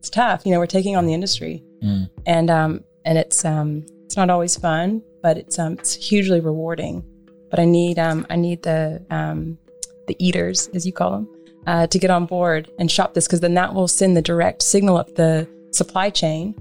it's 0.00 0.08
tough. 0.08 0.46
You 0.46 0.52
know, 0.52 0.58
we're 0.58 0.66
taking 0.66 0.96
on 0.96 1.04
the 1.04 1.12
industry, 1.12 1.62
mm. 1.84 2.08
and 2.24 2.50
um, 2.50 2.84
and 3.04 3.18
it's 3.18 3.44
um, 3.44 3.84
it's 4.06 4.16
not 4.16 4.30
always 4.30 4.56
fun, 4.56 5.02
but 5.22 5.36
it's 5.36 5.58
um, 5.58 5.74
it's 5.74 5.92
hugely 5.92 6.40
rewarding. 6.40 7.04
But 7.50 7.60
I 7.60 7.66
need 7.66 7.98
um, 7.98 8.26
I 8.30 8.36
need 8.36 8.62
the 8.62 9.04
um, 9.10 9.58
the 10.06 10.16
eaters, 10.18 10.68
as 10.68 10.86
you 10.86 10.92
call 10.94 11.10
them, 11.10 11.28
uh, 11.66 11.86
to 11.86 11.98
get 11.98 12.10
on 12.10 12.24
board 12.24 12.70
and 12.78 12.90
shop 12.90 13.12
this 13.12 13.26
because 13.26 13.40
then 13.40 13.52
that 13.54 13.74
will 13.74 13.88
send 13.88 14.16
the 14.16 14.22
direct 14.22 14.62
signal 14.62 14.96
up 14.96 15.14
the 15.16 15.46
supply 15.70 16.08
chain 16.08 16.54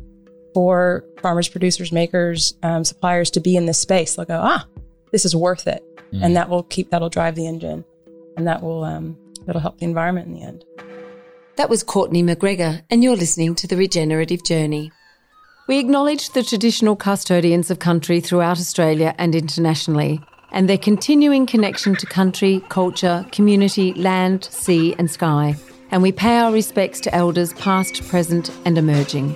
for 0.53 1.05
farmers, 1.21 1.47
producers, 1.47 1.93
makers, 1.93 2.55
um, 2.61 2.83
suppliers 2.83 3.31
to 3.31 3.39
be 3.39 3.55
in 3.55 3.67
this 3.67 3.79
space. 3.79 4.15
They'll 4.15 4.25
go, 4.25 4.41
ah, 4.43 4.67
this 5.13 5.23
is 5.23 5.33
worth 5.33 5.65
it, 5.65 5.81
mm. 6.11 6.21
and 6.21 6.35
that 6.35 6.49
will 6.49 6.63
keep 6.63 6.89
that'll 6.89 7.07
drive 7.07 7.35
the 7.35 7.47
engine, 7.47 7.85
and 8.35 8.45
that 8.47 8.61
will 8.61 8.83
um, 8.83 9.17
that'll 9.45 9.61
help 9.61 9.77
the 9.77 9.85
environment 9.85 10.27
in 10.27 10.33
the 10.33 10.41
end. 10.41 10.65
That 11.59 11.69
was 11.69 11.83
Courtney 11.83 12.23
McGregor, 12.23 12.83
and 12.89 13.03
you're 13.03 13.17
listening 13.17 13.53
to 13.55 13.67
the 13.67 13.75
Regenerative 13.75 14.45
Journey. 14.45 14.93
We 15.67 15.77
acknowledge 15.77 16.29
the 16.29 16.41
traditional 16.41 16.95
custodians 16.95 17.69
of 17.69 17.79
country 17.79 18.21
throughout 18.21 18.61
Australia 18.61 19.13
and 19.17 19.35
internationally, 19.35 20.21
and 20.53 20.69
their 20.69 20.77
continuing 20.77 21.45
connection 21.45 21.97
to 21.97 22.05
country, 22.05 22.63
culture, 22.69 23.25
community, 23.33 23.93
land, 23.95 24.45
sea, 24.45 24.95
and 24.97 25.11
sky. 25.11 25.53
And 25.91 26.01
we 26.01 26.13
pay 26.13 26.37
our 26.37 26.53
respects 26.53 27.01
to 27.01 27.13
elders 27.13 27.51
past, 27.55 28.07
present, 28.07 28.49
and 28.63 28.77
emerging. 28.77 29.35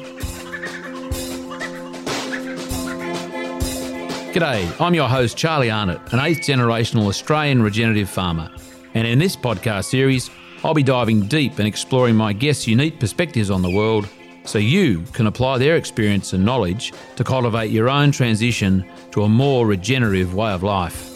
G'day, 4.31 4.79
I'm 4.79 4.95
your 4.95 5.09
host, 5.09 5.35
Charlie 5.35 5.69
Arnott, 5.69 5.99
an 6.13 6.21
eighth 6.21 6.39
generational 6.39 7.07
Australian 7.07 7.61
regenerative 7.61 8.09
farmer. 8.09 8.49
And 8.93 9.05
in 9.05 9.19
this 9.19 9.35
podcast 9.35 9.85
series, 9.85 10.29
I'll 10.65 10.73
be 10.73 10.81
diving 10.81 11.27
deep 11.27 11.59
and 11.59 11.67
exploring 11.67 12.15
my 12.15 12.31
guests' 12.31 12.67
unique 12.67 12.97
perspectives 12.97 13.51
on 13.51 13.61
the 13.61 13.69
world 13.69 14.07
so 14.45 14.59
you 14.59 15.01
can 15.11 15.27
apply 15.27 15.57
their 15.57 15.75
experience 15.75 16.31
and 16.31 16.45
knowledge 16.45 16.93
to 17.17 17.23
cultivate 17.25 17.69
your 17.69 17.89
own 17.89 18.11
transition 18.11 18.89
to 19.11 19.23
a 19.23 19.29
more 19.29 19.67
regenerative 19.67 20.33
way 20.33 20.53
of 20.53 20.63
life. 20.63 21.09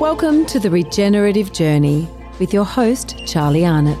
Welcome 0.00 0.46
to 0.46 0.58
the 0.58 0.70
Regenerative 0.70 1.52
Journey 1.52 2.08
with 2.38 2.54
your 2.54 2.64
host, 2.64 3.14
Charlie 3.26 3.66
Arnott. 3.66 4.00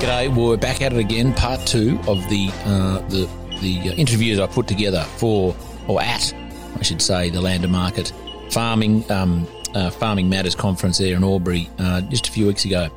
G'day, 0.00 0.34
well, 0.34 0.48
we're 0.48 0.56
back 0.56 0.82
at 0.82 0.92
it 0.92 0.98
again, 0.98 1.32
part 1.34 1.64
two 1.68 2.00
of 2.08 2.18
the 2.28 2.50
uh, 2.64 2.98
the 3.10 3.30
the 3.60 3.90
uh, 3.90 3.94
interviews 3.94 4.38
I 4.38 4.46
put 4.46 4.66
together 4.66 5.02
for 5.16 5.54
or 5.88 6.02
at, 6.02 6.32
I 6.78 6.82
should 6.82 7.00
say, 7.00 7.30
the 7.30 7.40
Land 7.40 7.62
to 7.62 7.68
Market 7.68 8.12
Farming 8.50 9.10
um, 9.10 9.46
uh, 9.74 9.90
Farming 9.90 10.28
Matters 10.28 10.54
conference 10.54 10.98
there 10.98 11.16
in 11.16 11.24
Albury 11.24 11.68
uh, 11.78 12.00
just 12.02 12.28
a 12.28 12.32
few 12.32 12.46
weeks 12.46 12.64
ago. 12.64 12.88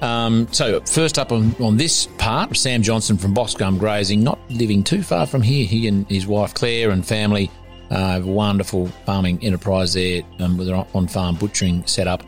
Um, 0.00 0.48
so 0.50 0.80
first 0.80 1.18
up 1.18 1.32
on, 1.32 1.54
on 1.60 1.76
this 1.76 2.06
part, 2.18 2.56
Sam 2.56 2.82
Johnson 2.82 3.18
from 3.18 3.34
Boxgum 3.34 3.78
Grazing, 3.78 4.22
not 4.24 4.38
living 4.50 4.82
too 4.82 5.02
far 5.02 5.26
from 5.26 5.42
here. 5.42 5.66
He 5.66 5.88
and 5.88 6.08
his 6.08 6.26
wife 6.26 6.54
Claire 6.54 6.90
and 6.90 7.04
family 7.06 7.50
uh, 7.90 8.12
have 8.12 8.26
a 8.26 8.30
wonderful 8.30 8.86
farming 9.04 9.44
enterprise 9.44 9.92
there 9.92 10.22
um, 10.38 10.56
with 10.56 10.68
their 10.68 10.86
on-farm 10.94 11.36
butchering 11.36 11.86
setup. 11.86 12.22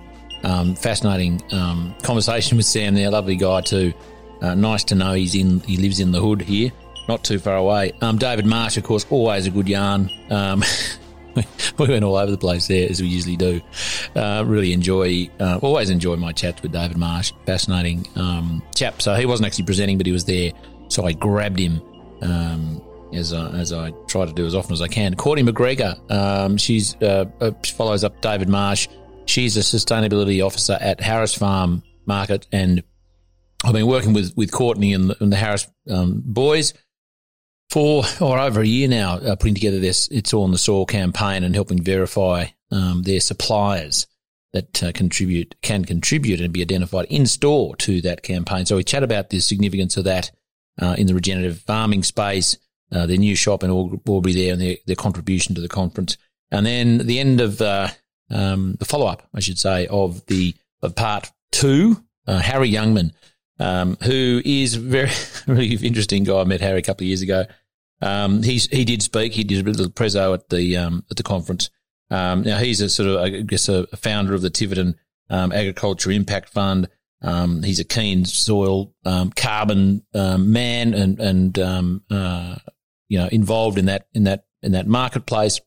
Um, 0.44 0.74
fascinating 0.74 1.40
um, 1.52 1.94
conversation 2.02 2.56
with 2.56 2.66
Sam 2.66 2.94
there, 2.94 3.10
lovely 3.10 3.36
guy 3.36 3.60
too. 3.60 3.92
Uh, 4.40 4.54
nice 4.54 4.82
to 4.84 4.96
know 4.96 5.12
he's 5.12 5.36
in. 5.36 5.60
He 5.60 5.76
lives 5.76 6.00
in 6.00 6.10
the 6.10 6.20
hood 6.20 6.42
here, 6.42 6.72
not 7.12 7.22
too 7.22 7.38
far 7.38 7.56
away. 7.56 7.92
Um, 8.00 8.16
David 8.16 8.46
Marsh, 8.46 8.78
of 8.78 8.84
course, 8.84 9.04
always 9.10 9.46
a 9.46 9.50
good 9.50 9.68
yarn. 9.68 10.10
Um, 10.30 10.64
we 11.78 11.88
went 11.88 12.04
all 12.04 12.16
over 12.16 12.30
the 12.30 12.38
place 12.38 12.68
there 12.68 12.88
as 12.88 13.02
we 13.02 13.08
usually 13.08 13.36
do. 13.36 13.60
Uh, 14.16 14.42
really 14.46 14.72
enjoy, 14.72 15.28
uh, 15.38 15.58
always 15.60 15.90
enjoy 15.90 16.16
my 16.16 16.32
chats 16.32 16.62
with 16.62 16.72
David 16.72 16.96
Marsh. 16.96 17.30
Fascinating 17.44 18.06
um, 18.16 18.62
chap. 18.74 19.02
So 19.02 19.14
he 19.14 19.26
wasn't 19.26 19.46
actually 19.46 19.66
presenting, 19.66 19.98
but 19.98 20.06
he 20.06 20.12
was 20.12 20.24
there. 20.24 20.52
So 20.88 21.04
I 21.04 21.12
grabbed 21.12 21.58
him 21.58 21.82
um, 22.22 22.82
as 23.12 23.34
I, 23.34 23.50
as 23.58 23.74
I 23.74 23.90
try 24.08 24.24
to 24.24 24.32
do 24.32 24.46
as 24.46 24.54
often 24.54 24.72
as 24.72 24.80
I 24.80 24.88
can. 24.88 25.14
Courtney 25.14 25.44
McGregor, 25.44 26.10
um, 26.10 26.56
she's 26.56 26.96
uh, 27.02 27.26
uh, 27.42 27.50
she 27.62 27.74
follows 27.74 28.04
up 28.04 28.22
David 28.22 28.48
Marsh. 28.48 28.88
She's 29.26 29.58
a 29.58 29.60
sustainability 29.60 30.44
officer 30.44 30.78
at 30.80 30.98
Harris 30.98 31.34
Farm 31.34 31.82
Market 32.06 32.46
and 32.52 32.82
I've 33.64 33.74
been 33.74 33.86
working 33.86 34.12
with, 34.12 34.36
with 34.36 34.50
Courtney 34.50 34.92
and 34.92 35.10
the, 35.10 35.22
and 35.22 35.32
the 35.32 35.36
Harris 35.36 35.68
um, 35.88 36.22
boys 36.24 36.74
for 37.72 38.04
or 38.20 38.38
over 38.38 38.60
a 38.60 38.66
year 38.66 38.86
now, 38.86 39.14
uh, 39.14 39.34
putting 39.34 39.54
together 39.54 39.80
this 39.80 40.06
"It's 40.08 40.34
All 40.34 40.44
in 40.44 40.50
the 40.50 40.58
Soil" 40.58 40.84
campaign 40.84 41.42
and 41.42 41.54
helping 41.54 41.82
verify 41.82 42.48
um, 42.70 43.02
their 43.04 43.20
suppliers 43.20 44.06
that 44.52 44.82
uh, 44.82 44.92
contribute 44.92 45.54
can 45.62 45.86
contribute 45.86 46.40
and 46.42 46.52
be 46.52 46.60
identified 46.60 47.06
in 47.06 47.24
store 47.24 47.74
to 47.76 48.02
that 48.02 48.22
campaign. 48.22 48.66
So 48.66 48.76
we 48.76 48.84
chat 48.84 49.02
about 49.02 49.30
the 49.30 49.40
significance 49.40 49.96
of 49.96 50.04
that 50.04 50.30
uh, 50.82 50.96
in 50.98 51.06
the 51.06 51.14
regenerative 51.14 51.60
farming 51.60 52.02
space, 52.02 52.58
uh, 52.92 53.06
their 53.06 53.16
new 53.16 53.34
shop 53.34 53.64
in 53.64 53.70
Albury 53.70 54.34
there, 54.34 54.52
and 54.52 54.60
their, 54.60 54.76
their 54.86 54.96
contribution 54.96 55.54
to 55.54 55.62
the 55.62 55.68
conference, 55.68 56.18
and 56.50 56.66
then 56.66 56.98
the 56.98 57.20
end 57.20 57.40
of 57.40 57.62
uh, 57.62 57.88
um, 58.30 58.76
the 58.80 58.84
follow 58.84 59.06
up, 59.06 59.26
I 59.34 59.40
should 59.40 59.58
say, 59.58 59.86
of 59.86 60.26
the 60.26 60.54
of 60.82 60.94
part 60.94 61.32
two. 61.50 62.04
Uh, 62.24 62.38
Harry 62.38 62.70
Youngman 62.70 63.12
um, 63.62 63.96
who 64.02 64.42
is 64.44 64.74
very, 64.74 65.10
really 65.46 65.74
interesting 65.86 66.24
guy. 66.24 66.40
I 66.40 66.44
met 66.44 66.60
Harry 66.60 66.80
a 66.80 66.82
couple 66.82 67.04
of 67.04 67.08
years 67.08 67.22
ago. 67.22 67.44
Um, 68.02 68.42
he's, 68.42 68.66
he 68.66 68.84
did 68.84 69.00
speak. 69.02 69.32
He 69.32 69.44
did 69.44 69.66
a 69.66 69.70
little 69.70 69.90
prezo 69.90 70.34
at 70.34 70.48
the, 70.48 70.76
um, 70.76 71.04
at 71.10 71.16
the 71.16 71.22
conference. 71.22 71.70
Um, 72.10 72.42
now 72.42 72.58
he's 72.58 72.80
a 72.80 72.88
sort 72.88 73.08
of, 73.08 73.16
I 73.20 73.28
guess, 73.42 73.68
a, 73.68 73.86
founder 73.96 74.34
of 74.34 74.42
the 74.42 74.50
Tiverton, 74.50 74.96
um, 75.30 75.52
Agriculture 75.52 76.10
Impact 76.10 76.48
Fund. 76.48 76.88
Um, 77.22 77.62
he's 77.62 77.78
a 77.78 77.84
keen 77.84 78.24
soil, 78.24 78.92
carbon, 79.04 80.02
man 80.12 80.94
and, 80.94 81.20
and, 81.20 81.58
uh, 81.58 82.56
you 83.08 83.18
know, 83.18 83.28
involved 83.28 83.78
in 83.78 83.86
that, 83.86 84.08
in 84.12 84.24
that, 84.24 84.44
in 84.62 84.72
that 84.72 84.88
marketplace, 84.88 85.60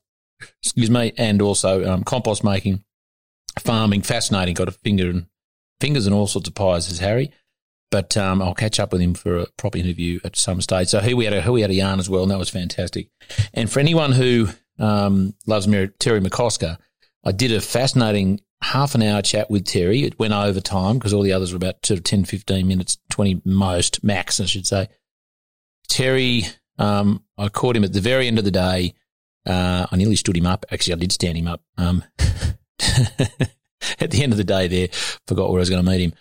excuse 0.61 0.91
me, 0.91 1.13
and 1.17 1.41
also, 1.41 2.01
compost 2.03 2.43
making, 2.43 2.83
farming, 3.59 4.01
fascinating, 4.01 4.53
got 4.53 4.67
a 4.67 4.71
finger 4.71 5.09
and 5.09 5.27
fingers 5.79 6.05
and 6.05 6.13
all 6.13 6.27
sorts 6.27 6.47
of 6.47 6.55
pies 6.55 6.91
as 6.91 6.99
Harry. 6.99 7.31
But 7.91 8.17
um, 8.17 8.41
I'll 8.41 8.55
catch 8.55 8.79
up 8.79 8.91
with 8.91 9.01
him 9.01 9.13
for 9.13 9.37
a 9.37 9.47
proper 9.57 9.77
interview 9.77 10.19
at 10.23 10.35
some 10.35 10.61
stage. 10.61 10.87
So 10.89 10.99
here 10.99 11.15
we 11.15 11.25
had 11.25 11.33
a 11.33 11.51
we 11.51 11.61
had 11.61 11.69
a 11.69 11.75
yarn 11.75 11.99
as 11.99 12.09
well, 12.09 12.23
and 12.23 12.31
that 12.31 12.39
was 12.39 12.49
fantastic. 12.49 13.09
And 13.53 13.71
for 13.71 13.79
anyone 13.79 14.11
who 14.11 14.49
um, 14.79 15.33
loves 15.45 15.65
Terry 15.65 16.19
McCosker, 16.19 16.77
I 17.23 17.31
did 17.31 17.51
a 17.51 17.61
fascinating 17.61 18.41
half 18.61 18.95
an 18.95 19.03
hour 19.03 19.21
chat 19.21 19.49
with 19.49 19.65
Terry. 19.65 20.03
It 20.03 20.19
went 20.19 20.33
over 20.33 20.59
time 20.59 20.97
because 20.97 21.13
all 21.13 21.21
the 21.21 21.33
others 21.33 21.51
were 21.51 21.57
about 21.57 21.85
sort 21.85 21.99
of 21.99 22.03
10, 22.03 22.25
15 22.25 22.67
minutes, 22.67 22.97
20 23.09 23.41
most, 23.45 24.03
max, 24.03 24.39
I 24.39 24.45
should 24.45 24.67
say. 24.67 24.89
Terry, 25.87 26.43
um, 26.77 27.23
I 27.37 27.49
caught 27.49 27.75
him 27.75 27.83
at 27.83 27.93
the 27.93 28.01
very 28.01 28.27
end 28.27 28.39
of 28.39 28.45
the 28.45 28.51
day. 28.51 28.93
Uh, 29.45 29.85
I 29.91 29.95
nearly 29.95 30.15
stood 30.15 30.37
him 30.37 30.47
up. 30.47 30.65
Actually, 30.71 30.93
I 30.93 30.97
did 30.97 31.11
stand 31.11 31.37
him 31.37 31.47
up. 31.47 31.61
Um, 31.77 32.03
at 33.99 34.11
the 34.11 34.23
end 34.23 34.33
of 34.33 34.37
the 34.37 34.43
day 34.43 34.67
there, 34.67 34.87
forgot 35.27 35.49
where 35.49 35.59
I 35.59 35.61
was 35.61 35.69
going 35.69 35.83
to 35.83 35.89
meet 35.89 36.01
him. 36.01 36.13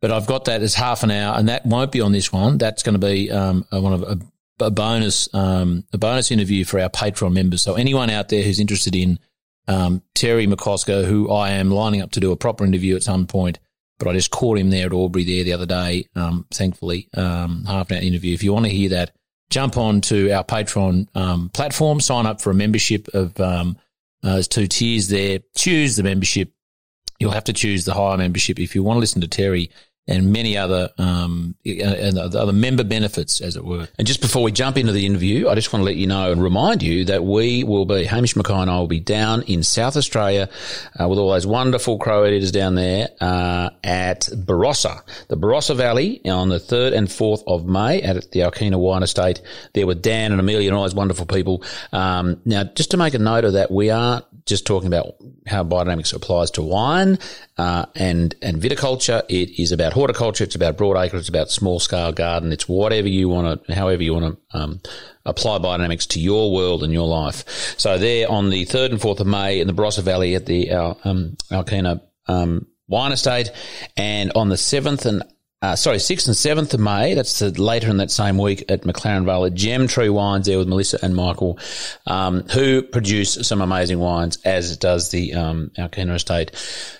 But 0.00 0.12
I've 0.12 0.26
got 0.26 0.46
that 0.46 0.62
as 0.62 0.74
half 0.74 1.02
an 1.02 1.10
hour, 1.10 1.36
and 1.36 1.48
that 1.48 1.66
won't 1.66 1.92
be 1.92 2.00
on 2.00 2.12
this 2.12 2.32
one. 2.32 2.58
That's 2.58 2.82
going 2.82 2.98
to 2.98 3.06
be 3.06 3.30
um, 3.30 3.66
a, 3.70 3.80
one 3.80 3.92
of 3.92 4.02
a, 4.02 4.18
a 4.64 4.70
bonus 4.70 5.32
um, 5.34 5.84
a 5.92 5.98
bonus 5.98 6.30
interview 6.30 6.64
for 6.64 6.80
our 6.80 6.88
Patreon 6.88 7.32
members. 7.32 7.62
So 7.62 7.74
anyone 7.74 8.08
out 8.08 8.28
there 8.28 8.42
who's 8.42 8.60
interested 8.60 8.94
in 8.94 9.18
um, 9.68 10.02
Terry 10.14 10.46
McCosker, 10.46 11.04
who 11.04 11.30
I 11.30 11.50
am 11.50 11.70
lining 11.70 12.00
up 12.00 12.12
to 12.12 12.20
do 12.20 12.32
a 12.32 12.36
proper 12.36 12.64
interview 12.64 12.96
at 12.96 13.02
some 13.02 13.26
point, 13.26 13.58
but 13.98 14.08
I 14.08 14.14
just 14.14 14.30
caught 14.30 14.58
him 14.58 14.70
there 14.70 14.86
at 14.86 14.92
Albury 14.92 15.24
there 15.24 15.44
the 15.44 15.52
other 15.52 15.66
day. 15.66 16.06
Um, 16.16 16.46
thankfully, 16.50 17.08
um, 17.14 17.64
half 17.66 17.90
an 17.90 17.98
hour 17.98 18.02
interview. 18.02 18.32
If 18.32 18.42
you 18.42 18.54
want 18.54 18.66
to 18.66 18.72
hear 18.72 18.88
that, 18.90 19.12
jump 19.50 19.76
on 19.76 20.00
to 20.02 20.30
our 20.30 20.44
Patreon 20.44 21.14
um, 21.14 21.50
platform, 21.50 22.00
sign 22.00 22.24
up 22.24 22.40
for 22.40 22.50
a 22.50 22.54
membership 22.54 23.08
of 23.08 23.38
uh, 24.22 24.32
there's 24.34 24.48
two 24.48 24.66
tiers 24.66 25.08
there. 25.08 25.40
Choose 25.56 25.96
the 25.96 26.02
membership. 26.02 26.52
You'll 27.18 27.32
have 27.32 27.44
to 27.44 27.52
choose 27.52 27.84
the 27.84 27.94
higher 27.94 28.16
membership 28.16 28.58
if 28.58 28.74
you 28.74 28.82
want 28.82 28.96
to 28.96 29.00
listen 29.00 29.20
to 29.20 29.28
Terry 29.28 29.70
and 30.10 30.32
many 30.32 30.56
other 30.56 30.90
um, 30.98 31.54
and 31.64 32.18
other 32.18 32.52
member 32.52 32.82
benefits, 32.82 33.40
as 33.40 33.56
it 33.56 33.64
were. 33.64 33.88
And 33.96 34.06
just 34.06 34.20
before 34.20 34.42
we 34.42 34.50
jump 34.50 34.76
into 34.76 34.92
the 34.92 35.06
interview, 35.06 35.48
I 35.48 35.54
just 35.54 35.72
want 35.72 35.82
to 35.82 35.84
let 35.84 35.96
you 35.96 36.08
know 36.08 36.32
and 36.32 36.42
remind 36.42 36.82
you 36.82 37.04
that 37.06 37.24
we 37.24 37.62
will 37.62 37.86
be 37.86 38.04
Hamish 38.04 38.34
Mackay 38.34 38.52
and 38.52 38.70
I 38.70 38.78
will 38.78 38.88
be 38.88 39.00
down 39.00 39.42
in 39.42 39.62
South 39.62 39.96
Australia 39.96 40.50
uh, 41.00 41.08
with 41.08 41.18
all 41.18 41.30
those 41.30 41.46
wonderful 41.46 41.98
crow 41.98 42.26
eaters 42.26 42.50
down 42.50 42.74
there 42.74 43.08
uh, 43.20 43.70
at 43.84 44.22
Barossa, 44.22 45.00
the 45.28 45.36
Barossa 45.36 45.76
Valley, 45.76 46.20
on 46.28 46.48
the 46.48 46.58
third 46.58 46.92
and 46.92 47.10
fourth 47.10 47.44
of 47.46 47.64
May 47.66 48.02
at 48.02 48.32
the 48.32 48.40
Alkina 48.40 48.78
Wine 48.78 49.04
Estate. 49.04 49.40
There 49.74 49.86
with 49.86 50.02
Dan 50.02 50.32
and 50.32 50.40
Amelia 50.40 50.68
and 50.68 50.76
all 50.76 50.82
those 50.82 50.94
wonderful 50.94 51.26
people. 51.26 51.62
Um, 51.92 52.40
now, 52.44 52.64
just 52.64 52.90
to 52.90 52.96
make 52.96 53.14
a 53.14 53.18
note 53.18 53.44
of 53.44 53.52
that, 53.52 53.70
we 53.70 53.90
are 53.90 54.24
just 54.46 54.66
talking 54.66 54.88
about 54.88 55.14
how 55.46 55.62
biodynamics 55.62 56.12
applies 56.12 56.50
to 56.52 56.62
wine 56.62 57.18
uh, 57.60 57.84
and 57.94 58.34
and 58.40 58.56
viticulture. 58.56 59.22
It 59.28 59.60
is 59.60 59.70
about 59.70 59.92
horticulture. 59.92 60.44
It's 60.44 60.54
about 60.54 60.78
broadacre. 60.78 61.18
It's 61.18 61.28
about 61.28 61.50
small 61.50 61.78
scale 61.78 62.10
garden. 62.10 62.52
It's 62.52 62.66
whatever 62.66 63.06
you 63.06 63.28
want 63.28 63.66
to, 63.66 63.74
however 63.74 64.02
you 64.02 64.14
want 64.14 64.38
to 64.52 64.58
um, 64.58 64.80
apply 65.26 65.58
biodynamics 65.58 66.08
to 66.08 66.20
your 66.20 66.54
world 66.54 66.82
and 66.82 66.90
your 66.90 67.06
life. 67.06 67.44
So 67.78 67.98
they're 67.98 68.30
on 68.30 68.48
the 68.48 68.64
third 68.64 68.92
and 68.92 69.00
fourth 69.00 69.20
of 69.20 69.26
May 69.26 69.60
in 69.60 69.66
the 69.66 69.74
Barossa 69.74 70.02
Valley 70.02 70.34
at 70.36 70.46
the 70.46 70.70
um, 70.70 71.36
Alkina 71.50 72.00
um, 72.28 72.66
Wine 72.88 73.12
Estate, 73.12 73.50
and 73.94 74.32
on 74.34 74.48
the 74.48 74.56
seventh 74.56 75.04
and 75.04 75.22
uh, 75.62 75.76
sorry, 75.76 75.98
6th 75.98 76.26
and 76.26 76.58
7th 76.58 76.72
of 76.72 76.80
May. 76.80 77.12
That's 77.12 77.42
later 77.58 77.90
in 77.90 77.98
that 77.98 78.10
same 78.10 78.38
week 78.38 78.64
at 78.70 78.80
McLaren 78.82 79.26
Vale 79.26 79.44
at 79.44 79.52
Gemtree 79.52 80.10
Wines 80.10 80.46
there 80.46 80.56
with 80.56 80.68
Melissa 80.68 80.98
and 81.02 81.14
Michael, 81.14 81.58
um, 82.06 82.44
who 82.48 82.80
produce 82.82 83.34
some 83.46 83.60
amazing 83.60 83.98
wines, 83.98 84.38
as 84.46 84.74
does 84.78 85.10
the 85.10 85.34
um, 85.34 85.70
Alkina 85.76 86.14
Estate. 86.14 86.52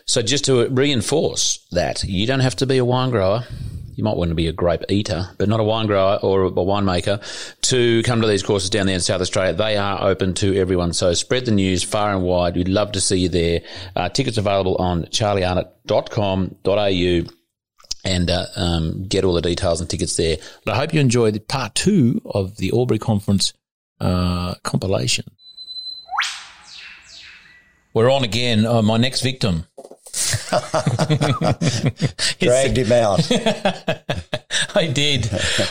So 0.05 0.21
just 0.21 0.45
to 0.45 0.69
reinforce 0.69 1.67
that, 1.73 2.05
you 2.05 2.27
don't 2.27 2.41
have 2.41 2.55
to 2.57 2.67
be 2.67 2.77
a 2.77 2.85
wine 2.85 3.09
grower. 3.11 3.45
You 3.95 4.05
might 4.05 4.17
want 4.17 4.29
to 4.29 4.35
be 4.35 4.47
a 4.47 4.53
grape 4.53 4.85
eater, 4.91 5.31
but 5.39 5.49
not 5.49 5.61
a 5.61 5.65
wine 5.65 5.87
grower 5.87 6.19
or 6.23 6.45
a 6.45 6.51
winemaker 6.51 7.23
to 7.63 8.03
come 8.03 8.21
to 8.21 8.27
these 8.27 8.43
courses 8.43 8.69
down 8.71 8.85
there 8.87 8.95
in 8.95 9.01
South 9.01 9.23
Australia. 9.23 9.55
They 9.55 9.79
are 9.79 10.03
open 10.03 10.35
to 10.35 10.55
everyone. 10.57 10.93
So 10.93 11.15
spread 11.15 11.47
the 11.47 11.51
news 11.51 11.83
far 11.83 12.15
and 12.15 12.23
wide. 12.23 12.57
We'd 12.57 12.69
love 12.69 12.93
to 12.93 13.01
see 13.01 13.21
you 13.21 13.31
there. 13.31 13.63
Uh, 13.97 14.11
tickets 14.11 14.37
available 14.39 14.77
on 14.77 15.05
charliearnott.com.au 15.05 17.40
and 18.05 18.31
uh, 18.31 18.47
um, 18.57 19.05
get 19.05 19.25
all 19.25 19.35
the 19.35 19.43
details 19.43 19.81
and 19.81 19.89
tickets 19.89 20.17
there. 20.17 20.37
But 20.65 20.75
I 20.75 20.79
hope 20.79 20.95
you 20.95 21.01
enjoyed 21.01 21.47
part 21.49 21.75
two 21.75 22.21
of 22.25 22.57
the 22.57 22.73
Albury 22.75 22.99
Conference 22.99 23.53
uh, 24.01 24.55
compilation. 24.63 25.25
We're 27.93 28.11
on 28.11 28.25
again. 28.25 28.67
Uh, 28.67 28.83
my 28.83 28.97
next 28.97 29.23
victim. 29.23 29.65
Dragged 32.41 32.77
him 32.79 32.93
out. 32.93 33.31
I 34.75 34.87
did 34.87 35.29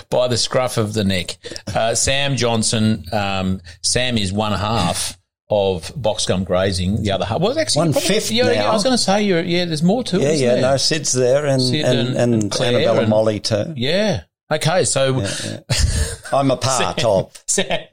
by 0.10 0.28
the 0.28 0.38
scruff 0.38 0.78
of 0.78 0.94
the 0.94 1.04
neck. 1.04 1.38
Uh, 1.74 1.96
Sam 1.96 2.36
Johnson. 2.36 3.06
Um, 3.12 3.62
Sam 3.82 4.18
is 4.18 4.34
one 4.34 4.52
half 4.54 5.19
of 5.50 5.94
Boxgum 5.96 6.46
Grazing. 6.46 7.02
The 7.04 7.12
other 7.12 7.26
half. 7.26 7.42
Well, 7.42 7.58
actually, 7.58 7.80
one 7.80 7.92
probably, 7.94 8.08
fifth 8.08 8.32
yeah, 8.32 8.52
yeah, 8.52 8.70
I 8.70 8.74
was 8.74 8.84
going 8.84 8.94
to 8.94 9.02
say, 9.02 9.24
you're, 9.24 9.42
yeah, 9.42 9.66
there's 9.66 9.82
more 9.84 10.04
to 10.06 10.18
it. 10.18 10.22
Yeah, 10.22 10.32
yeah. 10.32 10.54
there? 10.54 10.62
No, 10.62 10.78
Sid's 10.78 11.12
there 11.12 11.46
and 11.46 11.62
Sid 11.62 11.86
and, 11.86 12.00
and- 12.10 12.18
and, 12.18 12.34
and 12.44 12.52
Claire 12.52 12.76
Annabelle 12.76 13.00
and- 13.00 13.10
Molly 13.10 13.40
too. 13.40 13.74
Yeah. 13.76 14.24
Okay, 14.52 14.84
so 14.84 15.16
I'm 16.34 16.52
a 16.52 16.58
part 16.58 17.04
of 17.04 17.32
Sam 17.48 17.88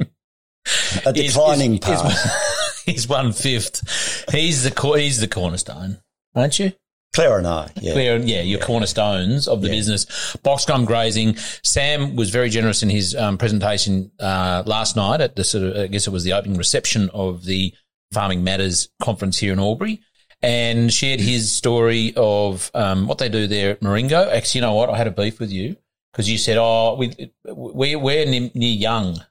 a 1.05 1.13
declining 1.13 1.75
is- 1.75 1.81
part. 1.81 2.13
is- 2.13 2.33
He's 2.87 3.09
one 3.09 3.33
fifth. 3.33 4.27
He's 4.33 4.63
the 4.63 4.93
he's 4.97 5.21
the 5.21 5.27
cornerstone, 5.27 5.99
aren't 6.37 6.61
you? 6.61 6.73
Claire 7.17 7.39
and 7.39 7.47
I. 7.47 7.71
Yeah. 7.81 7.93
Clear, 7.95 8.17
yeah, 8.19 8.43
your 8.43 8.61
cornerstones 8.61 9.49
of 9.49 9.63
the 9.63 9.71
business. 9.71 10.05
Boxgum 10.45 10.85
Grazing. 10.85 11.37
Sam 11.63 12.15
was 12.15 12.29
very 12.29 12.51
generous 12.51 12.83
in 12.83 12.91
his 12.91 13.15
um, 13.15 13.39
presentation 13.39 14.11
uh, 14.21 14.63
last 14.67 14.97
night 14.97 15.23
at 15.23 15.35
the 15.35 15.43
sort 15.43 15.65
of, 15.65 15.77
I 15.79 15.87
guess 15.87 16.07
it 16.07 16.11
was 16.11 16.25
the 16.25 16.35
opening 16.35 16.59
reception 16.59 17.09
of 17.15 17.47
the 17.47 17.73
Farming 18.13 18.45
Matters 18.45 18.91
conference 19.01 19.39
here 19.39 19.55
in 19.55 19.59
Albury, 19.59 20.03
and 20.43 20.93
shared 20.93 21.21
his 21.21 21.51
story 21.51 22.13
of 22.19 22.71
um, 22.75 23.07
what 23.07 23.17
they 23.17 23.31
do 23.31 23.47
there 23.47 23.71
at 23.71 23.83
Maringo. 23.83 24.29
Actually, 24.31 24.59
you 24.59 24.67
know 24.67 24.75
what? 24.75 24.91
I 24.91 24.99
had 24.99 25.07
a 25.07 25.11
beef 25.11 25.41
with 25.41 25.51
you 25.51 25.75
because 26.13 26.29
you 26.29 26.37
said, 26.37 26.59
"Oh, 26.59 26.97
we, 26.97 27.33
we 27.51 27.97
we're 27.97 28.27
near 28.27 28.51
Young." 28.55 29.23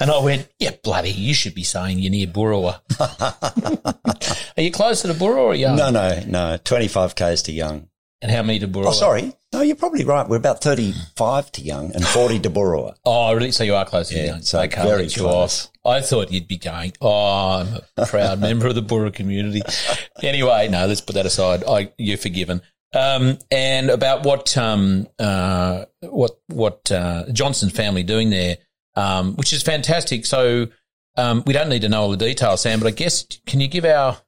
And 0.00 0.10
I 0.10 0.18
went, 0.18 0.48
yeah, 0.58 0.70
bloody, 0.82 1.10
you 1.10 1.34
should 1.34 1.54
be 1.54 1.62
saying 1.62 1.98
you're 1.98 2.10
near 2.10 2.26
Boorowa. 2.26 2.80
Are 4.56 4.62
you 4.62 4.70
closer 4.72 5.08
to 5.08 5.14
Boorowa 5.14 5.36
or 5.38 5.54
Young? 5.54 5.76
No, 5.76 5.90
no, 5.90 6.22
no. 6.26 6.56
25 6.64 7.14
k's 7.14 7.42
to 7.42 7.52
Young. 7.52 7.88
And 8.22 8.30
how 8.30 8.42
many 8.42 8.58
to 8.60 8.68
Boorowa? 8.68 8.88
Oh, 8.88 8.92
sorry. 8.92 9.32
No, 9.52 9.62
you're 9.62 9.76
probably 9.76 10.04
right. 10.04 10.28
We're 10.28 10.36
about 10.36 10.62
35 10.62 11.52
to 11.52 11.62
Young 11.62 11.94
and 11.94 12.04
40 12.04 12.40
to 12.40 12.50
Boorowa. 12.50 12.94
Oh, 13.04 13.32
really? 13.34 13.50
So 13.50 13.64
you 13.64 13.74
are 13.74 13.84
closer 13.84 14.14
to 14.14 14.20
Yeah, 14.20 14.26
Young. 14.26 14.42
so 14.42 14.58
I 14.58 14.68
can't 14.68 14.88
very 14.88 15.02
let 15.04 15.16
you 15.16 15.22
close. 15.22 15.66
off. 15.84 15.92
I 15.96 16.00
thought 16.02 16.30
you'd 16.30 16.46
be 16.48 16.58
going, 16.58 16.92
oh, 17.00 17.60
I'm 17.60 17.80
a 17.96 18.06
proud 18.06 18.40
member 18.40 18.66
of 18.68 18.74
the 18.74 18.82
Burra 18.82 19.10
community. 19.10 19.62
Anyway, 20.22 20.68
no, 20.68 20.86
let's 20.86 21.00
put 21.00 21.14
that 21.14 21.26
aside. 21.26 21.64
I, 21.66 21.92
you're 21.98 22.18
forgiven. 22.18 22.60
Um, 22.94 23.38
and 23.50 23.88
about 23.90 24.24
what, 24.24 24.56
um, 24.58 25.06
uh, 25.18 25.84
what, 26.00 26.32
what, 26.48 26.90
uh, 26.92 27.24
Johnson's 27.32 27.72
family 27.72 28.02
doing 28.02 28.30
there, 28.30 28.58
um, 28.96 29.34
which 29.36 29.52
is 29.52 29.62
fantastic. 29.62 30.26
So, 30.26 30.68
um, 31.16 31.42
we 31.46 31.52
don't 31.52 31.68
need 31.68 31.82
to 31.82 31.88
know 31.88 32.02
all 32.02 32.10
the 32.10 32.16
details, 32.16 32.62
Sam, 32.62 32.80
but 32.80 32.86
I 32.86 32.92
guess, 32.92 33.24
can 33.46 33.60
you 33.60 33.68
give 33.68 33.84
our, 33.84 34.18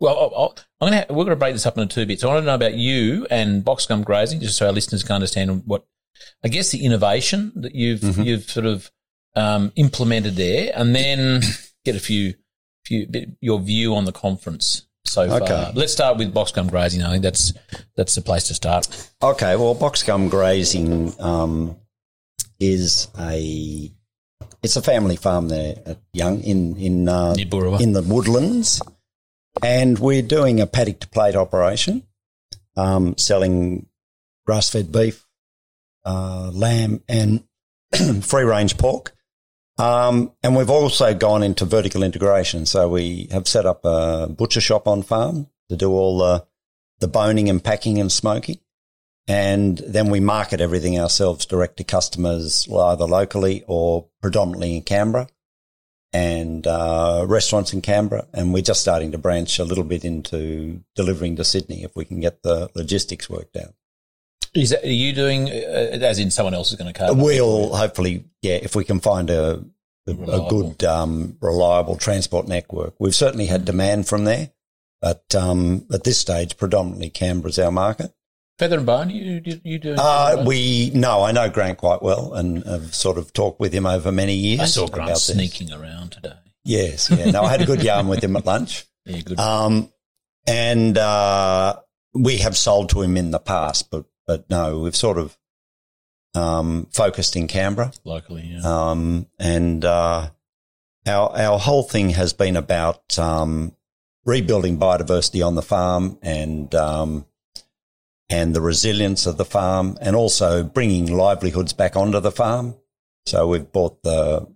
well, 0.00 0.18
I'll, 0.18 0.32
I'll, 0.36 0.56
I'm 0.80 0.90
gonna, 0.90 1.06
we're 1.10 1.24
gonna 1.24 1.36
break 1.36 1.54
this 1.54 1.66
up 1.66 1.78
into 1.78 1.94
two 1.94 2.06
bits. 2.06 2.24
I 2.24 2.26
want 2.26 2.42
to 2.42 2.46
know 2.46 2.54
about 2.54 2.74
you 2.74 3.26
and 3.30 3.64
Boxgum 3.64 4.04
Grazing, 4.04 4.40
just 4.40 4.56
so 4.56 4.66
our 4.66 4.72
listeners 4.72 5.02
can 5.02 5.14
understand 5.14 5.62
what, 5.66 5.86
I 6.44 6.48
guess, 6.48 6.70
the 6.70 6.84
innovation 6.84 7.52
that 7.56 7.74
you've, 7.74 8.00
Mm-hmm. 8.00 8.22
you've 8.22 8.50
sort 8.50 8.66
of, 8.66 8.90
um, 9.36 9.72
implemented 9.76 10.36
there, 10.36 10.72
and 10.74 10.94
then 10.94 11.40
get 11.84 11.96
a 11.96 12.00
few, 12.00 12.34
few 12.84 13.06
bit, 13.06 13.30
your 13.40 13.60
view 13.60 13.94
on 13.94 14.04
the 14.04 14.12
conference 14.12 14.86
so 15.06 15.28
far. 15.28 15.42
Okay. 15.42 15.72
Let's 15.74 15.92
start 15.92 16.18
with 16.18 16.32
Boxgum 16.34 16.70
Grazing. 16.70 17.02
I 17.02 17.10
think 17.10 17.22
that's 17.22 17.52
that's 17.96 18.14
the 18.14 18.20
place 18.20 18.48
to 18.48 18.54
start. 18.54 19.10
Okay, 19.22 19.56
well, 19.56 19.74
Boxgum 19.74 20.30
Grazing 20.30 21.14
um, 21.20 21.76
is 22.72 23.08
a 23.18 23.90
it's 24.62 24.76
a 24.76 24.82
family 24.82 25.16
farm 25.16 25.48
there 25.48 25.76
at 25.86 25.98
Young 26.12 26.42
in 26.42 26.76
in 26.76 27.08
uh, 27.08 27.34
in 27.80 27.92
the 27.92 28.02
woodlands, 28.02 28.80
and 29.62 29.98
we're 29.98 30.22
doing 30.22 30.60
a 30.60 30.66
paddock 30.66 31.00
to 31.00 31.08
plate 31.08 31.36
operation, 31.36 32.06
um, 32.76 33.16
selling 33.18 33.86
grass 34.46 34.70
fed 34.70 34.92
beef, 34.92 35.26
uh, 36.04 36.50
lamb, 36.52 37.02
and 37.08 37.44
free 38.22 38.44
range 38.44 38.76
pork. 38.78 39.14
Um, 39.76 40.32
and 40.42 40.54
we've 40.54 40.70
also 40.70 41.14
gone 41.14 41.42
into 41.42 41.64
vertical 41.64 42.02
integration. 42.02 42.66
So 42.66 42.88
we 42.88 43.28
have 43.32 43.48
set 43.48 43.66
up 43.66 43.84
a 43.84 44.28
butcher 44.28 44.60
shop 44.60 44.86
on 44.86 45.02
farm 45.02 45.48
to 45.68 45.76
do 45.76 45.90
all 45.90 46.18
the, 46.18 46.46
the 47.00 47.08
boning 47.08 47.48
and 47.48 47.62
packing 47.62 47.98
and 47.98 48.10
smoking. 48.10 48.58
And 49.26 49.78
then 49.78 50.10
we 50.10 50.20
market 50.20 50.60
everything 50.60 50.98
ourselves 50.98 51.46
direct 51.46 51.78
to 51.78 51.84
customers, 51.84 52.68
either 52.70 53.06
locally 53.06 53.64
or 53.66 54.06
predominantly 54.20 54.76
in 54.76 54.82
Canberra 54.82 55.28
and 56.12 56.66
uh, 56.66 57.24
restaurants 57.26 57.72
in 57.72 57.80
Canberra. 57.80 58.26
And 58.34 58.52
we're 58.52 58.62
just 58.62 58.82
starting 58.82 59.12
to 59.12 59.18
branch 59.18 59.58
a 59.58 59.64
little 59.64 59.84
bit 59.84 60.04
into 60.04 60.84
delivering 60.94 61.36
to 61.36 61.44
Sydney 61.44 61.84
if 61.84 61.96
we 61.96 62.04
can 62.04 62.20
get 62.20 62.42
the 62.42 62.70
logistics 62.74 63.30
worked 63.30 63.56
out. 63.56 63.74
Is 64.54 64.70
that, 64.70 64.84
are 64.84 64.88
you 64.88 65.12
doing, 65.12 65.48
uh, 65.48 65.98
as 66.02 66.18
in 66.18 66.30
someone 66.30 66.54
else 66.54 66.70
is 66.70 66.76
going 66.76 66.92
to 66.92 66.98
cover? 66.98 67.14
We'll 67.20 67.74
hopefully, 67.74 68.24
yeah, 68.42 68.56
if 68.62 68.76
we 68.76 68.84
can 68.84 69.00
find 69.00 69.30
a, 69.30 69.64
a, 70.06 70.12
a 70.12 70.48
good, 70.50 70.84
um, 70.84 71.38
reliable 71.40 71.96
transport 71.96 72.46
network. 72.46 72.94
We've 73.00 73.14
certainly 73.14 73.46
had 73.46 73.64
demand 73.64 74.06
from 74.06 74.26
there, 74.26 74.50
but 75.00 75.34
um, 75.34 75.86
at 75.92 76.04
this 76.04 76.18
stage, 76.18 76.58
predominantly 76.58 77.08
Canberra's 77.08 77.58
our 77.58 77.72
market. 77.72 78.12
Feather 78.58 78.76
and 78.78 78.86
bone. 78.86 79.10
You 79.10 79.40
you, 79.44 79.60
you 79.64 79.78
doing? 79.78 79.96
Uh, 79.98 80.44
we 80.46 80.90
no, 80.94 81.22
I 81.22 81.32
know 81.32 81.50
Grant 81.50 81.78
quite 81.78 82.02
well, 82.02 82.34
and 82.34 82.64
have 82.64 82.94
sort 82.94 83.18
of 83.18 83.32
talked 83.32 83.58
with 83.58 83.72
him 83.72 83.84
over 83.86 84.12
many 84.12 84.34
years. 84.34 84.60
I 84.60 84.64
saw 84.66 84.84
about 84.84 84.92
Grant 84.94 85.10
this. 85.10 85.24
sneaking 85.26 85.72
around 85.72 86.12
today. 86.12 86.34
Yes, 86.64 87.10
yeah. 87.10 87.30
No, 87.30 87.42
I 87.42 87.50
had 87.50 87.62
a 87.62 87.66
good 87.66 87.82
yarn 87.82 88.08
with 88.08 88.22
him 88.22 88.36
at 88.36 88.46
lunch. 88.46 88.86
Yeah, 89.06 89.20
good. 89.20 89.38
Um, 89.38 89.92
and 90.46 90.96
uh, 90.96 91.76
we 92.14 92.38
have 92.38 92.56
sold 92.56 92.88
to 92.90 93.02
him 93.02 93.18
in 93.18 93.32
the 93.32 93.38
past, 93.38 93.90
but 93.90 94.06
but 94.26 94.48
no, 94.48 94.78
we've 94.80 94.96
sort 94.96 95.18
of 95.18 95.36
um, 96.34 96.88
focused 96.90 97.36
in 97.36 97.46
Canberra. 97.46 97.92
locally, 98.04 98.46
yeah. 98.54 98.60
Um, 98.64 99.26
and 99.38 99.84
uh, 99.84 100.30
our 101.06 101.36
our 101.36 101.58
whole 101.58 101.82
thing 101.82 102.10
has 102.10 102.32
been 102.32 102.56
about 102.56 103.18
um, 103.18 103.76
rebuilding 104.24 104.78
biodiversity 104.78 105.46
on 105.46 105.54
the 105.54 105.60
farm 105.60 106.18
and 106.22 106.74
um, 106.74 107.26
and 108.34 108.54
the 108.54 108.60
resilience 108.60 109.26
of 109.26 109.36
the 109.36 109.44
farm, 109.44 109.96
and 110.00 110.16
also 110.16 110.64
bringing 110.64 111.06
livelihoods 111.24 111.72
back 111.72 111.94
onto 111.96 112.20
the 112.20 112.32
farm. 112.32 112.74
So 113.26 113.46
we've 113.48 113.70
brought 113.72 114.02
the 114.02 114.46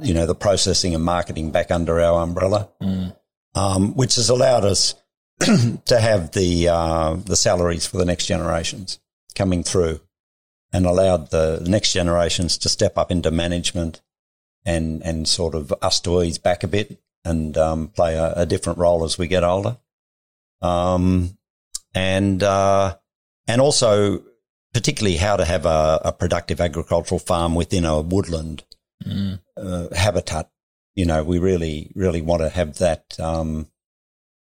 you 0.00 0.14
know 0.14 0.26
the 0.26 0.34
processing 0.46 0.94
and 0.94 1.04
marketing 1.04 1.50
back 1.52 1.70
under 1.70 2.00
our 2.00 2.22
umbrella, 2.22 2.68
Mm. 2.82 3.14
um, 3.54 3.94
which 3.94 4.16
has 4.16 4.28
allowed 4.30 4.64
us 4.64 4.94
to 5.40 6.00
have 6.00 6.32
the 6.32 6.68
uh, 6.68 7.16
the 7.30 7.36
salaries 7.36 7.86
for 7.86 7.98
the 7.98 8.04
next 8.04 8.26
generations 8.26 8.98
coming 9.34 9.62
through 9.62 10.00
and 10.72 10.86
allowed 10.86 11.30
the 11.30 11.62
next 11.66 11.92
generations 11.92 12.58
to 12.58 12.68
step 12.68 12.96
up 12.98 13.10
into 13.10 13.30
management 13.30 14.00
and 14.64 15.02
and 15.02 15.28
sort 15.28 15.54
of 15.54 15.72
us 15.82 16.00
to 16.00 16.22
ease 16.22 16.38
back 16.38 16.64
a 16.64 16.68
bit 16.68 16.98
and 17.24 17.56
um, 17.58 17.88
play 17.88 18.14
a, 18.14 18.32
a 18.36 18.46
different 18.46 18.78
role 18.78 19.04
as 19.04 19.18
we 19.18 19.26
get 19.28 19.44
older. 19.44 19.76
Um, 20.62 21.36
and 21.94 22.42
uh, 22.42 22.96
and 23.46 23.60
also 23.60 24.22
particularly 24.74 25.16
how 25.16 25.36
to 25.36 25.44
have 25.44 25.64
a, 25.66 26.00
a 26.04 26.12
productive 26.12 26.60
agricultural 26.60 27.18
farm 27.18 27.54
within 27.54 27.84
a 27.84 28.00
woodland 28.00 28.64
Mm. 29.06 29.40
uh, 29.58 29.94
habitat 29.94 30.48
you 30.96 31.04
know, 31.04 31.22
we 31.22 31.38
really, 31.38 31.92
really 31.94 32.22
want 32.22 32.42
to 32.42 32.48
have 32.48 32.78
that 32.78 33.20
um, 33.20 33.68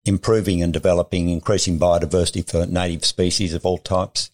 improving 0.05 0.61
and 0.61 0.71
developing, 0.71 1.29
increasing 1.29 1.79
biodiversity 1.79 2.47
for 2.47 2.65
native 2.67 3.03
species 3.03 3.53
of 3.53 3.65
all 3.65 3.79
types. 3.79 4.29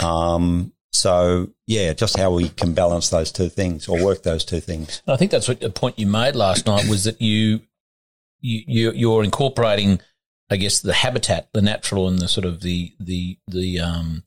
Um, 0.00 0.72
so 0.90 1.50
yeah, 1.66 1.92
just 1.94 2.18
how 2.18 2.32
we 2.32 2.48
can 2.48 2.74
balance 2.74 3.08
those 3.08 3.30
two 3.32 3.48
things 3.48 3.88
or 3.88 4.04
work 4.04 4.24
those 4.24 4.44
two 4.44 4.60
things. 4.60 5.02
I 5.06 5.16
think 5.16 5.30
that's 5.30 5.48
what 5.48 5.60
the 5.60 5.70
point 5.70 5.98
you 5.98 6.06
made 6.06 6.34
last 6.34 6.66
night 6.66 6.88
was 6.88 7.04
that 7.04 7.22
you, 7.22 7.60
you 8.40 8.90
you're 8.90 9.22
incorporating, 9.22 10.00
I 10.52 10.56
guess, 10.56 10.80
the 10.80 10.92
habitat, 10.92 11.48
the 11.52 11.62
natural, 11.62 12.08
and 12.08 12.18
the 12.18 12.28
sort 12.28 12.44
of 12.44 12.60
the 12.60 12.92
the 13.00 13.38
the 13.48 13.80
um, 13.80 14.24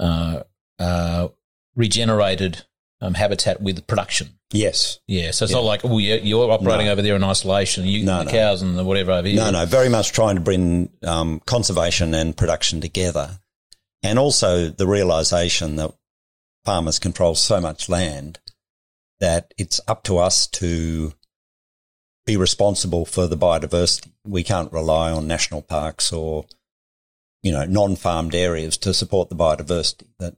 uh, 0.00 0.42
uh, 0.78 1.28
regenerated 1.76 2.64
um, 3.00 3.14
habitat 3.14 3.62
with 3.62 3.86
production. 3.86 4.38
Yes. 4.52 4.98
Yeah. 5.06 5.30
So 5.30 5.44
it's 5.44 5.52
yeah. 5.52 5.58
not 5.58 5.64
like, 5.64 5.84
oh, 5.84 5.98
yeah, 5.98 6.16
you're 6.16 6.50
operating 6.50 6.86
no. 6.86 6.92
over 6.92 7.02
there 7.02 7.14
in 7.14 7.22
isolation. 7.22 7.86
You, 7.86 8.04
no, 8.04 8.18
the 8.18 8.24
no. 8.24 8.30
cows 8.32 8.62
and 8.62 8.76
the 8.76 8.82
whatever 8.82 9.12
over 9.12 9.28
here. 9.28 9.36
No, 9.36 9.50
no. 9.52 9.64
Very 9.64 9.88
much 9.88 10.10
trying 10.10 10.34
to 10.34 10.40
bring 10.40 10.90
um, 11.06 11.40
conservation 11.46 12.14
and 12.14 12.36
production 12.36 12.80
together. 12.80 13.38
And 14.02 14.18
also 14.18 14.68
the 14.68 14.88
realization 14.88 15.76
that 15.76 15.92
farmers 16.64 16.98
control 16.98 17.36
so 17.36 17.60
much 17.60 17.88
land 17.88 18.40
that 19.20 19.54
it's 19.56 19.80
up 19.86 20.02
to 20.04 20.18
us 20.18 20.48
to 20.48 21.12
be 22.30 22.36
responsible 22.36 23.04
for 23.04 23.26
the 23.26 23.36
biodiversity. 23.36 24.12
We 24.24 24.44
can't 24.44 24.72
rely 24.72 25.10
on 25.10 25.26
national 25.26 25.62
parks 25.62 26.12
or, 26.12 26.46
you 27.42 27.50
know, 27.50 27.64
non-farmed 27.64 28.36
areas 28.36 28.76
to 28.78 28.94
support 28.94 29.30
the 29.30 29.34
biodiversity. 29.34 30.06
That 30.20 30.36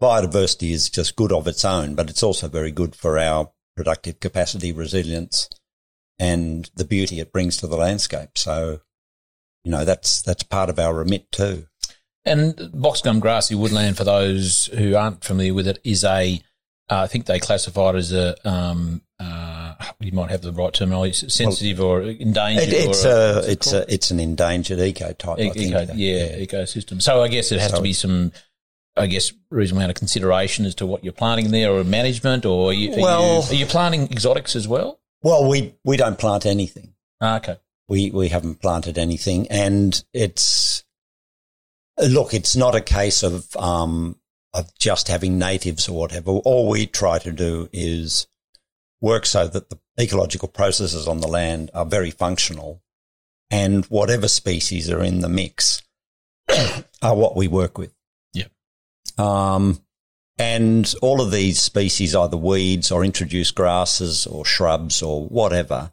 biodiversity 0.00 0.70
is 0.70 0.88
just 0.88 1.16
good 1.16 1.30
of 1.30 1.46
its 1.46 1.62
own, 1.62 1.94
but 1.94 2.08
it's 2.08 2.22
also 2.22 2.48
very 2.48 2.70
good 2.70 2.94
for 2.96 3.18
our 3.18 3.52
productive 3.76 4.18
capacity, 4.18 4.72
resilience, 4.72 5.50
and 6.18 6.70
the 6.74 6.86
beauty 6.86 7.20
it 7.20 7.32
brings 7.32 7.58
to 7.58 7.66
the 7.66 7.76
landscape. 7.76 8.38
So, 8.38 8.80
you 9.62 9.70
know, 9.70 9.84
that's 9.84 10.22
that's 10.22 10.42
part 10.42 10.70
of 10.70 10.78
our 10.78 10.94
remit 10.94 11.30
too. 11.30 11.66
And 12.24 12.70
box-gum 12.72 13.20
grassy 13.20 13.54
woodland, 13.54 13.98
for 13.98 14.04
those 14.04 14.66
who 14.66 14.96
aren't 14.96 15.24
familiar 15.24 15.52
with 15.52 15.66
it, 15.66 15.80
is 15.84 16.02
a 16.02 16.40
uh, 16.88 17.02
I 17.02 17.06
think 17.06 17.26
they 17.26 17.38
classify 17.38 17.90
it 17.90 17.96
as 17.96 18.12
a 18.12 18.48
um, 18.48 19.02
you 20.00 20.12
might 20.12 20.30
have 20.30 20.42
the 20.42 20.52
right 20.52 20.72
terminology, 20.72 21.28
sensitive 21.28 21.78
well, 21.78 21.88
or 21.88 22.02
endangered. 22.02 22.68
It, 22.68 22.88
it's 22.88 23.04
or, 23.04 23.10
a, 23.10 23.38
it's 23.50 23.72
a, 23.72 23.92
it's 23.92 24.10
an 24.10 24.20
endangered 24.20 24.78
ecotype. 24.78 25.38
E- 25.38 25.66
eco, 25.66 25.92
yeah, 25.94 26.36
yeah, 26.36 26.46
ecosystem. 26.46 27.00
So 27.00 27.22
I 27.22 27.28
guess 27.28 27.52
it 27.52 27.60
has 27.60 27.70
so, 27.70 27.76
to 27.76 27.82
be 27.82 27.92
some 27.92 28.32
I 28.96 29.06
guess, 29.06 29.32
reasonable 29.50 29.80
amount 29.80 29.90
of 29.90 29.96
consideration 29.96 30.66
as 30.66 30.74
to 30.76 30.86
what 30.86 31.04
you're 31.04 31.12
planting 31.12 31.50
there 31.50 31.72
or 31.72 31.84
management 31.84 32.44
or 32.44 32.70
are 32.70 32.72
you, 32.72 32.94
are 32.94 33.00
well, 33.00 33.42
you, 33.44 33.50
are 33.50 33.54
you 33.54 33.66
planting 33.66 34.04
exotics 34.10 34.56
as 34.56 34.66
well? 34.66 35.00
Well, 35.22 35.48
we, 35.48 35.74
we 35.84 35.96
don't 35.96 36.18
plant 36.18 36.44
anything. 36.44 36.94
Ah, 37.20 37.36
okay. 37.36 37.56
We, 37.88 38.10
we 38.10 38.28
haven't 38.28 38.60
planted 38.60 38.98
anything 38.98 39.48
and 39.48 40.02
it's, 40.12 40.84
look, 41.98 42.34
it's 42.34 42.56
not 42.56 42.74
a 42.74 42.80
case 42.80 43.22
of, 43.22 43.56
um, 43.56 44.16
of 44.52 44.76
just 44.78 45.08
having 45.08 45.38
natives 45.38 45.88
or 45.88 45.98
whatever. 45.98 46.32
All 46.32 46.68
we 46.68 46.86
try 46.86 47.18
to 47.20 47.32
do 47.32 47.68
is 47.72 48.26
work 49.00 49.26
so 49.26 49.46
that 49.46 49.70
the 49.70 49.78
ecological 49.98 50.48
processes 50.48 51.08
on 51.08 51.20
the 51.20 51.28
land 51.28 51.70
are 51.74 51.86
very 51.86 52.10
functional 52.10 52.82
and 53.50 53.84
whatever 53.86 54.28
species 54.28 54.90
are 54.90 55.02
in 55.02 55.20
the 55.20 55.28
mix 55.28 55.82
are 57.02 57.16
what 57.16 57.36
we 57.36 57.48
work 57.48 57.78
with. 57.78 57.92
Um, 59.18 59.82
and 60.38 60.94
all 61.02 61.20
of 61.20 61.30
these 61.30 61.60
species, 61.60 62.14
either 62.14 62.36
weeds 62.36 62.90
or 62.90 63.04
introduced 63.04 63.54
grasses 63.54 64.26
or 64.26 64.44
shrubs 64.44 65.02
or 65.02 65.26
whatever, 65.26 65.92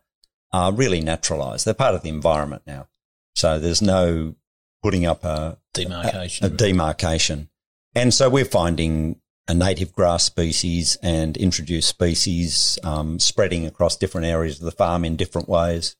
are 0.54 0.72
really 0.72 1.02
naturalized. 1.02 1.66
They're 1.66 1.74
part 1.74 1.96
of 1.96 2.04
the 2.04 2.10
environment 2.10 2.64
now. 2.66 2.88
So 3.36 3.60
there's 3.60 3.82
no 3.82 4.36
putting 4.82 5.06
up 5.06 5.26
a 5.26 5.58
demarcation. 5.74 6.46
A, 6.46 6.48
a 6.48 6.50
demarcation. 6.50 7.50
And 7.94 8.14
so 8.14 8.30
we're 8.30 8.46
finding 8.46 9.20
a 9.48 9.54
native 9.54 9.94
grass 9.94 10.24
species 10.24 10.98
and 11.02 11.38
introduced 11.38 11.88
species 11.88 12.78
um, 12.84 13.20
spreading 13.20 13.66
across 13.66 13.96
different 13.96 14.28
areas 14.28 14.60
of 14.60 14.66
the 14.66 14.72
farm 14.72 15.06
in 15.06 15.16
different 15.16 15.48
ways. 15.48 15.96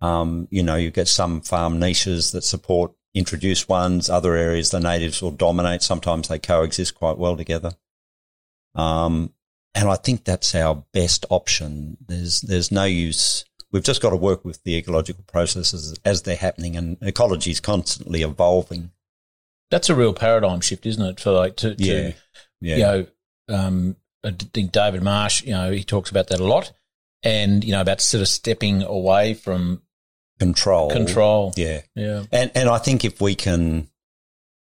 Um, 0.00 0.48
you 0.50 0.62
know, 0.62 0.76
you 0.76 0.90
get 0.90 1.08
some 1.08 1.40
farm 1.40 1.78
niches 1.78 2.32
that 2.32 2.42
support 2.42 2.92
introduced 3.14 3.68
ones. 3.68 4.10
Other 4.10 4.34
areas, 4.34 4.70
the 4.70 4.80
natives 4.80 5.22
will 5.22 5.30
dominate. 5.30 5.82
Sometimes 5.82 6.28
they 6.28 6.38
coexist 6.38 6.94
quite 6.94 7.16
well 7.16 7.36
together. 7.36 7.72
Um, 8.74 9.32
and 9.74 9.88
I 9.88 9.96
think 9.96 10.24
that's 10.24 10.54
our 10.54 10.84
best 10.92 11.24
option. 11.30 11.96
There's, 12.04 12.40
there's 12.40 12.72
no 12.72 12.84
use. 12.84 13.44
We've 13.70 13.84
just 13.84 14.02
got 14.02 14.10
to 14.10 14.16
work 14.16 14.44
with 14.44 14.62
the 14.64 14.76
ecological 14.76 15.24
processes 15.24 15.96
as 16.04 16.22
they're 16.22 16.36
happening 16.36 16.76
and 16.76 16.96
ecology 17.00 17.52
is 17.52 17.60
constantly 17.60 18.22
evolving. 18.22 18.90
That's 19.70 19.90
a 19.90 19.94
real 19.94 20.12
paradigm 20.12 20.60
shift, 20.60 20.86
isn't 20.86 21.04
it? 21.04 21.18
For 21.18 21.32
like 21.32 21.56
to, 21.56 21.74
to 21.74 22.14
yeah. 22.64 22.76
you 22.76 22.82
know, 22.82 23.06
um, 23.48 23.96
I 24.24 24.30
think 24.30 24.72
David 24.72 25.02
Marsh, 25.02 25.42
you 25.42 25.52
know, 25.52 25.70
he 25.70 25.84
talks 25.84 26.10
about 26.10 26.28
that 26.28 26.40
a 26.40 26.44
lot 26.44 26.72
and, 27.22 27.62
you 27.62 27.72
know, 27.72 27.80
about 27.80 28.00
sort 28.00 28.22
of 28.22 28.28
stepping 28.28 28.82
away 28.82 29.34
from 29.34 29.82
control. 30.38 30.90
Control. 30.90 31.52
Yeah. 31.56 31.82
Yeah. 31.94 32.24
And 32.32 32.50
and 32.54 32.68
I 32.68 32.78
think 32.78 33.04
if 33.04 33.20
we 33.20 33.34
can 33.34 33.88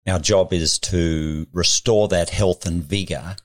our 0.06 0.18
job 0.18 0.52
is 0.52 0.78
to 0.78 1.46
restore 1.52 2.08
that 2.08 2.30
health 2.30 2.66
and 2.66 2.82
vigor 2.82 3.36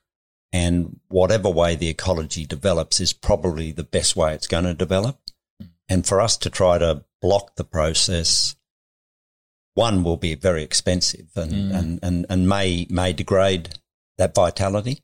and 0.51 0.99
whatever 1.09 1.49
way 1.49 1.75
the 1.75 1.89
ecology 1.89 2.45
develops 2.45 2.99
is 2.99 3.11
probably 3.11 3.71
the 3.71 3.83
best 3.83 4.15
way 4.15 4.33
it's 4.33 4.47
going 4.47 4.63
to 4.63 4.73
develop. 4.73 5.19
And 5.89 6.05
for 6.05 6.21
us 6.21 6.37
to 6.37 6.49
try 6.49 6.77
to 6.77 7.03
block 7.21 7.55
the 7.55 7.63
process, 7.63 8.55
one 9.73 10.03
will 10.03 10.17
be 10.17 10.35
very 10.35 10.63
expensive 10.63 11.27
and, 11.35 11.51
mm. 11.51 11.77
and, 11.77 11.99
and, 12.03 12.25
and 12.29 12.47
may, 12.47 12.87
may 12.89 13.13
degrade 13.13 13.79
that 14.17 14.35
vitality. 14.35 15.03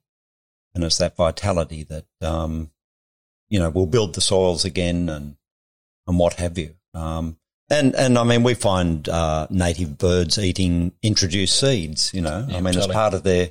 And 0.75 0.83
it's 0.83 0.99
that 0.99 1.15
vitality 1.15 1.83
that, 1.83 2.05
um, 2.21 2.71
you 3.49 3.59
know, 3.59 3.69
will 3.69 3.87
build 3.87 4.13
the 4.13 4.21
soils 4.21 4.65
again 4.65 5.09
and, 5.09 5.35
and 6.07 6.19
what 6.19 6.33
have 6.33 6.57
you. 6.57 6.75
Um, 6.93 7.37
and 7.71 7.95
and 7.95 8.17
I 8.17 8.23
mean, 8.23 8.43
we 8.43 8.55
find 8.55 9.07
uh, 9.07 9.47
native 9.49 9.97
birds 9.97 10.39
eating 10.39 10.91
introduced 11.03 11.59
seeds. 11.59 12.11
You 12.13 12.21
know, 12.21 12.45
yeah, 12.47 12.57
I 12.57 12.61
mean, 12.61 12.73
totally. 12.73 12.85
it's 12.85 12.93
part 12.93 13.13
of 13.13 13.23
their 13.23 13.49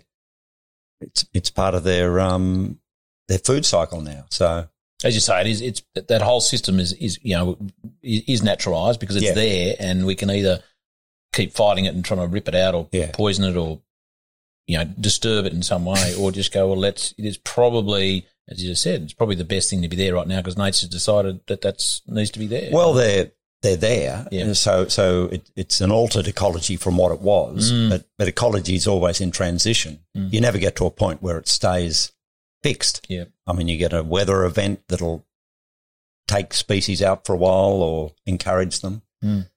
it's 1.00 1.26
it's 1.32 1.50
part 1.50 1.74
of 1.74 1.84
their 1.84 2.18
um 2.20 2.80
their 3.28 3.38
food 3.38 3.64
cycle 3.64 4.00
now. 4.00 4.24
So 4.30 4.68
as 5.04 5.14
you 5.14 5.20
say, 5.20 5.40
it 5.40 5.46
is 5.46 5.60
it's 5.60 5.82
that 5.94 6.22
whole 6.22 6.40
system 6.40 6.80
is 6.80 6.92
is 6.94 7.18
you 7.22 7.36
know 7.36 7.58
is 8.02 8.42
naturalized 8.42 8.98
because 9.00 9.16
it's 9.16 9.26
yeah. 9.26 9.32
there, 9.32 9.76
and 9.78 10.04
we 10.04 10.16
can 10.16 10.30
either 10.30 10.62
keep 11.32 11.52
fighting 11.52 11.84
it 11.84 11.94
and 11.94 12.04
trying 12.04 12.20
to 12.20 12.26
rip 12.26 12.48
it 12.48 12.54
out, 12.54 12.74
or 12.74 12.88
yeah. 12.90 13.10
poison 13.12 13.44
it, 13.44 13.56
or 13.56 13.80
you 14.68 14.78
know 14.78 14.84
disturb 14.84 15.46
it 15.46 15.52
in 15.52 15.62
some 15.62 15.84
way, 15.84 16.14
or 16.20 16.30
just 16.30 16.52
go 16.52 16.68
well. 16.68 16.78
Let's. 16.78 17.12
It 17.18 17.24
is 17.24 17.36
probably 17.36 18.26
as 18.48 18.62
you 18.62 18.70
just 18.70 18.82
said, 18.82 19.02
it's 19.02 19.12
probably 19.12 19.36
the 19.36 19.44
best 19.44 19.68
thing 19.68 19.82
to 19.82 19.88
be 19.88 19.96
there 19.96 20.14
right 20.14 20.26
now 20.26 20.38
because 20.38 20.56
nature's 20.56 20.88
decided 20.88 21.40
that 21.48 21.60
that's 21.60 22.02
needs 22.06 22.30
to 22.30 22.38
be 22.38 22.46
there. 22.46 22.70
Well, 22.72 22.94
they're 22.94 23.30
they're 23.60 23.76
there, 23.76 24.26
yeah. 24.30 24.52
so 24.52 24.86
so 24.86 25.26
it, 25.26 25.50
it's 25.56 25.80
an 25.80 25.90
altered 25.90 26.28
ecology 26.28 26.76
from 26.76 26.96
what 26.96 27.12
it 27.12 27.20
was, 27.20 27.72
mm. 27.72 27.90
but 27.90 28.08
but 28.16 28.28
ecology 28.28 28.76
is 28.76 28.86
always 28.86 29.20
in 29.20 29.32
transition. 29.32 30.00
Mm. 30.16 30.32
You 30.32 30.40
never 30.40 30.58
get 30.58 30.76
to 30.76 30.86
a 30.86 30.90
point 30.90 31.22
where 31.22 31.38
it 31.38 31.48
stays 31.48 32.12
fixed. 32.62 33.04
Yeah, 33.08 33.24
I 33.46 33.52
mean, 33.52 33.68
you 33.68 33.76
get 33.76 33.92
a 33.92 34.02
weather 34.02 34.44
event 34.44 34.82
that'll 34.88 35.26
take 36.26 36.54
species 36.54 37.02
out 37.02 37.26
for 37.26 37.34
a 37.34 37.38
while 37.38 37.82
or 37.82 38.12
encourage 38.26 38.80
them. 38.80 39.02
Mm. 39.24 39.48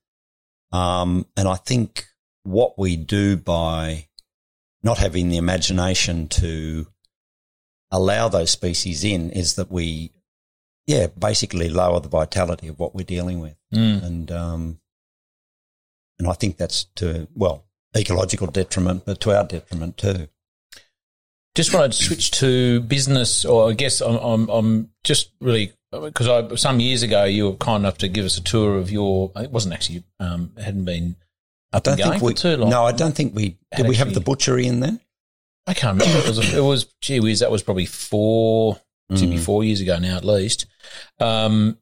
Um, 0.72 1.26
and 1.36 1.46
I 1.46 1.56
think 1.56 2.08
what 2.42 2.78
we 2.78 2.96
do 2.96 3.36
by 3.36 4.08
not 4.82 4.98
having 4.98 5.28
the 5.28 5.36
imagination 5.36 6.28
to 6.28 6.86
allow 7.90 8.28
those 8.28 8.50
species 8.50 9.04
in 9.04 9.30
is 9.30 9.54
that 9.54 9.70
we, 9.70 10.12
yeah, 10.86 11.06
basically 11.06 11.68
lower 11.68 12.00
the 12.00 12.08
vitality 12.08 12.68
of 12.68 12.78
what 12.78 12.94
we're 12.94 13.04
dealing 13.04 13.40
with. 13.40 13.56
Mm. 13.74 14.02
And, 14.04 14.32
um, 14.32 14.80
and 16.18 16.28
I 16.28 16.32
think 16.32 16.56
that's 16.56 16.84
to, 16.96 17.28
well, 17.34 17.66
ecological 17.96 18.46
detriment, 18.46 19.04
but 19.04 19.20
to 19.20 19.36
our 19.36 19.44
detriment 19.44 19.96
too. 19.96 20.28
Just 21.54 21.74
want 21.74 21.92
to 21.92 22.02
switch 22.02 22.30
to 22.32 22.80
business, 22.80 23.44
or 23.44 23.70
I 23.70 23.74
guess 23.74 24.00
I'm, 24.00 24.16
I'm, 24.16 24.48
I'm 24.48 24.90
just 25.04 25.32
really 25.38 25.74
because 25.92 26.28
I 26.28 26.54
some 26.56 26.80
years 26.80 27.02
ago 27.02 27.24
you 27.24 27.50
were 27.50 27.56
kind 27.56 27.82
enough 27.82 27.98
to 27.98 28.08
give 28.08 28.24
us 28.24 28.38
a 28.38 28.42
tour 28.42 28.78
of 28.78 28.90
your. 28.90 29.30
It 29.36 29.50
wasn't 29.50 29.74
actually 29.74 30.04
um, 30.18 30.52
hadn't 30.56 30.86
been. 30.86 31.16
I 31.72 31.78
don't 31.78 31.96
think 31.96 32.22
we. 32.22 32.34
too 32.34 32.56
long. 32.56 32.70
No, 32.70 32.84
I 32.84 32.92
don't 32.92 33.14
think 33.14 33.34
we. 33.34 33.58
Did 33.76 33.88
we 33.88 33.96
have 33.96 34.14
the 34.14 34.20
butchery 34.20 34.66
in 34.66 34.80
there? 34.80 34.98
I 35.66 35.74
can't 35.74 35.98
remember. 35.98 36.20
It 36.20 36.28
was, 36.28 36.54
it 36.54 36.60
was 36.60 36.84
gee 37.00 37.20
whiz, 37.20 37.40
that 37.40 37.50
was 37.50 37.62
probably 37.62 37.86
four, 37.86 38.80
mm. 39.10 39.38
four 39.40 39.62
years 39.64 39.80
ago 39.80 39.98
now 39.98 40.16
at 40.16 40.24
least. 40.24 40.66
Um, 41.20 41.78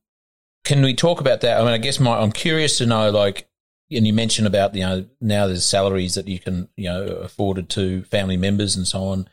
can 0.64 0.82
we 0.82 0.94
talk 0.94 1.20
about 1.20 1.40
that? 1.40 1.58
I 1.58 1.64
mean, 1.64 1.72
I 1.72 1.78
guess 1.78 1.98
my, 1.98 2.18
I'm 2.18 2.32
curious 2.32 2.78
to 2.78 2.86
know, 2.86 3.10
like, 3.10 3.48
and 3.90 4.06
you 4.06 4.12
mentioned 4.12 4.46
about, 4.46 4.74
you 4.74 4.82
know, 4.82 5.06
now 5.20 5.46
there's 5.46 5.64
salaries 5.64 6.14
that 6.14 6.28
you 6.28 6.38
can, 6.38 6.68
you 6.76 6.90
know, 6.90 7.04
afforded 7.06 7.70
to 7.70 8.04
family 8.04 8.36
members 8.36 8.76
and 8.76 8.86
so 8.86 9.04
on. 9.04 9.28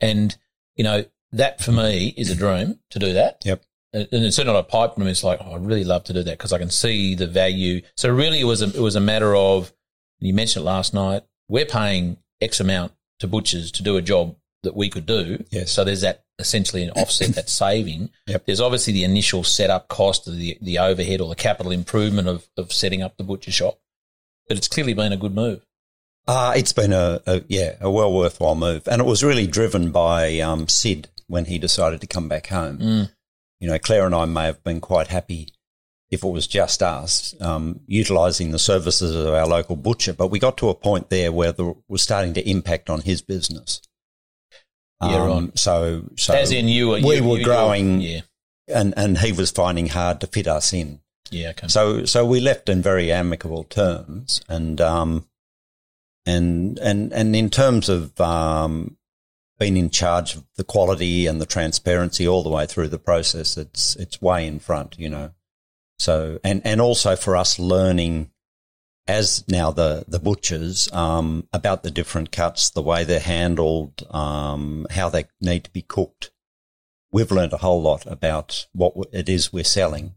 And, 0.00 0.36
you 0.76 0.82
know, 0.82 1.04
that 1.32 1.60
for 1.60 1.72
me 1.72 2.14
is 2.16 2.30
a 2.30 2.34
dream 2.34 2.80
to 2.90 2.98
do 2.98 3.12
that. 3.12 3.42
Yep. 3.44 3.62
and 3.92 4.08
it's 4.10 4.36
certainly 4.36 4.54
not 4.54 4.66
a 4.66 4.70
pipe 4.70 4.96
dream. 4.96 5.08
It's 5.08 5.22
like 5.22 5.40
oh, 5.44 5.54
I'd 5.54 5.66
really 5.66 5.84
love 5.84 6.04
to 6.04 6.12
do 6.12 6.22
that 6.22 6.38
because 6.38 6.52
I 6.52 6.58
can 6.58 6.70
see 6.70 7.14
the 7.14 7.26
value. 7.26 7.82
So 7.96 8.08
really, 8.10 8.40
it 8.40 8.44
was 8.44 8.62
a, 8.62 8.66
it 8.66 8.80
was 8.80 8.96
a 8.96 9.00
matter 9.00 9.36
of 9.36 9.72
you 10.20 10.34
mentioned 10.34 10.62
it 10.62 10.66
last 10.66 10.94
night. 10.94 11.22
We're 11.48 11.66
paying 11.66 12.18
X 12.40 12.60
amount 12.60 12.92
to 13.18 13.26
butchers 13.26 13.72
to 13.72 13.82
do 13.82 13.96
a 13.96 14.02
job 14.02 14.36
that 14.62 14.76
we 14.76 14.88
could 14.90 15.06
do. 15.06 15.44
Yes. 15.50 15.72
So 15.72 15.84
there's 15.84 16.02
that 16.02 16.24
essentially 16.38 16.82
an 16.82 16.90
offset 16.90 17.34
that 17.34 17.48
saving. 17.48 18.10
Yep. 18.26 18.46
There's 18.46 18.60
obviously 18.60 18.92
the 18.92 19.02
initial 19.02 19.42
setup 19.42 19.88
cost 19.88 20.28
of 20.28 20.36
the 20.36 20.56
the 20.62 20.78
overhead 20.78 21.20
or 21.20 21.28
the 21.28 21.34
capital 21.34 21.72
improvement 21.72 22.28
of 22.28 22.48
of 22.56 22.72
setting 22.72 23.02
up 23.02 23.16
the 23.16 23.24
butcher 23.24 23.50
shop, 23.50 23.80
but 24.46 24.56
it's 24.56 24.68
clearly 24.68 24.94
been 24.94 25.12
a 25.12 25.16
good 25.16 25.34
move. 25.34 25.66
Uh, 26.28 26.52
it's 26.54 26.72
been 26.72 26.92
a, 26.92 27.20
a 27.26 27.42
yeah 27.48 27.74
a 27.80 27.90
well 27.90 28.12
worthwhile 28.12 28.54
move, 28.54 28.86
and 28.86 29.00
it 29.00 29.04
was 29.04 29.24
really 29.24 29.48
driven 29.48 29.90
by 29.90 30.38
um, 30.38 30.68
Sid 30.68 31.08
when 31.26 31.46
he 31.46 31.58
decided 31.58 32.00
to 32.02 32.06
come 32.06 32.28
back 32.28 32.46
home. 32.48 32.78
Mm. 32.78 33.12
You 33.58 33.68
know, 33.68 33.78
Claire 33.80 34.06
and 34.06 34.14
I 34.14 34.26
may 34.26 34.44
have 34.44 34.62
been 34.62 34.80
quite 34.80 35.08
happy 35.08 35.48
if 36.10 36.24
it 36.24 36.28
was 36.28 36.46
just 36.46 36.82
us 36.82 37.34
um, 37.40 37.80
utilising 37.86 38.50
the 38.50 38.58
services 38.58 39.14
of 39.14 39.32
our 39.32 39.46
local 39.46 39.76
butcher, 39.76 40.12
but 40.12 40.26
we 40.28 40.38
got 40.38 40.56
to 40.56 40.68
a 40.68 40.74
point 40.74 41.08
there 41.08 41.30
where 41.30 41.52
the 41.52 41.74
was 41.88 42.02
starting 42.02 42.34
to 42.34 42.48
impact 42.48 42.90
on 42.90 43.00
his 43.02 43.22
business. 43.22 43.80
Yeah, 45.02 45.22
Um, 45.22 45.44
right. 45.46 45.58
So, 45.58 46.04
so 46.16 46.34
As 46.34 46.50
in 46.52 46.68
you, 46.68 46.88
were- 46.88 47.00
we 47.00 47.16
you- 47.16 47.24
were 47.24 47.38
you- 47.38 47.44
growing, 47.44 48.00
Yeah, 48.00 48.20
and 48.68 48.92
and 48.96 49.18
he 49.18 49.32
was 49.32 49.50
finding 49.50 49.86
hard 49.88 50.20
to 50.20 50.26
fit 50.26 50.46
us 50.46 50.72
in. 50.72 51.00
yeah, 51.30 51.50
okay. 51.50 51.68
So 51.68 52.04
so 52.04 52.26
we 52.26 52.40
left 52.40 52.68
in 52.68 52.82
very 52.82 53.10
amicable 53.12 53.64
terms, 53.64 54.40
and 54.48 54.80
um, 54.80 55.26
and 56.26 56.78
and 56.80 57.12
and 57.12 57.34
in 57.36 57.50
terms 57.50 57.88
of 57.88 58.20
um, 58.20 58.96
being 59.58 59.76
in 59.76 59.90
charge 59.90 60.34
of 60.36 60.44
the 60.56 60.64
quality 60.64 61.26
and 61.26 61.40
the 61.40 61.46
transparency 61.46 62.26
all 62.26 62.42
the 62.42 62.50
way 62.50 62.66
through 62.66 62.88
the 62.88 62.98
process, 62.98 63.56
it's 63.56 63.94
it's 63.96 64.20
way 64.20 64.46
in 64.46 64.58
front, 64.58 64.98
you 64.98 65.08
know. 65.08 65.30
So 66.00 66.40
and 66.42 66.62
and 66.64 66.80
also 66.80 67.14
for 67.14 67.36
us 67.36 67.58
learning 67.58 68.30
as 69.06 69.44
now 69.48 69.70
the 69.70 70.04
the 70.08 70.18
butchers 70.18 70.90
um, 70.92 71.46
about 71.52 71.82
the 71.82 71.90
different 71.90 72.32
cuts, 72.32 72.70
the 72.70 72.82
way 72.82 73.04
they're 73.04 73.20
handled, 73.20 74.06
um, 74.10 74.86
how 74.90 75.08
they 75.08 75.24
need 75.40 75.64
to 75.64 75.70
be 75.70 75.82
cooked. 75.82 76.30
We've 77.12 77.30
learned 77.30 77.52
a 77.52 77.58
whole 77.58 77.82
lot 77.82 78.06
about 78.06 78.66
what 78.72 78.94
it 79.12 79.28
is 79.28 79.52
we're 79.52 79.64
selling 79.64 80.14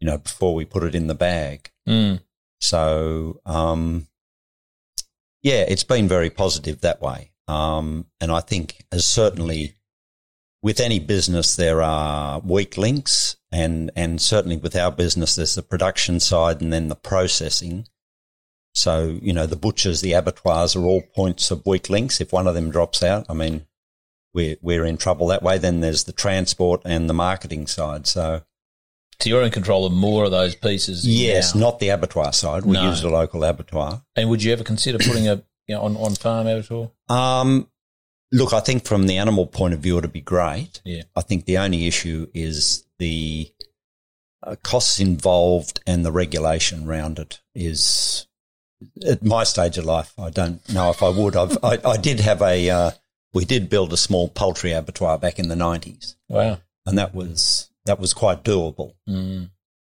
you 0.00 0.06
know, 0.06 0.18
before 0.18 0.54
we 0.54 0.64
put 0.64 0.84
it 0.84 0.94
in 0.94 1.06
the 1.06 1.14
bag. 1.14 1.70
Mm. 1.88 2.20
So, 2.60 3.40
um, 3.44 4.06
yeah, 5.42 5.64
it's 5.68 5.84
been 5.84 6.08
very 6.08 6.30
positive 6.30 6.80
that 6.80 7.00
way. 7.00 7.32
Um, 7.46 8.06
and 8.20 8.30
I 8.30 8.40
think 8.40 8.84
as 8.92 9.04
certainly 9.04 9.74
with 10.62 10.80
any 10.80 10.98
business, 10.98 11.56
there 11.56 11.82
are 11.82 12.40
weak 12.40 12.76
links 12.76 13.36
and, 13.52 13.90
and 13.94 14.20
certainly 14.20 14.56
with 14.56 14.74
our 14.76 14.90
business, 14.90 15.36
there's 15.36 15.54
the 15.54 15.62
production 15.62 16.20
side 16.20 16.60
and 16.60 16.72
then 16.72 16.88
the 16.88 16.96
processing. 16.96 17.86
So, 18.74 19.18
you 19.22 19.32
know, 19.32 19.46
the 19.46 19.56
butchers, 19.56 20.00
the 20.00 20.12
abattoirs 20.12 20.76
are 20.76 20.84
all 20.84 21.02
points 21.14 21.50
of 21.50 21.64
weak 21.66 21.88
links. 21.88 22.20
If 22.20 22.32
one 22.32 22.46
of 22.46 22.54
them 22.54 22.70
drops 22.70 23.02
out, 23.02 23.26
I 23.28 23.34
mean, 23.34 23.66
we're, 24.34 24.56
we're 24.60 24.84
in 24.84 24.98
trouble 24.98 25.28
that 25.28 25.42
way. 25.42 25.58
Then 25.58 25.80
there's 25.80 26.04
the 26.04 26.12
transport 26.12 26.82
and 26.84 27.08
the 27.08 27.14
marketing 27.14 27.66
side. 27.66 28.06
So, 28.06 28.42
So 29.20 29.28
you're 29.30 29.42
in 29.42 29.50
control 29.50 29.86
of 29.86 29.92
more 29.92 30.24
of 30.24 30.30
those 30.30 30.54
pieces. 30.54 31.06
Yes, 31.06 31.54
now. 31.54 31.62
not 31.62 31.78
the 31.80 31.88
abattoir 31.88 32.32
side. 32.32 32.64
We 32.64 32.74
No. 32.74 32.88
use 32.90 33.02
a 33.02 33.08
local 33.08 33.42
abattoir. 33.42 34.02
And 34.14 34.28
would 34.28 34.42
you 34.42 34.52
ever 34.52 34.64
consider 34.64 34.98
putting 34.98 35.26
a 35.28 35.42
you 35.66 35.74
know, 35.74 35.82
on 35.82 35.96
on 35.96 36.14
farm 36.14 36.46
abattoir? 36.46 36.90
Um, 37.08 37.68
look, 38.32 38.52
I 38.52 38.60
think 38.60 38.84
from 38.84 39.06
the 39.06 39.16
animal 39.18 39.46
point 39.46 39.74
of 39.74 39.80
view, 39.80 39.98
it'd 39.98 40.12
be 40.12 40.20
great. 40.20 40.80
Yeah. 40.84 41.02
I 41.16 41.20
think 41.22 41.44
the 41.44 41.58
only 41.58 41.86
issue 41.86 42.28
is 42.34 42.84
the 42.98 43.50
uh, 44.42 44.56
costs 44.62 45.00
involved 45.00 45.80
and 45.86 46.04
the 46.04 46.12
regulation 46.12 46.86
around 46.88 47.18
it 47.18 47.40
is 47.54 48.26
at 49.06 49.24
my 49.24 49.44
stage 49.44 49.76
of 49.78 49.84
life. 49.84 50.12
I 50.18 50.30
don't 50.30 50.66
know 50.72 50.90
if 50.90 51.02
I 51.02 51.08
would. 51.08 51.34
I've, 51.36 51.58
I, 51.64 51.78
I 51.84 51.96
did 51.96 52.20
have 52.20 52.40
a, 52.42 52.70
uh, 52.70 52.90
we 53.34 53.44
did 53.44 53.68
build 53.68 53.92
a 53.92 53.96
small 53.96 54.28
poultry 54.28 54.72
abattoir 54.72 55.18
back 55.18 55.38
in 55.38 55.48
the 55.48 55.56
nineties 55.56 56.16
Wow. 56.28 56.58
and 56.86 56.96
that 56.98 57.14
was, 57.14 57.70
that 57.86 57.98
was 57.98 58.14
quite 58.14 58.44
doable. 58.44 58.94
Mm. 59.08 59.50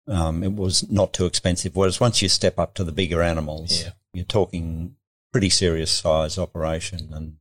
Um, 0.07 0.43
it 0.43 0.55
was 0.55 0.89
not 0.91 1.13
too 1.13 1.27
expensive. 1.27 1.77
Whereas 1.77 2.01
once 2.01 2.23
you 2.23 2.29
step 2.29 2.59
up 2.59 2.75
to 2.75 2.85
the 2.85 2.93
bigger 2.93 3.21
animals, 3.23 3.83
Yeah. 3.83 3.91
you're 4.15 4.25
talking 4.25 4.97
pretty 5.33 5.51
serious 5.51 5.91
size 5.91 6.39
operation 6.39 7.11
and 7.13 7.37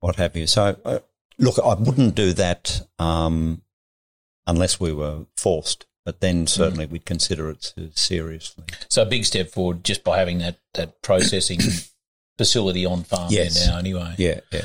what 0.00 0.16
have 0.16 0.36
you. 0.36 0.46
So, 0.46 0.76
uh, 0.84 0.98
look, 1.38 1.58
I 1.58 1.74
wouldn't 1.74 2.14
do 2.14 2.32
that 2.34 2.82
um, 2.98 3.62
unless 4.46 4.78
we 4.80 4.92
were 4.92 5.26
forced. 5.36 5.86
But 6.04 6.20
then 6.20 6.46
certainly 6.46 6.86
we'd 6.86 7.04
consider 7.04 7.50
it 7.50 7.74
seriously. 7.92 8.64
So 8.88 9.02
a 9.02 9.04
big 9.06 9.26
step 9.26 9.50
forward 9.50 9.84
just 9.84 10.04
by 10.04 10.16
having 10.18 10.38
that 10.38 10.58
that 10.72 11.02
processing 11.02 11.60
facility 12.38 12.86
on 12.86 13.02
farm 13.02 13.28
Yes. 13.30 13.58
there 13.60 13.72
now. 13.74 13.78
Anyway. 13.78 14.14
Yeah, 14.16 14.40
yeah. 14.50 14.64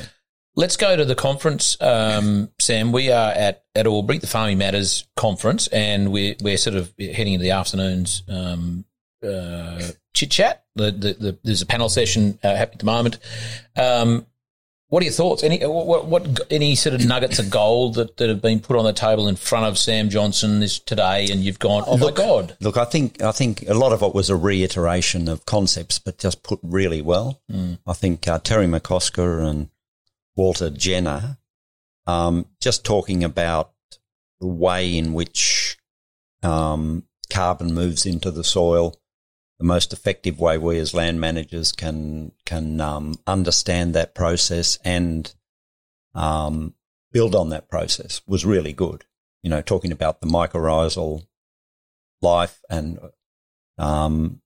Let's 0.56 0.78
go 0.78 0.96
to 0.96 1.04
the 1.04 1.14
conference, 1.14 1.76
um, 1.82 2.48
Sam. 2.58 2.92
We 2.92 3.10
are 3.10 3.30
at, 3.32 3.64
at 3.74 3.86
Albury, 3.86 4.18
the 4.18 4.26
Farming 4.26 4.56
Matters 4.56 5.04
conference, 5.16 5.66
and 5.66 6.12
we're, 6.12 6.36
we're 6.40 6.56
sort 6.56 6.76
of 6.76 6.94
heading 6.98 7.34
into 7.34 7.42
the 7.42 7.50
afternoon's 7.50 8.22
um, 8.28 8.86
uh, 9.22 9.82
chit 10.14 10.30
chat. 10.30 10.64
The, 10.76 10.92
the, 10.92 11.12
the, 11.12 11.38
there's 11.42 11.60
a 11.60 11.66
panel 11.66 11.90
session 11.90 12.38
uh, 12.42 12.54
happening 12.56 12.76
at 12.76 12.78
the 12.78 12.86
moment. 12.86 13.18
Um, 13.76 14.26
what 14.94 15.02
are 15.02 15.06
your 15.06 15.12
thoughts? 15.12 15.42
Any 15.42 15.58
what, 15.66 16.06
what 16.06 16.40
any 16.52 16.76
sort 16.76 16.94
of 16.94 17.04
nuggets 17.04 17.40
of 17.40 17.50
gold 17.50 17.96
that, 17.96 18.16
that 18.18 18.28
have 18.28 18.40
been 18.40 18.60
put 18.60 18.76
on 18.76 18.84
the 18.84 18.92
table 18.92 19.26
in 19.26 19.34
front 19.34 19.66
of 19.66 19.76
Sam 19.76 20.08
Johnson 20.08 20.60
this 20.60 20.78
today, 20.78 21.26
and 21.32 21.40
you've 21.40 21.58
gone, 21.58 21.82
oh 21.88 21.96
Look- 21.96 22.16
my 22.16 22.24
god, 22.24 22.56
Look, 22.60 22.76
I 22.76 22.84
think 22.84 23.20
I 23.20 23.32
think 23.32 23.68
a 23.68 23.74
lot 23.74 23.92
of 23.92 24.02
it 24.04 24.14
was 24.14 24.30
a 24.30 24.36
reiteration 24.36 25.26
of 25.26 25.46
concepts, 25.46 25.98
but 25.98 26.18
just 26.18 26.44
put 26.44 26.60
really 26.62 27.02
well. 27.02 27.42
I 27.84 27.92
think 27.92 28.28
uh, 28.28 28.38
Terry 28.38 28.66
McCosker 28.66 29.44
and 29.44 29.68
Walter 30.36 30.70
Jehne 30.70 31.38
um, 32.06 32.46
just 32.60 32.84
talking 32.84 33.24
about 33.24 33.72
the 34.38 34.46
way 34.46 34.96
in 34.96 35.12
which 35.12 35.76
um, 36.44 37.02
carbon 37.32 37.74
moves 37.74 38.06
into 38.06 38.30
the 38.30 38.44
soil, 38.44 38.96
the 39.58 39.64
most 39.64 39.92
effective 39.92 40.40
way 40.40 40.58
we 40.58 40.78
as 40.78 40.94
land 40.94 41.20
managers 41.20 41.72
can 41.72 42.32
can 42.44 42.80
um, 42.80 43.14
understand 43.26 43.94
that 43.94 44.14
process 44.14 44.78
and 44.84 45.34
um, 46.14 46.74
build 47.12 47.34
on 47.34 47.50
that 47.50 47.68
process 47.68 48.20
was 48.26 48.44
really 48.44 48.72
good. 48.72 49.04
You 49.42 49.50
know, 49.50 49.62
talking 49.62 49.92
about 49.92 50.20
the 50.20 50.26
mycorrhizal 50.26 51.26
life 52.20 52.60
and 52.68 52.98
um, 53.78 54.40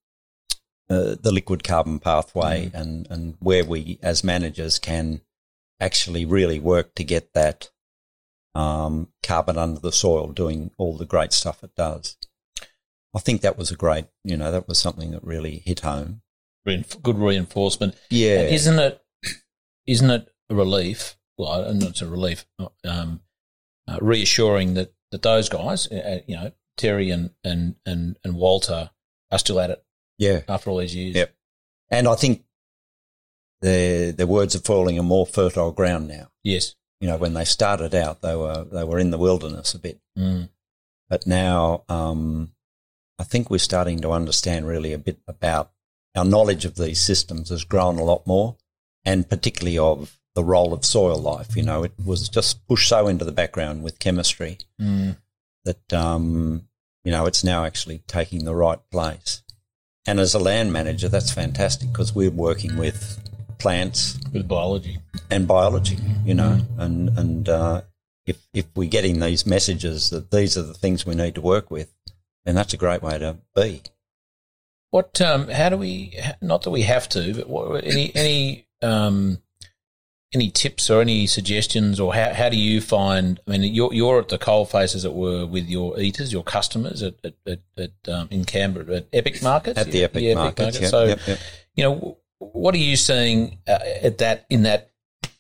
uh, 0.91 1.17
the 1.21 1.33
liquid 1.33 1.65
carbon 1.65 1.99
pathway 1.99 2.71
and, 2.75 3.07
and 3.11 3.37
where 3.41 3.65
we 3.65 3.99
as 4.03 4.25
managers 4.25 4.79
can 4.79 5.21
actually 5.81 6.25
really 6.25 6.59
work 6.59 6.95
to 6.97 7.05
get 7.05 7.33
that 7.35 7.71
um, 8.55 9.09
carbon 9.23 9.57
under 9.57 9.81
the 9.81 9.93
soil 9.93 10.29
doing 10.29 10.71
all 10.77 10.97
the 10.97 11.07
great 11.07 11.33
stuff 11.33 11.63
it 11.63 11.75
does. 11.77 12.17
I 13.15 13.21
think 13.21 13.41
that 13.41 13.59
was 13.59 13.71
a 13.71 13.77
great, 13.77 14.07
you 14.25 14.37
know, 14.37 14.53
that 14.53 14.69
was 14.69 14.79
something 14.79 15.13
that 15.13 15.25
really 15.25 15.63
hit 15.65 15.81
home. 15.81 16.23
Reinf- 16.67 17.03
good 17.03 17.19
reinforcement. 17.19 17.95
Yeah. 18.11 18.41
And 18.41 18.55
isn't 18.55 18.79
it? 18.79 19.03
Isn't 19.87 20.11
it 20.11 20.29
a 20.51 20.55
relief? 20.55 21.17
Well, 21.39 21.65
uh, 21.65 21.73
not 21.73 22.03
a 22.03 22.07
relief. 22.07 22.47
Um, 22.85 23.21
uh, 23.87 23.99
reassuring 24.03 24.75
that, 24.75 24.93
that 25.11 25.23
those 25.23 25.49
guys, 25.49 25.87
uh, 25.91 26.21
you 26.27 26.37
know, 26.37 26.53
Terry 26.77 27.11
and, 27.11 27.31
and 27.43 27.77
and 27.87 28.19
and 28.23 28.37
Walter, 28.37 28.91
are 29.31 29.39
still 29.39 29.61
at 29.61 29.71
it 29.71 29.83
yeah. 30.19 30.43
after 30.49 30.69
all 30.69 30.79
these 30.79 30.95
years. 30.95 31.17
Yep. 31.17 31.35
And 31.91 32.07
I 32.07 32.15
think 32.15 32.45
their, 33.63 34.13
their 34.13 34.27
words 34.27 34.55
are 34.55 34.61
falling 34.61 34.99
on 34.99 35.07
more 35.07 35.27
fertile 35.27 35.73
ground 35.73 36.09
now. 36.09 36.29
Yes. 36.45 36.75
You 37.01 37.09
know, 37.09 37.17
when 37.17 37.35
they 37.35 37.45
started 37.45 37.95
out, 37.95 38.21
they 38.21 38.37
were, 38.37 38.65
they 38.65 38.85
were 38.85 38.99
in 38.99 39.11
the 39.11 39.19
wilderness 39.19 39.75
a 39.75 39.79
bit. 39.79 40.01
Mm. 40.19 40.51
But 41.09 41.27
now, 41.27 41.85
um, 41.89 42.53
I 43.19 43.25
think 43.25 43.51
we're 43.51 43.59
starting 43.59 44.01
to 44.01 44.13
understand 44.13 44.67
really 44.67 44.93
a 44.93 44.99
bit 44.99 45.19
about 45.27 45.73
our 46.17 46.25
knowledge 46.25 46.65
of 46.65 46.77
these 46.77 47.01
systems 47.01 47.51
has 47.51 47.65
grown 47.65 47.99
a 47.99 48.05
lot 48.05 48.27
more, 48.27 48.57
and 49.05 49.29
particularly 49.29 49.79
of 49.79 50.19
the 50.35 50.45
role 50.45 50.73
of 50.73 50.85
soil 50.85 51.19
life. 51.19 51.57
You 51.57 51.63
know, 51.65 51.83
it 51.85 51.93
was 52.05 52.29
just 52.29 52.67
pushed 52.69 52.89
so 52.89 53.09
into 53.09 53.25
the 53.25 53.33
background 53.33 53.83
with 53.83 53.99
chemistry 53.99 54.59
Mm. 54.81 55.17
that 55.65 55.93
um, 55.93 56.69
you 57.05 57.11
know 57.13 57.27
it's 57.27 57.43
now 57.45 57.65
actually 57.65 57.99
taking 58.07 58.45
the 58.45 58.55
right 58.55 58.79
place. 58.91 59.43
And 60.07 60.19
as 60.21 60.33
a 60.35 60.39
land 60.39 60.73
manager, 60.73 61.09
that's 61.09 61.31
fantastic 61.33 61.91
because 61.93 62.15
we're 62.15 62.31
working 62.31 62.77
with 62.79 63.19
plants 63.59 64.19
With 64.33 64.49
biology. 64.49 64.99
and 65.31 65.47
biology, 65.47 65.99
you 66.25 66.35
know, 66.35 66.61
and 66.79 67.11
and 67.19 67.49
uh, 67.49 67.83
if 68.27 68.39
if 68.55 68.67
we're 68.77 68.89
getting 68.89 69.21
these 69.21 69.45
messages 69.45 70.11
that 70.11 70.31
these 70.31 70.57
are 70.57 70.63
the 70.63 70.75
things 70.75 71.05
we 71.05 71.15
need 71.15 71.35
to 71.35 71.41
work 71.41 71.71
with, 71.71 71.93
then 72.49 72.55
that's 72.55 72.73
a 72.73 72.79
great 72.79 73.03
way 73.03 73.19
to 73.19 73.37
be. 73.55 73.83
What? 74.91 75.21
Um, 75.21 75.49
how 75.49 75.69
do 75.69 75.77
we? 75.77 76.19
Not 76.41 76.63
that 76.63 76.71
we 76.71 76.83
have 76.83 77.07
to, 77.11 77.35
but 77.35 77.47
what, 77.47 77.85
any 77.85 78.11
any 78.15 78.67
um, 78.81 79.43
any 80.33 80.51
tips 80.51 80.89
or 80.89 81.03
any 81.03 81.27
suggestions, 81.27 82.01
or 82.01 82.15
how, 82.15 82.33
how 82.33 82.49
do 82.49 82.57
you 82.57 82.81
find? 82.81 83.39
I 83.47 83.51
mean, 83.51 83.75
you're 83.75 83.93
you're 83.93 84.19
at 84.21 84.29
the 84.29 84.39
coalface, 84.39 84.95
as 84.95 85.05
it 85.05 85.13
were, 85.13 85.45
with 85.45 85.69
your 85.69 86.01
eaters, 86.01 86.33
your 86.33 86.43
customers 86.43 87.03
at 87.03 87.17
at, 87.47 87.61
at, 87.77 87.91
um, 88.09 88.29
in 88.31 88.47
Canberra 88.47 88.97
at 88.97 89.07
Epic 89.13 89.43
Markets 89.43 89.79
at 89.79 89.91
the 89.91 90.05
Epic, 90.05 90.23
yeah, 90.23 90.35
Markets. 90.35 90.81
Market. 90.81 90.81
Yep, 90.81 90.91
so, 90.91 91.05
yep, 91.05 91.21
yep. 91.27 91.39
you 91.75 91.85
know, 91.85 92.19
what 92.39 92.75
are 92.75 92.79
you 92.79 92.97
seeing 92.97 93.59
uh, 93.69 93.79
at 94.03 94.17
that 94.19 94.47
in 94.49 94.63
that 94.63 94.91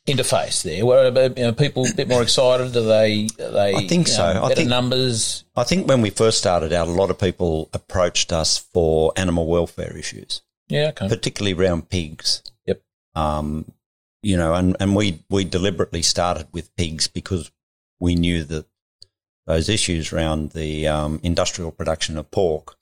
interface 0.08 0.62
there? 0.62 0.84
Were 0.84 1.06
you 1.36 1.44
know, 1.44 1.52
people 1.52 1.86
a 1.86 1.94
bit 1.94 2.08
more 2.08 2.22
excited? 2.22 2.72
Do 2.72 2.84
they? 2.84 3.28
Are 3.40 3.50
they 3.50 3.74
I 3.74 3.86
think 3.86 4.08
you 4.08 4.12
so. 4.14 4.32
know, 4.32 4.44
I 4.44 4.54
think- 4.54 4.68
numbers. 4.68 5.44
I 5.56 5.64
think 5.64 5.88
when 5.88 6.02
we 6.02 6.10
first 6.10 6.38
started 6.38 6.72
out, 6.72 6.88
a 6.88 6.92
lot 6.92 7.10
of 7.10 7.18
people 7.18 7.68
approached 7.72 8.32
us 8.32 8.58
for 8.58 9.12
animal 9.16 9.46
welfare 9.46 9.96
issues, 9.96 10.42
Yeah. 10.68 10.88
Okay. 10.88 11.08
particularly 11.08 11.54
around 11.58 11.88
pigs. 11.88 12.42
Yep. 12.66 12.82
Um, 13.14 13.72
you 14.22 14.36
know, 14.36 14.54
and, 14.54 14.76
and 14.80 14.94
we, 14.96 15.22
we 15.30 15.44
deliberately 15.44 16.02
started 16.02 16.48
with 16.52 16.74
pigs 16.76 17.06
because 17.08 17.50
we 18.00 18.14
knew 18.14 18.44
that 18.44 18.66
those 19.46 19.68
issues 19.68 20.12
around 20.12 20.50
the 20.50 20.86
um, 20.88 21.20
industrial 21.22 21.70
production 21.70 22.18
of 22.18 22.30
pork 22.30 22.76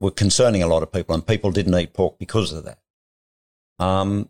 were 0.00 0.10
concerning 0.10 0.62
a 0.62 0.66
lot 0.66 0.82
of 0.82 0.92
people, 0.92 1.14
and 1.14 1.26
people 1.26 1.50
didn't 1.50 1.74
eat 1.78 1.94
pork 1.94 2.18
because 2.18 2.52
of 2.52 2.64
that. 2.64 2.78
Um, 3.78 4.28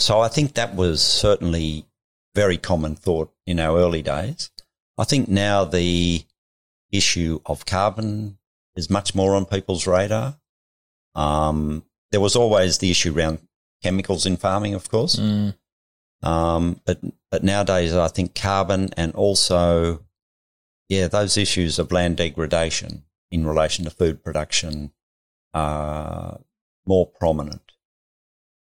so 0.00 0.20
I 0.20 0.28
think 0.28 0.54
that 0.54 0.74
was 0.74 1.02
certainly 1.02 1.86
very 2.34 2.56
common 2.56 2.94
thought 2.94 3.32
in 3.46 3.58
our 3.60 3.78
early 3.78 4.02
days. 4.02 4.50
I 4.98 5.04
think 5.04 5.28
now 5.28 5.64
the 5.64 6.24
issue 6.92 7.40
of 7.46 7.66
carbon 7.66 8.38
is 8.76 8.90
much 8.90 9.14
more 9.14 9.34
on 9.34 9.46
people's 9.46 9.86
radar. 9.86 10.38
Um, 11.14 11.84
there 12.10 12.20
was 12.20 12.36
always 12.36 12.78
the 12.78 12.90
issue 12.90 13.16
around 13.16 13.38
chemicals 13.82 14.26
in 14.26 14.36
farming, 14.36 14.74
of 14.74 14.90
course. 14.90 15.16
Mm, 15.16 15.54
Um, 16.22 16.80
but 16.84 17.00
but 17.30 17.42
nowadays, 17.42 17.94
I 17.94 18.08
think 18.08 18.34
carbon 18.34 18.90
and 18.96 19.14
also, 19.14 20.04
yeah, 20.88 21.08
those 21.08 21.36
issues 21.36 21.78
of 21.78 21.92
land 21.92 22.18
degradation 22.18 23.04
in 23.30 23.46
relation 23.46 23.84
to 23.84 23.90
food 23.90 24.22
production 24.22 24.92
are 25.54 26.40
more 26.86 27.06
prominent. 27.06 27.62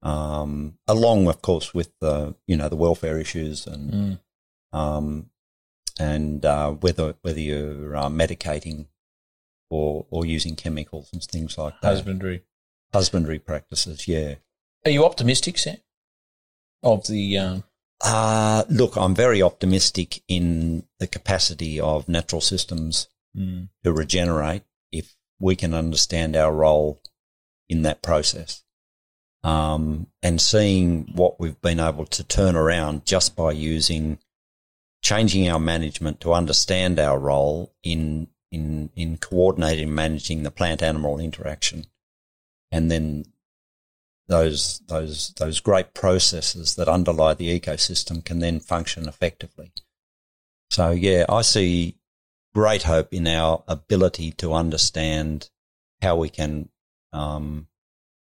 Um, 0.05 0.79
along, 0.87 1.29
of 1.29 1.41
course, 1.41 1.73
with 1.73 1.91
the 2.01 2.37
you 2.47 2.57
know 2.57 2.69
the 2.69 2.77
welfare 2.77 3.19
issues 3.19 3.67
and 3.67 3.93
mm. 3.93 4.79
um, 4.79 5.31
and 5.99 6.45
uh, 6.45 6.73
whether 6.73 7.15
whether 7.23 7.41
you're 7.41 7.97
uh, 7.97 8.09
medicating 8.09 8.87
or 9.71 10.07
or 10.11 10.27
using 10.27 10.57
chemicals 10.57 11.11
and 11.13 11.23
things 11.23 11.57
like 11.59 11.81
that. 11.81 11.89
Husbandry. 11.89 12.43
Husbandry 12.93 13.39
practices, 13.39 14.07
yeah. 14.07 14.35
Are 14.85 14.91
you 14.91 15.05
optimistic, 15.05 15.59
Sam? 15.59 15.79
Of 16.83 17.07
the 17.07 17.39
um, 17.39 17.65
Uh, 18.05 18.65
look, 18.69 18.97
I'm 18.97 19.15
very 19.15 19.41
optimistic 19.41 20.23
in 20.29 20.85
the 20.99 21.07
capacity 21.07 21.81
of 21.81 22.09
natural 22.09 22.43
systems 22.43 23.09
mm, 23.37 23.69
to 23.83 23.93
regenerate 23.93 24.63
if 24.93 25.17
we 25.41 25.57
can 25.57 25.73
understand 25.73 26.37
our 26.37 26.53
role 26.53 27.01
in 27.69 27.83
that 27.83 28.03
process. 28.03 28.64
Um, 29.45 30.07
and 30.23 30.41
seeing 30.41 31.13
what 31.15 31.39
we've 31.39 31.61
been 31.61 31.79
able 31.79 32.07
to 32.07 32.25
turn 32.25 32.57
around 32.57 33.05
just 33.05 33.37
by 33.37 33.53
using 33.53 34.19
changing 35.03 35.49
our 35.51 35.61
management 35.61 36.21
to 36.21 36.33
understand 36.33 36.99
our 36.99 37.19
role 37.19 37.75
in 37.83 38.29
in 38.51 38.91
in 38.97 39.19
coordinating 39.19 39.95
managing 39.95 40.45
the 40.45 40.51
plant 40.51 40.83
animal 40.83 41.21
interaction 41.21 41.85
and 42.73 42.91
then 42.91 43.25
those 44.29 44.81
those 44.89 45.33
those 45.39 45.61
great 45.61 45.95
processes 45.95 46.77
that 46.77 46.89
underlie 46.89 47.35
the 47.35 47.61
ecosystem 47.61 48.25
can 48.25 48.39
then 48.39 48.61
function 48.61 49.07
effectively. 49.07 49.73
So 50.71 50.91
yeah, 50.91 51.25
I 51.29 51.43
see 51.43 51.99
great 52.55 52.85
hope 52.85 53.13
in 53.13 53.27
our 53.27 53.63
ability 53.69 54.33
to 54.33 54.55
understand 54.55 55.51
how 56.01 56.17
we 56.17 56.31
can 56.31 56.69
um, 57.13 57.69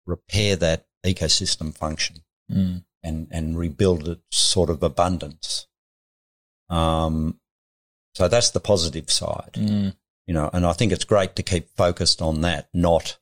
repair 0.06 0.56
that 0.56 0.86
ecosystem 1.04 1.76
function 1.76 2.16
mm, 2.50 2.84
and 3.02 3.28
and 3.30 3.58
rebuild 3.58 4.08
its 4.08 4.36
sort 4.36 4.70
of 4.70 4.82
abundance. 4.82 5.66
Um, 6.68 7.40
so 8.14 8.28
that's 8.28 8.50
the 8.50 8.60
positive 8.60 9.10
side, 9.10 9.52
mm, 9.54 9.94
you 10.26 10.34
know, 10.34 10.50
and 10.52 10.66
I 10.66 10.72
think 10.72 10.92
it's 10.92 11.04
great 11.04 11.36
to 11.36 11.42
keep 11.42 11.68
focused 11.76 12.20
on 12.20 12.40
that, 12.42 12.68
not 12.74 13.18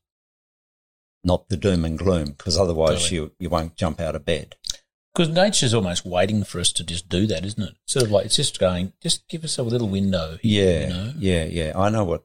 not 1.22 1.48
the 1.48 1.56
doom 1.56 1.84
and 1.84 1.98
gloom, 1.98 2.26
because 2.30 2.56
otherwise 2.58 3.02
Totally. 3.02 3.14
you 3.16 3.32
you 3.38 3.48
won't 3.50 3.76
jump 3.76 4.00
out 4.00 4.14
of 4.16 4.24
bed. 4.24 4.54
Because 5.14 5.28
nature's 5.30 5.72
almost 5.74 6.04
waiting 6.04 6.44
for 6.44 6.60
us 6.60 6.72
to 6.72 6.84
just 6.84 7.08
do 7.08 7.26
that, 7.26 7.44
isn't 7.44 7.62
it? 7.62 7.74
Sort 7.86 8.04
of 8.04 8.10
like 8.10 8.26
it's 8.26 8.36
just 8.36 8.58
going, 8.58 8.92
just 9.02 9.26
give 9.28 9.44
us 9.44 9.56
a 9.56 9.62
little 9.62 9.88
window. 9.88 10.36
here, 10.42 10.80
Yeah, 10.80 10.80
you 10.86 10.92
know? 10.92 11.12
yeah, 11.18 11.44
yeah. 11.44 11.72
I 11.74 11.88
know 11.88 12.04
what 12.04 12.24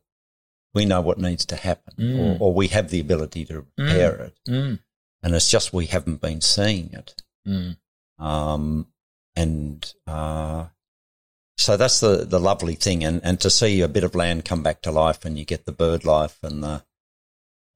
we 0.73 0.83
know 0.85 0.99
what 1.01 1.17
needs 1.17 1.45
to 1.47 1.55
happen, 1.55 1.93
Mm. 1.97 2.19
or, 2.19 2.37
or 2.47 2.53
we 2.53 2.67
have 2.69 2.89
the 2.89 2.99
ability 2.99 3.45
to 3.45 3.65
repair 3.77 4.15
it, 4.15 4.33
Mm, 4.47 4.79
and 5.23 5.36
it's 5.36 5.49
just 5.49 5.73
we 5.73 5.86
haven't 5.88 6.21
been 6.21 6.41
seeing 6.41 6.91
it. 6.93 7.15
mm, 7.47 7.77
Um, 8.17 8.88
and 9.36 9.93
uh, 10.07 10.67
so 11.57 11.77
that's 11.77 11.99
the 11.99 12.25
the 12.25 12.39
lovely 12.39 12.75
thing, 12.75 13.03
and 13.03 13.21
and 13.23 13.39
to 13.41 13.49
see 13.49 13.81
a 13.81 13.88
bit 13.88 14.03
of 14.03 14.15
land 14.15 14.45
come 14.45 14.63
back 14.63 14.81
to 14.81 14.91
life, 14.91 15.25
and 15.25 15.38
you 15.38 15.45
get 15.45 15.65
the 15.65 15.71
bird 15.71 16.03
life, 16.05 16.38
and 16.43 16.63
the 16.63 16.84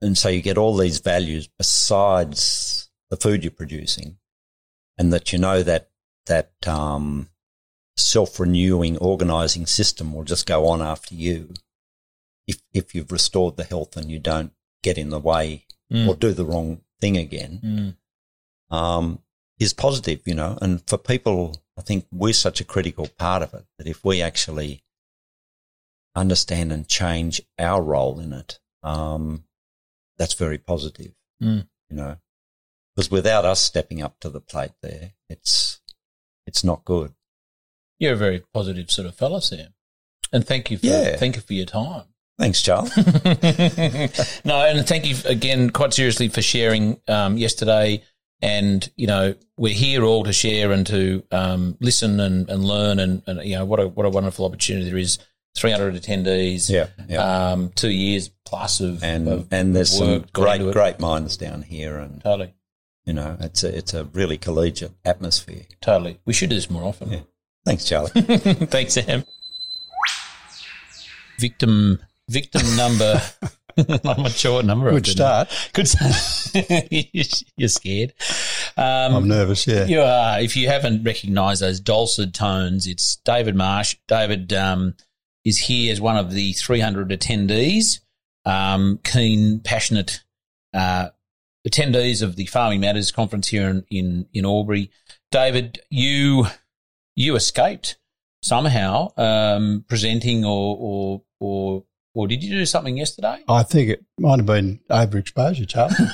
and 0.01 0.17
so 0.17 0.29
you 0.29 0.41
get 0.41 0.57
all 0.57 0.75
these 0.75 0.99
values 0.99 1.47
besides 1.57 2.89
the 3.09 3.17
food 3.17 3.43
you're 3.43 3.51
producing, 3.51 4.17
and 4.97 5.13
that 5.13 5.31
you 5.31 5.39
know 5.39 5.63
that 5.63 5.89
that 6.25 6.51
um, 6.67 7.29
self 7.95 8.39
renewing 8.39 8.97
organizing 8.97 9.65
system 9.65 10.13
will 10.13 10.23
just 10.23 10.45
go 10.45 10.67
on 10.67 10.81
after 10.81 11.15
you, 11.15 11.53
if 12.47 12.61
if 12.73 12.93
you've 12.95 13.11
restored 13.11 13.55
the 13.55 13.63
health 13.63 13.95
and 13.95 14.11
you 14.11 14.19
don't 14.19 14.51
get 14.83 14.97
in 14.97 15.09
the 15.09 15.19
way 15.19 15.65
mm, 15.91 16.07
or 16.07 16.15
do 16.15 16.33
the 16.33 16.45
wrong 16.45 16.81
thing 17.01 17.17
again 17.17 17.59
mm, 18.71 18.75
um, 18.75 19.19
is 19.59 19.73
positive, 19.73 20.21
you 20.25 20.33
know. 20.33 20.57
And 20.61 20.81
for 20.87 20.97
people, 20.97 21.61
I 21.77 21.81
think 21.81 22.05
we're 22.11 22.33
such 22.33 22.61
a 22.61 22.65
critical 22.65 23.07
part 23.17 23.41
of 23.43 23.53
it 23.53 23.65
that 23.77 23.87
if 23.87 24.03
we 24.03 24.21
actually 24.21 24.83
understand 26.15 26.71
and 26.71 26.87
change 26.87 27.41
our 27.59 27.81
role 27.81 28.19
in 28.19 28.33
it, 28.33 28.59
um, 28.83 29.43
that's 30.17 30.33
very 30.33 30.57
positive, 30.57 31.13
Mm. 31.41 31.67
you 31.89 31.95
know. 31.97 32.17
Because 32.95 33.11
without 33.11 33.43
us 33.43 33.59
stepping 33.59 34.01
up 34.01 34.19
to 34.21 34.29
the 34.29 34.39
plate 34.39 34.71
there, 34.81 35.13
it's 35.29 35.81
it's 36.47 36.63
not 36.63 36.85
good. 36.85 37.13
You're 37.99 38.13
a 38.13 38.17
very 38.17 38.39
positive 38.53 38.89
sort 38.89 39.07
of 39.07 39.15
fella, 39.15 39.41
Sam. 39.41 39.73
And 40.31 40.45
thank 40.47 40.71
you 40.71 40.77
for 40.77 40.85
Yeah. 40.85 41.17
thank 41.17 41.35
you 41.35 41.41
for 41.41 41.53
your 41.53 41.65
time. 41.65 42.05
Thanks, 42.37 42.61
Charles. 42.61 42.95
no, 44.45 44.65
and 44.65 44.85
thank 44.87 45.05
you 45.05 45.15
again, 45.25 45.69
quite 45.69 45.93
seriously, 45.93 46.27
for 46.27 46.41
sharing 46.41 46.99
um, 47.07 47.37
yesterday. 47.37 48.03
And 48.41 48.89
you 48.97 49.07
know, 49.07 49.35
we're 49.57 49.73
here 49.73 50.03
all 50.03 50.25
to 50.25 50.33
share 50.33 50.71
and 50.71 50.85
to 50.87 51.23
um, 51.31 51.77
listen 51.79 52.19
and, 52.19 52.49
and 52.49 52.65
learn. 52.65 52.99
And, 52.99 53.23
and 53.25 53.43
you 53.43 53.55
know, 53.55 53.65
what 53.65 53.79
a 53.79 53.87
what 53.87 54.05
a 54.05 54.09
wonderful 54.09 54.45
opportunity 54.45 54.89
there 54.89 54.97
is. 54.97 55.17
Three 55.55 55.71
hundred 55.71 55.95
attendees. 55.95 56.69
yeah, 56.69 56.87
yeah. 57.07 57.51
Um, 57.51 57.71
two 57.73 57.89
years 57.89 58.29
plus 58.43 58.81
of 58.81 59.01
and 59.01 59.25
of 59.29 59.47
and 59.51 59.73
there's 59.73 59.97
some 59.97 60.25
great 60.33 60.59
great 60.73 60.99
minds 60.99 61.37
down 61.37 61.61
here, 61.61 61.97
and 61.97 62.21
totally, 62.21 62.53
you 63.05 63.13
know, 63.13 63.37
it's 63.39 63.63
a 63.63 63.77
it's 63.77 63.93
a 63.93 64.03
really 64.03 64.37
collegiate 64.37 64.91
atmosphere. 65.05 65.63
totally. 65.79 66.19
We 66.25 66.33
should 66.33 66.49
do 66.49 66.55
this 66.55 66.69
more 66.69 66.83
often. 66.83 67.09
Yeah. 67.09 67.19
Thanks, 67.65 67.85
Charlie. 67.85 68.09
Thanks, 68.11 68.95
Sam. 68.95 69.23
Victim 71.39 71.99
victim 72.29 72.75
number. 72.75 73.21
I'm 73.77 74.23
not 74.23 74.31
sure 74.31 74.53
what 74.53 74.65
number. 74.65 74.89
Good 74.91 75.07
start. 75.07 75.49
Good 75.73 75.87
start. 75.87 76.15
You're 77.57 77.67
scared. 77.67 78.13
Um, 78.77 79.15
I'm 79.15 79.27
nervous. 79.27 79.67
Yeah. 79.67 79.85
You 79.85 80.01
are. 80.01 80.39
If 80.39 80.55
you 80.55 80.69
haven't 80.69 81.03
recognised 81.03 81.61
those 81.61 81.79
dulcet 81.79 82.33
tones, 82.33 82.87
it's 82.87 83.17
David 83.17 83.55
Marsh. 83.55 83.97
David 84.07 84.53
um, 84.53 84.95
is 85.43 85.57
here 85.57 85.91
as 85.91 85.99
one 85.99 86.15
of 86.15 86.31
the 86.31 86.53
300 86.53 87.09
attendees, 87.09 87.99
um, 88.45 88.99
keen, 89.03 89.59
passionate 89.59 90.23
uh, 90.73 91.09
attendees 91.67 92.21
of 92.21 92.37
the 92.37 92.45
Farming 92.45 92.79
Matters 92.79 93.11
conference 93.11 93.49
here 93.49 93.67
in, 93.67 93.85
in, 93.89 94.25
in 94.33 94.45
Albury. 94.45 94.89
David, 95.31 95.79
you 95.89 96.47
you 97.17 97.35
escaped 97.35 97.97
somehow 98.41 99.09
um, 99.17 99.83
presenting, 99.89 100.45
or 100.45 100.77
or 100.79 101.21
or 101.39 101.83
or 102.15 102.27
did 102.27 102.43
you 102.43 102.49
do 102.49 102.65
something 102.65 102.97
yesterday? 102.97 103.43
I 103.47 103.63
think 103.63 103.89
it 103.89 104.05
might 104.17 104.39
have 104.39 104.45
been 104.45 104.79
overexposure, 104.89 105.67
Charlie. 105.67 105.93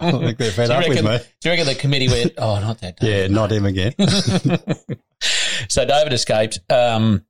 I 0.00 0.10
don't 0.10 0.22
think 0.24 0.38
they're 0.38 0.50
fed 0.50 0.70
up 0.70 0.88
with 0.88 0.96
reckon- 0.96 1.10
me. 1.10 1.18
Do 1.40 1.48
you 1.48 1.50
reckon 1.52 1.66
the 1.66 1.74
committee 1.74 2.08
went, 2.08 2.32
oh, 2.38 2.58
not 2.60 2.80
that 2.80 2.98
day? 2.98 3.22
Yeah, 3.22 3.26
not 3.28 3.52
him 3.52 3.64
again. 3.64 3.94
so 5.68 5.84
David 5.84 6.12
escaped, 6.12 6.60
um, 6.70 7.24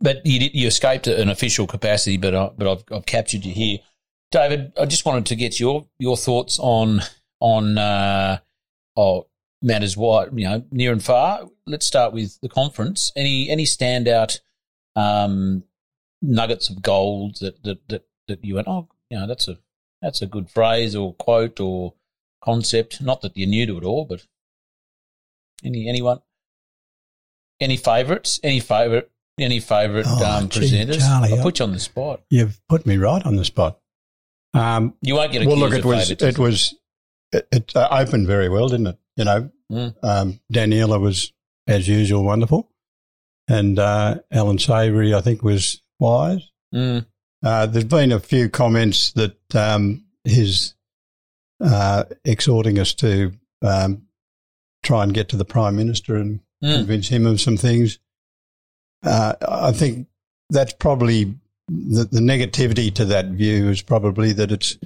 but 0.00 0.24
you 0.24 0.40
did, 0.40 0.54
you 0.54 0.66
escaped 0.66 1.06
an 1.06 1.28
official 1.28 1.66
capacity. 1.66 2.16
But 2.16 2.34
I, 2.34 2.50
but 2.56 2.66
I've, 2.66 2.84
I've 2.90 3.06
captured 3.06 3.44
you 3.44 3.52
here, 3.52 3.78
David. 4.30 4.72
I 4.80 4.86
just 4.86 5.04
wanted 5.04 5.26
to 5.26 5.36
get 5.36 5.60
your 5.60 5.86
your 5.98 6.16
thoughts 6.16 6.58
on 6.60 7.02
on 7.40 7.76
uh, 7.78 8.38
oh, 8.96 9.26
matters 9.60 9.96
wide, 9.96 10.28
you 10.34 10.44
know, 10.48 10.64
near 10.70 10.92
and 10.92 11.02
far. 11.02 11.48
Let's 11.66 11.86
start 11.86 12.12
with 12.12 12.40
the 12.40 12.48
conference. 12.48 13.12
Any 13.16 13.50
any 13.50 13.64
standout 13.64 14.40
um, 14.94 15.64
nuggets 16.22 16.68
of 16.70 16.82
gold 16.82 17.36
that, 17.40 17.62
that 17.64 17.88
that 17.88 18.04
that 18.28 18.44
you 18.44 18.54
went, 18.56 18.68
oh, 18.68 18.88
you 19.10 19.18
know, 19.18 19.26
that's 19.26 19.48
a 19.48 19.58
that's 20.02 20.22
a 20.22 20.26
good 20.26 20.50
phrase 20.50 20.94
or 20.96 21.14
quote 21.14 21.60
or 21.60 21.94
concept. 22.44 23.00
Not 23.00 23.22
that 23.22 23.36
you're 23.36 23.48
new 23.48 23.66
to 23.66 23.78
it 23.78 23.84
all, 23.84 24.04
but 24.04 24.26
any 25.64 25.88
anyone, 25.88 26.20
any 27.60 27.76
favourites, 27.76 28.38
any 28.42 28.60
favourite, 28.60 29.08
any 29.38 29.60
favourite 29.60 30.06
Oh, 30.08 30.24
um, 30.24 30.48
gee, 30.48 30.60
presenters. 30.60 30.98
Charlie, 31.00 31.32
I'll 31.32 31.40
I- 31.40 31.42
put 31.42 31.58
you 31.58 31.64
on 31.64 31.72
the 31.72 31.80
spot. 31.80 32.22
You've 32.30 32.60
put 32.68 32.86
me 32.86 32.96
right 32.96 33.24
on 33.24 33.36
the 33.36 33.44
spot. 33.44 33.78
Um, 34.54 34.94
You 35.02 35.14
won't 35.16 35.32
get 35.32 35.42
a 35.44 35.46
well, 35.48 35.58
look, 35.58 35.74
it 35.74 35.84
was 35.84 36.10
it 36.10 36.38
was 36.38 36.74
it, 37.32 37.46
it 37.52 37.76
uh, 37.76 37.88
opened 37.90 38.26
very 38.26 38.48
well, 38.48 38.68
didn't 38.68 38.86
it? 38.88 38.98
You 39.16 39.24
know, 39.24 39.50
Mm. 39.70 39.94
um, 40.04 40.40
Daniela 40.52 41.00
was 41.00 41.32
as 41.66 41.88
usual 41.88 42.22
wonderful, 42.22 42.70
and 43.48 43.78
uh, 43.80 44.20
Alan 44.30 44.58
Savory, 44.60 45.12
I 45.12 45.20
think, 45.20 45.42
was 45.42 45.82
wise. 45.98 46.50
Mm, 46.74 47.06
Uh, 47.44 47.66
there's 47.66 47.84
been 47.84 48.12
a 48.12 48.20
few 48.20 48.48
comments 48.48 49.12
that 49.12 49.54
um, 49.54 50.04
his 50.24 50.74
uh, 51.64 52.04
exhorting 52.24 52.78
us 52.78 52.94
to 52.94 53.32
um, 53.62 54.02
try 54.82 55.02
and 55.02 55.14
get 55.14 55.28
to 55.28 55.36
the 55.36 55.44
prime 55.44 55.76
minister 55.76 56.16
and 56.16 56.40
mm, 56.62 56.76
convince 56.76 57.08
him 57.08 57.26
of 57.26 57.40
some 57.40 57.56
things. 57.56 57.98
Uh, 59.04 59.34
I 59.46 59.72
think 59.72 60.08
that's 60.50 60.72
probably 60.72 61.34
the, 61.68 62.04
the 62.04 62.20
negativity 62.20 62.92
to 62.94 63.04
that 63.06 63.26
view 63.26 63.68
is 63.68 63.82
probably 63.82 64.32
that 64.32 64.52
it's 64.52 64.78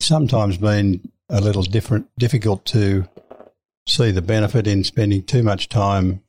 sometimes 0.00 0.58
been 0.58 1.10
a 1.28 1.40
little 1.40 1.62
different, 1.62 2.08
difficult 2.18 2.64
to 2.66 3.08
see 3.88 4.10
the 4.10 4.22
benefit 4.22 4.66
in 4.66 4.84
spending 4.84 5.22
too 5.22 5.42
much 5.42 5.68
time 5.68 6.22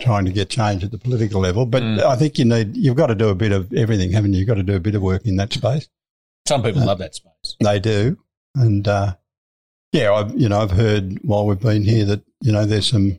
trying 0.00 0.24
to 0.26 0.32
get 0.32 0.50
change 0.50 0.84
at 0.84 0.90
the 0.90 0.98
political 0.98 1.40
level. 1.40 1.66
But 1.66 1.82
Mm. 1.82 2.02
I 2.02 2.16
think 2.16 2.38
you 2.38 2.44
need, 2.44 2.76
you've 2.76 2.96
got 2.96 3.06
to 3.06 3.14
do 3.14 3.28
a 3.28 3.34
bit 3.34 3.52
of 3.52 3.72
everything, 3.72 4.12
haven't 4.12 4.32
you? 4.32 4.40
You've 4.40 4.48
got 4.48 4.54
to 4.54 4.62
do 4.62 4.74
a 4.76 4.80
bit 4.80 4.94
of 4.94 5.02
work 5.02 5.24
in 5.26 5.36
that 5.36 5.52
space. 5.52 5.88
Some 6.46 6.62
people 6.62 6.82
Uh, 6.82 6.86
love 6.86 6.98
that 6.98 7.14
space. 7.14 7.56
They 7.62 7.80
do, 7.80 8.18
and 8.54 8.86
uh, 8.86 9.14
yeah, 9.92 10.12
I've 10.12 10.38
you 10.38 10.48
know 10.48 10.60
I've 10.60 10.70
heard 10.70 11.18
while 11.22 11.46
we've 11.46 11.58
been 11.60 11.82
here 11.84 12.04
that 12.04 12.22
you 12.40 12.52
know 12.52 12.64
there's 12.66 12.86
some 12.86 13.18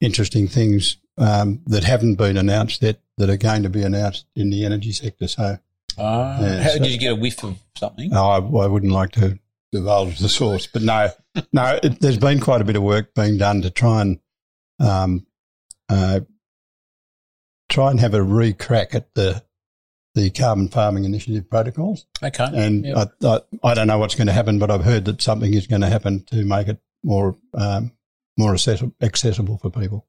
interesting 0.00 0.48
things 0.48 0.96
um, 1.18 1.60
that 1.66 1.84
haven't 1.84 2.14
been 2.16 2.36
announced 2.36 2.82
yet 2.82 3.00
that 3.18 3.28
are 3.30 3.36
going 3.36 3.62
to 3.64 3.68
be 3.68 3.82
announced 3.82 4.26
in 4.34 4.50
the 4.50 4.64
energy 4.64 4.92
sector. 4.92 5.28
So 5.28 5.58
Ah, 5.98 6.40
Yeah, 6.40 6.62
how 6.62 6.70
so- 6.70 6.78
did 6.78 6.90
you 6.92 6.98
get 6.98 7.12
a 7.12 7.16
whiff 7.16 7.44
of 7.44 7.58
something? 7.76 8.12
I, 8.14 8.36
I 8.36 8.38
wouldn't 8.66 8.92
like 8.92 9.12
to 9.12 9.38
divulge 9.72 10.18
the 10.18 10.28
source, 10.28 10.66
but 10.66 10.82
no, 10.82 11.10
no, 11.52 11.78
it, 11.82 12.00
there's 12.00 12.18
been 12.18 12.40
quite 12.40 12.60
a 12.60 12.64
bit 12.64 12.76
of 12.76 12.82
work 12.82 13.14
being 13.14 13.36
done 13.36 13.62
to 13.62 13.70
try 13.70 14.00
and 14.00 14.18
um, 14.80 15.26
uh, 15.88 16.20
try 17.68 17.90
and 17.90 18.00
have 18.00 18.14
a 18.14 18.22
re-crack 18.22 18.94
at 18.94 19.14
the 19.14 19.42
the 20.14 20.30
carbon 20.30 20.68
farming 20.68 21.04
initiative 21.04 21.48
protocols. 21.48 22.06
Okay, 22.22 22.48
And 22.52 22.84
Yep. 22.84 23.12
I, 23.22 23.26
I, 23.28 23.40
I 23.62 23.74
don't 23.74 23.86
know 23.86 23.98
what's 23.98 24.16
going 24.16 24.26
to 24.26 24.32
happen, 24.32 24.58
but 24.58 24.68
I've 24.68 24.82
heard 24.82 25.04
that 25.04 25.22
something 25.22 25.54
is 25.54 25.68
going 25.68 25.82
to 25.82 25.86
happen 25.88 26.24
to 26.30 26.44
make 26.44 26.66
it 26.66 26.80
more 27.04 27.36
um, 27.54 27.92
more 28.36 28.52
accessible, 28.52 28.94
accessible 29.00 29.58
for 29.58 29.70
people. 29.70 30.06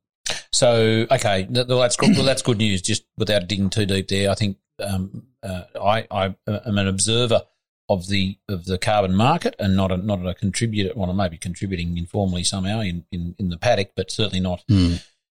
So 0.51 1.05
okay, 1.11 1.47
well, 1.49 1.79
that's 1.79 1.95
good. 1.95 2.15
Well, 2.15 2.25
that's 2.25 2.41
good 2.41 2.57
news. 2.57 2.81
Just 2.81 3.05
without 3.17 3.47
digging 3.47 3.69
too 3.69 3.85
deep 3.85 4.07
there, 4.07 4.31
I 4.31 4.35
think 4.35 4.57
um, 4.83 5.27
uh, 5.43 5.63
I, 5.79 6.07
I 6.09 6.35
am 6.47 6.77
an 6.77 6.87
observer 6.87 7.41
of 7.87 8.07
the 8.07 8.37
of 8.47 8.65
the 8.65 8.77
carbon 8.77 9.15
market 9.15 9.55
and 9.59 9.75
not 9.75 9.91
a 9.91 9.97
not 9.97 10.25
a 10.25 10.33
contributor. 10.33 10.91
Well, 10.95 11.09
I 11.09 11.13
may 11.13 11.29
be 11.29 11.37
contributing 11.37 11.97
informally 11.97 12.43
somehow 12.43 12.81
in, 12.81 13.05
in, 13.11 13.35
in 13.37 13.49
the 13.49 13.57
paddock, 13.57 13.91
but 13.95 14.11
certainly 14.11 14.39
not 14.39 14.63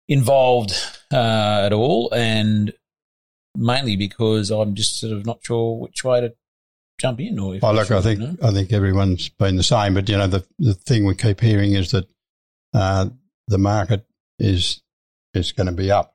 involved 0.09 0.73
uh, 1.13 1.63
at 1.67 1.73
all. 1.73 2.13
And 2.13 2.73
mainly 3.57 3.97
because 3.97 4.51
I'm 4.51 4.75
just 4.75 5.01
sort 5.01 5.13
of 5.13 5.27
not 5.27 5.39
sure 5.43 5.79
which 5.79 6.05
way 6.05 6.21
to 6.21 6.35
jump 6.99 7.21
in. 7.21 7.39
Or 7.39 7.55
if 7.57 7.65
Oh, 7.65 7.73
look, 7.73 7.91
I 7.91 7.97
you 7.97 8.03
think 8.03 8.21
know. 8.21 8.37
I 8.43 8.53
think 8.53 8.73
everyone's 8.73 9.29
been 9.29 9.57
the 9.57 9.63
same, 9.63 9.95
but 9.95 10.09
you 10.09 10.17
know 10.17 10.27
the 10.27 10.45
the 10.59 10.75
thing 10.75 11.05
we 11.05 11.15
keep 11.15 11.41
hearing 11.41 11.73
is 11.73 11.91
that 11.93 12.09
uh, 12.73 13.09
the 13.49 13.59
market 13.59 14.07
is 14.39 14.83
is 15.35 15.53
going 15.53 15.67
to 15.67 15.73
be 15.73 15.91
up 15.91 16.15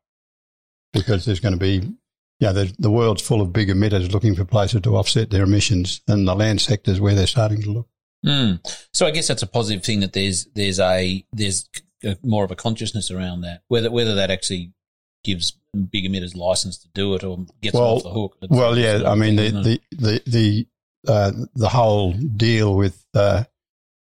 because 0.94 1.26
there's 1.26 1.40
going 1.40 1.54
to 1.54 1.60
be 1.60 1.96
yeah 2.40 2.52
the 2.52 2.74
the 2.80 2.92
world's 2.92 3.22
full 3.22 3.42
of 3.42 3.54
big 3.54 3.70
emitters 3.70 4.12
looking 4.12 4.36
for 4.36 4.46
places 4.46 4.82
to 4.82 4.96
offset 4.96 5.30
their 5.30 5.44
emissions, 5.44 6.02
and 6.08 6.28
the 6.28 6.36
land 6.36 6.62
sector 6.62 6.92
is 6.92 7.02
where 7.02 7.16
they're 7.16 7.28
starting 7.28 7.62
to 7.62 7.72
look. 7.72 7.88
Mm. 8.26 8.60
So 8.94 9.08
I 9.08 9.12
guess 9.12 9.28
that's 9.30 9.44
a 9.44 9.48
positive 9.48 9.84
thing 9.84 10.02
that 10.02 10.14
there's 10.14 10.46
there's 10.54 10.80
a 10.80 11.26
there's 11.32 11.70
a, 12.04 12.18
more 12.24 12.44
of 12.44 12.52
a 12.52 12.56
consciousness 12.56 13.12
around 13.12 13.42
that. 13.42 13.64
Whether 13.68 13.92
whether 13.92 14.16
that 14.16 14.32
actually 14.32 14.74
gives 15.24 15.58
big 15.92 16.06
emitters 16.06 16.36
license 16.36 16.78
to 16.78 16.88
do 16.94 17.14
it 17.16 17.24
or 17.24 17.46
gets 17.62 17.74
them 17.74 17.82
Well, 17.82 17.96
off 17.96 18.04
the 18.04 18.10
hook. 18.10 18.38
Well, 18.50 18.78
yeah, 18.78 19.10
I 19.10 19.16
mean 19.16 19.36
the 19.36 19.52
the 19.52 19.82
the 19.92 20.22
the 20.26 20.68
uh, 21.08 21.32
the 21.56 21.70
whole 21.70 22.14
deal 22.14 22.76
with 22.76 23.06
uh, 23.14 23.46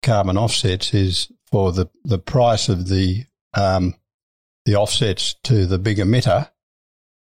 carbon 0.03 0.37
offsets 0.37 0.95
is 0.95 1.31
for 1.51 1.73
the 1.73 1.87
the 2.05 2.19
price 2.19 2.69
of 2.69 2.89
the 2.89 3.25
um, 3.55 3.95
the 4.65 4.77
offsets 4.77 5.35
to 5.45 5.67
the 5.67 5.79
big 5.79 5.99
emitter. 5.99 6.51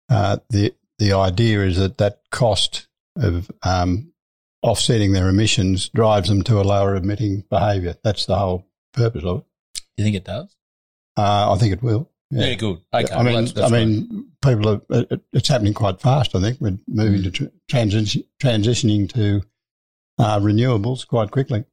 Uh, 0.10 0.38
the 0.50 0.74
the 1.00 1.14
idea 1.14 1.62
is 1.62 1.78
that 1.78 1.98
that 1.98 2.22
cost 2.32 2.88
of 3.16 3.52
um, 3.64 4.14
offsetting 4.62 5.12
their 5.12 5.30
emissions 5.30 5.90
drives 5.90 6.30
them 6.30 6.44
to 6.44 6.60
a 6.60 6.64
lower 6.64 6.96
emitting 6.96 7.44
behaviour. 7.50 7.96
That's 8.04 8.26
the 8.26 8.38
whole 8.38 8.66
purpose 8.94 9.24
of 9.24 9.40
it. 9.40 9.46
Do 9.76 9.82
you 9.98 10.04
think 10.04 10.16
it 10.16 10.26
does? 10.26 10.56
Uh, 11.18 11.54
I 11.54 11.58
think 11.58 11.74
it 11.74 11.82
will. 11.84 12.10
Yeah, 12.30 12.54
good. 12.56 12.80
Okay, 12.94 13.14
I 13.14 13.24
mean, 13.24 13.34
well, 13.34 13.42
that's, 13.42 13.54
that's 13.54 13.72
I 13.72 13.86
mean, 13.86 14.32
people 14.44 14.70
are. 14.70 14.82
it- 14.90 15.22
It's 15.34 15.48
happening 15.48 15.74
quite 15.74 16.02
fast. 16.02 16.36
I 16.36 16.42
think 16.42 16.60
we're 16.60 16.78
moving 16.88 17.22
Mm. 17.22 17.24
to 17.24 17.32
tr- 17.32 17.46
transition, 17.70 18.24
transitioning 18.42 19.12
to 19.14 19.42
uh, 20.20 20.40
renewables 20.40 21.08
quite 21.08 21.32
quickly. 21.32 21.64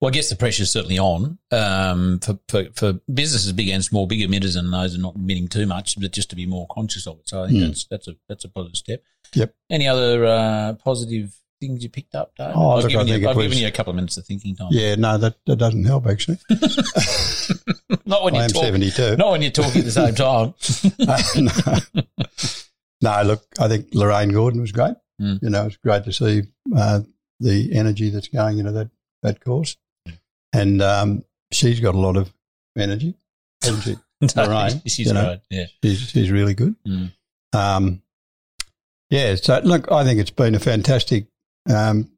Well, 0.00 0.10
I 0.10 0.12
guess 0.12 0.28
the 0.28 0.36
pressure 0.36 0.62
is 0.62 0.70
certainly 0.70 0.98
on 1.00 1.38
um, 1.50 2.20
for, 2.20 2.38
for, 2.48 2.66
for 2.76 2.92
businesses 3.12 3.50
big 3.52 3.68
and 3.70 3.84
small, 3.84 4.06
big 4.06 4.20
emitters 4.20 4.56
and 4.56 4.72
those 4.72 4.94
are 4.94 5.00
not 5.00 5.16
emitting 5.16 5.48
too 5.48 5.66
much, 5.66 5.98
but 6.00 6.12
just 6.12 6.30
to 6.30 6.36
be 6.36 6.46
more 6.46 6.68
conscious 6.70 7.08
of 7.08 7.18
it. 7.18 7.28
So 7.28 7.42
I 7.42 7.48
think 7.48 7.58
Hmm. 7.60 7.66
that's 7.66 7.84
that's 7.86 8.06
a 8.06 8.12
that's 8.28 8.44
a 8.44 8.48
positive 8.48 8.76
step. 8.76 9.02
Yep. 9.34 9.54
Any 9.70 9.88
other 9.88 10.24
uh, 10.24 10.74
positive 10.74 11.34
things 11.60 11.82
you 11.82 11.88
picked 11.88 12.14
up, 12.14 12.34
Dave? 12.36 12.52
Oh, 12.54 12.72
I've, 12.72 12.82
look, 12.84 12.90
given, 12.90 13.06
you, 13.08 13.28
I've 13.28 13.36
given 13.36 13.58
you 13.58 13.66
a 13.66 13.70
couple 13.70 13.90
of 13.90 13.96
minutes 13.96 14.16
of 14.16 14.24
thinking 14.24 14.56
time. 14.56 14.68
Yeah, 14.70 14.94
no, 14.94 15.18
that, 15.18 15.36
that 15.46 15.56
doesn't 15.56 15.84
help 15.84 16.06
actually. 16.06 16.38
not 18.06 18.24
when 18.24 18.34
I 18.36 18.40
you're 18.40 18.48
talking. 18.48 18.62
seventy-two. 18.62 19.16
Not 19.16 19.32
when 19.32 19.42
you're 19.42 19.50
talking 19.50 19.80
at 19.80 19.84
the 19.84 19.90
same 19.90 20.14
time. 20.14 20.54
no. 21.94 22.02
No, 23.00 23.22
look, 23.22 23.44
I 23.60 23.68
think 23.68 23.88
Lorraine 23.92 24.30
Gordon 24.30 24.60
was 24.60 24.72
great. 24.72 24.94
Mm. 25.20 25.42
You 25.42 25.50
know, 25.50 25.66
it's 25.66 25.76
great 25.76 26.04
to 26.04 26.12
see 26.12 26.42
uh, 26.76 27.00
the 27.40 27.74
energy 27.74 28.10
that's 28.10 28.28
going 28.28 28.58
into 28.58 28.72
that 28.72 28.90
that 29.22 29.44
course, 29.44 29.76
and 30.52 30.82
um, 30.82 31.24
she's 31.52 31.80
got 31.80 31.94
a 31.94 31.98
lot 31.98 32.16
of 32.16 32.32
energy, 32.76 33.14
hasn't 33.62 33.84
she? 33.84 33.96
Lorraine, 34.36 34.82
She's 34.86 35.06
you 35.06 35.12
know. 35.12 35.28
right. 35.28 35.40
Yeah. 35.50 35.66
She's, 35.82 36.00
she's 36.10 36.30
really 36.30 36.54
good. 36.54 36.74
Mm. 36.86 37.12
Um, 37.52 38.02
yeah, 39.10 39.36
so 39.36 39.60
look, 39.64 39.90
I 39.90 40.04
think 40.04 40.20
it's 40.20 40.30
been 40.30 40.54
a 40.54 40.60
fantastic 40.60 41.26
um, 41.68 42.10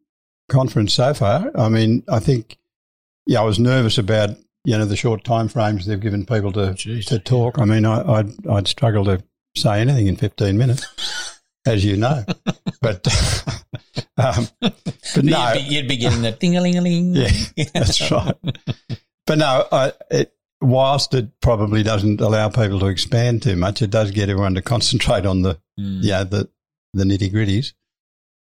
conference 0.48 0.94
so 0.94 1.14
far. 1.14 1.50
I 1.56 1.68
mean, 1.68 2.02
I 2.08 2.18
think, 2.18 2.58
yeah, 3.26 3.40
I 3.40 3.44
was 3.44 3.58
nervous 3.58 3.98
about 3.98 4.30
you 4.64 4.76
know 4.76 4.84
the 4.84 4.96
short 4.96 5.24
time 5.24 5.48
frames 5.48 5.86
they've 5.86 5.98
given 6.00 6.26
people 6.26 6.52
to 6.52 6.60
Jeez. 6.74 7.06
to 7.06 7.18
talk. 7.18 7.58
I 7.58 7.64
mean, 7.64 7.84
I, 7.84 8.02
I'd 8.18 8.46
I'd 8.46 8.68
struggle 8.68 9.04
to 9.06 9.22
say 9.56 9.80
anything 9.80 10.06
in 10.06 10.16
fifteen 10.16 10.58
minutes, 10.58 10.86
as 11.66 11.84
you 11.84 11.96
know. 11.96 12.24
But 12.82 13.06
um, 14.16 14.48
but 14.60 15.24
no, 15.24 15.52
You'd, 15.52 15.54
be, 15.68 15.74
you'd 15.74 15.88
be 15.88 15.96
getting 15.96 16.22
the 16.22 16.32
ding 16.32 16.56
a 16.56 16.60
ling 16.60 16.76
a 16.78 16.80
ling. 16.82 17.14
yeah, 17.14 17.30
that's 17.74 18.10
right. 18.10 18.34
But 19.26 19.38
no, 19.38 19.66
I, 19.72 19.92
it, 20.10 20.32
whilst 20.60 21.14
it 21.14 21.28
probably 21.40 21.82
doesn't 21.82 22.20
allow 22.20 22.48
people 22.50 22.80
to 22.80 22.86
expand 22.86 23.42
too 23.42 23.56
much, 23.56 23.80
it 23.80 23.90
does 23.90 24.10
get 24.10 24.28
everyone 24.28 24.54
to 24.54 24.62
concentrate 24.62 25.24
on 25.26 25.42
the 25.42 25.58
Mm. 25.78 26.00
yeah 26.02 26.24
the 26.24 26.46
the 26.92 27.04
nitty 27.04 27.32
gritties. 27.32 27.72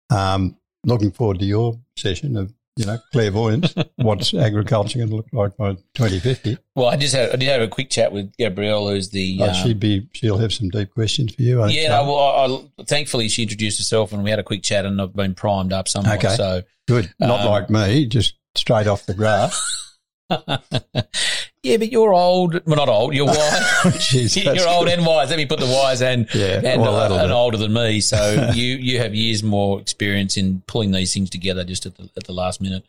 Um, 0.08 0.56
looking 0.86 1.10
forward 1.10 1.40
to 1.40 1.44
your 1.44 1.78
session 1.98 2.36
of 2.36 2.54
you 2.76 2.86
know 2.86 2.98
clairvoyance. 3.12 3.74
what's 3.96 4.32
agriculture 4.32 4.98
going 4.98 5.10
to 5.10 5.16
look 5.16 5.26
like 5.32 5.56
by 5.56 5.76
twenty 5.94 6.18
fifty? 6.20 6.56
Well, 6.74 6.88
I 6.88 6.96
just 6.96 7.14
had 7.14 7.30
I 7.30 7.36
did 7.36 7.48
have 7.48 7.60
a 7.60 7.68
quick 7.68 7.90
chat 7.90 8.12
with 8.12 8.34
Gabrielle, 8.36 8.88
who's 8.88 9.10
the 9.10 9.38
Oh, 9.42 9.48
um, 9.48 9.54
she'd 9.54 9.80
be 9.80 10.08
she'll 10.12 10.38
have 10.38 10.52
some 10.52 10.70
deep 10.70 10.90
questions 10.90 11.34
for 11.34 11.42
you. 11.42 11.60
I 11.60 11.68
yeah. 11.68 11.88
No, 11.88 12.04
well, 12.04 12.68
I, 12.78 12.82
I, 12.82 12.84
thankfully 12.84 13.28
she 13.28 13.42
introduced 13.42 13.78
herself 13.78 14.12
and 14.12 14.24
we 14.24 14.30
had 14.30 14.38
a 14.38 14.44
quick 14.44 14.62
chat, 14.62 14.86
and 14.86 15.00
I've 15.00 15.14
been 15.14 15.34
primed 15.34 15.72
up 15.72 15.88
somewhat. 15.88 16.24
Okay. 16.24 16.34
So 16.36 16.62
good. 16.88 17.12
Not 17.18 17.40
um, 17.40 17.50
like 17.50 17.68
me, 17.68 18.06
just 18.06 18.34
straight 18.54 18.86
off 18.86 19.06
the 19.06 19.14
graph. 19.14 19.58
yeah, 20.30 21.76
but 21.76 21.92
you're 21.92 22.12
old. 22.12 22.60
Well, 22.66 22.76
not 22.76 22.88
old. 22.88 23.14
You're 23.14 23.26
wise. 23.26 23.36
Jeez, 23.84 24.42
you're 24.42 24.68
old 24.68 24.86
good. 24.86 24.98
and 24.98 25.06
wise. 25.06 25.30
Let 25.30 25.36
me 25.36 25.46
put 25.46 25.60
the 25.60 25.66
wise 25.66 26.02
and 26.02 26.28
Yeah, 26.34 26.60
and, 26.64 26.82
well, 26.82 26.96
uh, 26.96 27.22
and 27.22 27.32
older 27.32 27.56
than 27.56 27.72
me. 27.72 28.00
So 28.00 28.50
you 28.54 28.76
you 28.76 28.98
have 28.98 29.14
years 29.14 29.42
more 29.42 29.80
experience 29.80 30.36
in 30.36 30.62
pulling 30.66 30.90
these 30.90 31.14
things 31.14 31.30
together 31.30 31.64
just 31.64 31.86
at 31.86 31.96
the 31.96 32.10
at 32.16 32.24
the 32.24 32.32
last 32.32 32.60
minute. 32.60 32.84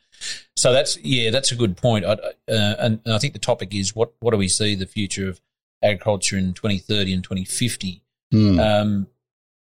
So 0.55 0.73
that's 0.73 0.97
yeah, 0.97 1.29
that's 1.29 1.51
a 1.51 1.55
good 1.55 1.77
point. 1.77 2.05
I, 2.05 2.13
uh, 2.13 2.27
and, 2.47 2.99
and 3.05 3.13
I 3.13 3.19
think 3.19 3.33
the 3.33 3.39
topic 3.39 3.73
is 3.73 3.95
what 3.95 4.13
what 4.19 4.31
do 4.31 4.37
we 4.37 4.47
see 4.47 4.75
the 4.75 4.87
future 4.87 5.29
of 5.29 5.39
agriculture 5.83 6.37
in 6.37 6.53
2030 6.53 7.13
and 7.13 7.23
2050? 7.23 8.03
Hmm. 8.31 8.59
Um, 8.59 9.07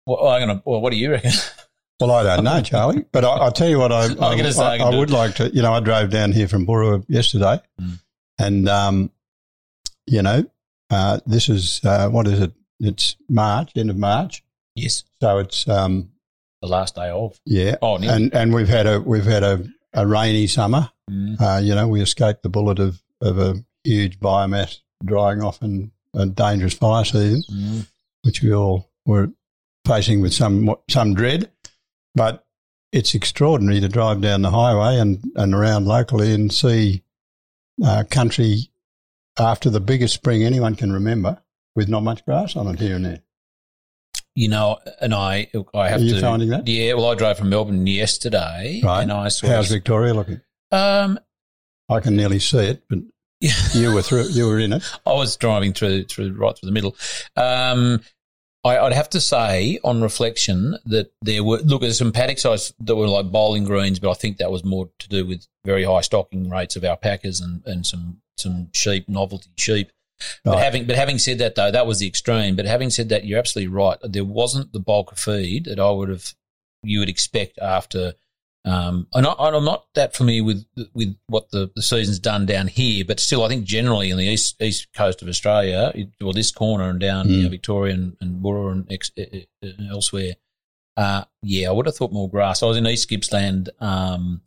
well, 0.05 0.27
I'm 0.27 0.41
gonna. 0.41 0.61
Well, 0.65 0.81
what 0.81 0.91
do 0.91 0.97
you 0.97 1.11
reckon? 1.11 1.31
Well, 1.99 2.11
I 2.11 2.23
don't 2.23 2.43
know, 2.45 2.61
Charlie, 2.61 3.05
but 3.11 3.25
I, 3.25 3.27
I'll 3.29 3.51
tell 3.51 3.67
you 3.69 3.77
what 3.79 3.91
I, 3.91 4.05
I, 4.05 4.15
gonna 4.15 4.51
say 4.53 4.63
I 4.63 4.77
I, 4.77 4.91
I 4.91 4.95
would 4.97 5.09
it. 5.09 5.13
like 5.13 5.35
to. 5.35 5.53
You 5.53 5.61
know, 5.61 5.73
I 5.73 5.79
drove 5.81 6.09
down 6.09 6.31
here 6.31 6.47
from 6.47 6.65
Burra 6.65 7.03
yesterday, 7.07 7.59
Mm. 7.79 7.99
and 8.39 8.69
um, 8.69 9.11
you 10.05 10.21
know, 10.21 10.45
uh, 10.89 11.19
this 11.25 11.49
is 11.49 11.81
uh, 11.83 12.09
what 12.09 12.27
is 12.27 12.39
it? 12.39 12.53
It's 12.79 13.15
March, 13.29 13.71
end 13.75 13.89
of 13.89 13.97
March, 13.97 14.43
yes, 14.75 15.03
so 15.21 15.37
it's 15.39 15.67
um, 15.67 16.11
the 16.61 16.67
last 16.69 16.95
day 16.95 17.09
of. 17.09 17.37
yeah, 17.45 17.75
Oh, 17.81 17.97
nearly. 17.97 18.15
and 18.23 18.33
and 18.33 18.53
we've 18.53 18.69
had 18.69 18.87
a 18.87 19.01
we've 19.01 19.25
had 19.25 19.43
a, 19.43 19.65
a 19.93 20.07
rainy 20.07 20.47
summer. 20.47 20.89
Mm. 21.11 21.41
Uh, 21.41 21.59
you 21.59 21.75
know, 21.75 21.87
we 21.87 22.01
escaped 22.01 22.43
the 22.43 22.49
bullet 22.49 22.79
of 22.79 23.01
of 23.21 23.37
a 23.37 23.55
huge 23.83 24.19
biomass 24.19 24.79
drying 25.03 25.41
off 25.43 25.61
and 25.61 25.91
a 26.13 26.25
dangerous 26.25 26.73
fire 26.73 27.03
season. 27.03 27.43
Mm. 27.51 27.87
which 28.23 28.41
we 28.41 28.53
all 28.53 28.89
were 29.05 29.29
facing 29.85 30.21
with 30.21 30.33
some 30.33 30.73
some 30.89 31.13
dread. 31.13 31.51
But 32.15 32.45
it's 32.91 33.13
extraordinary 33.13 33.79
to 33.81 33.87
drive 33.89 34.21
down 34.21 34.41
the 34.41 34.51
highway 34.51 34.97
and, 34.99 35.23
and 35.35 35.53
around 35.53 35.85
locally 35.85 36.33
and 36.33 36.51
see 36.51 37.03
uh, 37.83 38.03
country 38.09 38.71
after 39.37 39.69
the 39.69 39.79
biggest 39.79 40.15
spring 40.15 40.43
anyone 40.43 40.75
can 40.75 40.91
remember 40.91 41.41
with 41.75 41.87
not 41.87 42.03
much 42.03 42.25
grass 42.25 42.55
on 42.55 42.67
it 42.67 42.79
here 42.79 42.95
and 42.95 43.05
there. 43.05 43.19
You 44.35 44.47
know, 44.47 44.79
and 45.01 45.13
I 45.13 45.49
I 45.73 45.89
have 45.89 46.01
Are 46.01 46.03
you 46.03 46.15
to. 46.15 46.21
finding 46.21 46.49
that? 46.49 46.67
Yeah, 46.67 46.93
well, 46.93 47.09
I 47.11 47.15
drove 47.15 47.37
from 47.37 47.49
Melbourne 47.49 47.85
yesterday, 47.87 48.79
Right. 48.83 49.01
and 49.03 49.11
I 49.11 49.27
saw. 49.29 49.47
How's 49.47 49.69
Victoria 49.69 50.13
looking? 50.13 50.41
um, 50.71 51.19
I 51.89 51.99
can 51.99 52.15
nearly 52.15 52.39
see 52.39 52.59
it, 52.59 52.83
but 52.89 52.99
you 53.73 53.93
were 53.93 54.01
through, 54.01 54.29
you 54.29 54.45
were 54.47 54.59
in 54.59 54.73
it. 54.73 54.83
I 55.05 55.13
was 55.13 55.35
driving 55.37 55.73
through 55.73 56.05
through 56.05 56.33
right 56.33 56.57
through 56.57 56.67
the 56.67 56.73
middle. 56.73 56.95
Um, 57.35 58.01
I, 58.63 58.77
I'd 58.77 58.93
have 58.93 59.09
to 59.11 59.21
say, 59.21 59.79
on 59.83 60.01
reflection, 60.01 60.77
that 60.85 61.11
there 61.21 61.43
were 61.43 61.59
look 61.59 61.81
there's 61.81 61.97
some 61.97 62.11
paddock 62.11 62.39
size 62.39 62.73
that 62.79 62.95
were 62.95 63.07
like 63.07 63.31
bowling 63.31 63.63
greens, 63.63 63.99
but 63.99 64.11
I 64.11 64.15
think 64.15 64.37
that 64.37 64.51
was 64.51 64.65
more 64.65 64.89
to 64.99 65.09
do 65.09 65.25
with 65.25 65.47
very 65.65 65.83
high 65.83 66.01
stocking 66.01 66.49
rates 66.49 66.75
of 66.75 66.83
alpacas 66.83 67.39
and, 67.39 67.61
and 67.65 67.85
some 67.85 68.21
some 68.37 68.69
sheep 68.73 69.07
novelty 69.07 69.49
sheep. 69.57 69.91
But 70.43 70.55
Right. 70.55 70.63
having 70.63 70.85
but 70.85 70.97
having 70.97 71.17
said 71.19 71.37
that 71.37 71.55
though, 71.55 71.71
that 71.71 71.87
was 71.87 71.99
the 71.99 72.07
extreme. 72.07 72.57
But 72.57 72.65
having 72.65 72.89
said 72.89 73.07
that, 73.09 73.23
you're 73.25 73.39
absolutely 73.39 73.73
right. 73.73 73.97
There 74.03 74.25
wasn't 74.25 74.73
the 74.73 74.79
bulk 74.81 75.13
of 75.13 75.19
feed 75.19 75.65
that 75.65 75.79
I 75.79 75.89
would 75.91 76.09
have 76.09 76.33
you 76.83 76.99
would 76.99 77.09
expect 77.09 77.57
after. 77.59 78.13
Um, 78.65 79.07
I'm 79.15 79.23
not, 79.23 79.37
I'm 79.39 79.63
not 79.63 79.85
that 79.95 80.15
familiar 80.15 80.43
with 80.43 80.65
with 80.93 81.15
what 81.27 81.49
the, 81.51 81.71
the 81.75 81.81
season's 81.81 82.19
done 82.19 82.45
down 82.45 82.67
here, 82.67 83.05
but 83.05 83.19
still, 83.19 83.43
I 83.43 83.47
think 83.47 83.63
generally 83.65 84.09
in 84.09 84.17
the 84.17 84.25
east 84.25 84.61
east 84.61 84.89
coast 84.93 85.21
of 85.21 85.27
Australia, 85.29 85.93
or 86.23 86.33
this 86.33 86.51
corner 86.51 86.89
and 86.89 86.99
down 86.99 87.29
you 87.29 87.43
know, 87.43 87.47
Mm. 87.47 87.51
Victoria 87.51 87.93
and, 87.93 88.17
and 88.19 88.43
Boorowa 88.43 88.71
and 88.73 88.91
ex, 88.91 89.11
elsewhere, 89.89 90.33
uh, 90.97 91.23
yeah, 91.41 91.69
I 91.69 91.71
would 91.71 91.85
have 91.85 91.95
thought 91.95 92.11
more 92.11 92.29
grass. 92.29 92.61
I 92.61 92.65
was 92.65 92.75
in 92.75 92.85
East 92.85 93.09
Gippsland 93.09 93.69
um, 93.79 94.41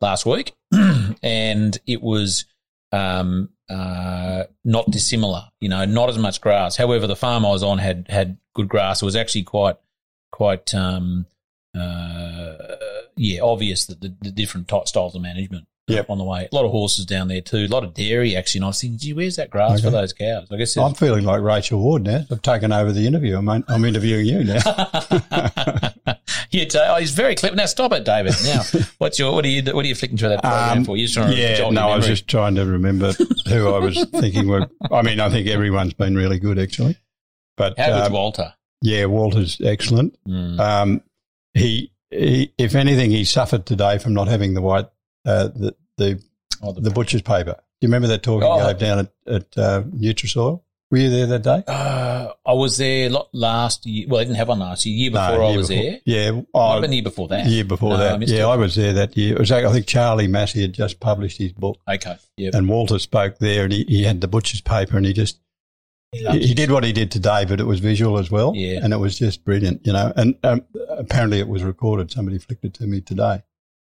last 0.00 0.24
week, 0.24 0.54
and 1.22 1.78
it 1.86 2.00
was 2.00 2.46
um, 2.90 3.50
uh, 3.68 4.44
not 4.64 4.90
dissimilar. 4.90 5.44
You 5.60 5.68
know, 5.68 5.84
not 5.84 6.08
as 6.08 6.16
much 6.16 6.40
grass. 6.40 6.76
However, 6.76 7.06
the 7.06 7.16
farm 7.16 7.44
I 7.44 7.50
was 7.50 7.62
on 7.62 7.76
had 7.78 8.06
had 8.08 8.38
good 8.54 8.68
grass. 8.70 9.02
It 9.02 9.04
was 9.04 9.16
actually 9.16 9.42
quite 9.42 9.76
quite 10.32 10.74
um, 10.74 11.26
uh, 11.78 12.56
yeah 13.16 13.40
obvious 13.42 13.86
that 13.86 14.00
the, 14.00 14.14
the 14.22 14.30
different 14.30 14.68
ty- 14.68 14.84
styles 14.84 15.14
of 15.14 15.22
management 15.22 15.66
Yep. 15.88 16.08
on 16.08 16.18
the 16.18 16.24
way. 16.24 16.48
A 16.52 16.54
lot 16.54 16.64
of 16.64 16.70
horses 16.70 17.04
down 17.04 17.26
there 17.26 17.40
too. 17.40 17.56
A 17.64 17.66
lot 17.66 17.82
of 17.82 17.94
dairy 17.94 18.36
actually. 18.36 18.60
And 18.60 18.66
I 18.66 18.68
was 18.68 18.80
thinking, 18.80 18.96
gee, 18.98 19.12
where's 19.12 19.34
that 19.36 19.50
grass 19.50 19.80
for 19.80 19.90
those 19.90 20.12
cows? 20.12 20.46
I 20.52 20.56
guess. 20.56 20.76
I'm 20.76 20.94
feeling 20.94 21.24
like 21.24 21.42
Rachel 21.42 21.80
Ward 21.80 22.04
now. 22.04 22.24
I've 22.30 22.42
taken 22.42 22.70
over 22.70 22.92
the 22.92 23.08
interview. 23.08 23.36
I'm, 23.36 23.48
I'm 23.48 23.84
interviewing 23.84 24.24
you 24.26 24.44
now. 24.44 24.60
yeah, 26.50 26.64
oh, 26.76 26.96
he's 27.00 27.10
very 27.10 27.34
clever. 27.34 27.56
Now 27.56 27.66
stop 27.66 27.90
it, 27.92 28.04
David. 28.04 28.34
Now, 28.44 28.62
what's 28.98 29.18
your 29.18 29.32
what 29.32 29.44
are 29.44 29.48
you 29.48 29.62
what 29.74 29.84
are 29.84 29.88
you 29.88 29.94
flicking 29.96 30.16
through 30.16 30.28
that 30.30 30.42
program 30.42 30.78
Um, 30.78 30.84
for? 30.84 30.96
You're 30.96 31.06
just 31.06 31.14
trying 31.16 31.30
to 31.34 31.36
yeah, 31.36 31.70
no, 31.70 31.88
I 31.88 31.96
was 31.96 32.06
just 32.06 32.28
trying 32.28 32.54
to 32.54 32.66
remember 32.66 33.12
who 33.48 33.72
I 33.74 33.78
was 33.80 34.04
thinking 34.12 34.46
were. 34.48 34.68
I 34.92 35.02
mean, 35.02 35.18
I 35.20 35.28
think 35.28 35.48
everyone's 35.48 35.94
been 35.94 36.14
really 36.14 36.38
good 36.38 36.58
actually, 36.58 36.98
but 37.56 37.78
How 37.78 38.06
um, 38.06 38.12
Walter? 38.12 38.54
yeah, 38.82 39.06
Walter's 39.06 39.60
excellent. 39.60 40.16
Mm. 40.26 40.60
Um, 40.60 41.02
he, 41.54 41.90
he, 42.10 42.52
if 42.58 42.74
anything, 42.74 43.10
he 43.10 43.24
suffered 43.24 43.66
today 43.66 43.98
from 43.98 44.14
not 44.14 44.28
having 44.28 44.54
the 44.54 44.62
white, 44.62 44.86
uh, 45.24 45.48
the 45.48 45.74
the 45.96 46.22
Oh, 46.62 46.72
the- 46.72 46.82
the 46.82 46.90
butcher's 46.90 47.22
paper. 47.22 47.52
Do 47.52 47.86
you 47.86 47.88
remember 47.88 48.08
that 48.08 48.22
talk 48.22 48.42
Oh. 48.44 48.58
he 48.58 48.66
gave 48.66 48.78
down 48.78 48.98
at, 48.98 49.12
at 49.26 49.58
uh, 49.58 49.82
Nutrisoil? 49.84 50.60
Were 50.90 50.98
you 50.98 51.08
there 51.08 51.26
that 51.26 51.42
day? 51.42 51.62
Uh, 51.66 52.32
I 52.44 52.52
was 52.52 52.76
there 52.76 53.08
lot 53.08 53.28
last 53.32 53.86
year. 53.86 54.06
Well, 54.08 54.20
I 54.20 54.24
didn't 54.24 54.36
have 54.36 54.48
one 54.48 54.58
last 54.58 54.84
year. 54.84 54.94
Year 54.96 55.10
before 55.12 55.38
No, 55.38 55.46
I 55.46 55.56
was 55.56 55.68
before. 55.68 55.82
there. 55.84 56.00
Yeah, 56.04 56.40
oh, 56.52 56.72
have 56.72 56.80
been 56.82 56.90
the 56.90 56.96
year 56.96 57.02
before 57.04 57.28
that. 57.28 57.46
year 57.46 57.64
before 57.64 57.90
No, 57.90 57.96
that. 57.98 58.18
missed 58.18 58.32
Yeah, 58.34 58.48
it. 58.48 58.52
I 58.52 58.56
was 58.56 58.74
there 58.74 58.92
that 58.94 59.16
year. 59.16 59.34
It 59.34 59.38
was, 59.38 59.50
like, 59.52 59.64
I 59.64 59.72
think 59.72 59.86
Charlie 59.86 60.26
Massy 60.26 60.60
had 60.62 60.72
just 60.74 60.98
published 61.00 61.38
his 61.38 61.52
book, 61.52 61.78
Okay. 61.88 62.16
Yeah. 62.36 62.50
and 62.54 62.68
Walter 62.68 62.98
spoke 62.98 63.38
there, 63.38 63.62
and 63.64 63.72
he, 63.72 63.84
he 63.84 64.02
had 64.02 64.20
the 64.20 64.28
butcher's 64.28 64.60
paper, 64.60 64.96
and 64.96 65.06
he 65.06 65.12
just 65.12 65.38
he, 66.12 66.46
he 66.48 66.54
did 66.54 66.70
what 66.70 66.84
he 66.84 66.92
did 66.92 67.10
today, 67.10 67.44
but 67.44 67.60
it 67.60 67.64
was 67.64 67.80
visual 67.80 68.18
as 68.18 68.30
well. 68.30 68.52
Yeah. 68.54 68.80
And 68.82 68.92
it 68.92 68.96
was 68.98 69.18
just 69.18 69.44
brilliant, 69.44 69.86
you 69.86 69.92
know. 69.92 70.12
And 70.16 70.36
um, 70.44 70.62
apparently 70.90 71.38
it 71.38 71.48
was 71.48 71.62
recorded. 71.62 72.10
Somebody 72.10 72.38
flicked 72.38 72.64
it 72.64 72.74
to 72.74 72.84
me 72.86 73.00
today. 73.00 73.42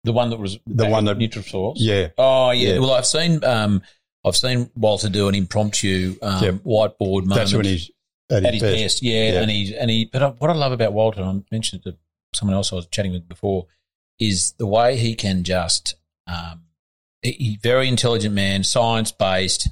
The 0.03 0.13
one 0.13 0.29
that 0.29 0.37
was 0.39 0.57
The 0.67 0.85
one 0.87 1.07
at 1.07 1.17
that- 1.17 1.31
Nutrisource. 1.31 1.73
Yeah. 1.77 2.09
Oh 2.17 2.51
yeah. 2.51 2.73
Yeah. 2.73 2.79
Well, 2.79 2.91
I've 2.91 3.05
seen 3.07 3.43
um, 3.43 3.81
I've 4.23 4.35
seen 4.35 4.69
Walter 4.75 5.09
do 5.09 5.27
an 5.27 5.35
impromptu 5.35 6.15
um, 6.21 6.43
Yep. 6.43 6.53
whiteboard 6.65 7.25
moment. 7.25 7.35
That's 7.35 7.53
when 7.53 7.65
he's 7.65 7.91
at 8.29 8.43
his, 8.43 8.45
at 8.45 8.53
his 8.53 8.61
best. 8.61 8.75
best. 8.75 9.01
Yeah, 9.03 9.31
Yeah. 9.33 9.41
and 9.41 9.51
he 9.51 9.75
and 9.75 9.89
he. 9.89 10.05
But 10.05 10.23
I- 10.23 10.29
what 10.29 10.49
I 10.49 10.53
love 10.53 10.71
about 10.71 10.93
Walter, 10.93 11.21
and 11.21 11.29
I 11.29 11.43
mentioned 11.53 11.81
it 11.85 11.89
to 11.91 11.97
someone 12.33 12.55
else 12.55 12.71
I 12.71 12.75
was 12.75 12.85
chatting 12.87 13.11
with 13.13 13.27
before, 13.27 13.65
is 14.19 14.53
the 14.53 14.67
way 14.67 14.95
he 14.97 15.15
can 15.15 15.43
just. 15.43 15.95
Um, 16.27 16.61
he, 17.21 17.31
he- 17.31 17.59
very 17.61 17.87
intelligent 17.87 18.33
man, 18.35 18.63
science 18.63 19.11
based, 19.11 19.69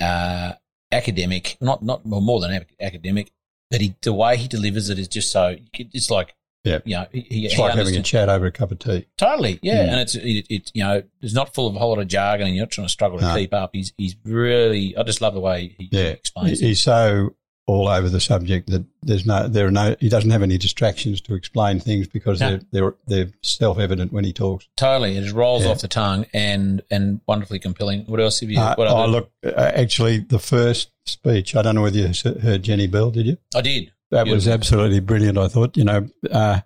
uh, 0.00 0.52
academic. 0.92 1.56
Not 1.60 1.82
not 1.82 2.04
well, 2.06 2.20
more 2.20 2.40
than 2.40 2.64
academic, 2.80 3.30
but 3.70 3.80
he 3.80 3.94
the 4.02 4.12
way 4.12 4.36
he 4.36 4.48
delivers 4.48 4.90
it 4.90 4.98
is 4.98 5.08
just 5.08 5.30
so. 5.30 5.56
It's 5.74 6.10
like. 6.10 6.34
Yeah. 6.62 6.80
you 6.84 6.94
know, 6.94 7.06
he, 7.10 7.46
It's 7.46 7.54
he 7.54 7.62
like 7.62 7.74
having 7.74 7.96
a 7.96 8.02
chat 8.02 8.28
over 8.28 8.44
a 8.44 8.52
cup 8.52 8.70
of 8.70 8.78
tea. 8.80 9.06
Totally, 9.16 9.58
yeah, 9.62 9.76
Mm. 9.86 9.88
and 9.92 10.00
it's 10.00 10.14
it, 10.14 10.46
it 10.50 10.70
you 10.74 10.84
know 10.84 11.02
it's 11.22 11.32
not 11.32 11.54
full 11.54 11.66
of 11.66 11.74
a 11.74 11.78
whole 11.78 11.88
lot 11.88 12.00
of 12.00 12.06
jargon, 12.06 12.48
and 12.48 12.54
you're 12.54 12.66
not 12.66 12.70
trying 12.70 12.86
to 12.86 12.92
struggle 12.92 13.18
to 13.18 13.24
No. 13.24 13.34
keep 13.34 13.54
up. 13.54 13.70
He's 13.72 13.94
he's 13.96 14.14
really 14.26 14.94
I 14.94 15.02
just 15.04 15.22
love 15.22 15.32
the 15.32 15.40
way 15.40 15.74
he 15.78 15.88
Yeah. 15.90 16.02
explains 16.08 16.60
He- 16.60 16.66
it. 16.66 16.68
He's 16.68 16.80
so 16.82 17.34
all 17.70 17.88
over 17.88 18.08
the 18.08 18.20
subject 18.20 18.68
that 18.70 18.84
there's 19.02 19.24
no 19.24 19.46
there 19.46 19.66
are 19.66 19.70
no 19.70 19.94
he 20.00 20.08
doesn't 20.08 20.30
have 20.30 20.42
any 20.42 20.58
distractions 20.58 21.20
to 21.20 21.34
explain 21.34 21.78
things 21.78 22.08
because 22.08 22.40
No. 22.40 22.50
they're 22.50 22.60
they're 22.72 22.94
they're 23.06 23.32
self 23.42 23.78
evident 23.78 24.12
when 24.12 24.24
he 24.24 24.32
talks. 24.32 24.68
Totally, 24.76 25.16
it 25.16 25.22
just 25.22 25.34
rolls 25.34 25.64
Yeah. 25.64 25.70
off 25.70 25.80
the 25.80 25.88
tongue 25.88 26.26
and 26.34 26.82
and 26.90 27.20
wonderfully 27.26 27.60
compelling. 27.60 28.04
What 28.06 28.20
else 28.20 28.40
have 28.40 28.50
you? 28.50 28.58
Uh, 28.58 28.74
what 28.74 28.88
oh, 28.88 29.06
look, 29.06 29.30
uh, 29.44 29.50
actually, 29.74 30.18
the 30.18 30.38
first 30.40 30.90
speech, 31.06 31.54
I 31.54 31.62
don't 31.62 31.74
know 31.76 31.82
whether 31.82 31.98
you 31.98 32.12
heard 32.42 32.62
Jenny 32.64 32.86
Bell, 32.88 33.10
did 33.10 33.26
you? 33.26 33.36
I 33.54 33.60
did. 33.60 33.92
That 34.10 34.26
was 34.26 34.48
absolutely 34.48 34.98
brilliant. 35.00 35.38
I 35.38 35.46
thought, 35.46 35.76
you 35.76 35.84
know, 35.84 36.08
uh, 36.32 36.60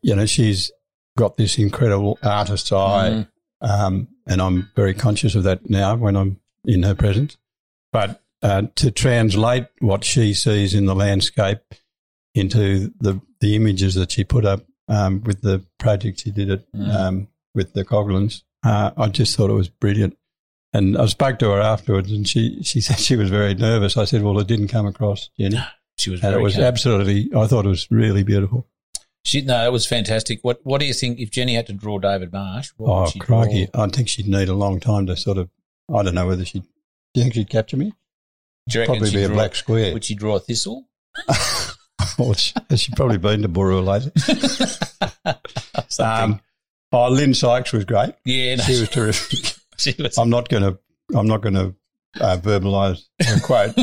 you 0.00 0.16
know, 0.16 0.24
she's 0.24 0.72
got 1.18 1.36
this 1.36 1.58
incredible 1.58 2.18
artist's 2.22 2.72
eye, 2.72 3.10
Mhm. 3.10 3.28
um, 3.68 4.08
and 4.26 4.40
I'm 4.40 4.70
very 4.74 4.94
conscious 4.94 5.34
of 5.34 5.42
that 5.42 5.68
now 5.68 5.96
when 5.96 6.16
I'm 6.16 6.40
in 6.64 6.84
her 6.84 6.94
presence. 6.94 7.36
But 7.92 8.22
uh, 8.42 8.62
to 8.76 8.90
translate 8.90 9.66
what 9.80 10.04
she 10.04 10.32
sees 10.34 10.74
in 10.74 10.86
the 10.86 10.94
landscape 10.94 11.60
into 12.34 12.92
the 13.00 13.20
the 13.40 13.54
images 13.56 13.94
that 13.94 14.10
she 14.12 14.24
put 14.24 14.44
up 14.44 14.64
um, 14.88 15.22
with 15.22 15.42
the 15.42 15.64
project 15.78 16.20
she 16.20 16.30
did 16.30 16.50
it 16.50 16.66
Mm. 16.72 16.94
um, 16.94 17.28
with 17.54 17.72
the 17.72 17.84
Coglins, 17.84 18.42
uh, 18.64 18.90
I 18.96 19.08
just 19.08 19.36
thought 19.36 19.50
it 19.50 19.54
was 19.54 19.68
brilliant. 19.68 20.16
And 20.72 20.96
I 20.98 21.06
spoke 21.06 21.38
to 21.40 21.50
her 21.50 21.60
afterwards, 21.60 22.12
and 22.12 22.28
she, 22.28 22.62
she 22.62 22.80
said 22.86 22.98
she 22.98 23.16
was 23.16 23.30
very 23.30 23.54
nervous. 23.54 23.96
I 23.96 24.04
said, 24.04 24.22
"Well, 24.22 24.38
it 24.38 24.46
didn't 24.46 24.68
come 24.68 24.86
across, 24.86 25.30
Jenny." 25.38 25.58
She 25.98 26.10
was 26.10 26.22
And 26.22 26.32
it 26.32 26.40
was 26.40 26.54
kind. 26.54 26.64
absolutely, 26.66 27.28
I 27.36 27.48
thought 27.48 27.64
it 27.66 27.70
was 27.70 27.90
really 27.90 28.22
beautiful. 28.22 28.68
She 29.24 29.40
no, 29.42 29.66
it 29.66 29.72
was 29.72 29.84
fantastic. 29.84 30.38
What 30.42 30.60
what 30.62 30.78
do 30.80 30.86
you 30.86 30.94
think 30.94 31.18
if 31.18 31.28
Jenny 31.32 31.54
had 31.56 31.66
to 31.66 31.72
draw 31.72 31.98
David 31.98 32.32
Marsh? 32.32 32.70
What 32.76 32.88
Oh, 32.88 33.00
would 33.00 33.10
she 33.10 33.18
draw? 33.18 33.42
crikey. 33.42 33.66
I 33.74 33.88
think 33.88 34.08
she'd 34.08 34.28
need 34.28 34.48
a 34.48 34.54
long 34.54 34.78
time 34.78 35.06
to 35.06 35.16
sort 35.16 35.38
of, 35.38 35.50
I 35.92 36.04
don't 36.04 36.14
know 36.14 36.28
whether 36.28 36.44
she'd, 36.44 36.62
do 36.62 36.68
you 37.14 37.22
think 37.24 37.34
she'd 37.34 37.50
capture 37.50 37.76
me? 37.76 37.92
Do 38.68 38.84
Probably 38.84 39.10
be 39.10 39.22
a 39.24 39.26
draw- 39.26 39.36
black 39.36 39.54
square. 39.54 39.92
Would 39.94 40.04
she 40.04 40.14
draw 40.14 40.36
a 40.36 40.40
thistle? 40.40 40.88
Or 42.16 42.34
she- 42.34 42.54
she 42.76 42.92
probably 42.94 43.18
been 43.18 43.42
to 43.42 43.48
Boorowa 43.48 43.84
lately? 43.84 45.34
Um, 46.00 46.40
oh, 46.92 47.08
Lyn 47.08 47.34
Sykes 47.34 47.72
was 47.72 47.84
great. 47.84 48.14
yeah, 48.24 48.54
no, 48.56 48.62
She 48.64 48.80
was 48.80 48.88
terrific. 48.88 49.54
she 49.78 49.94
was. 49.98 50.16
I'm 50.18 50.30
not 50.30 50.48
going 50.48 50.62
to. 50.62 50.78
I'm 51.16 51.26
not 51.26 51.40
going 51.42 51.54
to 51.54 51.74
uh, 52.20 52.36
verbalise 52.38 53.04
her 53.24 53.40
quote. 53.40 53.74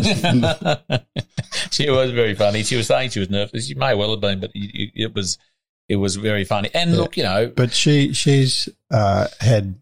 she 1.72 1.90
was 1.90 2.12
very 2.12 2.36
funny. 2.36 2.64
She 2.64 2.76
was 2.78 2.88
saying 2.88 3.10
she 3.10 3.20
was 3.20 3.30
nervous. 3.30 3.68
She 3.68 3.74
may 3.76 3.96
well 3.96 4.12
have 4.12 4.22
been, 4.22 4.40
but 4.40 4.52
it 4.54 5.14
was 5.14 5.38
it 5.90 5.96
was 5.98 6.16
very 6.16 6.46
funny. 6.46 6.70
And 6.74 6.92
Yeah. 6.92 6.98
look, 6.98 7.18
you 7.18 7.24
know, 7.24 7.52
but 7.56 7.72
she 7.74 8.14
she's 8.14 8.70
uh, 8.92 9.28
had, 9.40 9.76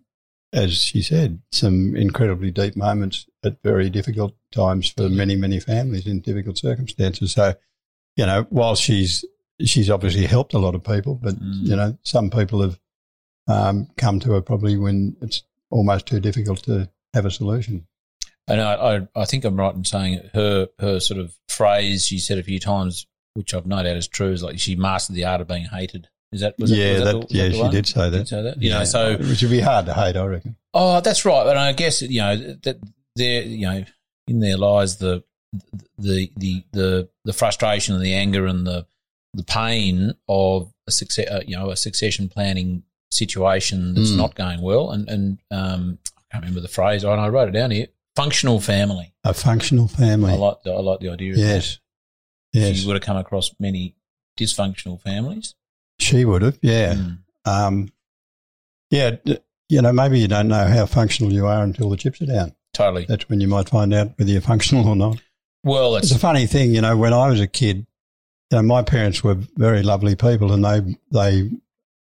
as 0.54 0.78
she 0.82 1.01
said, 1.01 1.41
some 1.51 1.95
incredibly 1.95 2.51
deep 2.51 2.76
moments 2.76 3.26
at 3.43 3.62
very 3.64 3.89
difficult 3.89 4.34
times 4.51 4.89
for 4.89 5.10
many 5.10 5.36
many 5.36 5.60
families 5.60 6.08
in 6.08 6.20
difficult 6.22 6.58
circumstances. 6.58 7.32
So, 7.34 7.56
you 8.16 8.26
know, 8.26 8.45
while 8.49 8.76
she's 8.76 9.26
she's 9.66 9.89
obviously 9.89 10.26
helped 10.26 10.54
a 10.54 10.60
lot 10.60 10.76
of 10.76 10.84
people, 10.84 11.16
but 11.16 11.36
Mm. 11.36 11.68
you 11.68 11.76
know, 11.76 11.97
some 12.04 12.30
people 12.30 12.62
have 12.62 12.80
um, 13.47 13.88
come 13.97 14.20
to 14.22 14.32
her 14.34 14.41
probably 14.41 14.78
when 14.78 15.16
it's 15.22 15.43
almost 15.70 16.06
too 16.06 16.20
difficult 16.20 16.64
to 16.64 16.89
have 17.14 17.26
a 17.26 17.32
solution. 17.32 17.86
and 18.47 18.62
I, 18.62 18.74
I, 18.97 19.08
I 19.16 19.26
think 19.26 19.43
I'm 19.45 19.56
right 19.58 19.74
in 19.76 19.86
saying 19.86 20.30
her 20.34 20.68
her 20.80 20.99
sort 20.99 21.20
of 21.20 21.36
phrase 21.49 22.06
she 22.06 22.20
said 22.20 22.38
a 22.38 22.43
few 22.43 22.60
times, 22.60 23.06
which 23.34 23.54
I've 23.54 23.66
no 23.66 23.82
doubt 23.84 23.97
is 23.97 24.08
true, 24.08 24.32
is 24.32 24.43
like 24.43 24.60
she 24.60 24.76
mastered 24.76 25.16
the 25.16 25.26
art 25.26 25.41
of 25.41 25.47
being 25.47 25.66
hated. 25.66 26.10
Is 26.34 26.42
that 26.42 26.56
was 26.60 26.72
yeah, 26.72 26.94
that, 26.94 27.00
was 27.00 27.04
that, 27.04 27.12
the- 27.12 27.18
was 27.20 27.32
yeah, 27.32 27.44
that 27.50 27.54
she 27.56 27.70
did 27.70 27.88
say 27.88 28.10
that. 28.10 28.18
Did 28.18 28.28
say 28.28 28.42
that? 28.42 28.62
You 28.62 28.70
know, 28.72 28.84
so 28.84 29.18
which 29.18 29.42
would 29.42 29.52
be 29.52 29.60
hard 29.62 29.86
to 29.86 29.94
hate, 29.94 30.16
I 30.18 30.26
reckon. 30.26 30.56
Oh, 30.74 31.00
that's 31.02 31.24
right. 31.26 31.48
And 31.48 31.60
I 31.60 31.72
guess 31.74 32.02
you 32.02 32.20
know 32.22 32.36
that 32.64 32.78
there, 33.16 33.44
you 33.44 33.66
know, 33.68 33.84
in 34.28 34.40
there 34.40 34.58
lies 34.58 34.98
the 34.98 35.24
the 35.98 36.32
the 36.38 36.64
the 36.72 37.10
the 37.26 37.34
frustration 37.34 37.94
and 37.96 38.04
the 38.04 38.14
anger 38.16 38.46
and 38.48 38.66
the 38.66 38.86
the 39.36 39.44
pain 39.44 40.14
of 40.28 40.72
a 40.88 40.92
success, 40.92 41.28
uh, 41.30 41.42
you 41.46 41.56
know, 41.56 41.70
a 41.70 41.76
succession 41.78 42.28
planning 42.30 42.84
situation 43.12 43.94
that's 43.94 44.12
Mm. 44.12 44.18
not 44.18 44.36
going 44.36 44.62
well. 44.62 44.92
And 44.92 45.08
and 45.10 45.38
um, 45.52 46.00
I 46.18 46.22
can't 46.32 46.44
remember 46.44 46.62
the 46.62 46.68
phrase. 46.68 47.06
I 47.06 47.28
wrote 47.30 47.50
it 47.50 47.52
down 47.52 47.72
here. 47.72 47.88
Functional 48.16 48.60
family. 48.60 49.14
A 49.24 49.34
functional 49.34 49.88
family. 49.88 50.34
I 50.34 50.36
like 50.36 50.62
the, 50.64 50.72
I 50.74 50.80
like 50.82 51.00
the 51.00 51.10
idea. 51.10 51.32
Of 51.34 51.38
yes, 51.40 51.80
that. 52.54 52.60
yes, 52.60 52.78
She 52.78 52.86
would 52.88 52.96
have 52.96 53.04
come 53.04 53.18
across 53.18 53.52
many 53.60 53.96
dysfunctional 54.40 55.00
families. 55.02 55.56
She 56.04 56.26
would 56.26 56.41
have. 56.41 56.58
Yeah. 56.62 56.93
Mm. 56.95 57.18
Um, 57.45 57.89
yeah, 58.89 59.16
you 59.70 59.82
know, 59.82 59.91
maybe 59.91 60.20
you 60.20 60.28
don't 60.28 60.47
know 60.47 60.66
how 60.68 60.86
functional 60.86 61.34
you 61.34 61.47
are 61.47 61.64
until 61.64 61.89
the 61.89 61.97
chips 61.97 62.22
are 62.22 62.26
down. 62.28 62.54
Totally. 62.74 63.06
That's 63.06 63.28
when 63.30 63.41
you 63.41 63.47
might 63.47 63.70
find 63.70 63.93
out 63.93 64.18
whether 64.18 64.32
you're 64.32 64.41
functional 64.41 64.88
or 64.88 64.95
not. 64.95 65.22
Well, 65.64 65.95
It's 65.95 66.10
that's 66.10 66.18
a 66.18 66.22
funny 66.22 66.45
thing, 66.45 66.74
you 66.76 66.82
know, 66.82 66.95
when 66.97 67.14
I 67.14 67.30
was 67.30 67.39
a 67.39 67.47
kid, 67.47 67.78
you 68.51 68.58
know, 68.58 68.62
my 68.64 68.84
parents 68.84 69.24
were 69.24 69.36
very 69.56 69.82
lovely 69.84 70.16
people 70.16 70.51
and 70.51 70.64
they, 70.64 70.97
they, 71.12 71.49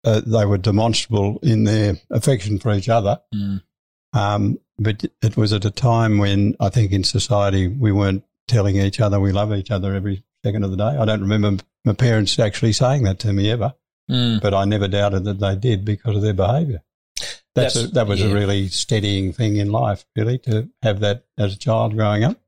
uh, 0.04 0.20
they 0.26 0.44
were 0.44 0.58
demonstrable 0.58 1.38
in 1.42 1.64
their 1.64 1.96
affection 2.10 2.58
for 2.58 2.74
each 2.74 2.88
other. 2.88 3.20
mm, 3.34 3.62
Um, 4.12 4.58
but 4.78 5.04
it 5.22 5.36
was 5.36 5.52
at 5.52 5.64
a 5.64 5.70
time 5.70 6.18
when 6.18 6.56
I 6.60 6.68
think 6.70 6.92
in 6.92 7.04
society 7.04 7.68
we 7.68 7.92
weren't 7.92 8.24
telling 8.48 8.76
each 8.76 9.00
other 9.00 9.20
we 9.20 9.32
love 9.32 9.54
each 9.54 9.70
other 9.70 9.94
every 9.94 10.24
second 10.44 10.64
of 10.64 10.70
the 10.72 10.76
day. 10.76 10.84
I 10.98 11.04
don't 11.04 11.20
remember 11.20 11.62
my 11.84 11.92
parents 11.92 12.38
actually 12.38 12.72
saying 12.72 13.04
that 13.04 13.18
to 13.20 13.32
me 13.32 13.50
ever, 13.50 13.74
mm. 14.10 14.40
but 14.40 14.54
I 14.54 14.64
never 14.64 14.88
doubted 14.88 15.24
that 15.24 15.40
they 15.40 15.56
did 15.56 15.84
because 15.84 16.16
of 16.16 16.22
their 16.22 16.34
behaviour. 16.34 16.82
That's, 17.54 17.74
That's- 17.74 17.90
a, 17.90 17.94
that 17.94 18.06
was 18.06 18.20
yeah. 18.20 18.28
a 18.28 18.34
really 18.34 18.68
steadying 18.68 19.32
thing 19.32 19.56
in 19.56 19.70
life, 19.70 20.04
really, 20.16 20.38
to 20.38 20.70
have 20.82 21.00
that 21.00 21.24
as 21.38 21.54
a 21.54 21.58
child 21.58 21.94
growing 21.94 22.24
up. 22.24 22.38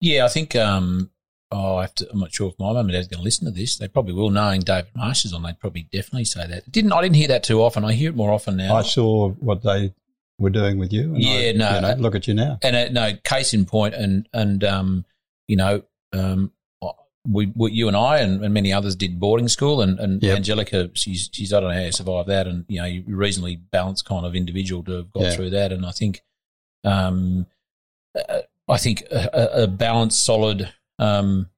Yeah, 0.00 0.24
I 0.24 0.28
think. 0.28 0.56
Um, 0.56 1.10
oh, 1.50 1.76
I 1.76 1.82
have 1.82 1.94
to, 1.96 2.08
I'm 2.10 2.20
not 2.20 2.32
sure 2.32 2.48
if 2.48 2.58
my 2.58 2.72
mum 2.72 2.86
and 2.86 2.92
dad's 2.92 3.08
going 3.08 3.20
to 3.20 3.24
listen 3.24 3.44
to 3.46 3.50
this. 3.50 3.76
They 3.76 3.88
probably 3.88 4.14
will. 4.14 4.30
Knowing 4.30 4.60
David 4.62 4.90
Marsh 4.94 5.24
is 5.24 5.32
on, 5.32 5.42
they'd 5.42 5.58
probably 5.58 5.88
definitely 5.92 6.24
say 6.24 6.46
that. 6.46 6.70
Didn't 6.70 6.92
I? 6.92 7.02
Didn't 7.02 7.16
hear 7.16 7.28
that 7.28 7.42
too 7.42 7.62
often. 7.62 7.84
I 7.84 7.92
hear 7.92 8.10
it 8.10 8.16
more 8.16 8.32
often 8.32 8.56
now. 8.56 8.74
I 8.74 8.82
saw 8.82 9.30
what 9.30 9.62
they 9.62 9.94
were 10.38 10.50
doing 10.50 10.78
with 10.78 10.92
you. 10.92 11.14
And 11.14 11.22
Yeah, 11.22 11.30
I, 11.30 11.52
no, 11.52 11.74
you 11.74 11.80
know, 11.80 11.94
look 12.02 12.14
at 12.14 12.26
you 12.26 12.34
now. 12.34 12.58
and 12.62 12.76
uh, 12.76 12.88
no, 12.90 13.16
case 13.24 13.54
in 13.54 13.64
point, 13.64 13.94
and 13.94 14.28
and 14.32 14.62
um, 14.64 15.04
you 15.48 15.56
know, 15.56 15.82
um, 16.12 16.52
we, 17.28 17.52
we 17.54 17.72
you 17.72 17.88
and 17.88 17.96
I 17.96 18.18
and, 18.18 18.44
and 18.44 18.52
many 18.54 18.72
others 18.72 18.96
did 18.96 19.18
boarding 19.20 19.48
school, 19.48 19.80
and, 19.82 19.98
and 19.98 20.22
Yep. 20.22 20.36
Angelica, 20.36 20.90
she's 20.94 21.28
she's 21.32 21.52
I 21.52 21.60
don't 21.60 21.70
know 21.70 21.74
how 21.76 21.82
you 21.84 21.92
survived 21.92 22.28
that, 22.28 22.46
and 22.46 22.64
you 22.68 22.78
know, 22.80 22.86
you're 22.86 23.04
a 23.14 23.16
reasonably 23.16 23.56
balanced 23.56 24.04
kind 24.06 24.24
of 24.26 24.34
individual 24.34 24.82
to 24.84 24.92
have 24.92 25.12
got 25.12 25.22
Yeah. 25.24 25.30
through 25.32 25.50
that, 25.50 25.72
and 25.72 25.84
I 25.86 25.90
think, 25.92 26.22
um, 26.84 27.46
uh, 28.16 28.40
I 28.68 28.78
think 28.78 29.02
a, 29.10 29.62
a- 29.62 29.66
balanced, 29.68 30.24
solid, 30.24 30.72
um, 30.98 31.48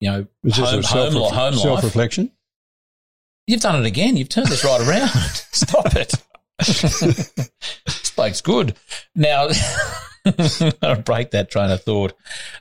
you 0.00 0.10
know, 0.10 0.26
Was 0.42 0.56
home, 0.56 0.82
home, 0.82 1.12
home 1.12 1.52
life. 1.52 1.54
self 1.62 1.82
reflection? 1.84 2.32
You've 3.46 3.60
done 3.60 3.82
it 3.82 3.86
again. 3.86 4.16
You've 4.16 4.28
turned 4.28 4.46
this 4.48 4.64
right 4.64 4.80
around. 4.80 5.08
Stop 5.52 5.94
it. 5.96 6.14
this 6.58 8.10
bloke's 8.14 8.40
good. 8.40 8.76
Now, 9.14 9.48
I'll 10.82 11.00
break 11.02 11.30
that 11.32 11.48
train 11.50 11.70
of 11.70 11.82
thought. 11.82 12.12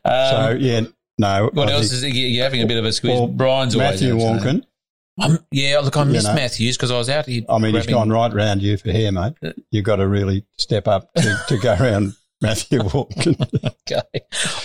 Um, 0.06 0.30
so, 0.32 0.58
yeah, 0.60 0.82
no. 1.20 1.50
what 1.54 1.70
I 1.70 1.74
else 1.74 1.90
think- 2.02 2.16
is 2.16 2.20
you're 2.20 2.44
having 2.44 2.62
a 2.64 2.66
bit 2.66 2.78
of 2.78 2.86
a 2.86 2.92
squeeze? 2.92 3.12
Well, 3.14 3.28
Brian's 3.28 3.76
always 3.76 4.02
Matthew 4.02 4.20
so- 4.20 4.26
Warnken. 4.26 4.64
Um, 5.22 5.38
yeah, 5.52 5.80
look, 5.80 5.98
I 5.98 6.04
You 6.04 6.12
missed 6.14 6.28
know. 6.28 6.34
Matthews 6.36 6.78
because 6.78 6.92
I 6.92 6.98
was 6.98 7.10
out 7.10 7.26
here. 7.26 7.44
I 7.50 7.58
mean, 7.58 7.76
he's 7.76 7.86
gone 7.88 8.10
right 8.10 8.34
round 8.34 8.62
you 8.62 8.78
for 8.78 8.90
hair, 8.92 9.12
mate. 9.12 9.34
You've 9.70 9.84
got 9.84 9.98
to 9.98 10.08
really 10.08 10.46
step 10.58 10.88
up 10.88 11.14
to, 11.16 11.38
to 11.50 11.58
go 11.58 11.76
around 11.78 12.14
Matthew 12.42 12.80
Warnken. 12.80 13.36
Okay, 13.92 14.22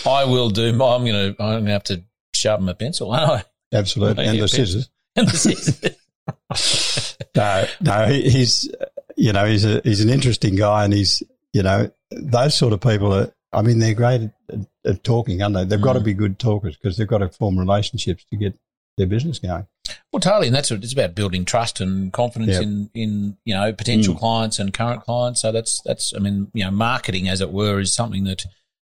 I 0.06 0.26
will 0.26 0.50
do. 0.50 0.68
I'm 0.68 0.76
gonna. 1.04 1.28
I'm 1.28 1.34
gonna 1.60 1.70
have 1.72 1.82
to 1.84 2.04
sharpen 2.34 2.66
my 2.66 2.74
pencil, 2.74 3.10
aren't 3.10 3.30
I? 3.30 3.44
Absolutely. 3.76 4.26
And 4.26 4.38
the 4.40 4.46
scissors. 4.48 4.90
And 5.16 5.26
the 5.28 5.36
scissors. 5.36 7.16
No, 7.34 7.66
no, 7.80 8.06
he- 8.06 8.28
he's, 8.30 8.70
you 9.16 9.32
know, 9.32 9.46
he's 9.46 9.64
a, 9.64 9.80
he's 9.82 10.00
an 10.02 10.10
interesting 10.10 10.54
guy 10.56 10.84
and 10.84 10.92
he's, 10.92 11.22
you 11.52 11.62
know, 11.62 11.90
those 12.12 12.54
sort 12.54 12.72
of 12.72 12.80
people 12.80 13.12
are, 13.14 13.33
I 13.54 13.62
mean, 13.62 13.78
they're 13.78 13.94
great 13.94 14.22
at, 14.22 14.34
at, 14.50 14.66
at 14.84 15.04
talking, 15.04 15.42
aren't 15.42 15.54
they? 15.54 15.64
They've 15.64 15.80
got 15.80 15.94
to 15.94 16.00
Mm. 16.00 16.04
be 16.04 16.14
good 16.14 16.38
talkers 16.38 16.76
because 16.76 16.96
they've 16.96 17.06
got 17.08 17.18
to 17.18 17.28
form 17.28 17.58
relationships 17.58 18.24
to 18.30 18.36
get 18.36 18.58
their 18.96 19.06
business 19.06 19.38
going. 19.38 19.66
Well, 20.12 20.20
totally, 20.20 20.46
and 20.48 20.54
that's 20.56 20.70
what 20.70 20.82
it's 20.84 20.92
about 20.92 21.14
building 21.14 21.44
trust 21.44 21.80
and 21.80 22.12
confidence 22.12 22.52
Yep. 22.52 22.62
in 22.62 22.90
in 22.94 23.36
you 23.44 23.54
know 23.54 23.72
potential 23.72 24.14
Mm. 24.14 24.18
clients 24.18 24.58
and 24.58 24.72
current 24.72 25.02
clients. 25.02 25.40
So 25.42 25.52
that's 25.52 25.80
that's 25.84 26.14
I 26.14 26.18
mean 26.20 26.48
you 26.54 26.64
know 26.64 26.70
marketing 26.70 27.28
as 27.28 27.40
it 27.40 27.50
were 27.52 27.80
is 27.80 27.92
something 27.92 28.24
that 28.24 28.44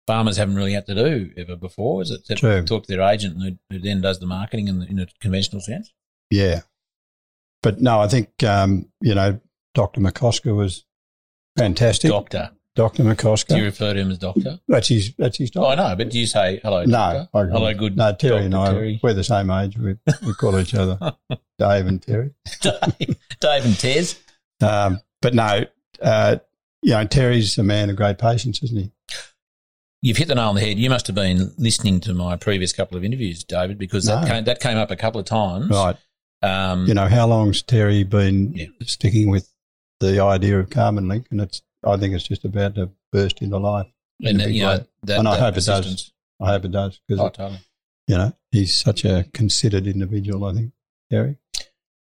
farmers 0.08 0.38
haven't 0.38 0.56
really 0.56 0.74
had 0.74 0.86
to 0.86 0.96
do 0.96 1.32
ever 1.36 1.56
before. 1.56 2.02
Is 2.04 2.12
it? 2.12 2.38
True. 2.38 2.64
Talk 2.64 2.86
to 2.86 2.96
their 2.96 3.02
agent 3.02 3.42
who, 3.42 3.58
who 3.72 3.80
then 3.80 4.02
does 4.02 4.20
the 4.20 4.28
marketing 4.28 4.68
in, 4.68 4.80
the, 4.80 4.86
in 4.88 5.00
a 5.00 5.08
conventional 5.20 5.62
sense. 5.62 5.92
Yeah. 6.30 6.62
But 7.64 7.82
no, 7.82 8.00
I 8.00 8.08
think, 8.08 8.30
um, 8.44 8.90
you 9.02 9.16
know, 9.16 9.40
Dr. 9.74 10.00
McCosker 10.02 10.56
was 10.56 10.86
fantastic. 11.58 12.12
Doctor. 12.12 12.52
Dr. 12.76 13.04
McCosker. 13.04 13.48
Do 13.50 13.58
you 13.58 13.64
refer 13.66 13.94
to 13.94 14.00
him 14.00 14.12
as 14.12 14.18
doctor? 14.18 14.60
That's 14.68 14.88
his, 14.90 15.14
that's 15.18 15.38
his 15.38 15.50
Oh, 15.56 15.62
doctor. 15.64 15.82
I 15.82 15.90
know, 15.90 15.96
but 15.96 16.10
do 16.10 16.20
you 16.20 16.28
say 16.28 16.60
hello, 16.62 16.84
No, 16.84 16.92
doctor? 16.92 17.30
I- 17.34 17.44
hello, 17.46 17.74
good. 17.74 17.96
No, 17.98 18.14
Terry 18.14 18.46
and 18.46 18.54
I, 18.56 18.72
Terry. 18.74 19.00
we're 19.02 19.14
the 19.14 19.24
same 19.24 19.50
age. 19.50 19.78
We, 19.78 19.96
we 20.26 20.34
call 20.34 20.60
each 20.60 20.76
other 20.76 20.98
Dave 21.58 21.88
and 21.88 22.02
Terry. 22.02 22.32
Dave, 22.62 23.18
Dave 23.40 23.66
and 23.66 23.78
Tez. 23.80 24.20
Um, 24.62 25.00
but 25.22 25.34
no, 25.34 25.66
uh, 26.02 26.38
you 26.82 26.92
know, 26.92 27.06
Terry's 27.06 27.58
a 27.58 27.64
man 27.64 27.90
of 27.90 27.96
great 27.96 28.18
patience, 28.18 28.62
isn't 28.62 28.78
he? 28.78 28.92
You've 30.02 30.18
hit 30.18 30.28
the 30.28 30.36
nail 30.36 30.50
on 30.50 30.56
the 30.56 30.62
head. 30.62 30.78
You 30.78 30.90
must 30.90 31.08
have 31.08 31.16
been 31.16 31.52
listening 31.58 32.00
to 32.02 32.14
my 32.14 32.36
previous 32.36 32.74
couple 32.74 32.96
of 32.98 33.04
interviews, 33.04 33.44
David, 33.44 33.80
because 33.80 34.06
that 34.06 34.24
No. 34.24 34.28
came, 34.28 34.44
that 34.44 34.60
came 34.60 34.78
up 34.78 34.92
a 34.92 34.96
couple 34.96 35.20
of 35.20 35.26
times. 35.26 35.70
Right. 35.70 35.96
Um, 36.44 36.86
You 36.86 36.94
know, 36.94 37.08
how 37.08 37.26
long's 37.26 37.64
Terry 37.64 38.04
been 38.04 38.54
Yeah. 38.54 38.66
sticking 38.84 39.30
with 39.32 39.50
the 40.00 40.20
idea 40.22 40.60
of 40.60 40.70
Carbon 40.70 41.08
Link? 41.08 41.26
And 41.32 41.42
it's, 41.42 41.64
I 41.86 41.98
think 41.98 42.14
it's 42.14 42.28
just 42.28 42.46
about 42.46 42.76
to 42.76 42.90
burst 43.12 43.42
into 43.42 43.58
life. 43.58 43.88
and 44.24 44.42
It'd 44.42 44.54
you 44.56 44.64
know 44.64 44.86
that, 45.04 45.20
And 45.20 45.28
I 45.28 45.38
hope 45.38 45.58
it 45.58 45.66
does. 45.66 46.12
I 46.42 46.48
hope 46.48 46.66
it 46.66 46.72
does 46.72 47.00
because, 47.08 47.22
Oh, 47.22 47.30
totally. 47.30 47.60
you 48.08 48.18
know, 48.18 48.34
he's 48.52 48.76
such 48.78 49.06
a 49.06 49.26
considered 49.34 49.88
individual, 49.88 50.46
I 50.46 50.54
think, 50.54 50.72
Terry. 51.12 51.38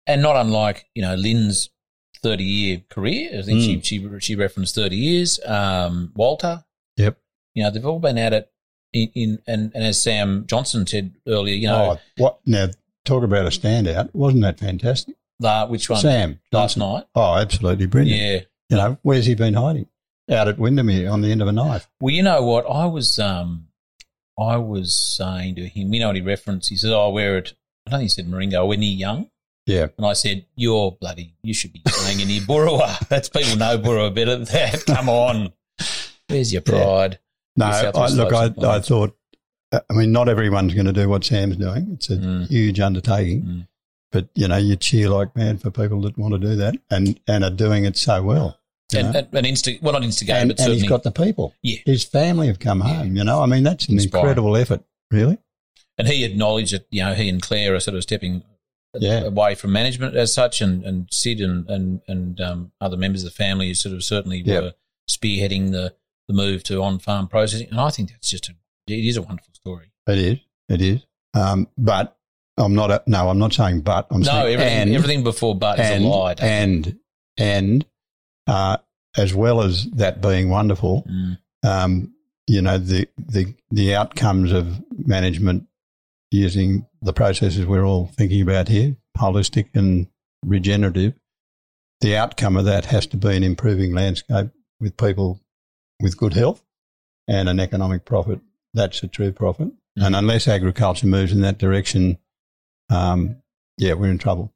and 0.07 0.23
not 0.23 0.37
unlike 0.37 0.87
you 0.95 1.03
know 1.03 1.15
Lyn's 1.15 1.71
thirty 2.23 2.45
year 2.45 2.83
career. 2.89 3.39
I 3.39 3.43
think 3.43 3.61
Mm. 3.61 3.85
she 3.85 3.99
she 4.01 4.21
she 4.21 4.35
referenced 4.37 4.75
thirty 4.75 4.97
years. 4.97 5.41
Um, 5.45 6.13
Walter, 6.15 6.65
Yep. 6.97 7.19
you 7.55 7.63
know 7.63 7.71
they've 7.71 7.85
all 7.87 7.99
been 8.01 8.19
at 8.19 8.33
it. 8.33 8.51
In, 8.93 9.11
in 9.15 9.39
and, 9.49 9.73
and 9.75 9.85
as 9.85 10.01
Sam 10.01 10.45
Johnson 10.47 10.87
said 10.87 11.15
earlier, 11.27 11.55
you 11.57 11.67
know 11.69 11.97
oh, 11.97 12.01
what 12.23 12.39
now? 12.47 12.69
Talk 13.05 13.25
about 13.25 13.45
a 13.45 13.51
standout! 13.51 14.15
Wasn't 14.15 14.43
that 14.43 14.59
fantastic? 14.61 15.17
uh, 15.43 15.67
which 15.67 15.91
one 15.91 16.01
Sam 16.01 16.41
last 16.53 16.77
night? 16.79 17.05
Oh, 17.15 17.35
absolutely 17.37 17.87
brilliant! 17.87 18.21
Yeah. 18.23 18.41
You 18.75 18.83
know, 18.83 18.99
where's 19.03 19.27
he 19.27 19.35
been 19.35 19.55
hiding? 19.55 19.87
Out 20.31 20.49
at 20.49 20.59
Windermere 20.59 21.11
on 21.11 21.21
the 21.21 21.31
end 21.31 21.43
of 21.43 21.49
a 21.49 21.53
knife. 21.53 21.89
Well, 22.01 22.15
you 22.15 22.23
know 22.23 22.43
what? 22.43 22.65
I 22.69 22.87
was 22.87 23.19
um, 23.19 23.69
I 24.39 24.57
was 24.57 24.95
saying 24.95 25.57
to 25.57 25.67
him, 25.69 25.93
you 25.93 26.01
know 26.01 26.07
what 26.09 26.17
he 26.17 26.23
referenced? 26.23 26.71
He 26.71 26.77
said, 26.77 26.93
"Oh, 26.93 27.11
we're 27.11 27.37
at." 27.39 27.53
I 27.87 27.91
don't 27.91 28.01
think 28.01 28.03
he 28.05 28.09
said 28.09 28.29
Maringo. 28.29 28.65
When 28.65 28.81
you're 28.83 28.97
young, 28.97 29.29
Yeah, 29.67 29.89
and 29.99 30.07
I 30.07 30.15
said, 30.15 30.47
"You're 30.57 30.93
bloody. 30.93 31.35
You 31.43 31.53
should 31.53 31.73
be 31.75 31.83
playing 31.87 32.21
in 32.21 32.31
your 32.31 32.43
Boorowa. 32.45 32.99
That's 33.09 33.29
people 33.29 33.57
know 33.59 33.77
Boorowa 33.79 34.15
better 34.15 34.37
than 34.37 34.45
that. 34.47 34.85
Come 34.87 35.09
on, 35.11 35.53
where's 36.29 36.53
your 36.53 36.63
Yeah. 36.67 36.73
pride?" 36.73 37.19
no. 37.57 37.67
New 37.71 38.01
I, 38.01 38.09
look, 38.09 38.33
I, 38.33 38.77
I 38.77 38.81
thought. 38.81 39.15
I 39.73 39.81
mean, 39.93 40.13
not 40.13 40.29
everyone's 40.29 40.73
going 40.73 40.87
to 40.87 40.93
do 40.93 41.09
what 41.09 41.25
Sam's 41.25 41.57
doing. 41.57 41.91
It's 41.95 42.09
a 42.09 42.17
Mm. 42.17 42.49
huge 42.49 42.79
undertaking, 42.81 43.43
Mm. 43.43 43.69
but 44.13 44.29
you 44.35 44.47
know, 44.49 44.57
you 44.57 44.77
cheer 44.77 45.11
like 45.11 45.37
mad 45.37 45.61
for 45.61 45.71
people 45.71 46.01
that 46.03 46.17
want 46.17 46.33
to 46.33 46.39
do 46.41 46.57
that 46.57 46.77
and 46.91 47.21
and 47.29 47.45
are 47.45 47.51
doing 47.51 47.85
it 47.85 47.99
so 47.99 48.23
well. 48.23 48.59
And, 48.97 49.17
and, 49.17 49.29
and 49.33 49.47
insti- 49.47 49.81
well, 49.83 49.93
not 49.93 50.05
instigated, 50.05 50.43
and, 50.43 50.49
but 50.51 50.59
and 50.59 50.65
certainly. 50.65 50.81
he's 50.81 50.89
got 50.89 51.03
the 51.03 51.11
people. 51.13 51.55
Yeah. 51.63 51.79
His 51.87 52.05
family 52.05 52.47
have 52.49 52.59
come 52.59 52.81
home, 52.81 53.17
you 53.17 53.25
know. 53.25 53.43
I 53.43 53.47
mean, 53.47 53.63
that's 53.63 53.87
an 53.89 53.95
Inspiring. 53.95 54.23
incredible 54.29 54.57
effort, 54.57 54.83
really. 55.11 55.39
and 55.99 56.09
he 56.09 56.25
acknowledged 56.25 56.73
that 56.75 56.87
you 56.91 57.03
know 57.05 57.15
he 57.15 57.29
and 57.29 57.41
Claire 57.43 57.75
are 57.75 57.81
sort 57.81 57.97
of 57.97 58.03
stepping 58.03 58.43
Yeah. 58.99 59.21
away 59.25 59.55
from 59.55 59.73
management 59.73 60.15
as 60.17 60.33
such, 60.33 60.61
and 60.61 60.85
and 60.85 61.09
Sid 61.11 61.41
and 61.41 61.69
and 61.69 62.01
and 62.09 62.41
um, 62.41 62.73
other 62.81 62.97
members 62.97 63.23
of 63.25 63.31
the 63.31 63.35
family 63.37 63.75
sort 63.75 63.95
of 63.95 64.03
certainly 64.05 64.39
Yep. 64.45 64.63
were 64.63 64.75
spearheading 65.11 65.71
the 65.73 65.95
the 66.29 66.35
move 66.35 66.63
to 66.65 66.83
on 66.83 66.99
farm 66.99 67.29
processing, 67.29 67.69
and 67.71 67.81
I 67.81 67.91
think 67.91 68.11
that's 68.11 68.31
just 68.31 68.49
a 68.49 68.53
it 68.87 68.95
is 69.05 69.17
a 69.17 69.23
wonderful 69.23 69.53
story. 69.55 69.93
It 70.07 70.19
is. 70.19 70.39
It 70.69 70.81
is. 70.83 71.07
Um, 71.35 71.69
but 71.79 72.17
I'm 72.57 72.75
not. 72.75 72.91
A, 72.91 73.03
no, 73.07 73.29
I'm 73.29 73.39
not 73.39 73.53
saying 73.53 73.81
but. 73.81 74.07
I'm 74.11 74.21
no, 74.21 74.25
saying 74.27 74.55
everything 74.55 74.79
and, 74.79 74.95
everything 74.95 75.25
before 75.25 75.55
but 75.57 75.79
is 75.81 75.91
a 75.91 75.99
lie. 76.01 76.35
and 76.41 76.99
and 77.37 77.85
uh, 78.47 78.79
as 79.17 79.35
well 79.35 79.63
as 79.63 79.85
that 79.93 80.21
being 80.21 80.49
wonderful. 80.49 81.07
Mm. 81.09 81.39
um, 81.65 82.15
you 82.47 82.61
know 82.61 82.79
the 82.79 83.09
the 83.19 83.55
the 83.71 83.95
outcomes 83.95 84.53
of 84.53 84.83
management 84.97 85.67
using 86.31 86.87
the 87.01 87.13
processes 87.13 87.65
we're 87.65 87.87
all 87.87 88.07
thinking 88.07 88.43
about 88.43 88.69
here, 88.69 88.97
holistic 89.17 89.69
and 89.75 90.09
regenerative. 90.45 91.15
The 92.01 92.17
outcome 92.17 92.57
of 92.57 92.65
that 92.65 92.87
has 92.87 93.07
to 93.09 93.17
be 93.17 93.37
an 93.37 93.45
improving 93.45 93.93
landscape 93.93 94.51
with 94.81 94.97
people 94.97 95.41
with 96.01 96.17
good 96.17 96.35
health 96.35 96.63
and 97.29 97.49
an 97.49 97.61
economic 97.61 98.05
profit. 98.05 98.41
That's 98.75 99.03
a 99.03 99.09
true 99.09 99.33
profit. 99.33 99.69
And 99.97 100.17
unless 100.17 100.49
agriculture 100.49 101.07
moves 101.07 101.33
in 101.33 101.41
that 101.43 101.59
direction, 101.59 102.19
um, 102.91 103.37
yeah, 103.79 103.95
we're 103.95 104.11
in 104.11 104.19
trouble. 104.19 104.53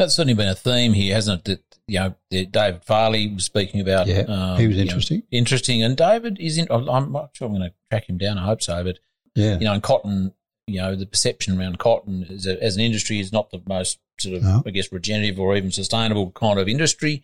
That's 0.00 0.14
certainly 0.14 0.32
been 0.32 0.48
a 0.48 0.54
theme 0.54 0.94
here, 0.94 1.14
hasn't 1.14 1.46
it? 1.46 1.60
That 1.70 1.78
you 1.86 1.98
know, 2.00 2.14
David 2.30 2.84
Farley 2.86 3.28
was 3.34 3.44
speaking 3.44 3.82
about. 3.82 4.06
Yeah, 4.06 4.20
um, 4.20 4.58
he 4.58 4.66
was 4.66 4.76
you 4.78 4.84
know, 4.84 4.88
interesting. 4.88 5.22
interesting, 5.30 5.82
and 5.82 5.94
David 5.94 6.38
is. 6.40 6.56
In, 6.56 6.66
I'm 6.70 7.12
not 7.12 7.30
sure 7.34 7.46
I'm 7.48 7.54
going 7.54 7.68
to 7.68 7.74
track 7.90 8.08
him 8.08 8.16
down. 8.16 8.38
I 8.38 8.46
hope 8.46 8.62
so, 8.62 8.82
but 8.82 8.98
Yeah, 9.34 9.58
you 9.58 9.66
know, 9.66 9.74
in 9.74 9.82
cotton, 9.82 10.32
you 10.66 10.80
know, 10.80 10.96
the 10.96 11.04
perception 11.04 11.58
around 11.60 11.78
cotton 11.78 12.26
as, 12.30 12.46
a, 12.46 12.62
as 12.62 12.76
an 12.76 12.82
industry 12.82 13.20
is 13.20 13.30
not 13.30 13.50
the 13.50 13.60
most 13.66 13.98
sort 14.18 14.36
of, 14.36 14.42
No. 14.42 14.62
I 14.64 14.70
guess, 14.70 14.90
regenerative 14.90 15.38
or 15.38 15.54
even 15.54 15.70
sustainable 15.70 16.30
kind 16.30 16.58
of 16.58 16.66
industry. 16.66 17.22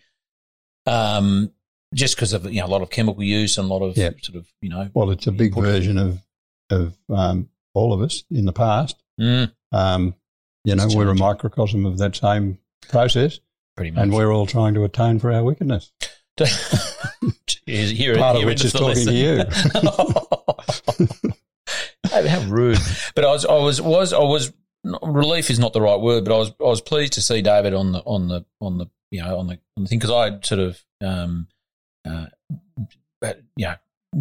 Um, 0.84 1.52
just 1.94 2.14
because 2.14 2.34
of 2.34 2.44
you 2.52 2.60
know 2.60 2.66
a 2.66 2.68
lot 2.68 2.82
of 2.82 2.90
chemical 2.90 3.22
use 3.22 3.56
and 3.56 3.70
a 3.70 3.72
lot 3.72 3.82
of 3.82 3.96
Yeah. 3.96 4.10
sort 4.20 4.36
of 4.36 4.46
you 4.60 4.68
know, 4.68 4.90
well, 4.92 5.10
it's 5.10 5.26
a 5.26 5.32
big 5.32 5.54
version 5.54 5.96
of 5.96 6.20
of 6.68 6.94
um, 7.08 7.48
all 7.72 7.94
of 7.94 8.02
us 8.02 8.24
in 8.30 8.44
the 8.44 8.52
past. 8.52 9.02
mm, 9.18 9.50
Um, 9.72 10.14
you 10.64 10.74
know, 10.74 10.88
we're 10.94 11.08
a 11.08 11.14
microcosm 11.14 11.86
of 11.86 11.96
that 11.98 12.16
same 12.16 12.58
process, 12.88 13.40
pretty 13.76 13.90
much. 13.90 14.02
and 14.02 14.12
we're 14.12 14.32
all 14.32 14.46
trying 14.46 14.74
to 14.74 14.84
atone 14.84 15.18
for 15.18 15.32
our 15.32 15.42
wickedness. 15.44 15.92
Here- 17.66 17.86
here- 17.86 18.16
Part 18.16 18.36
of 18.36 18.40
here 18.42 18.46
which 18.46 18.64
is 18.64 18.72
talking 18.72 19.06
lesson. 19.06 19.46
How 22.10 22.26
how 22.26 22.40
rude! 22.48 22.78
But 23.14 23.24
I 23.24 23.32
was, 23.32 23.44
I 23.44 23.54
was, 23.58 23.80
was, 23.82 24.12
I 24.12 24.18
was. 24.20 24.52
Relief 25.02 25.50
is 25.50 25.58
not 25.58 25.72
the 25.72 25.80
right 25.80 25.98
word, 26.00 26.24
but 26.24 26.32
I 26.34 26.38
was, 26.38 26.50
I 26.60 26.64
was 26.64 26.80
pleased 26.80 27.14
to 27.14 27.20
see 27.22 27.42
David 27.42 27.74
on 27.74 27.90
the, 27.90 27.98
on 28.00 28.28
the, 28.28 28.44
on 28.60 28.78
the, 28.78 28.86
you 29.10 29.20
know, 29.20 29.36
on 29.38 29.48
the, 29.48 29.58
on 29.76 29.82
the 29.82 29.88
thing 29.88 29.98
because 29.98 30.12
I 30.12 30.38
sort 30.46 30.60
of, 30.60 30.80
um, 31.04 31.48
uh, 32.08 32.26
but, 33.20 33.42
you 33.56 33.66
know, 33.66 33.74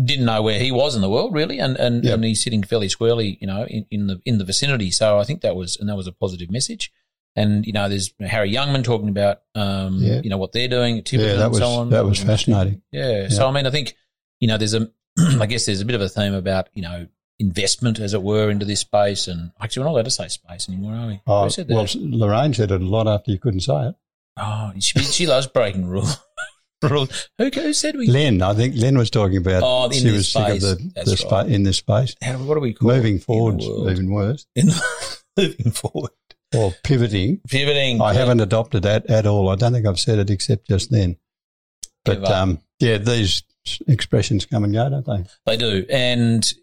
didn't 0.03 0.25
know 0.25 0.41
where 0.41 0.59
he 0.59 0.71
was 0.71 0.95
in 0.95 1.01
the 1.01 1.09
world 1.09 1.35
really, 1.35 1.59
and 1.59 1.77
and, 1.77 2.03
Yep. 2.03 2.13
and 2.15 2.23
he's 2.23 2.43
sitting 2.43 2.63
fairly 2.63 2.89
squarely, 2.89 3.37
you 3.39 3.45
know, 3.45 3.65
in, 3.67 3.85
in 3.91 4.07
the 4.07 4.19
in 4.25 4.39
the 4.39 4.43
vicinity. 4.45 4.89
So 4.89 5.19
I 5.19 5.23
think 5.23 5.41
that 5.41 5.55
was, 5.55 5.77
and 5.77 5.87
that 5.87 5.95
was 5.95 6.07
a 6.07 6.11
positive 6.11 6.49
message. 6.49 6.91
And 7.35 7.65
you 7.65 7.73
know, 7.73 7.89
there's 7.89 8.13
Harry 8.21 8.51
Youngman 8.53 8.83
talking 8.83 9.09
about, 9.09 9.41
um, 9.55 9.97
Yeah. 9.99 10.21
you 10.23 10.29
know, 10.29 10.37
what 10.37 10.51
they're 10.53 10.67
doing 10.69 10.99
at 10.99 11.05
Tiverton 11.05 11.31
Yeah, 11.31 11.35
that 11.37 11.43
and 11.45 11.51
was 11.51 11.59
so 11.59 11.67
on. 11.69 11.89
that 11.89 12.05
was 12.05 12.23
fascinating. 12.23 12.81
Yeah. 12.91 13.27
So 13.29 13.47
I 13.47 13.51
mean, 13.51 13.65
I 13.67 13.71
think 13.71 13.95
you 14.39 14.47
know, 14.47 14.57
there's 14.57 14.73
a, 14.73 14.89
I 15.39 15.45
guess 15.45 15.65
there's 15.65 15.81
a 15.81 15.85
bit 15.85 15.95
of 15.95 16.01
a 16.01 16.09
theme 16.09 16.33
about 16.33 16.69
you 16.73 16.81
know 16.81 17.07
investment, 17.39 17.99
as 17.99 18.13
it 18.13 18.21
were, 18.23 18.49
into 18.49 18.65
this 18.65 18.79
space. 18.81 19.27
And 19.27 19.51
actually, 19.61 19.81
we're 19.81 19.85
not 19.87 19.91
allowed 19.95 20.05
to 20.05 20.11
say 20.11 20.27
space 20.29 20.69
anymore, 20.69 20.93
are 20.95 21.07
we? 21.07 21.21
Oh, 21.27 21.47
said 21.49 21.67
that? 21.67 21.75
well, 21.75 21.87
Lorraine 21.95 22.53
said 22.53 22.71
it 22.71 22.81
a 22.81 22.85
lot 22.85 23.07
after 23.07 23.31
you 23.31 23.39
couldn't 23.39 23.59
say 23.61 23.89
it. 23.89 23.95
oh, 24.37 24.71
she, 24.79 24.99
she 24.99 25.27
loves 25.27 25.47
breaking 25.47 25.85
rules. 25.87 26.17
rules. 26.83 27.29
Who, 27.37 27.49
who 27.49 27.73
said 27.73 27.97
we? 27.97 28.07
Len, 28.07 28.41
I 28.41 28.53
think 28.53 28.75
Len 28.77 28.97
was 28.97 29.09
talking 29.09 29.37
about. 29.37 29.63
Oh, 29.65 29.85
in 29.87 29.91
she 29.93 29.99
this 30.03 30.13
was 30.13 30.31
sick 30.31 30.47
of 30.47 30.61
space. 30.61 30.93
the, 30.95 31.03
the 31.11 31.17
spa- 31.17 31.37
right. 31.41 31.49
in 31.51 31.63
this 31.63 31.77
space. 31.77 32.15
How, 32.21 32.37
what 32.37 32.53
do 32.55 32.61
we 32.61 32.73
call 32.73 32.87
Moving 32.89 33.15
it? 33.15 33.23
forward, 33.23 33.55
In 33.55 33.59
the 33.67 33.69
world. 33.73 33.91
even 33.91 34.11
worse, 34.11 34.45
In 34.55 34.69
moving 35.37 35.71
forward, 35.71 36.11
or 36.53 36.73
pivoting. 36.83 37.41
pivoting. 37.49 38.01
I 38.01 38.13
haven't 38.13 38.39
adopted 38.39 38.83
that 38.83 39.05
at 39.07 39.25
all. 39.25 39.49
I 39.49 39.55
don't 39.55 39.73
think 39.73 39.85
I've 39.85 39.99
said 39.99 40.19
it 40.19 40.29
except 40.29 40.67
just 40.67 40.91
then. 40.91 41.17
But 42.03 42.29
um, 42.29 42.59
yeah, 42.79 42.97
these 42.97 43.43
expressions 43.87 44.45
come 44.45 44.63
and 44.63 44.73
go, 44.73 44.89
don't 44.89 45.05
they? 45.05 45.25
They 45.45 45.57
do, 45.57 45.85
and 45.89 46.53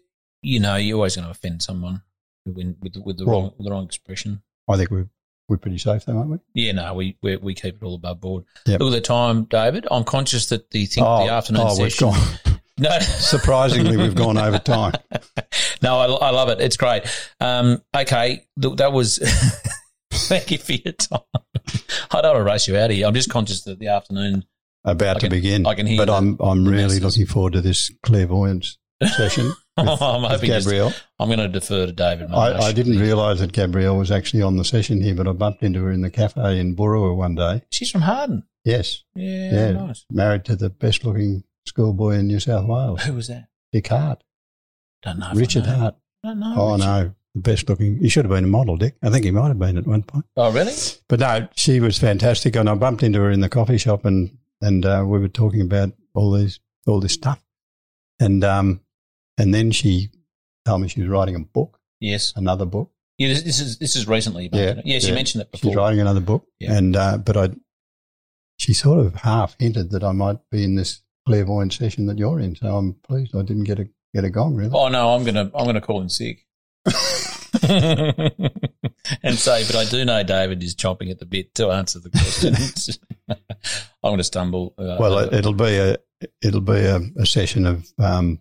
you 0.41 0.59
know, 0.59 0.75
you're 0.75 0.97
always 0.97 1.15
going 1.15 1.25
to 1.25 1.31
offend 1.31 1.61
someone 1.61 2.01
with 2.45 2.75
with, 2.81 2.95
with 3.03 3.17
the 3.17 3.25
wrong 3.25 3.51
with 3.57 3.65
the 3.65 3.71
wrong 3.71 3.85
expression. 3.85 4.41
I 4.69 4.77
think 4.77 4.89
we're 4.89 5.09
we're 5.49 5.57
pretty 5.57 5.77
safe, 5.77 6.05
though, 6.05 6.17
aren't 6.17 6.29
we? 6.29 6.37
Yeah, 6.53 6.71
no, 6.71 6.93
we 6.93 7.17
we, 7.21 7.35
we 7.37 7.53
keep 7.53 7.75
it 7.75 7.83
all 7.83 7.95
above 7.95 8.21
board. 8.21 8.45
Yep. 8.65 8.79
Look 8.79 8.93
at 8.93 8.95
the 8.95 9.01
time, 9.01 9.43
David. 9.45 9.85
I'm 9.91 10.03
conscious 10.05 10.47
that 10.47 10.71
the 10.71 10.85
think 10.85 11.05
the 11.05 11.31
afternoon 11.31 11.63
oh, 11.65 11.81
we've 11.81 11.91
session. 11.91 12.09
gone. 12.09 12.37
No, 12.79 12.89
Surprisingly, 13.01 13.97
we've 13.97 14.15
gone 14.15 14.37
over 14.37 14.59
time. 14.59 14.93
no, 15.81 15.97
I, 15.99 16.05
I 16.27 16.29
love 16.31 16.49
it. 16.49 16.59
It's 16.59 16.77
great. 16.77 17.03
Um, 17.39 17.81
okay, 17.95 18.45
th- 18.61 18.77
that 18.77 18.91
was. 18.93 19.19
thank 20.13 20.51
you 20.51 20.57
for 20.57 20.73
your 20.73 20.93
time. 20.93 21.19
I 22.11 22.21
don't 22.21 22.35
want 22.35 22.37
to 22.37 22.43
race 22.43 22.67
you 22.67 22.77
out 22.77 22.89
of 22.89 22.95
here. 22.95 23.07
I'm 23.07 23.13
just 23.13 23.29
conscious 23.29 23.61
that 23.63 23.79
the 23.79 23.87
afternoon. 23.89 24.45
About 24.85 25.19
to 25.21 25.29
begin. 25.29 25.65
I 25.65 25.75
can 25.75 25.85
hear 25.87 25.97
but 25.97 26.05
the- 26.05 26.13
I'm 26.13 26.37
I'm 26.41 26.65
really 26.67 26.99
looking 26.99 27.25
forward 27.25 27.53
to 27.53 27.61
this 27.61 27.89
clairvoyance 28.03 28.77
session 29.15 29.45
with, 29.77 30.01
I'm 30.01 30.21
with 30.23 30.31
hoping. 30.31 30.49
Just, 30.49 30.65
Gabrielle. 30.67 30.93
I'm 31.19 31.29
going 31.29 31.39
to 31.39 31.47
defer 31.47 31.85
to 31.85 31.91
David. 31.93 32.31
I, 32.31 32.57
I 32.57 32.71
didn't 32.73 32.99
realise 32.99 33.39
that 33.39 33.53
Gabrielle 33.53 33.97
was 33.97 34.11
actually 34.11 34.41
on 34.41 34.57
the 34.57 34.65
session 34.65 35.01
here, 35.01 35.15
but 35.15 35.27
I 35.27 35.31
bumped 35.31 35.63
into 35.63 35.79
her 35.83 35.91
in 35.91 36.01
the 36.01 36.09
cafe 36.09 36.59
in 36.59 36.75
Boorowa 36.75 37.15
one 37.15 37.35
day. 37.35 37.61
She's 37.71 37.89
from 37.91 38.01
Harden. 38.01 38.43
Yes, 38.65 39.03
Yeah, 39.15 39.51
Yeah. 39.51 39.71
nice. 39.73 40.05
married 40.11 40.45
to 40.45 40.55
the 40.55 40.69
best 40.69 41.03
looking 41.05 41.43
schoolboy 41.65 42.11
in 42.15 42.27
New 42.27 42.39
South 42.39 42.65
Wales, 42.65 43.03
Who 43.03 43.13
was 43.13 43.27
that? 43.27 43.47
Dick 43.71 43.87
Hart, 43.87 44.23
Don't 45.01 45.19
know. 45.19 45.31
Richard 45.33 45.65
know. 45.65 45.75
Hart. 45.75 45.95
I 46.23 46.27
don't 46.29 46.39
know. 46.39 46.53
Oh 46.57 46.73
Richard. 46.73 46.85
no, 46.85 47.15
the 47.35 47.41
best 47.41 47.69
looking. 47.69 47.97
He 47.99 48.09
should 48.09 48.25
have 48.25 48.31
been 48.31 48.43
a 48.43 48.47
model, 48.47 48.77
Dick. 48.77 48.95
I 49.03 49.09
think 49.09 49.25
he 49.25 49.31
might 49.31 49.47
have 49.47 49.59
been 49.59 49.77
at 49.77 49.87
one 49.87 50.03
point. 50.03 50.25
Oh, 50.37 50.51
really? 50.51 50.73
But 51.09 51.19
no, 51.19 51.47
she 51.55 51.79
was 51.79 51.97
fantastic, 51.97 52.55
and 52.55 52.69
I 52.69 52.75
bumped 52.75 53.03
into 53.03 53.19
her 53.19 53.31
in 53.31 53.39
the 53.41 53.49
coffee 53.49 53.77
shop, 53.77 54.05
and 54.05 54.37
and 54.61 54.85
uh, 54.85 55.03
we 55.05 55.19
were 55.19 55.27
talking 55.27 55.61
about 55.61 55.91
all 56.13 56.31
these 56.31 56.59
all 56.85 56.99
this 56.99 57.13
stuff, 57.13 57.43
and 58.19 58.43
um, 58.43 58.81
and 59.37 59.53
then 59.53 59.71
she 59.71 60.09
told 60.65 60.81
me 60.81 60.87
she 60.87 61.01
was 61.01 61.09
writing 61.09 61.35
a 61.35 61.39
book, 61.39 61.79
Yes. 61.99 62.31
another 62.35 62.65
book. 62.65 62.91
Yeah, 63.17 63.29
this, 63.29 63.41
this 63.43 63.59
is 63.59 63.77
this 63.79 63.95
is 63.95 64.07
recently. 64.07 64.49
Yeah, 64.53 64.75
Yeah, 64.85 64.99
she 64.99 65.09
yeah. 65.09 65.15
mentioned 65.15 65.41
it 65.41 65.51
before. 65.51 65.71
She's 65.71 65.75
writing 65.75 65.99
another 65.99 66.19
book, 66.21 66.45
Yeah. 66.59 66.73
and 66.73 66.95
uh, 66.95 67.17
but 67.17 67.35
I, 67.35 67.49
she 68.57 68.73
sort 68.73 68.99
of 68.99 69.15
half 69.15 69.55
hinted 69.59 69.89
that 69.91 70.03
I 70.03 70.11
might 70.13 70.37
be 70.51 70.63
in 70.63 70.75
this 70.75 71.01
clairvoyant 71.25 71.73
session 71.73 72.05
that 72.07 72.17
you're 72.17 72.39
in. 72.39 72.55
So 72.55 72.75
I'm 72.75 72.93
pleased 73.07 73.35
I 73.35 73.41
didn't 73.43 73.63
get 73.65 73.79
a 73.79 73.87
get 74.13 74.23
a 74.23 74.29
gong 74.29 74.55
really. 74.55 74.71
Oh 74.73 74.87
no, 74.89 75.09
I'm 75.15 75.23
gonna 75.23 75.51
I'm 75.55 75.65
gonna 75.65 75.81
call 75.81 76.01
in 76.01 76.09
sick. 76.09 76.45
and 79.23 79.37
say, 79.37 79.65
but 79.65 79.75
I 79.75 79.85
do 79.89 80.03
know 80.05 80.23
David 80.23 80.61
is 80.63 80.75
chomping 80.75 81.11
at 81.11 81.19
the 81.19 81.25
bit 81.25 81.53
to 81.55 81.69
answer 81.71 81.99
the 81.99 82.09
questions. 82.09 82.99
I'm 83.29 83.37
going 84.03 84.17
to 84.17 84.23
stumble. 84.23 84.73
Uh, 84.77 84.97
well, 84.99 85.17
it, 85.19 85.33
it'll 85.33 85.53
be 85.53 85.77
a 85.77 85.97
it'll 86.41 86.61
be 86.61 86.73
a, 86.79 86.99
a 87.17 87.25
session 87.25 87.65
of 87.65 87.87
um, 87.99 88.39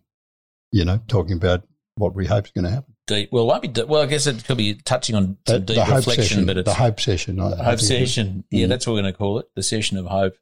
you 0.72 0.84
know, 0.84 1.00
talking 1.08 1.36
about 1.36 1.62
what 1.96 2.14
we 2.14 2.26
hope 2.26 2.46
is 2.46 2.52
going 2.52 2.64
to 2.64 2.70
happen. 2.70 2.94
deep. 3.06 3.28
Well, 3.32 3.46
won't 3.46 3.62
be. 3.62 3.82
Well, 3.82 4.02
I 4.02 4.06
guess 4.06 4.26
it 4.26 4.44
could 4.44 4.56
be 4.56 4.74
touching 4.74 5.14
on 5.14 5.36
The, 5.46 5.52
some 5.54 5.64
deep 5.66 5.76
the 5.76 5.94
reflection, 5.94 6.24
session, 6.24 6.46
but 6.46 6.56
it's 6.56 6.68
the 6.68 6.74
hope 6.74 7.00
session. 7.00 7.38
I- 7.40 7.48
hope 7.50 7.56
think 7.58 7.68
it 7.68 7.80
is. 7.80 7.86
session. 8.14 8.44
Yeah, 8.50 8.66
Mhm. 8.66 8.68
that's 8.70 8.86
what 8.86 8.94
we're 8.94 9.02
going 9.02 9.12
to 9.12 9.18
call 9.18 9.38
it. 9.38 9.46
The 9.54 9.62
session 9.62 9.98
of 9.98 10.06
hope, 10.06 10.34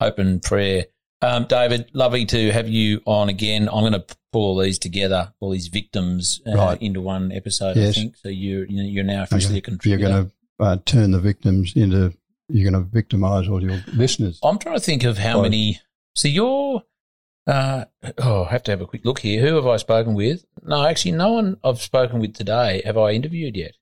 hope 0.00 0.18
and 0.18 0.40
prayer. 0.42 0.86
Um, 1.24 1.46
David, 1.46 1.90
lovely 1.94 2.26
to 2.26 2.52
have 2.52 2.68
you 2.68 3.00
on 3.06 3.30
again. 3.30 3.68
I'm 3.68 3.80
going 3.80 3.92
to 3.92 4.04
pull 4.30 4.42
all 4.42 4.58
these 4.58 4.78
together, 4.78 5.32
all 5.40 5.50
these 5.50 5.68
victims, 5.68 6.42
uh, 6.46 6.54
Right. 6.54 6.82
into 6.82 7.00
one 7.00 7.32
episode. 7.32 7.78
I 7.78 7.92
think 7.92 8.16
so. 8.16 8.28
You're 8.28 8.66
you're 8.66 9.04
now 9.04 9.22
officially 9.22 9.62
a 9.66 9.88
You're 9.88 9.98
going 9.98 10.26
to 10.26 10.30
uh, 10.64 10.76
turn 10.84 11.12
the 11.12 11.20
victims 11.20 11.72
into. 11.76 12.12
You're 12.48 12.70
going 12.70 12.84
to 12.84 12.90
victimise 12.90 13.48
all 13.48 13.62
your 13.62 13.82
listeners. 13.94 14.38
I'm 14.42 14.58
trying 14.58 14.76
to 14.76 14.80
think 14.84 15.04
of 15.04 15.16
how 15.16 15.40
many. 15.40 15.80
So 16.14 16.28
you're. 16.28 16.82
Uh, 17.46 17.84
oh, 18.18 18.44
I 18.44 18.50
have 18.52 18.62
to 18.64 18.70
have 18.72 18.80
a 18.82 18.86
quick 18.86 19.04
look 19.04 19.20
here. 19.20 19.40
Who 19.46 19.54
have 19.56 19.66
I 19.66 19.76
spoken 19.78 20.14
with? 20.14 20.44
No, 20.62 20.86
actually, 20.86 21.12
no 21.12 21.32
one 21.32 21.56
I've 21.64 21.80
spoken 21.80 22.20
with 22.20 22.34
today 22.34 22.82
have 22.84 22.96
I 22.98 23.12
interviewed 23.12 23.56
yet. 23.56 23.76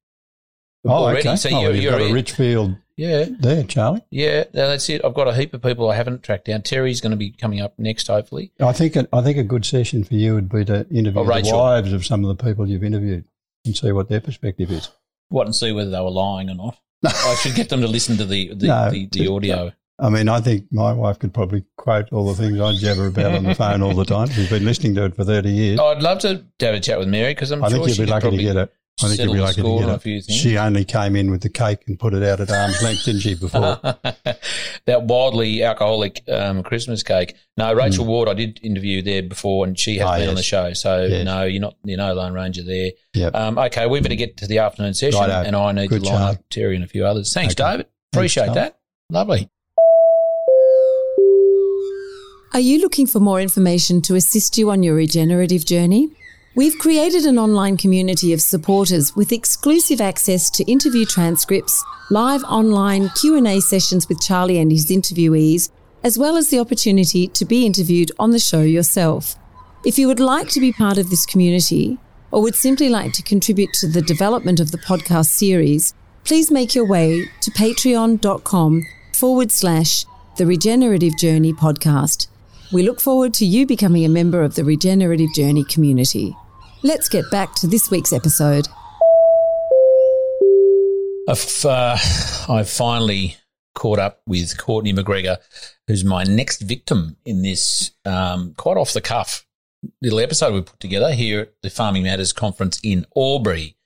Oh, 0.84 0.90
Already? 0.90 1.20
okay. 1.20 1.36
So 1.36 1.50
oh, 1.52 1.60
you're, 1.60 1.72
you've 1.72 1.84
you're 1.84 1.98
got 1.98 2.10
a 2.10 2.12
rich 2.12 2.32
field 2.32 2.76
yeah, 2.96 3.26
there, 3.38 3.62
Charlie. 3.64 4.04
yeah. 4.10 4.44
That's 4.52 4.88
it. 4.88 5.04
I've 5.04 5.14
got 5.14 5.28
a 5.28 5.34
heap 5.34 5.54
of 5.54 5.62
people 5.62 5.90
I 5.90 5.96
haven't 5.96 6.22
tracked 6.22 6.46
down. 6.46 6.62
Terry's 6.62 7.00
going 7.00 7.12
to 7.12 7.16
be 7.16 7.30
coming 7.30 7.60
up 7.60 7.78
next, 7.78 8.06
hopefully. 8.08 8.52
I 8.60 8.72
think 8.72 8.96
a, 8.96 9.08
I 9.12 9.22
think 9.22 9.38
a 9.38 9.44
good 9.44 9.64
session 9.64 10.04
for 10.04 10.14
you 10.14 10.34
would 10.34 10.48
be 10.48 10.64
to 10.66 10.86
interview 10.88 11.20
Oh, 11.20 11.24
the 11.24 11.50
wives 11.52 11.92
of 11.92 12.04
some 12.04 12.24
of 12.24 12.36
the 12.36 12.44
people 12.44 12.68
you've 12.68 12.84
interviewed 12.84 13.24
and 13.64 13.76
see 13.76 13.92
what 13.92 14.08
their 14.08 14.20
perspective 14.20 14.70
is. 14.70 14.90
What 15.28 15.46
and 15.46 15.54
see 15.54 15.72
whether 15.72 15.90
they 15.90 16.00
were 16.00 16.10
lying 16.10 16.50
or 16.50 16.54
not. 16.54 16.78
I 17.04 17.36
should 17.40 17.54
get 17.54 17.68
them 17.68 17.80
to 17.80 17.88
listen 17.88 18.16
to 18.18 18.24
the 18.24 18.54
the, 18.54 18.66
No, 18.66 18.90
the, 18.90 19.06
the 19.06 19.28
audio. 19.28 19.72
I 19.98 20.08
mean, 20.08 20.28
I 20.28 20.40
think 20.40 20.66
my 20.72 20.92
wife 20.92 21.18
could 21.18 21.32
probably 21.32 21.64
quote 21.76 22.12
all 22.12 22.26
the 22.26 22.34
things 22.34 22.58
I 22.60 22.74
jabber 22.74 23.06
about 23.06 23.34
on 23.34 23.44
the 23.44 23.54
phone 23.54 23.82
all 23.82 23.94
the 23.94 24.04
time. 24.04 24.28
She's 24.30 24.50
been 24.50 24.64
listening 24.64 24.94
to 24.96 25.04
it 25.04 25.14
for 25.14 25.24
30 25.24 25.50
years. 25.50 25.78
I'd 25.80 26.02
love 26.02 26.18
to 26.20 26.44
have 26.60 26.74
a 26.74 26.80
chat 26.80 26.98
with 26.98 27.08
Mary 27.08 27.34
because 27.34 27.52
I'm 27.52 27.62
I 27.62 27.68
sure 27.68 27.78
think 27.78 27.98
you'd 27.98 28.06
be 28.06 28.10
lucky 28.10 28.30
to 28.30 28.36
get 28.36 28.56
it. 28.56 28.72
I 29.02 29.08
think 29.08 29.20
you'd 29.20 29.32
be 29.32 29.40
lucky 29.40 29.56
to 29.56 29.62
get 29.62 29.84
on 29.84 29.90
it. 29.90 29.94
a 29.94 29.98
few 29.98 30.20
things. 30.20 30.38
She 30.38 30.56
only 30.58 30.84
came 30.84 31.16
in 31.16 31.30
with 31.30 31.42
the 31.42 31.48
cake 31.48 31.80
and 31.88 31.98
put 31.98 32.14
it 32.14 32.22
out 32.22 32.40
at 32.40 32.50
arm's 32.52 32.80
length, 32.82 33.04
didn't 33.04 33.22
she, 33.22 33.34
before? 33.34 33.80
that 34.84 35.02
wildly 35.04 35.64
alcoholic 35.64 36.22
um, 36.28 36.62
Christmas 36.62 37.02
cake. 37.02 37.34
No, 37.56 37.72
Rachel 37.72 38.04
Ward, 38.04 38.28
I 38.28 38.34
did 38.34 38.60
interview 38.62 39.02
there 39.02 39.22
before, 39.22 39.66
and 39.66 39.76
she 39.78 39.96
has 39.98 40.06
Ah, 40.06 40.18
been 40.18 40.28
on 40.28 40.34
the 40.36 40.42
show. 40.42 40.72
So 40.74 41.04
Yes. 41.04 41.24
no, 41.24 41.42
you're 41.44 41.60
not. 41.60 41.74
You're 41.84 41.96
no 41.98 42.14
Lone 42.14 42.32
Ranger 42.32 42.62
there. 42.62 42.92
Yep. 43.14 43.34
Um, 43.34 43.58
okay, 43.58 43.86
we 43.88 44.00
better 44.00 44.14
get 44.14 44.36
to 44.36 44.46
the 44.46 44.58
afternoon 44.58 44.94
session, 44.94 45.18
Righto. 45.20 45.32
and 45.48 45.56
I 45.56 45.72
need 45.72 45.88
Good, 45.88 46.04
to 46.04 46.10
line 46.10 46.34
up 46.34 46.44
Terry 46.50 46.76
and 46.76 46.84
a 46.84 46.88
few 46.88 47.04
others. 47.04 47.32
Thanks, 47.32 47.54
Okay. 47.58 47.70
David. 47.72 47.86
Appreciate 48.12 48.44
Charlie. 48.46 48.60
that. 48.60 48.78
Lovely. 49.10 49.48
Are 52.54 52.60
you 52.60 52.78
looking 52.80 53.06
for 53.06 53.18
more 53.18 53.40
information 53.40 54.02
to 54.02 54.14
assist 54.14 54.58
you 54.58 54.70
on 54.70 54.82
your 54.82 54.94
regenerative 54.94 55.64
journey? 55.64 56.10
We've 56.54 56.76
created 56.76 57.24
an 57.24 57.38
online 57.38 57.78
community 57.78 58.34
of 58.34 58.42
supporters 58.42 59.16
with 59.16 59.32
exclusive 59.32 60.02
access 60.02 60.50
to 60.50 60.70
interview 60.70 61.06
transcripts, 61.06 61.82
live 62.10 62.44
online 62.44 63.08
Q&A 63.18 63.58
sessions 63.60 64.06
with 64.06 64.20
Charlie 64.20 64.58
and 64.58 64.70
his 64.70 64.90
interviewees, 64.90 65.70
as 66.04 66.18
well 66.18 66.36
as 66.36 66.50
the 66.50 66.58
opportunity 66.58 67.26
to 67.28 67.46
be 67.46 67.64
interviewed 67.64 68.12
on 68.18 68.32
the 68.32 68.38
show 68.38 68.60
yourself. 68.60 69.34
If 69.86 69.98
you 69.98 70.06
would 70.08 70.20
like 70.20 70.50
to 70.50 70.60
be 70.60 70.74
part 70.74 70.98
of 70.98 71.08
this 71.08 71.24
community 71.24 71.96
or 72.30 72.42
would 72.42 72.54
simply 72.54 72.90
like 72.90 73.14
to 73.14 73.22
contribute 73.22 73.72
to 73.80 73.88
the 73.88 74.02
development 74.02 74.60
of 74.60 74.72
the 74.72 74.78
podcast 74.78 75.28
series, 75.28 75.94
please 76.24 76.50
make 76.50 76.74
your 76.74 76.86
way 76.86 77.24
to 77.40 77.50
patreon.com 77.52 78.82
forward 79.14 79.50
slash 79.50 80.04
the 80.36 80.44
Regenerative 80.44 81.16
Journey 81.16 81.54
podcast. 81.54 82.26
We 82.74 82.82
look 82.82 83.00
forward 83.00 83.32
to 83.34 83.46
you 83.46 83.66
becoming 83.66 84.04
a 84.04 84.10
member 84.10 84.42
of 84.42 84.54
the 84.54 84.64
Regenerative 84.64 85.32
Journey 85.34 85.64
community. 85.64 86.36
Let's 86.84 87.08
get 87.08 87.30
back 87.30 87.54
to 87.56 87.68
this 87.68 87.92
week's 87.92 88.12
episode. 88.12 88.66
I've, 91.28 91.64
uh, 91.64 91.96
I've 92.48 92.68
finally 92.68 93.36
caught 93.76 94.00
up 94.00 94.20
with 94.26 94.58
Courtney 94.58 94.92
McGregor, 94.92 95.38
who's 95.86 96.04
my 96.04 96.24
next 96.24 96.60
victim 96.60 97.16
in 97.24 97.42
this 97.42 97.92
um, 98.04 98.54
quite 98.56 98.76
off 98.76 98.92
the 98.92 99.00
cuff 99.00 99.46
little 100.00 100.18
episode 100.18 100.54
we 100.54 100.62
put 100.62 100.80
together 100.80 101.12
here 101.12 101.40
at 101.40 101.52
the 101.62 101.70
Farming 101.70 102.02
Matters 102.02 102.32
conference 102.32 102.80
in 102.82 103.06
Albury. 103.16 103.76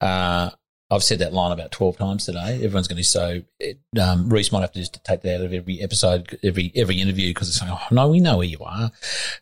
Uh, 0.00 0.50
I've 0.94 1.02
said 1.02 1.18
that 1.18 1.32
line 1.32 1.52
about 1.52 1.72
12 1.72 1.96
times 1.96 2.24
today. 2.24 2.54
Everyone's 2.56 2.86
going 2.86 2.96
to 2.96 3.00
be 3.00 3.02
so. 3.02 3.42
It, 3.58 3.80
um, 4.00 4.28
Reese 4.28 4.52
might 4.52 4.60
have 4.60 4.72
to 4.72 4.78
just 4.78 5.02
take 5.04 5.22
that 5.22 5.40
out 5.40 5.46
of 5.46 5.52
every 5.52 5.80
episode, 5.80 6.38
every 6.42 6.70
every 6.76 7.00
interview, 7.00 7.30
because 7.30 7.48
it's 7.48 7.60
like, 7.60 7.70
oh, 7.70 7.94
no, 7.94 8.08
we 8.08 8.20
know 8.20 8.38
where 8.38 8.46
you 8.46 8.58
are. 8.60 8.92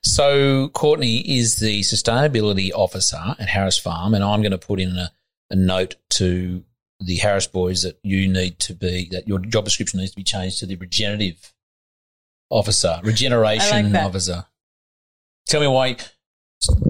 So, 0.03 0.69
Courtney 0.71 1.19
is 1.19 1.57
the 1.57 1.81
sustainability 1.81 2.71
officer 2.75 3.21
at 3.39 3.49
Harris 3.49 3.79
Farm, 3.79 4.15
and 4.15 4.25
I'm 4.25 4.41
going 4.41 4.53
to 4.53 4.59
put 4.59 4.81
in 4.81 4.97
a, 4.97 5.13
a 5.51 5.57
note 5.57 5.97
to 6.11 6.65
the 7.01 7.17
Harris 7.17 7.47
boys 7.47 7.83
that 7.83 7.99
you 8.03 8.29
need 8.29 8.59
to 8.61 8.75
be, 8.75 9.09
that 9.11 9.29
your 9.29 9.39
job 9.39 9.65
description 9.65 10.01
needs 10.01 10.13
to 10.13 10.17
be 10.17 10.25
changed 10.25 10.61
to 10.61 10.67
the 10.67 10.77
regenerative 10.77 11.53
officer, 12.49 13.01
regeneration 13.03 13.93
that. 13.93 14.07
officer. 14.07 14.47
Tell 15.47 15.61
me 15.61 15.67
why. 15.67 15.97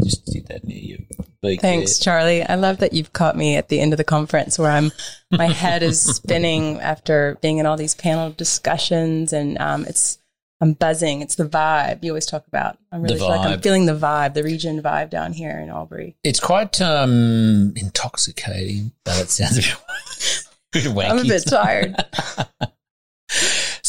Just, 0.02 0.30
sit 0.30 0.46
that 0.48 0.64
near 0.64 0.78
you. 0.78 1.04
Beak 1.42 1.60
Thanks, 1.60 1.98
there. 1.98 2.04
Charlie. 2.04 2.42
I 2.42 2.54
love 2.54 2.78
that 2.78 2.92
you've 2.92 3.12
caught 3.12 3.36
me 3.36 3.56
at 3.56 3.68
the 3.68 3.80
end 3.80 3.92
of 3.92 3.96
the 3.96 4.04
conference 4.04 4.58
where 4.58 4.70
I'm, 4.70 4.92
my 5.30 5.46
head 5.46 5.82
is 5.82 6.00
spinning 6.16 6.80
after 6.80 7.38
being 7.42 7.58
in 7.58 7.66
all 7.66 7.76
these 7.76 7.94
panel 7.94 8.30
discussions, 8.30 9.32
and 9.32 9.58
um, 9.58 9.84
it's, 9.86 10.18
I'm 10.60 10.74
buzzing. 10.74 11.22
It's 11.22 11.34
the 11.34 11.48
vibe 11.48 12.04
you 12.04 12.12
always 12.12 12.26
talk 12.26 12.46
about. 12.46 12.78
I'm 12.92 13.02
really 13.02 13.18
feel 13.18 13.28
like 13.28 13.46
I'm 13.46 13.60
feeling 13.60 13.86
the 13.86 13.96
vibe, 13.96 14.34
the 14.34 14.42
region 14.42 14.80
vibe 14.82 15.10
down 15.10 15.32
here 15.32 15.58
in 15.58 15.68
Albury. 15.68 16.16
It's 16.22 16.40
quite 16.40 16.80
um, 16.80 17.72
intoxicating, 17.76 18.92
but 19.04 19.20
it 19.20 19.30
sounds 19.30 19.58
a 19.58 19.62
bit, 20.72 20.84
bit 20.84 20.92
wanky. 20.92 21.10
I'm 21.10 21.18
a 21.18 21.24
bit 21.24 21.44
tired. 21.46 21.96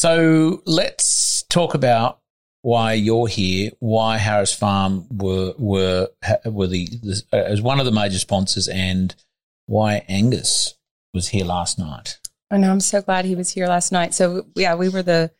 So 0.04 0.62
let's 0.66 1.44
talk 1.44 1.76
about 1.76 2.20
why 2.64 2.94
you're 2.94 3.28
here, 3.28 3.72
why 3.80 4.18
Harris 4.18 4.54
Farm 4.54 5.06
were 5.12 5.54
were 5.60 6.10
were 6.46 6.68
the, 6.68 6.88
the 6.88 7.24
as 7.32 7.62
one 7.62 7.80
of 7.80 7.86
the 7.86 7.92
major 7.92 8.18
sponsors, 8.18 8.68
and 8.68 9.14
why 9.68 10.04
Angus 10.08 10.74
was 11.14 11.28
here 11.28 11.46
last 11.46 11.78
night. 11.78 12.20
I 12.50 12.58
know. 12.58 12.72
I'm 12.72 12.80
so 12.80 13.02
glad 13.02 13.26
he 13.26 13.36
was 13.36 13.52
here 13.52 13.68
last 13.68 13.92
night. 13.92 14.14
So 14.14 14.48
yeah, 14.56 14.76
we 14.76 14.90
were 14.90 15.04
the 15.04 15.32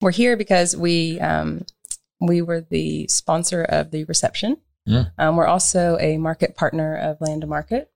we're 0.00 0.10
here 0.10 0.36
because 0.36 0.74
we 0.74 1.20
um, 1.20 1.66
we 2.18 2.40
were 2.40 2.62
the 2.62 3.06
sponsor 3.08 3.62
of 3.62 3.90
the 3.90 4.04
reception. 4.04 4.56
Mm. 4.88 5.12
Um, 5.18 5.36
we're 5.36 5.46
also 5.46 5.98
a 6.00 6.16
market 6.16 6.56
partner 6.56 6.96
of 6.96 7.20
Land 7.20 7.42
to 7.42 7.46
Market, 7.46 7.90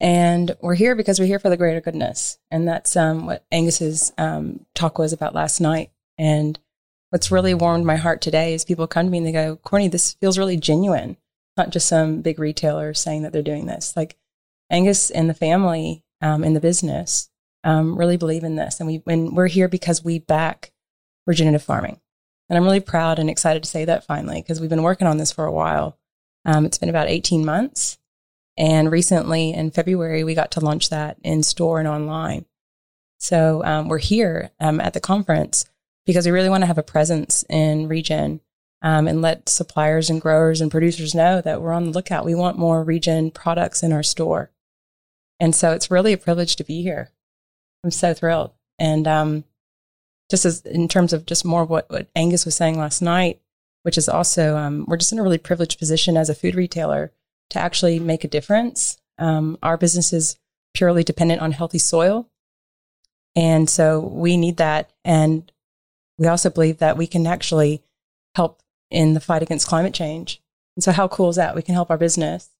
and 0.00 0.56
we're 0.60 0.74
here 0.74 0.96
because 0.96 1.20
we're 1.20 1.26
here 1.26 1.38
for 1.38 1.48
the 1.48 1.56
greater 1.56 1.80
goodness, 1.80 2.38
and 2.50 2.66
that's 2.66 2.96
um, 2.96 3.24
what 3.26 3.46
Angus's 3.52 4.12
um, 4.18 4.66
talk 4.74 4.98
was 4.98 5.12
about 5.12 5.32
last 5.32 5.60
night. 5.60 5.92
And 6.18 6.58
what's 7.10 7.30
really 7.30 7.54
warmed 7.54 7.84
my 7.84 7.96
heart 7.96 8.20
today 8.20 8.54
is 8.54 8.64
people 8.64 8.86
come 8.86 9.06
to 9.06 9.10
me 9.10 9.18
and 9.18 9.26
they 9.26 9.32
go, 9.32 9.56
"Courtney, 9.56 9.88
this 9.88 10.14
feels 10.14 10.38
really 10.38 10.56
genuine, 10.56 11.16
not 11.56 11.70
just 11.70 11.88
some 11.88 12.20
big 12.22 12.38
retailer 12.38 12.94
saying 12.94 13.22
that 13.22 13.32
they're 13.32 13.42
doing 13.42 13.66
this. 13.66 13.96
Like 13.96 14.16
Angus 14.70 15.10
and 15.10 15.28
the 15.28 15.34
family 15.34 16.04
um, 16.20 16.44
in 16.44 16.54
the 16.54 16.60
business 16.60 17.30
um, 17.64 17.96
really 17.96 18.16
believe 18.16 18.44
in 18.44 18.56
this, 18.56 18.80
and 18.80 18.86
we 18.86 19.02
and 19.06 19.36
we're 19.36 19.48
here 19.48 19.68
because 19.68 20.04
we 20.04 20.18
back 20.18 20.72
regenerative 21.26 21.62
farming. 21.62 22.00
And 22.48 22.56
I'm 22.56 22.64
really 22.64 22.80
proud 22.80 23.18
and 23.18 23.28
excited 23.28 23.62
to 23.62 23.68
say 23.68 23.84
that 23.84 24.04
finally 24.04 24.40
because 24.40 24.60
we've 24.60 24.70
been 24.70 24.82
working 24.82 25.06
on 25.06 25.18
this 25.18 25.32
for 25.32 25.44
a 25.44 25.52
while. 25.52 25.98
Um, 26.46 26.64
it's 26.64 26.78
been 26.78 26.88
about 26.88 27.08
18 27.08 27.44
months, 27.44 27.98
and 28.56 28.90
recently 28.90 29.52
in 29.52 29.70
February 29.70 30.24
we 30.24 30.34
got 30.34 30.50
to 30.52 30.60
launch 30.60 30.88
that 30.90 31.18
in 31.22 31.42
store 31.42 31.78
and 31.78 31.88
online. 31.88 32.46
So 33.18 33.64
um, 33.64 33.88
we're 33.88 33.98
here 33.98 34.50
um, 34.60 34.80
at 34.80 34.94
the 34.94 35.00
conference 35.00 35.64
because 36.08 36.24
we 36.24 36.32
really 36.32 36.48
want 36.48 36.62
to 36.62 36.66
have 36.66 36.78
a 36.78 36.82
presence 36.82 37.44
in 37.50 37.86
region 37.86 38.40
um, 38.80 39.06
and 39.06 39.20
let 39.20 39.46
suppliers 39.46 40.08
and 40.08 40.22
growers 40.22 40.62
and 40.62 40.70
producers 40.70 41.14
know 41.14 41.42
that 41.42 41.60
we're 41.60 41.70
on 41.70 41.84
the 41.84 41.90
lookout. 41.90 42.24
We 42.24 42.34
want 42.34 42.58
more 42.58 42.82
region 42.82 43.30
products 43.30 43.82
in 43.82 43.92
our 43.92 44.02
store. 44.02 44.50
And 45.38 45.54
so 45.54 45.72
it's 45.72 45.90
really 45.90 46.14
a 46.14 46.18
privilege 46.18 46.56
to 46.56 46.64
be 46.64 46.80
here. 46.80 47.10
I'm 47.84 47.90
so 47.90 48.14
thrilled. 48.14 48.52
And 48.78 49.06
um, 49.06 49.44
just 50.30 50.46
as 50.46 50.62
in 50.62 50.88
terms 50.88 51.12
of 51.12 51.26
just 51.26 51.44
more 51.44 51.66
what, 51.66 51.90
what 51.90 52.08
Angus 52.16 52.46
was 52.46 52.56
saying 52.56 52.78
last 52.78 53.02
night, 53.02 53.42
which 53.82 53.98
is 53.98 54.08
also, 54.08 54.56
um, 54.56 54.86
we're 54.88 54.96
just 54.96 55.12
in 55.12 55.18
a 55.18 55.22
really 55.22 55.36
privileged 55.36 55.78
position 55.78 56.16
as 56.16 56.30
a 56.30 56.34
food 56.34 56.54
retailer 56.54 57.12
to 57.50 57.58
actually 57.58 57.98
make 57.98 58.24
a 58.24 58.28
difference. 58.28 58.96
Um, 59.18 59.58
our 59.62 59.76
business 59.76 60.14
is 60.14 60.38
purely 60.72 61.04
dependent 61.04 61.42
on 61.42 61.52
healthy 61.52 61.78
soil. 61.78 62.30
And 63.36 63.68
so 63.68 64.00
we 64.00 64.38
need 64.38 64.56
that. 64.56 64.90
And 65.04 65.52
we 66.18 66.26
also 66.26 66.50
believe 66.50 66.78
that 66.78 66.96
we 66.96 67.06
can 67.06 67.26
actually 67.26 67.82
help 68.34 68.62
in 68.90 69.14
the 69.14 69.20
fight 69.20 69.42
against 69.42 69.66
climate 69.66 69.94
change. 69.94 70.42
And 70.76 70.82
so, 70.82 70.92
how 70.92 71.08
cool 71.08 71.30
is 71.30 71.36
that? 71.36 71.54
We 71.54 71.62
can 71.62 71.74
help 71.74 71.90
our 71.90 71.98
business, 71.98 72.50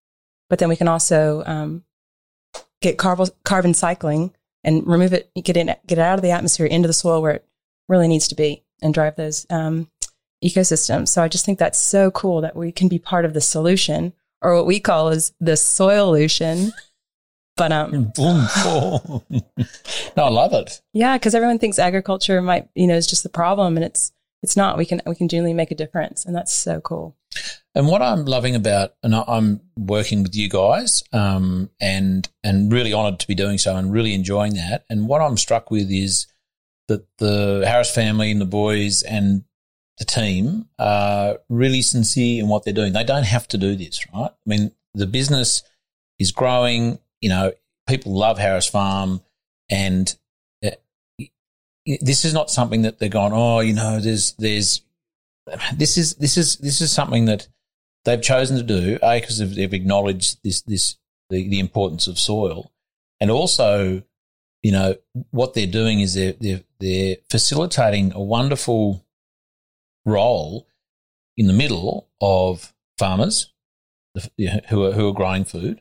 but 0.48 0.58
then 0.58 0.68
we 0.68 0.76
can 0.76 0.88
also 0.88 1.42
um, 1.46 1.84
get 2.80 2.98
carbon, 2.98 3.28
carbon 3.44 3.74
cycling 3.74 4.34
and 4.64 4.86
remove 4.86 5.12
it, 5.12 5.30
get 5.42 5.56
it, 5.56 5.66
get 5.86 5.98
it 5.98 6.02
out 6.02 6.18
of 6.18 6.22
the 6.22 6.30
atmosphere 6.30 6.66
into 6.66 6.88
the 6.88 6.92
soil 6.92 7.22
where 7.22 7.32
it 7.32 7.46
really 7.88 8.08
needs 8.08 8.28
to 8.28 8.34
be, 8.34 8.64
and 8.82 8.92
drive 8.94 9.16
those 9.16 9.46
um, 9.50 9.88
ecosystems. 10.44 11.08
So, 11.08 11.22
I 11.22 11.28
just 11.28 11.44
think 11.44 11.58
that's 11.58 11.78
so 11.78 12.10
cool 12.10 12.40
that 12.40 12.56
we 12.56 12.72
can 12.72 12.88
be 12.88 12.98
part 12.98 13.24
of 13.24 13.34
the 13.34 13.40
solution, 13.40 14.12
or 14.42 14.54
what 14.54 14.66
we 14.66 14.80
call 14.80 15.08
is 15.10 15.32
the 15.40 15.56
soilution. 15.56 16.72
But 17.58 17.72
um, 17.72 17.90
Boom, 18.16 18.46
boom. 18.64 19.22
no, 20.16 20.24
I 20.24 20.28
love 20.30 20.52
it. 20.54 20.80
yeah, 20.92 21.18
because 21.18 21.34
everyone 21.34 21.58
thinks 21.58 21.78
agriculture 21.78 22.40
might, 22.40 22.68
you 22.74 22.86
know, 22.86 22.94
is 22.94 23.06
just 23.06 23.24
the 23.24 23.28
problem, 23.28 23.76
and 23.76 23.84
it's 23.84 24.12
it's 24.42 24.56
not. 24.56 24.78
We 24.78 24.86
can 24.86 25.02
we 25.06 25.14
can 25.16 25.28
genuinely 25.28 25.54
make 25.54 25.70
a 25.72 25.74
difference, 25.74 26.24
and 26.24 26.34
that's 26.34 26.52
so 26.52 26.80
cool. 26.80 27.16
And 27.74 27.88
what 27.88 28.00
I'm 28.00 28.24
loving 28.24 28.54
about, 28.54 28.94
and 29.02 29.14
I'm 29.14 29.60
working 29.76 30.22
with 30.22 30.34
you 30.34 30.48
guys, 30.48 31.02
um, 31.12 31.70
and 31.80 32.28
and 32.44 32.72
really 32.72 32.94
honoured 32.94 33.18
to 33.20 33.26
be 33.26 33.34
doing 33.34 33.58
so, 33.58 33.76
and 33.76 33.92
really 33.92 34.14
enjoying 34.14 34.54
that. 34.54 34.84
And 34.88 35.08
what 35.08 35.20
I'm 35.20 35.36
struck 35.36 35.70
with 35.70 35.90
is 35.90 36.26
that 36.86 37.06
the 37.18 37.64
Harris 37.66 37.92
family 37.94 38.30
and 38.30 38.40
the 38.40 38.46
boys 38.46 39.02
and 39.02 39.44
the 39.98 40.04
team 40.04 40.68
are 40.78 41.38
really 41.48 41.82
sincere 41.82 42.40
in 42.42 42.48
what 42.48 42.64
they're 42.64 42.72
doing. 42.72 42.92
They 42.92 43.04
don't 43.04 43.24
have 43.26 43.48
to 43.48 43.58
do 43.58 43.74
this, 43.74 44.00
right? 44.14 44.30
I 44.30 44.46
mean, 44.46 44.70
the 44.94 45.06
business 45.06 45.62
is 46.20 46.30
growing. 46.30 46.98
You 47.20 47.30
know, 47.30 47.52
people 47.88 48.16
love 48.16 48.38
Harris 48.38 48.66
Farm, 48.66 49.20
and 49.70 50.14
uh, 50.64 50.70
this 52.00 52.24
is 52.24 52.32
not 52.32 52.50
something 52.50 52.82
that 52.82 52.98
they're 52.98 53.08
going, 53.08 53.32
oh, 53.32 53.60
you 53.60 53.74
know, 53.74 54.00
there's 54.00 54.32
there's 54.32 54.82
this 55.74 55.96
is 55.96 56.14
this 56.16 56.36
is 56.36 56.56
this 56.56 56.80
is 56.80 56.92
something 56.92 57.24
that 57.26 57.48
they've 58.04 58.22
chosen 58.22 58.56
to 58.56 58.62
do 58.62 58.98
a 59.02 59.20
because 59.20 59.38
they've, 59.38 59.74
acknowledged 59.74 60.38
this 60.44 60.62
this 60.62 60.96
the, 61.30 61.48
the 61.48 61.58
importance 61.58 62.06
of 62.06 62.18
soil. 62.18 62.72
And 63.20 63.30
also 63.30 64.02
you 64.62 64.72
know, 64.72 64.96
what 65.30 65.54
they're 65.54 65.66
doing 65.66 66.00
is 66.00 66.14
they're, 66.14 66.34
they're, 66.40 66.62
they're 66.80 67.16
facilitating 67.30 68.12
a 68.14 68.20
wonderful 68.20 69.04
role 70.04 70.66
in 71.36 71.46
the 71.46 71.52
middle 71.52 72.08
of 72.20 72.72
farmers 72.98 73.52
who 74.68 74.84
are, 74.84 74.92
who 74.92 75.08
are 75.08 75.12
growing 75.12 75.44
food 75.44 75.80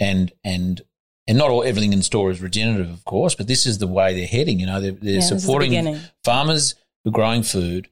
and, 0.00 0.32
and, 0.42 0.82
and 1.26 1.38
not 1.38 1.50
all 1.50 1.62
everything 1.64 1.92
in 1.92 2.02
store 2.02 2.30
is 2.30 2.42
regenerative, 2.42 2.90
of 2.90 3.04
course, 3.04 3.34
but 3.34 3.46
this 3.46 3.66
is 3.66 3.78
the 3.78 3.86
way 3.86 4.14
they're 4.14 4.26
heading. 4.26 4.60
You 4.60 4.66
know, 4.66 4.80
they're, 4.80 4.92
they're 4.92 5.14
Yeah, 5.14 5.20
supporting 5.20 5.72
the 5.84 6.00
farmers 6.22 6.74
who 7.02 7.10
are 7.10 7.12
growing 7.12 7.42
food 7.42 7.88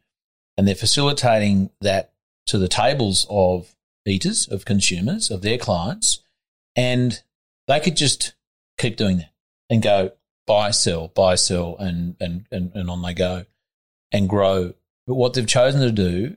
and 0.57 0.67
they're 0.69 0.75
facilitating 0.75 1.71
that 1.81 2.13
to 2.47 2.59
the 2.59 2.69
tables 2.69 3.27
of 3.31 3.75
eaters, 4.07 4.49
of 4.49 4.65
consumers, 4.65 5.31
of 5.31 5.43
their 5.43 5.59
clients. 5.59 6.23
And 6.77 7.23
they 7.69 7.81
could 7.81 7.97
just 7.97 8.35
keep 8.79 8.97
doing 8.97 9.19
that 9.19 9.31
and 9.71 9.83
go 9.83 10.13
buy, 10.47 10.71
sell, 10.71 11.09
buy, 11.09 11.37
sell, 11.37 11.77
and, 11.79 12.17
and, 12.21 12.47
and, 12.51 12.73
and 12.75 12.91
on 12.91 13.03
they 13.03 13.15
go 13.15 13.45
and 14.11 14.29
grow. 14.29 14.75
But 15.07 15.15
what 15.15 15.35
they've 15.35 15.47
chosen 15.47 15.81
to 15.81 15.93
do 15.93 16.37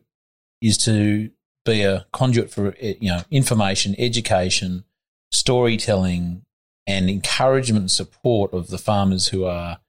is 0.61 0.77
to 0.85 1.31
be 1.65 1.83
a 1.83 2.05
conduit 2.13 2.51
for 2.51 2.75
you 2.79 3.09
know 3.09 3.21
information, 3.31 3.95
education, 3.97 4.85
storytelling, 5.35 6.43
and 6.87 7.09
encouragement 7.09 7.83
and 7.83 7.91
support 7.91 8.53
of 8.53 8.67
the 8.67 8.77
farmers 8.77 9.29
who 9.29 9.45
are 9.45 9.79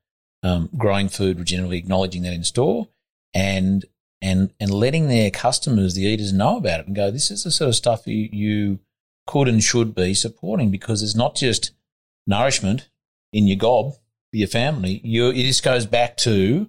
um, 0.43 0.69
growing 0.77 1.09
food 1.09 1.39
regeneratively, 1.39 1.79
acknowledging 1.79 2.23
that 2.23 2.33
in 2.33 2.45
store, 2.45 2.89
and 3.35 3.85
and 4.23 4.51
and 4.59 4.71
letting 4.73 5.09
their 5.09 5.31
customers, 5.31 5.95
the 5.95 6.05
eaters, 6.05 6.33
know 6.33 6.57
about 6.57 6.81
it 6.81 6.87
and 6.87 6.97
go, 6.97 7.11
this 7.11 7.31
is 7.31 7.45
the 7.45 7.51
sort 7.51 7.69
of 7.69 7.75
stuff 7.75 8.07
you, 8.07 8.29
you 8.33 8.79
could 9.27 9.49
and 9.49 9.63
should 9.63 9.95
be 9.95 10.15
supporting 10.15 10.71
because 10.71 11.03
it's 11.03 11.17
not 11.17 11.35
just 11.35 11.73
nourishment 12.27 12.89
in 13.33 13.47
your 13.47 13.57
gob 13.57 13.93
for 13.93 14.37
your 14.37 14.49
family. 14.49 15.01
You, 15.05 15.31
it 15.31 15.45
just 15.45 15.63
goes 15.63 15.87
back 15.87 16.17
to 16.19 16.69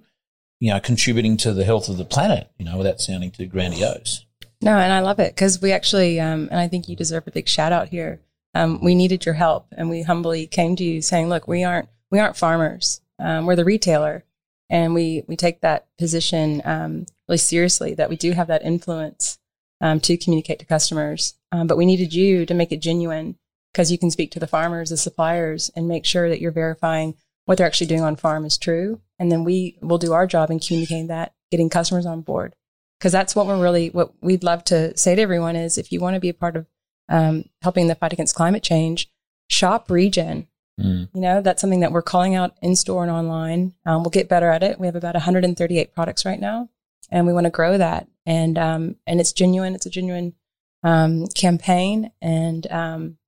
you 0.60 0.72
know 0.72 0.80
contributing 0.80 1.36
to 1.38 1.52
the 1.52 1.64
health 1.64 1.88
of 1.88 1.96
the 1.96 2.04
planet. 2.04 2.50
You 2.58 2.66
know, 2.66 2.76
without 2.76 3.00
sounding 3.00 3.30
too 3.30 3.46
grandiose. 3.46 4.24
No, 4.60 4.76
and 4.76 4.92
I 4.92 5.00
love 5.00 5.20
it 5.20 5.34
because 5.34 5.62
we 5.62 5.70
actually, 5.70 6.18
um, 6.18 6.48
and 6.50 6.58
I 6.58 6.66
think 6.66 6.88
you 6.88 6.96
deserve 6.96 7.28
a 7.28 7.30
big 7.30 7.48
shout 7.48 7.72
out 7.72 7.88
here. 7.88 8.20
Um, 8.58 8.80
we 8.82 8.96
needed 8.96 9.24
your 9.24 9.36
help, 9.36 9.68
and 9.76 9.88
we 9.88 10.02
humbly 10.02 10.48
came 10.48 10.74
to 10.74 10.84
you 10.84 11.00
saying, 11.00 11.28
"Look, 11.28 11.46
we 11.46 11.62
aren't 11.62 11.88
we 12.10 12.18
aren't 12.18 12.36
farmers. 12.36 13.00
Um, 13.20 13.46
we're 13.46 13.54
the 13.54 13.64
retailer, 13.64 14.24
and 14.68 14.94
we 14.94 15.22
we 15.28 15.36
take 15.36 15.60
that 15.60 15.86
position 15.96 16.60
um, 16.64 17.06
really 17.28 17.38
seriously. 17.38 17.94
That 17.94 18.10
we 18.10 18.16
do 18.16 18.32
have 18.32 18.48
that 18.48 18.64
influence 18.64 19.38
um, 19.80 20.00
to 20.00 20.16
communicate 20.16 20.58
to 20.58 20.66
customers, 20.66 21.34
um, 21.52 21.68
but 21.68 21.76
we 21.76 21.86
needed 21.86 22.12
you 22.12 22.44
to 22.46 22.54
make 22.54 22.72
it 22.72 22.82
genuine 22.82 23.36
because 23.72 23.92
you 23.92 23.98
can 23.98 24.10
speak 24.10 24.32
to 24.32 24.40
the 24.40 24.48
farmers, 24.48 24.90
the 24.90 24.96
suppliers, 24.96 25.70
and 25.76 25.86
make 25.86 26.04
sure 26.04 26.28
that 26.28 26.40
you're 26.40 26.50
verifying 26.50 27.14
what 27.44 27.58
they're 27.58 27.66
actually 27.66 27.86
doing 27.86 28.02
on 28.02 28.16
farm 28.16 28.44
is 28.44 28.58
true, 28.58 29.00
and 29.20 29.30
then 29.30 29.44
we 29.44 29.78
will 29.80 29.98
do 29.98 30.12
our 30.12 30.26
job 30.26 30.50
in 30.50 30.58
communicating 30.58 31.06
that, 31.06 31.32
getting 31.52 31.70
customers 31.70 32.06
on 32.06 32.22
board." 32.22 32.54
because 32.98 33.12
that's 33.12 33.36
what 33.36 33.46
we're 33.46 33.62
really 33.62 33.90
what 33.90 34.12
we'd 34.20 34.42
love 34.42 34.64
to 34.64 34.96
say 34.96 35.14
to 35.14 35.22
everyone 35.22 35.54
is 35.54 35.78
if 35.78 35.92
you 35.92 36.00
want 36.00 36.14
to 36.14 36.20
be 36.20 36.30
a 36.30 36.34
part 36.34 36.56
of 36.56 36.66
um, 37.08 37.44
helping 37.62 37.88
the 37.88 37.94
fight 37.94 38.12
against 38.12 38.34
climate 38.34 38.62
change. 38.62 39.10
Shop 39.48 39.90
regen. 39.90 40.48
Mm. 40.80 41.08
you 41.12 41.20
know 41.20 41.42
that's 41.42 41.60
something 41.60 41.80
that 41.80 41.90
we're 41.90 42.02
calling 42.02 42.36
out 42.36 42.56
in 42.62 42.76
store 42.76 43.02
and 43.02 43.10
online. 43.10 43.74
Um, 43.84 44.04
we'll 44.04 44.10
get 44.10 44.28
better 44.28 44.48
at 44.48 44.62
it. 44.62 44.78
We 44.78 44.86
have 44.86 44.94
about 44.94 45.14
138 45.14 45.92
products 45.92 46.24
right 46.24 46.38
now 46.38 46.68
and 47.10 47.26
we 47.26 47.32
want 47.32 47.44
to 47.44 47.50
grow 47.50 47.78
that. 47.78 48.08
And 48.26 48.58
um, 48.58 48.96
and 49.06 49.20
it's 49.20 49.32
genuine. 49.32 49.74
It's 49.74 49.86
a 49.86 49.90
genuine 49.90 50.34
um, 50.82 51.26
campaign. 51.28 52.12
And 52.20 52.70
um, 52.70 53.18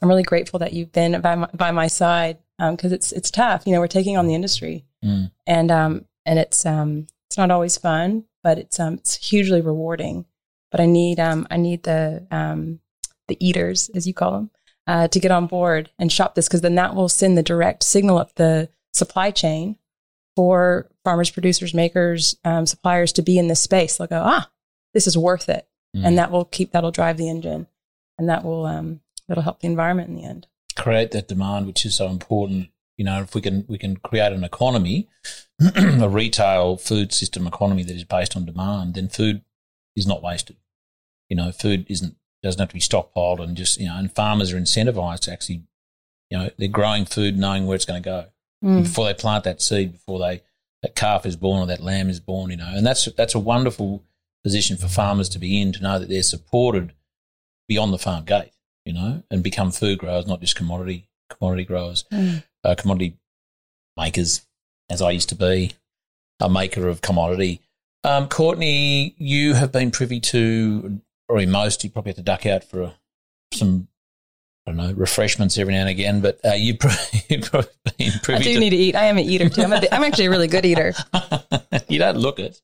i'm 0.00 0.08
really 0.08 0.22
grateful 0.22 0.60
that 0.60 0.72
you've 0.72 0.92
been 0.92 1.20
by 1.20 1.34
my, 1.34 1.48
by 1.54 1.70
my 1.70 1.86
side 1.86 2.38
because 2.58 2.92
it's 2.92 3.12
it's 3.12 3.30
tough. 3.30 3.66
You 3.66 3.72
know 3.72 3.80
we're 3.80 3.86
taking 3.88 4.16
on 4.16 4.26
the 4.26 4.34
industry. 4.34 4.84
Mm. 5.04 5.30
and 5.46 5.70
um 5.70 6.06
and 6.26 6.40
it's 6.40 6.66
um 6.66 7.06
it's 7.28 7.38
not 7.38 7.52
always 7.52 7.78
fun 7.78 8.24
but 8.42 8.58
it's 8.58 8.80
um 8.80 8.94
it's 8.94 9.14
hugely 9.14 9.60
rewarding. 9.60 10.26
But 10.70 10.80
i 10.80 10.86
need 10.86 11.20
um 11.20 11.46
i 11.50 11.56
need 11.56 11.84
the 11.84 12.26
um 12.30 12.80
the 13.28 13.36
eaters 13.46 13.90
as 13.94 14.06
you 14.06 14.14
call 14.14 14.32
them 14.32 14.50
uh, 14.86 15.08
to 15.08 15.20
get 15.20 15.30
on 15.30 15.46
board 15.46 15.90
and 15.98 16.10
shop 16.10 16.34
this 16.34 16.48
because 16.48 16.60
then 16.62 16.74
that 16.74 16.94
will 16.94 17.08
send 17.08 17.36
the 17.38 17.42
direct 17.42 17.82
signal 17.82 18.18
up 18.18 18.34
the 18.34 18.68
supply 18.92 19.30
chain 19.30 19.76
for 20.36 20.88
farmers 21.04 21.30
producers 21.30 21.74
makers 21.74 22.36
um, 22.44 22.66
suppliers 22.66 23.12
to 23.12 23.22
be 23.22 23.38
in 23.38 23.48
this 23.48 23.60
space 23.60 23.96
they'll 23.96 24.06
go 24.06 24.22
ah 24.24 24.50
this 24.94 25.06
is 25.06 25.16
worth 25.16 25.48
it 25.48 25.64
Mm. 25.96 26.04
and 26.04 26.18
that 26.18 26.30
will 26.30 26.44
keep 26.44 26.72
that'll 26.72 26.90
drive 26.90 27.16
the 27.16 27.30
engine 27.30 27.66
and 28.18 28.28
that 28.28 28.44
will 28.44 28.66
um 28.66 29.00
that'll 29.26 29.42
help 29.42 29.60
the 29.60 29.66
environment 29.66 30.10
in 30.10 30.16
the 30.16 30.22
end 30.24 30.46
create 30.76 31.12
that 31.12 31.28
demand, 31.28 31.66
which 31.66 31.84
is 31.84 31.94
so 31.96 32.08
important. 32.08 32.68
You 32.98 33.06
know, 33.06 33.22
if 33.22 33.34
we 33.34 33.40
can 33.40 33.64
we 33.68 33.78
can 33.78 33.96
create 33.96 34.32
an 34.34 34.44
economy, 34.44 35.08
a 35.76 36.08
retail 36.10 36.76
food 36.76 37.12
system 37.14 37.46
economy 37.46 37.82
that 37.84 37.96
is 37.96 38.04
based 38.04 38.36
on 38.36 38.44
demand, 38.44 38.94
then 38.94 39.08
food 39.08 39.42
is 39.96 40.06
not 40.06 40.22
wasted. 40.22 40.56
You 41.30 41.36
know, 41.36 41.52
food 41.52 41.86
isn't 41.88 42.16
doesn't 42.42 42.60
have 42.60 42.68
to 42.68 42.74
be 42.74 42.80
stockpiled 42.80 43.40
and 43.40 43.56
just 43.56 43.78
you 43.80 43.86
know, 43.86 43.96
and 43.96 44.12
farmers 44.12 44.52
are 44.52 44.58
incentivized 44.60 45.20
to 45.20 45.32
actually, 45.32 45.62
you 46.30 46.38
know, 46.38 46.50
they're 46.58 46.68
growing 46.68 47.04
food 47.04 47.36
knowing 47.36 47.66
where 47.66 47.74
it's 47.76 47.84
going 47.84 48.02
to 48.02 48.08
go 48.08 48.26
Mm. 48.64 48.82
before 48.82 49.04
they 49.06 49.14
plant 49.14 49.44
that 49.44 49.62
seed, 49.62 49.92
before 49.92 50.18
they 50.18 50.42
that 50.82 50.96
calf 50.96 51.24
is 51.24 51.36
born 51.36 51.60
or 51.62 51.66
that 51.66 51.80
lamb 51.80 52.10
is 52.10 52.18
born. 52.18 52.50
You 52.50 52.56
know, 52.56 52.66
and 52.74 52.84
that's 52.84 53.04
that's 53.12 53.34
a 53.36 53.38
wonderful 53.38 54.02
position 54.42 54.76
for 54.76 54.88
farmers 54.88 55.28
to 55.30 55.38
be 55.38 55.60
in 55.60 55.72
to 55.74 55.80
know 55.82 55.98
that 56.00 56.08
they're 56.08 56.22
supported 56.24 56.92
beyond 57.68 57.92
the 57.92 57.98
farm 57.98 58.24
gate. 58.24 58.50
You 58.84 58.94
know, 58.94 59.22
and 59.30 59.42
become 59.44 59.70
food 59.70 59.98
growers, 59.98 60.26
not 60.26 60.40
just 60.40 60.56
commodity 60.56 61.08
commodity 61.30 61.64
growers, 61.66 62.04
Mm. 62.12 62.42
uh, 62.64 62.74
commodity 62.74 63.16
makers, 63.96 64.46
as 64.88 65.02
I 65.02 65.10
used 65.12 65.28
to 65.30 65.34
be, 65.34 65.72
a 66.40 66.48
maker 66.48 66.88
of 66.88 67.00
commodity. 67.00 67.60
Um, 68.04 68.28
Courtney, 68.28 69.14
you 69.18 69.54
have 69.54 69.72
been 69.72 69.90
privy 69.90 70.20
to, 70.20 71.00
or 71.28 71.44
most, 71.46 71.84
you 71.84 71.90
probably 71.90 72.10
have 72.10 72.16
to 72.16 72.22
duck 72.22 72.46
out 72.46 72.64
for 72.64 72.82
a, 72.82 72.94
some, 73.52 73.88
I 74.66 74.70
don't 74.70 74.76
know, 74.76 74.92
refreshments 74.92 75.58
every 75.58 75.74
now 75.74 75.80
and 75.80 75.88
again, 75.88 76.20
but 76.20 76.40
uh, 76.44 76.52
you've, 76.54 76.78
probably, 76.80 77.24
you've 77.28 77.50
probably 77.50 77.70
been 77.96 78.12
I 78.28 78.38
do 78.38 78.54
to. 78.54 78.60
need 78.60 78.70
to 78.70 78.76
eat. 78.76 78.94
I 78.94 79.04
am 79.04 79.18
an 79.18 79.24
eater 79.24 79.48
too. 79.48 79.62
I'm, 79.62 79.72
a, 79.72 79.82
I'm 79.92 80.04
actually 80.04 80.26
a 80.26 80.30
really 80.30 80.48
good 80.48 80.64
eater. 80.64 80.94
you 81.88 81.98
don't 81.98 82.18
look 82.18 82.38
it. 82.38 82.60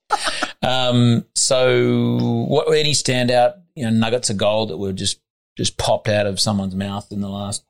Um, 0.63 1.25
so, 1.35 2.47
what 2.49 2.69
any 2.75 2.93
standout, 2.93 3.55
you 3.75 3.85
know, 3.85 3.91
nuggets 3.91 4.31
of 4.31 4.37
gold 4.37 4.71
that 4.71 4.79
were 4.79 4.93
just 4.93 5.21
just 5.57 5.77
popped 5.77 6.09
out 6.09 6.27
of 6.27 6.41
someone's 6.41 6.75
mouth 6.75 7.13
in 7.13 7.21
the 7.21 7.29
last 7.29 7.65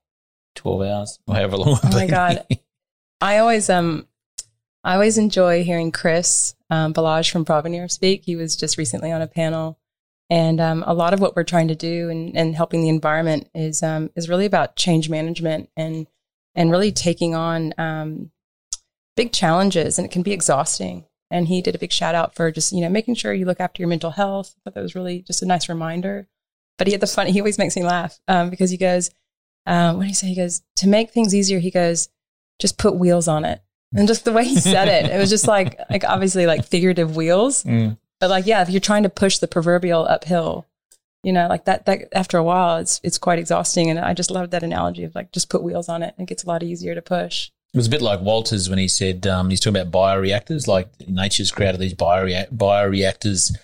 twelve 0.55 0.83
hours, 0.83 1.19
or 1.27 1.35
however 1.35 1.57
long? 1.57 1.79
Oh 1.83 1.91
my? 1.91 2.07
God. 2.07 2.47
I 3.21 3.39
always 3.39 3.69
um 3.69 4.07
I 4.85 4.95
always 4.95 5.19
enjoy 5.19 5.65
hearing 5.65 5.91
Chris 5.91 6.55
um, 6.71 6.93
Balazs 6.93 7.31
from 7.31 7.45
Provenir 7.45 7.89
speak. 7.89 8.25
He 8.25 8.37
was 8.37 8.55
just 8.55 8.77
recently 8.77 9.11
on 9.11 9.23
a 9.23 9.27
panel, 9.27 9.79
and 10.35 10.61
um, 10.61 10.83
a 10.85 10.95
lot 10.95 11.15
of 11.15 11.21
what 11.21 11.37
we're 11.37 11.45
trying 11.45 11.69
to 11.69 11.77
do 11.77 12.11
and, 12.11 12.57
helping 12.57 12.83
the 12.83 12.89
environment 12.89 13.49
is 13.55 13.85
um, 13.85 14.11
is 14.17 14.29
really 14.29 14.47
about 14.47 14.75
change 14.75 15.09
management 15.09 15.71
and 15.77 16.09
and 16.57 16.73
really 16.73 16.91
taking 16.91 17.37
on 17.37 17.73
um, 17.79 18.33
big 19.17 19.33
challenges, 19.33 19.97
and 19.97 20.05
it 20.05 20.11
can 20.11 20.23
be 20.23 20.33
exhausting. 20.33 21.05
And 21.31 21.47
he 21.47 21.63
did 21.63 21.77
a 21.77 21.79
big 21.79 21.93
shout 21.93 22.17
out 22.17 22.35
for 22.35 22.51
just 22.51 22.73
you 22.73 22.81
know 22.81 22.89
making 22.89 23.15
sure 23.15 23.33
you 23.33 23.47
look 23.47 23.61
after 23.61 23.81
your 23.81 23.89
mental 23.89 24.11
health. 24.11 24.57
But 24.65 24.75
that 24.75 24.83
was 24.83 24.97
really 24.97 25.23
just 25.23 25.41
a 25.41 25.47
nice 25.47 25.69
reminder. 25.69 26.27
But 26.79 26.89
he 26.89 26.93
had 26.93 27.01
the 27.01 27.07
fun. 27.07 27.29
He 27.29 27.41
always 27.41 27.59
makes 27.59 27.77
me 27.77 27.85
laugh 27.85 28.19
um, 28.27 28.51
because 28.51 28.71
he 28.71 28.77
goes, 28.77 29.13
um, 29.67 29.99
what 29.99 30.03
did 30.03 30.09
he 30.09 30.15
say? 30.15 30.27
He 30.27 30.35
goes 30.35 30.63
to 30.79 30.89
make 30.89 31.13
things 31.13 31.33
easier. 31.33 31.61
He 31.61 31.71
goes, 31.71 32.09
just 32.59 32.77
put 32.77 32.97
wheels 32.97 33.29
on 33.29 33.45
it. 33.45 33.63
And 33.97 34.09
just 34.09 34.25
the 34.25 34.33
way 34.33 34.45
he 34.45 34.57
said 34.57 34.89
it, 34.89 35.09
it 35.13 35.17
was 35.17 35.31
just 35.31 35.47
like, 35.47 35.79
like 35.89 36.03
obviously 36.03 36.47
like 36.47 36.65
figurative 36.65 37.15
wheels, 37.15 37.63
Mm. 37.63 37.97
But 38.25 38.31
like, 38.31 38.47
yeah, 38.47 38.63
if 38.63 38.71
you're 38.71 38.81
trying 38.81 39.03
to 39.03 39.11
push 39.11 39.37
the 39.37 39.47
proverbial 39.47 40.07
uphill, 40.07 40.67
you 41.23 41.31
know, 41.31 41.47
like 41.47 41.67
that, 41.67 41.85
that 41.85 42.09
after 42.15 42.39
a 42.39 42.43
while, 42.43 42.79
it's, 42.79 42.99
it's 43.05 43.19
quite 43.19 43.39
exhausting. 43.39 43.91
And 43.91 43.99
I 43.99 44.15
just 44.15 44.31
loved 44.31 44.53
that 44.53 44.63
analogy 44.63 45.05
of 45.05 45.15
like, 45.15 45.31
just 45.31 45.51
put 45.51 45.63
wheels 45.63 45.91
on 45.91 46.03
it. 46.03 46.15
And 46.17 46.27
it 46.27 46.31
gets 46.31 46.43
a 46.43 46.47
lot 46.47 46.63
easier 46.63 46.95
to 46.95 47.03
push. 47.03 47.51
It 47.75 47.77
was 47.77 47.87
a 47.87 47.91
bit 47.91 48.01
like 48.01 48.23
Walters 48.23 48.71
when 48.71 48.79
he 48.79 48.89
said 48.89 49.27
um, 49.27 49.51
he's 49.51 49.61
talking 49.61 49.79
about 49.79 49.93
bioreactors. 49.93 50.67
Like 50.67 50.89
nature's 51.07 51.51
created 51.51 51.83
these 51.83 51.93
biorea- 51.93 52.51
bioreactors 52.51 53.55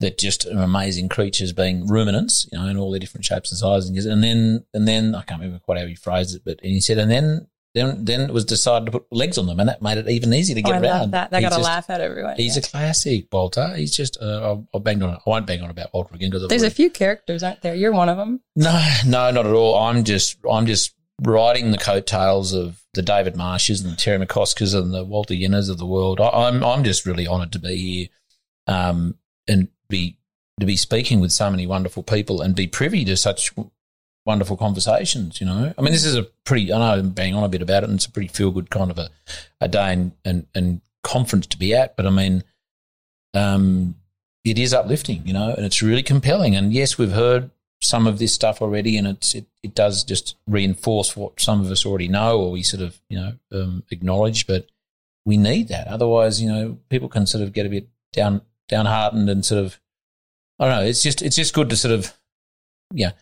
that 0.00 0.18
just 0.18 0.46
are 0.46 0.58
amazing 0.58 1.08
creatures, 1.08 1.52
being 1.52 1.86
ruminants, 1.86 2.48
you 2.50 2.58
know, 2.58 2.66
in 2.66 2.76
all 2.78 2.90
their 2.90 2.98
different 2.98 3.24
shapes 3.24 3.52
and 3.52 3.58
sizes. 3.60 4.04
And 4.04 4.24
then, 4.24 4.64
and 4.74 4.88
then 4.88 5.14
I 5.14 5.22
can't 5.22 5.40
remember 5.40 5.60
quite 5.60 5.78
how 5.78 5.86
he 5.86 5.94
phrased 5.94 6.34
it, 6.34 6.42
but 6.44 6.58
and 6.60 6.72
he 6.72 6.80
said, 6.80 6.98
and 6.98 7.08
then, 7.08 7.46
then, 7.74 8.04
then 8.04 8.20
it 8.20 8.32
was 8.32 8.44
decided 8.44 8.86
to 8.86 8.92
put 8.92 9.06
legs 9.10 9.38
on 9.38 9.46
them, 9.46 9.58
and 9.60 9.68
that 9.68 9.80
made 9.80 9.96
it 9.98 10.08
even 10.08 10.32
easier 10.34 10.54
to 10.56 10.60
Oh, 10.62 10.72
get 10.72 10.74
I 10.84 10.88
around. 10.88 11.00
love 11.00 11.10
that. 11.12 11.34
He's 11.34 11.48
got 11.48 11.58
a 11.58 11.62
laugh 11.62 11.88
out 11.88 12.00
of 12.00 12.10
everyone. 12.10 12.36
He's 12.36 12.56
Yeah. 12.56 12.60
a 12.60 12.62
classic, 12.68 13.26
Walter. 13.32 13.74
He's 13.76 13.96
just, 13.96 14.18
uh, 14.20 14.40
I'll, 14.42 14.68
I'll 14.74 14.80
bang 14.80 15.02
on. 15.02 15.10
I 15.14 15.18
won't 15.26 15.46
bang 15.46 15.62
on 15.62 15.70
about 15.70 15.92
Walter 15.94 16.14
again 16.14 16.30
because 16.30 16.48
There's 16.48 16.62
a 16.62 16.70
few 16.70 16.90
characters, 16.90 17.42
aren't 17.42 17.62
there? 17.62 17.74
You're 17.74 17.92
one 17.92 18.08
of 18.10 18.16
them. 18.18 18.40
no, 18.56 18.72
no, 19.06 19.30
not 19.30 19.46
at 19.46 19.52
all. 19.54 19.76
I'm 19.78 20.04
just, 20.04 20.36
I'm 20.50 20.66
just 20.66 20.94
riding 21.22 21.70
the 21.70 21.78
coattails 21.78 22.52
of 22.52 22.82
the 22.94 23.02
David 23.02 23.36
Marshes 23.36 23.80
and 23.80 23.92
the 23.92 23.96
Terry 23.96 24.24
McCoskers 24.26 24.74
and 24.78 24.92
the 24.92 25.04
Walter 25.04 25.34
Jehnes 25.34 25.70
of 25.70 25.78
the 25.78 25.86
world. 25.86 26.20
I, 26.20 26.28
I'm, 26.28 26.62
I'm 26.62 26.84
just 26.84 27.06
really 27.06 27.26
honoured 27.26 27.52
to 27.52 27.58
be 27.58 27.76
here, 27.76 28.06
um, 28.66 29.16
and 29.48 29.68
be 29.88 30.18
to 30.60 30.66
be 30.66 30.76
speaking 30.76 31.20
with 31.20 31.32
so 31.32 31.50
many 31.50 31.66
wonderful 31.66 32.02
people 32.02 32.42
and 32.42 32.54
be 32.54 32.66
privy 32.66 33.04
to 33.06 33.16
such 33.16 33.52
wonderful 34.24 34.56
conversations. 34.56 35.40
You 35.40 35.46
know, 35.46 35.74
I 35.76 35.82
mean, 35.82 35.92
this 35.92 36.04
is 36.04 36.16
a 36.16 36.24
pretty. 36.44 36.72
I 36.72 36.78
know 36.78 37.00
I'm 37.00 37.10
banging 37.10 37.34
on 37.34 37.44
a 37.44 37.48
bit 37.48 37.62
about 37.62 37.82
it, 37.82 37.88
and 37.88 37.96
it's 37.96 38.06
a 38.06 38.10
pretty 38.10 38.28
feel 38.28 38.50
good 38.50 38.70
kind 38.70 38.90
of 38.90 38.98
a, 38.98 39.10
a 39.60 39.68
day 39.68 39.92
and, 39.92 40.12
and 40.24 40.46
and 40.54 40.80
conference 41.02 41.46
to 41.48 41.58
be 41.58 41.74
at. 41.74 41.96
But 41.96 42.06
I 42.06 42.10
mean, 42.10 42.44
um, 43.34 43.96
it 44.44 44.58
is 44.58 44.74
uplifting, 44.74 45.26
you 45.26 45.32
know, 45.32 45.54
and 45.54 45.64
it's 45.64 45.82
really 45.82 46.02
compelling. 46.02 46.56
And 46.56 46.72
yes, 46.72 46.98
we've 46.98 47.12
heard 47.12 47.50
some 47.80 48.06
of 48.06 48.18
this 48.18 48.32
stuff 48.32 48.62
already, 48.62 48.96
and 48.96 49.06
it's 49.06 49.34
it, 49.34 49.46
it 49.62 49.74
does 49.74 50.04
just 50.04 50.36
reinforce 50.46 51.16
what 51.16 51.40
some 51.40 51.60
of 51.60 51.70
us 51.70 51.84
already 51.84 52.08
know 52.08 52.40
or 52.40 52.50
we 52.50 52.62
sort 52.62 52.82
of 52.82 53.00
you 53.08 53.18
know 53.18 53.32
um, 53.52 53.82
acknowledge. 53.90 54.46
But 54.46 54.66
we 55.24 55.36
need 55.36 55.68
that, 55.68 55.86
otherwise, 55.86 56.40
you 56.42 56.48
know, 56.48 56.78
people 56.88 57.08
can 57.08 57.26
sort 57.26 57.44
of 57.44 57.52
get 57.52 57.66
a 57.66 57.70
bit 57.70 57.88
down 58.12 58.42
downhearted 58.68 59.28
and 59.28 59.44
sort 59.44 59.64
of 59.64 59.80
I 60.58 60.66
don't 60.66 60.76
know. 60.76 60.88
It's 60.88 61.02
just 61.02 61.22
it's 61.22 61.36
just 61.36 61.54
good 61.54 61.70
to 61.70 61.76
sort 61.76 61.94
of 61.94 62.16
yeah 62.92 63.12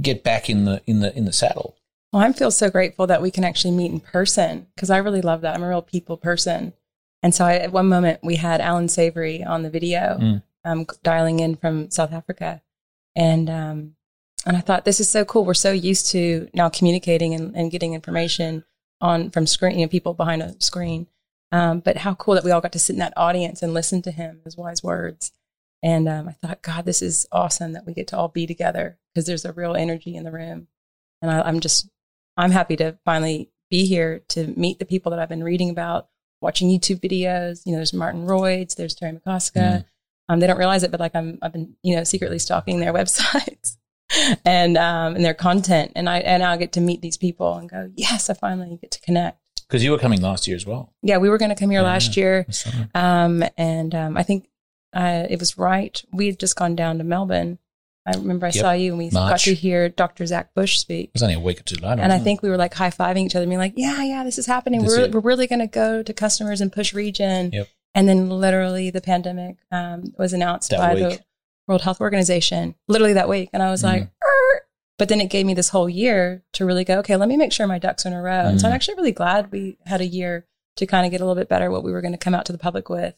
get 0.00 0.22
back 0.22 0.48
in 0.48 0.64
the 0.64 0.82
in 0.86 1.00
the 1.00 1.16
in 1.16 1.24
the 1.24 1.32
saddle. 1.32 1.76
Well, 2.12 2.22
I 2.22 2.32
feel 2.32 2.50
so 2.50 2.70
grateful 2.70 3.06
that 3.06 3.22
we 3.22 3.30
can 3.30 3.44
actually 3.44 3.70
meet 3.72 3.92
in 3.92 4.00
person 4.00 4.66
because 4.74 4.90
I 4.90 4.98
really 4.98 5.22
love 5.22 5.42
that. 5.42 5.54
I'm 5.54 5.62
a 5.62 5.68
real 5.68 5.82
people 5.82 6.16
person. 6.16 6.72
And 7.22 7.34
so 7.34 7.44
I, 7.44 7.56
at 7.56 7.72
one 7.72 7.88
moment 7.88 8.20
we 8.22 8.36
had 8.36 8.60
Alan 8.60 8.88
Savory 8.88 9.44
on 9.44 9.62
the 9.62 9.70
video, 9.70 10.18
mm. 10.20 10.42
um, 10.64 10.86
dialing 11.02 11.38
in 11.38 11.54
from 11.54 11.90
South 11.90 12.12
Africa. 12.12 12.62
And, 13.14 13.48
um, 13.48 13.96
and 14.46 14.56
I 14.56 14.60
thought, 14.60 14.84
this 14.84 15.00
is 15.00 15.08
so 15.08 15.24
cool. 15.24 15.44
We're 15.44 15.54
so 15.54 15.70
used 15.70 16.10
to 16.12 16.48
now 16.54 16.68
communicating 16.68 17.34
and, 17.34 17.54
and 17.54 17.70
getting 17.70 17.94
information 17.94 18.64
on 19.00 19.30
from 19.30 19.46
screen, 19.46 19.78
you 19.78 19.86
know, 19.86 19.90
people 19.90 20.14
behind 20.14 20.42
a 20.42 20.60
screen. 20.60 21.06
Um, 21.52 21.80
but 21.80 21.98
how 21.98 22.14
cool 22.14 22.34
that 22.34 22.44
we 22.44 22.50
all 22.50 22.60
got 22.60 22.72
to 22.72 22.78
sit 22.78 22.94
in 22.94 23.00
that 23.00 23.12
audience 23.16 23.62
and 23.62 23.74
listen 23.74 24.02
to 24.02 24.10
him, 24.10 24.40
his 24.44 24.56
wise 24.56 24.82
words. 24.82 25.32
And 25.82 26.08
um, 26.08 26.28
I 26.28 26.32
thought, 26.32 26.62
God, 26.62 26.84
this 26.84 27.00
is 27.00 27.26
awesome 27.32 27.72
that 27.72 27.86
we 27.86 27.94
get 27.94 28.08
to 28.08 28.16
all 28.16 28.28
be 28.28 28.46
together 28.46 28.98
because 29.12 29.26
there's 29.26 29.44
a 29.44 29.52
real 29.52 29.74
energy 29.74 30.14
in 30.14 30.24
the 30.24 30.32
room. 30.32 30.68
And 31.22 31.30
I, 31.30 31.40
I'm 31.40 31.60
just 31.60 31.88
I'm 32.36 32.50
happy 32.50 32.76
to 32.76 32.98
finally 33.04 33.50
be 33.70 33.86
here 33.86 34.22
to 34.28 34.46
meet 34.58 34.78
the 34.78 34.84
people 34.84 35.10
that 35.10 35.18
I've 35.18 35.28
been 35.28 35.44
reading 35.44 35.70
about, 35.70 36.08
watching 36.40 36.68
YouTube 36.68 37.00
videos. 37.00 37.62
You 37.64 37.72
know, 37.72 37.78
there's 37.78 37.92
Martin 37.92 38.26
Royds, 38.26 38.74
there's 38.74 38.94
Terry 38.94 39.12
McCosker. 39.12 39.78
Mm. 39.78 39.84
Um, 40.28 40.40
they 40.40 40.46
don't 40.46 40.58
realize 40.58 40.82
it, 40.82 40.90
but 40.90 41.00
like 41.00 41.14
I'm, 41.14 41.38
I've 41.42 41.52
been, 41.52 41.74
you 41.82 41.96
know, 41.96 42.04
secretly 42.04 42.38
stalking 42.38 42.80
their 42.80 42.92
websites 42.94 43.76
and 44.44 44.76
um, 44.76 45.14
and 45.14 45.24
their 45.24 45.34
content, 45.34 45.92
and 45.94 46.08
I 46.08 46.18
and 46.18 46.42
I 46.42 46.56
get 46.56 46.72
to 46.72 46.80
meet 46.80 47.00
these 47.00 47.16
people 47.16 47.54
and 47.54 47.68
go, 47.68 47.90
yes, 47.94 48.30
I 48.30 48.34
finally 48.34 48.78
get 48.80 48.90
to 48.92 49.00
connect. 49.00 49.38
Because 49.68 49.84
you 49.84 49.92
were 49.92 49.98
coming 49.98 50.20
last 50.20 50.48
year 50.48 50.56
as 50.56 50.66
well. 50.66 50.92
Yeah, 51.02 51.18
we 51.18 51.28
were 51.28 51.38
going 51.38 51.50
to 51.50 51.54
come 51.54 51.70
here 51.70 51.80
yeah, 51.80 51.86
last 51.86 52.16
year, 52.16 52.46
um, 52.94 53.44
and 53.56 53.94
um, 53.94 54.16
I 54.16 54.22
think 54.22 54.48
uh, 54.92 55.26
it 55.28 55.38
was 55.38 55.58
right. 55.58 56.02
We 56.12 56.26
had 56.26 56.38
just 56.38 56.56
gone 56.56 56.76
down 56.76 56.98
to 56.98 57.04
Melbourne 57.04 57.58
I 58.06 58.16
remember 58.16 58.46
I 58.46 58.50
yep. 58.50 58.62
saw 58.62 58.72
you 58.72 58.92
and 58.92 58.98
we 58.98 59.10
March. 59.10 59.30
got 59.30 59.40
to 59.40 59.54
hear 59.54 59.88
Dr. 59.88 60.24
Zach 60.26 60.54
Bush 60.54 60.78
speak. 60.78 61.08
It 61.08 61.14
was 61.14 61.22
only 61.22 61.34
a 61.34 61.40
week 61.40 61.60
or 61.60 61.62
two 61.64 61.76
later. 61.76 62.00
And 62.00 62.12
I 62.12 62.18
think 62.18 62.38
it? 62.38 62.42
we 62.42 62.48
were 62.48 62.56
like 62.56 62.72
high 62.72 62.90
fiving 62.90 63.26
each 63.26 63.36
other, 63.36 63.46
being 63.46 63.58
like, 63.58 63.74
yeah, 63.76 64.02
yeah, 64.02 64.24
this 64.24 64.38
is 64.38 64.46
happening. 64.46 64.82
This 64.82 64.96
we're, 64.96 65.10
we're 65.10 65.20
really 65.20 65.46
going 65.46 65.60
to 65.60 65.66
go 65.66 66.02
to 66.02 66.12
customers 66.12 66.60
and 66.60 66.72
push 66.72 66.94
region. 66.94 67.50
Yep. 67.52 67.68
And 67.94 68.08
then 68.08 68.30
literally 68.30 68.90
the 68.90 69.00
pandemic 69.00 69.56
um, 69.70 70.14
was 70.16 70.32
announced 70.32 70.70
that 70.70 70.78
by 70.78 70.94
week. 70.94 71.02
the 71.02 71.24
World 71.66 71.82
Health 71.82 72.00
Organization, 72.00 72.74
literally 72.88 73.14
that 73.14 73.28
week. 73.28 73.50
And 73.52 73.62
I 73.62 73.70
was 73.70 73.82
mm. 73.82 73.86
like, 73.86 74.02
Arr! 74.02 74.62
but 74.98 75.08
then 75.08 75.20
it 75.20 75.30
gave 75.30 75.44
me 75.44 75.54
this 75.54 75.68
whole 75.68 75.88
year 75.88 76.42
to 76.52 76.64
really 76.64 76.84
go, 76.84 76.98
okay, 77.00 77.16
let 77.16 77.28
me 77.28 77.36
make 77.36 77.52
sure 77.52 77.66
my 77.66 77.78
ducks 77.78 78.06
are 78.06 78.08
in 78.08 78.14
a 78.14 78.22
row. 78.22 78.32
Mm. 78.32 78.48
And 78.50 78.60
so 78.60 78.66
I'm 78.66 78.72
mm. 78.72 78.76
actually 78.76 78.94
really 78.94 79.12
glad 79.12 79.52
we 79.52 79.76
had 79.86 80.00
a 80.00 80.06
year 80.06 80.46
to 80.76 80.86
kind 80.86 81.04
of 81.04 81.10
get 81.10 81.20
a 81.20 81.24
little 81.24 81.40
bit 81.40 81.48
better 81.48 81.70
what 81.70 81.84
we 81.84 81.92
were 81.92 82.00
going 82.00 82.12
to 82.12 82.18
come 82.18 82.34
out 82.34 82.46
to 82.46 82.52
the 82.52 82.58
public 82.58 82.88
with. 82.88 83.14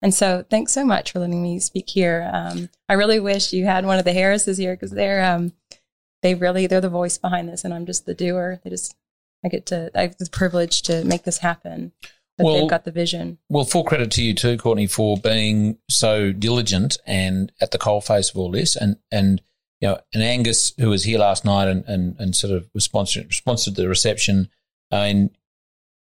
And 0.00 0.14
so 0.14 0.44
thanks 0.48 0.72
so 0.72 0.84
much 0.84 1.12
for 1.12 1.18
letting 1.18 1.42
me 1.42 1.58
speak 1.58 1.90
here. 1.90 2.30
Um, 2.32 2.68
I 2.88 2.94
really 2.94 3.18
wish 3.18 3.52
you 3.52 3.64
had 3.64 3.84
one 3.84 3.98
of 3.98 4.04
the 4.04 4.12
Harrises 4.12 4.58
here 4.58 4.74
because 4.74 4.92
they're, 4.92 5.24
um, 5.24 5.52
they 6.22 6.34
really, 6.34 6.66
they're 6.66 6.80
the 6.80 6.88
voice 6.88 7.18
behind 7.18 7.48
this 7.48 7.64
and 7.64 7.74
I'm 7.74 7.86
just 7.86 8.06
the 8.06 8.14
doer. 8.14 8.60
They 8.62 8.70
just, 8.70 8.94
I 9.44 9.48
get 9.48 9.66
to, 9.66 9.90
I 9.94 10.02
have 10.02 10.18
the 10.18 10.28
privilege 10.30 10.82
to 10.82 11.04
make 11.04 11.24
this 11.24 11.38
happen. 11.38 11.92
But 12.36 12.44
well, 12.44 12.60
they've 12.60 12.70
got 12.70 12.84
the 12.84 12.92
vision. 12.92 13.38
Well, 13.48 13.64
full 13.64 13.82
credit 13.82 14.12
to 14.12 14.22
you 14.22 14.32
too, 14.32 14.56
Courtney, 14.56 14.86
for 14.86 15.16
being 15.16 15.78
so 15.90 16.30
diligent 16.30 16.98
and 17.04 17.50
at 17.60 17.72
the 17.72 17.78
coalface 17.78 18.30
of 18.30 18.38
all 18.38 18.52
this. 18.52 18.76
And, 18.76 18.98
and, 19.10 19.42
you 19.80 19.88
know, 19.88 19.98
and 20.14 20.22
Angus, 20.22 20.72
who 20.78 20.90
was 20.90 21.02
here 21.02 21.18
last 21.18 21.44
night 21.44 21.66
and, 21.66 21.84
and, 21.86 22.16
and 22.20 22.36
sort 22.36 22.52
of 22.52 22.70
responded, 22.74 23.26
responded 23.26 23.64
to 23.64 23.70
the 23.72 23.88
reception. 23.88 24.48
Uh, 24.92 24.96
and 24.96 25.30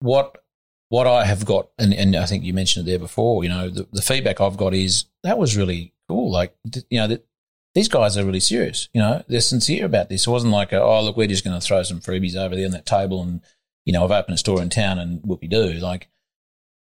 what 0.00 0.42
what 0.88 1.06
I 1.06 1.24
have 1.24 1.44
got, 1.44 1.68
and, 1.78 1.92
and 1.92 2.16
I 2.16 2.26
think 2.26 2.44
you 2.44 2.54
mentioned 2.54 2.86
it 2.86 2.90
there 2.90 2.98
before, 2.98 3.42
you 3.42 3.50
know, 3.50 3.68
the, 3.68 3.86
the 3.92 4.02
feedback 4.02 4.40
I've 4.40 4.56
got 4.56 4.74
is 4.74 5.04
that 5.22 5.38
was 5.38 5.56
really 5.56 5.92
cool. 6.08 6.30
Like, 6.30 6.56
you 6.88 6.98
know, 6.98 7.06
that 7.08 7.26
these 7.74 7.88
guys 7.88 8.16
are 8.16 8.24
really 8.24 8.40
serious. 8.40 8.88
You 8.94 9.02
know, 9.02 9.22
they're 9.28 9.40
sincere 9.40 9.84
about 9.84 10.08
this. 10.08 10.26
It 10.26 10.30
wasn't 10.30 10.52
like, 10.52 10.72
a, 10.72 10.80
oh, 10.80 11.02
look, 11.02 11.16
we're 11.16 11.26
just 11.26 11.44
going 11.44 11.58
to 11.58 11.64
throw 11.64 11.82
some 11.82 12.00
freebies 12.00 12.36
over 12.36 12.56
there 12.56 12.64
on 12.64 12.72
that 12.72 12.86
table 12.86 13.22
and, 13.22 13.42
you 13.84 13.92
know, 13.92 14.04
I've 14.04 14.10
opened 14.10 14.34
a 14.34 14.38
store 14.38 14.62
in 14.62 14.70
town 14.70 14.98
and 14.98 15.20
whoopie 15.22 15.50
do. 15.50 15.74
Like, 15.74 16.08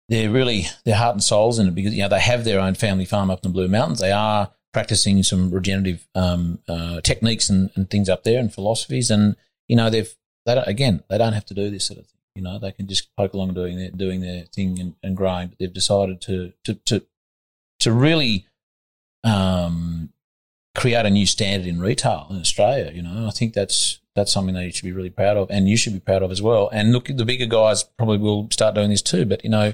they're 0.07 0.31
really, 0.31 0.67
their 0.85 0.95
heart 0.95 1.15
and 1.15 1.23
souls 1.23 1.59
in 1.59 1.67
it 1.67 1.75
because, 1.75 1.93
you 1.93 2.01
know, 2.01 2.09
they 2.09 2.19
have 2.19 2.43
their 2.43 2.59
own 2.59 2.75
family 2.75 3.05
farm 3.05 3.29
up 3.29 3.43
in 3.43 3.51
the 3.51 3.53
Blue 3.53 3.67
Mountains. 3.67 3.99
They 3.99 4.11
are 4.11 4.51
practicing 4.73 5.21
some 5.23 5.51
regenerative 5.51 6.07
um, 6.15 6.59
uh, 6.67 7.01
techniques 7.01 7.49
and, 7.49 7.69
and 7.75 7.89
things 7.89 8.07
up 8.07 8.23
there 8.23 8.39
and 8.39 8.53
philosophies. 8.53 9.11
And, 9.11 9.35
you 9.67 9.75
know, 9.75 9.89
they've, 9.89 10.13
they 10.45 10.55
don't, 10.55 10.67
again, 10.67 11.03
they 11.09 11.17
don't 11.17 11.33
have 11.33 11.45
to 11.45 11.53
do 11.53 11.69
this 11.69 11.85
sort 11.85 11.99
of 11.99 12.07
thing. 12.07 12.20
You 12.35 12.41
know, 12.41 12.59
they 12.59 12.71
can 12.71 12.87
just 12.87 13.13
poke 13.15 13.33
along 13.33 13.53
doing 13.53 13.77
their 13.77 13.91
doing 13.91 14.21
their 14.21 14.45
thing 14.45 14.79
and, 14.79 14.95
and 15.03 15.17
growing. 15.17 15.49
But 15.49 15.59
they've 15.59 15.73
decided 15.73 16.21
to 16.21 16.53
to 16.63 16.75
to 16.85 17.05
to 17.81 17.91
really 17.91 18.47
um, 19.23 20.13
create 20.75 21.05
a 21.05 21.09
new 21.09 21.25
standard 21.25 21.67
in 21.67 21.79
retail 21.79 22.27
in 22.29 22.37
Australia. 22.37 22.91
You 22.93 23.01
know, 23.01 23.27
I 23.27 23.31
think 23.31 23.53
that's 23.53 23.99
that's 24.15 24.31
something 24.31 24.55
that 24.55 24.65
you 24.65 24.71
should 24.71 24.85
be 24.85 24.91
really 24.91 25.09
proud 25.09 25.37
of, 25.37 25.49
and 25.49 25.67
you 25.69 25.77
should 25.77 25.93
be 25.93 25.99
proud 25.99 26.23
of 26.23 26.31
as 26.31 26.41
well. 26.41 26.69
And 26.71 26.91
look, 26.91 27.07
the 27.07 27.25
bigger 27.25 27.45
guys 27.45 27.83
probably 27.83 28.17
will 28.17 28.49
start 28.51 28.75
doing 28.75 28.89
this 28.89 29.01
too. 29.01 29.25
But 29.25 29.43
you 29.43 29.49
know, 29.49 29.73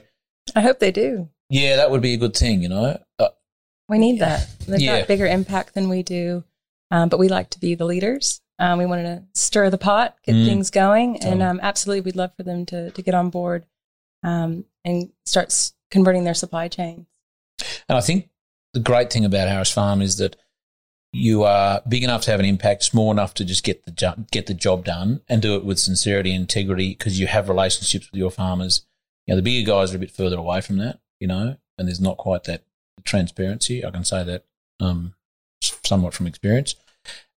I 0.55 0.61
hope 0.61 0.79
they 0.79 0.91
do. 0.91 1.29
Yeah, 1.49 1.77
that 1.77 1.91
would 1.91 2.01
be 2.01 2.13
a 2.13 2.17
good 2.17 2.35
thing. 2.35 2.61
You 2.61 2.69
know, 2.69 2.99
uh, 3.19 3.29
we 3.87 3.97
need 3.99 4.19
that. 4.19 4.47
They've 4.67 4.81
yeah. 4.81 4.99
got 4.99 5.07
bigger 5.07 5.27
impact 5.27 5.73
than 5.73 5.89
we 5.89 6.03
do, 6.03 6.43
um, 6.91 7.09
but 7.09 7.19
we 7.19 7.29
like 7.29 7.49
to 7.51 7.59
be 7.59 7.75
the 7.75 7.85
leaders. 7.85 8.41
Um, 8.59 8.79
we 8.79 8.85
wanted 8.85 9.03
to 9.03 9.23
stir 9.39 9.69
the 9.69 9.77
pot, 9.77 10.15
get 10.23 10.35
mm. 10.35 10.45
things 10.45 10.71
going, 10.71 11.17
and 11.23 11.43
um, 11.43 11.59
absolutely, 11.61 12.01
we'd 12.01 12.15
love 12.15 12.35
for 12.35 12.43
them 12.43 12.65
to 12.67 12.91
to 12.91 13.01
get 13.01 13.13
on 13.13 13.29
board 13.29 13.65
um, 14.23 14.65
and 14.83 15.11
start 15.25 15.47
s- 15.47 15.73
converting 15.91 16.23
their 16.23 16.33
supply 16.33 16.67
chains. 16.67 17.05
And 17.87 17.97
I 17.97 18.01
think 18.01 18.29
the 18.73 18.79
great 18.79 19.11
thing 19.11 19.25
about 19.25 19.47
Harris 19.47 19.71
Farm 19.71 20.01
is 20.01 20.17
that 20.17 20.35
you 21.13 21.43
are 21.43 21.81
big 21.87 22.03
enough 22.03 22.23
to 22.23 22.31
have 22.31 22.39
an 22.39 22.45
impact, 22.45 22.83
small 22.83 23.11
enough 23.11 23.33
to 23.35 23.45
just 23.45 23.63
get 23.63 23.85
the 23.85 23.91
jo- 23.91 24.25
get 24.31 24.47
the 24.47 24.53
job 24.53 24.85
done 24.85 25.21
and 25.29 25.41
do 25.41 25.55
it 25.55 25.65
with 25.65 25.79
sincerity 25.79 26.31
and 26.31 26.41
integrity 26.41 26.89
because 26.89 27.19
you 27.19 27.27
have 27.27 27.49
relationships 27.49 28.11
with 28.11 28.19
your 28.19 28.31
farmers. 28.31 28.85
You 29.25 29.33
know, 29.33 29.37
the 29.37 29.43
bigger 29.43 29.69
guys 29.69 29.93
are 29.93 29.97
a 29.97 29.99
bit 29.99 30.11
further 30.11 30.37
away 30.37 30.61
from 30.61 30.77
that, 30.77 30.99
you 31.19 31.27
know, 31.27 31.57
and 31.77 31.87
there's 31.87 32.01
not 32.01 32.17
quite 32.17 32.45
that 32.45 32.63
transparency. 33.03 33.85
I 33.85 33.91
can 33.91 34.03
say 34.03 34.23
that 34.23 34.45
um, 34.79 35.13
somewhat 35.61 36.13
from 36.13 36.27
experience. 36.27 36.75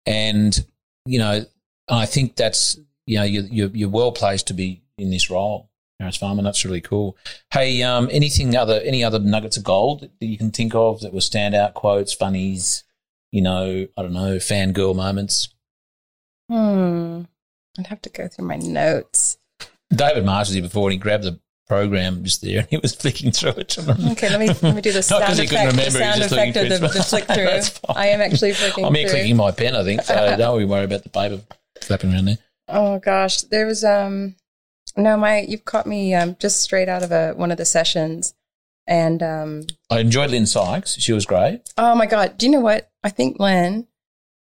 And 0.07 0.67
you 1.07 1.19
know, 1.19 1.45
I 1.89 2.07
think 2.07 2.37
that's 2.37 2.79
you 3.07 3.19
know 3.19 3.25
you're 3.25 3.45
you're, 3.45 3.71
you're 3.71 3.89
well 3.89 4.13
placed 4.13 4.47
to 4.49 4.55
be 4.55 4.83
in 4.99 5.11
this 5.11 5.31
role, 5.31 5.71
Harris 5.99 6.17
Farmer. 6.17 6.43
That's 6.43 6.65
really 6.65 6.81
cool. 6.81 7.17
Hey, 7.53 7.83
um, 7.83 8.09
anything 8.13 8.57
other 8.57 8.81
any 8.85 9.03
other 9.03 9.19
nuggets 9.19 9.57
of 9.57 9.65
gold 9.65 10.03
that 10.03 10.27
you 10.27 10.39
can 10.39 10.51
think 10.51 10.75
of 10.75 11.01
that 11.01 11.13
were 11.13 11.21
standout 11.21 11.75
quotes, 11.75 12.13
funnies? 12.13 12.85
You 13.33 13.43
know, 13.43 13.87
I 13.97 14.03
don't 14.03 14.13
know, 14.13 14.37
fangirl 14.37 14.97
moments. 14.97 15.49
Hmm. 16.49 17.23
I'd 17.79 17.87
have 17.87 18.03
to 18.03 18.11
go 18.11 18.27
through 18.27 18.47
my 18.47 18.57
notes. 18.57 19.39
David 19.95 20.25
Marsh 20.25 20.49
was 20.49 20.55
here 20.55 20.63
before, 20.63 20.89
and 20.89 20.93
he 20.93 20.99
grabbed 20.99 21.25
the 21.25 21.41
program 21.71 22.25
just 22.25 22.43
there, 22.43 22.59
and 22.59 22.69
he 22.71 22.79
was 22.79 22.97
flicking 22.97 23.31
through 23.31 23.53
it. 23.53 23.79
okay, 23.79 24.29
let 24.29 24.41
me 24.41 24.49
let 24.49 24.75
me 24.75 24.83
do 24.83 24.91
the 24.91 25.03
sound 25.11 25.23
effect. 25.23 25.53
Remember, 25.53 25.85
the 25.85 25.91
sound 25.91 26.23
effect 26.23 26.57
of 26.57 26.69
the, 26.69 26.79
the 26.79 27.05
flick 27.05 27.25
through. 27.33 27.95
I 27.95 28.09
am 28.09 28.21
actually 28.21 28.55
flicking. 28.55 28.83
Through. 28.83 28.87
I'm 28.87 28.95
here 28.97 29.09
through. 29.09 29.19
clicking 29.21 29.37
my 29.37 29.53
pen. 29.53 29.77
I 29.77 29.85
think 29.85 30.03
so. 30.03 30.37
don't 30.37 30.57
we 30.57 30.65
worry 30.65 30.85
about 30.85 31.05
the 31.05 31.11
paper 31.11 31.41
flapping 31.81 32.13
around 32.13 32.25
there. 32.25 32.39
Oh 32.67 32.99
gosh, 32.99 33.43
there 33.43 33.67
was 33.67 33.85
um, 33.85 34.35
no, 34.97 35.17
my 35.17 35.43
you've 35.43 35.65
caught 35.65 35.87
me 35.87 36.13
um 36.13 36.37
just 36.41 36.61
straight 36.61 36.89
out 36.89 37.05
of 37.05 37.13
a 37.13 37.35
one 37.35 37.53
of 37.53 37.57
the 37.57 37.65
sessions, 37.65 38.35
and 38.89 39.23
um, 39.23 39.63
I 39.91 40.01
enjoyed 40.01 40.31
Lyn 40.31 40.47
Sykes. 40.47 40.99
She 40.99 41.13
was 41.13 41.25
great. 41.25 41.63
Oh 41.79 41.95
my 41.95 42.07
god, 42.07 42.37
do 42.37 42.47
you 42.47 42.53
know 42.53 42.61
what? 42.61 42.91
I 43.05 43.11
think 43.11 43.39
Lyn. 43.39 43.87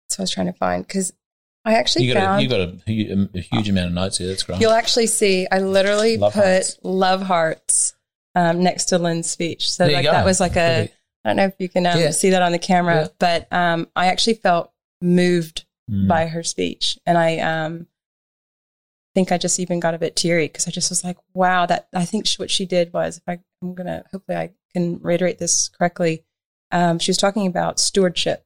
So 0.08 0.22
I 0.22 0.24
was 0.24 0.32
trying 0.32 0.48
to 0.48 0.54
find 0.54 0.88
because 0.88 1.12
I 1.70 1.74
actually 1.74 2.06
you 2.06 2.14
got 2.14 2.20
found, 2.22 2.40
a, 2.40 2.44
you 2.44 2.50
got 2.50 2.60
a, 2.60 3.38
a, 3.38 3.42
huge 3.42 3.70
amount 3.70 3.88
of 3.88 3.94
notes 3.94 4.18
here. 4.18 4.28
That's 4.28 4.44
great. 4.44 4.60
You'll 4.60 4.72
actually 4.72 5.08
see 5.08 5.48
I 5.52 5.60
literally 5.60 6.18
love 6.18 6.34
put 6.34 6.44
hearts. 6.44 6.80
love 6.82 7.22
hearts 7.22 7.94
um, 8.34 8.64
next 8.64 8.86
to 8.86 8.98
Lyn's 8.98 9.30
speech. 9.30 9.72
So 9.72 9.86
like 9.86 10.06
that 10.06 10.26
was 10.26 10.40
like 10.40 10.56
a. 10.56 10.92
I 11.24 11.30
don't 11.30 11.36
know 11.36 11.46
if 11.46 11.56
you 11.60 11.68
can 11.68 11.86
um, 11.86 12.00
yeah. 12.00 12.12
see 12.12 12.30
that 12.30 12.42
on 12.42 12.54
the 12.54 12.60
camera, 12.60 13.02
yeah. 13.02 13.08
but 13.20 13.54
um, 13.54 13.88
I 13.96 14.08
actually 14.08 14.36
felt 14.36 14.72
moved 15.02 15.66
mm. 15.92 16.08
by 16.08 16.28
her 16.28 16.44
speech, 16.44 16.98
and 17.06 17.18
I 17.18 17.40
um, 17.40 17.88
think 19.14 19.32
I 19.32 19.38
just 19.38 19.60
even 19.60 19.80
got 19.80 19.94
a 19.94 20.00
bit 20.00 20.16
teary 20.16 20.48
because 20.48 20.68
I 20.68 20.72
just 20.72 20.90
was 20.90 21.04
like, 21.04 21.18
wow, 21.34 21.66
that 21.66 21.90
I 21.94 22.06
think 22.06 22.26
she, 22.26 22.38
what 22.38 22.50
she 22.50 22.66
did 22.66 22.94
was 22.94 23.18
if 23.18 23.24
I, 23.28 23.40
I'm 23.62 23.76
gonna 23.76 24.06
hopefully 24.12 24.38
I 24.38 24.52
can 24.74 25.00
reiterate 25.02 25.40
this 25.40 25.70
correctly. 25.70 26.24
Um, 26.72 27.00
she 27.00 27.12
was 27.12 27.18
talking 27.18 27.48
about 27.48 27.80
stewardship 27.80 28.46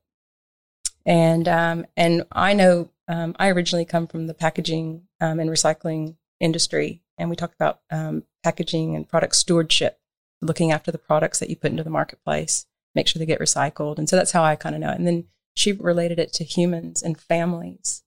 And 1.06 1.48
um, 1.48 1.86
and 1.96 2.24
I 2.32 2.54
know 2.54 2.90
um, 3.14 3.36
I 3.38 3.50
originally 3.50 3.86
come 3.86 4.08
from 4.08 4.26
the 4.26 4.34
packaging 4.34 5.04
um, 5.22 5.40
and 5.40 5.48
recycling 5.48 6.16
industry, 6.40 7.04
and 7.20 7.30
we 7.30 7.36
talked 7.36 7.54
about 7.54 7.82
um, 7.92 8.24
packaging 8.44 8.96
and 8.96 9.08
product 9.08 9.36
stewardship, 9.36 10.00
looking 10.42 10.72
after 10.72 10.92
the 10.92 10.98
products 10.98 11.38
that 11.38 11.50
you 11.50 11.56
put 11.56 11.70
into 11.70 11.84
the 11.84 11.92
marketplace, 11.92 12.66
make 12.96 13.08
sure 13.08 13.20
they 13.20 13.28
get 13.28 13.40
recycled. 13.40 14.00
And 14.00 14.10
so 14.10 14.16
that's 14.16 14.32
how 14.32 14.44
I 14.44 14.56
kind 14.56 14.74
of 14.74 14.82
know 14.82 14.90
it. 14.90 14.98
And 14.98 15.06
then 15.06 15.26
she 15.56 15.74
related 15.74 16.18
it 16.18 16.34
to 16.34 16.44
humans 16.44 17.04
and 17.04 17.20
families 17.22 18.04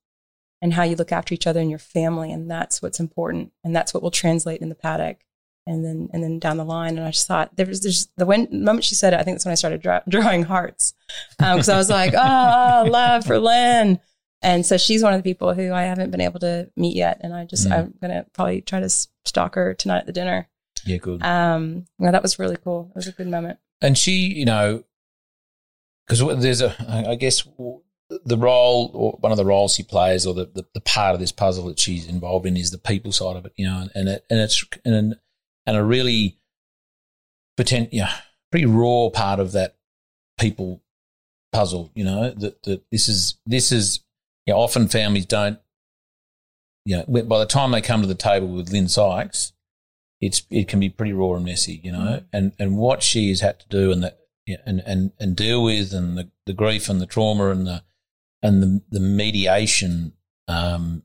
and 0.60 0.72
how 0.74 0.82
you 0.82 0.96
look 0.96 1.12
after 1.12 1.32
each 1.34 1.46
other 1.46 1.60
and 1.60 1.70
your 1.70 1.78
family. 1.78 2.32
And 2.32 2.50
that's 2.50 2.82
what's 2.82 2.98
important. 2.98 3.52
And 3.62 3.76
that's 3.76 3.94
what 3.94 4.02
will 4.02 4.10
translate 4.10 4.60
in 4.60 4.70
the 4.70 4.74
paddock. 4.74 5.18
And 5.68 5.84
then, 5.84 6.08
and 6.12 6.22
then 6.22 6.40
down 6.40 6.56
the 6.56 6.64
line. 6.64 6.98
And 6.98 7.06
I 7.06 7.12
just 7.12 7.28
thought 7.28 7.54
there 7.56 7.66
was 7.66 7.80
there's 7.80 8.08
the, 8.16 8.26
when, 8.26 8.48
moment 8.50 8.84
she 8.84 8.96
said 8.96 9.12
it, 9.12 9.20
I 9.20 9.22
think 9.22 9.36
that's 9.36 9.44
when 9.44 9.52
I 9.52 9.56
started 9.56 9.82
dra- 9.82 10.02
drawing 10.08 10.42
hearts. 10.42 10.94
Um, 11.38 11.58
cause 11.58 11.68
I 11.68 11.76
was 11.76 11.90
like, 11.90 12.12
oh, 12.14 12.88
love 12.88 13.24
for 13.24 13.38
Lyn. 13.38 14.00
And 14.46 14.64
so 14.64 14.76
she's 14.76 15.02
one 15.02 15.12
of 15.12 15.22
the 15.22 15.28
people 15.28 15.54
who 15.54 15.72
I 15.72 15.82
haven't 15.82 16.12
been 16.12 16.20
able 16.20 16.38
to 16.38 16.70
meet 16.76 16.94
yet. 16.94 17.18
And 17.20 17.34
I 17.34 17.44
just, 17.46 17.68
mm. 17.68 17.72
I'm 17.72 17.94
going 18.00 18.12
to 18.12 18.24
probably 18.32 18.60
try 18.60 18.78
to 18.78 18.88
stalk 18.88 19.56
her 19.56 19.74
tonight 19.74 19.98
at 19.98 20.06
the 20.06 20.12
dinner. 20.12 20.48
Yeah, 20.84 20.98
good. 20.98 21.20
Um, 21.24 21.86
yeah, 21.98 22.12
that 22.12 22.22
was 22.22 22.38
really 22.38 22.56
cool. 22.56 22.86
It 22.90 22.96
was 22.96 23.08
a 23.08 23.12
good 23.12 23.26
moment. 23.26 23.58
And 23.82 23.98
she, 23.98 24.12
you 24.12 24.44
know, 24.44 24.84
because 26.06 26.40
there's 26.40 26.60
a, 26.60 26.76
I 27.08 27.16
guess 27.16 27.42
the 28.24 28.38
role 28.38 28.92
or 28.94 29.12
one 29.18 29.32
of 29.32 29.38
the 29.38 29.44
roles 29.44 29.74
she 29.74 29.82
plays 29.82 30.26
or 30.26 30.32
the, 30.32 30.44
the, 30.54 30.64
the, 30.74 30.80
part 30.80 31.14
of 31.14 31.20
this 31.20 31.32
puzzle 31.32 31.66
that 31.66 31.80
she's 31.80 32.06
involved 32.06 32.46
in 32.46 32.56
is 32.56 32.70
the 32.70 32.78
people 32.78 33.10
side 33.10 33.36
of 33.36 33.46
it, 33.46 33.52
you 33.56 33.66
know, 33.66 33.88
and 33.96 34.08
it, 34.08 34.24
and 34.30 34.38
it's 34.38 34.64
and 34.84 35.16
and 35.66 35.76
a 35.76 35.82
really 35.82 36.38
potent, 37.56 37.92
yeah, 37.92 38.12
pretty 38.52 38.66
raw 38.66 39.10
part 39.10 39.40
of 39.40 39.50
that 39.52 39.74
people 40.38 40.82
puzzle, 41.52 41.90
you 41.96 42.04
know, 42.04 42.30
that 42.30 42.62
that 42.62 42.84
this 42.92 43.08
is 43.08 43.38
this 43.44 43.72
is 43.72 44.04
you 44.46 44.54
know, 44.54 44.60
often 44.60 44.88
families 44.88 45.26
don't, 45.26 45.58
you 46.84 46.96
know, 46.96 47.22
by 47.22 47.38
the 47.38 47.46
time 47.46 47.72
they 47.72 47.80
come 47.80 48.00
to 48.00 48.08
the 48.08 48.14
table 48.14 48.48
with 48.48 48.70
Lyn 48.70 48.88
Sykes, 48.88 49.52
it's 50.20 50.42
it 50.50 50.68
can 50.68 50.80
be 50.80 50.88
pretty 50.88 51.12
raw 51.12 51.34
and 51.34 51.44
messy, 51.44 51.80
you 51.82 51.92
know, 51.92 51.98
mm. 51.98 52.24
and 52.32 52.52
and 52.58 52.76
what 52.76 53.02
she 53.02 53.28
has 53.28 53.40
had 53.40 53.60
to 53.60 53.68
do 53.68 53.92
and 53.92 54.02
that 54.02 54.18
and 54.64 54.80
and 54.86 55.12
and 55.18 55.36
deal 55.36 55.62
with 55.62 55.92
and 55.92 56.16
the, 56.16 56.30
the 56.46 56.52
grief 56.52 56.88
and 56.88 57.00
the 57.00 57.06
trauma 57.06 57.50
and 57.50 57.66
the 57.66 57.82
and 58.42 58.62
the, 58.62 58.82
the 58.90 59.00
mediation 59.00 60.12
um, 60.48 61.02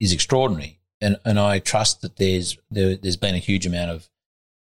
is 0.00 0.12
extraordinary. 0.12 0.80
And 1.00 1.16
and 1.24 1.38
I 1.38 1.60
trust 1.60 2.02
that 2.02 2.16
there's 2.16 2.58
there, 2.70 2.96
there's 2.96 3.16
been 3.16 3.34
a 3.34 3.38
huge 3.38 3.66
amount 3.66 3.90
of 3.90 4.10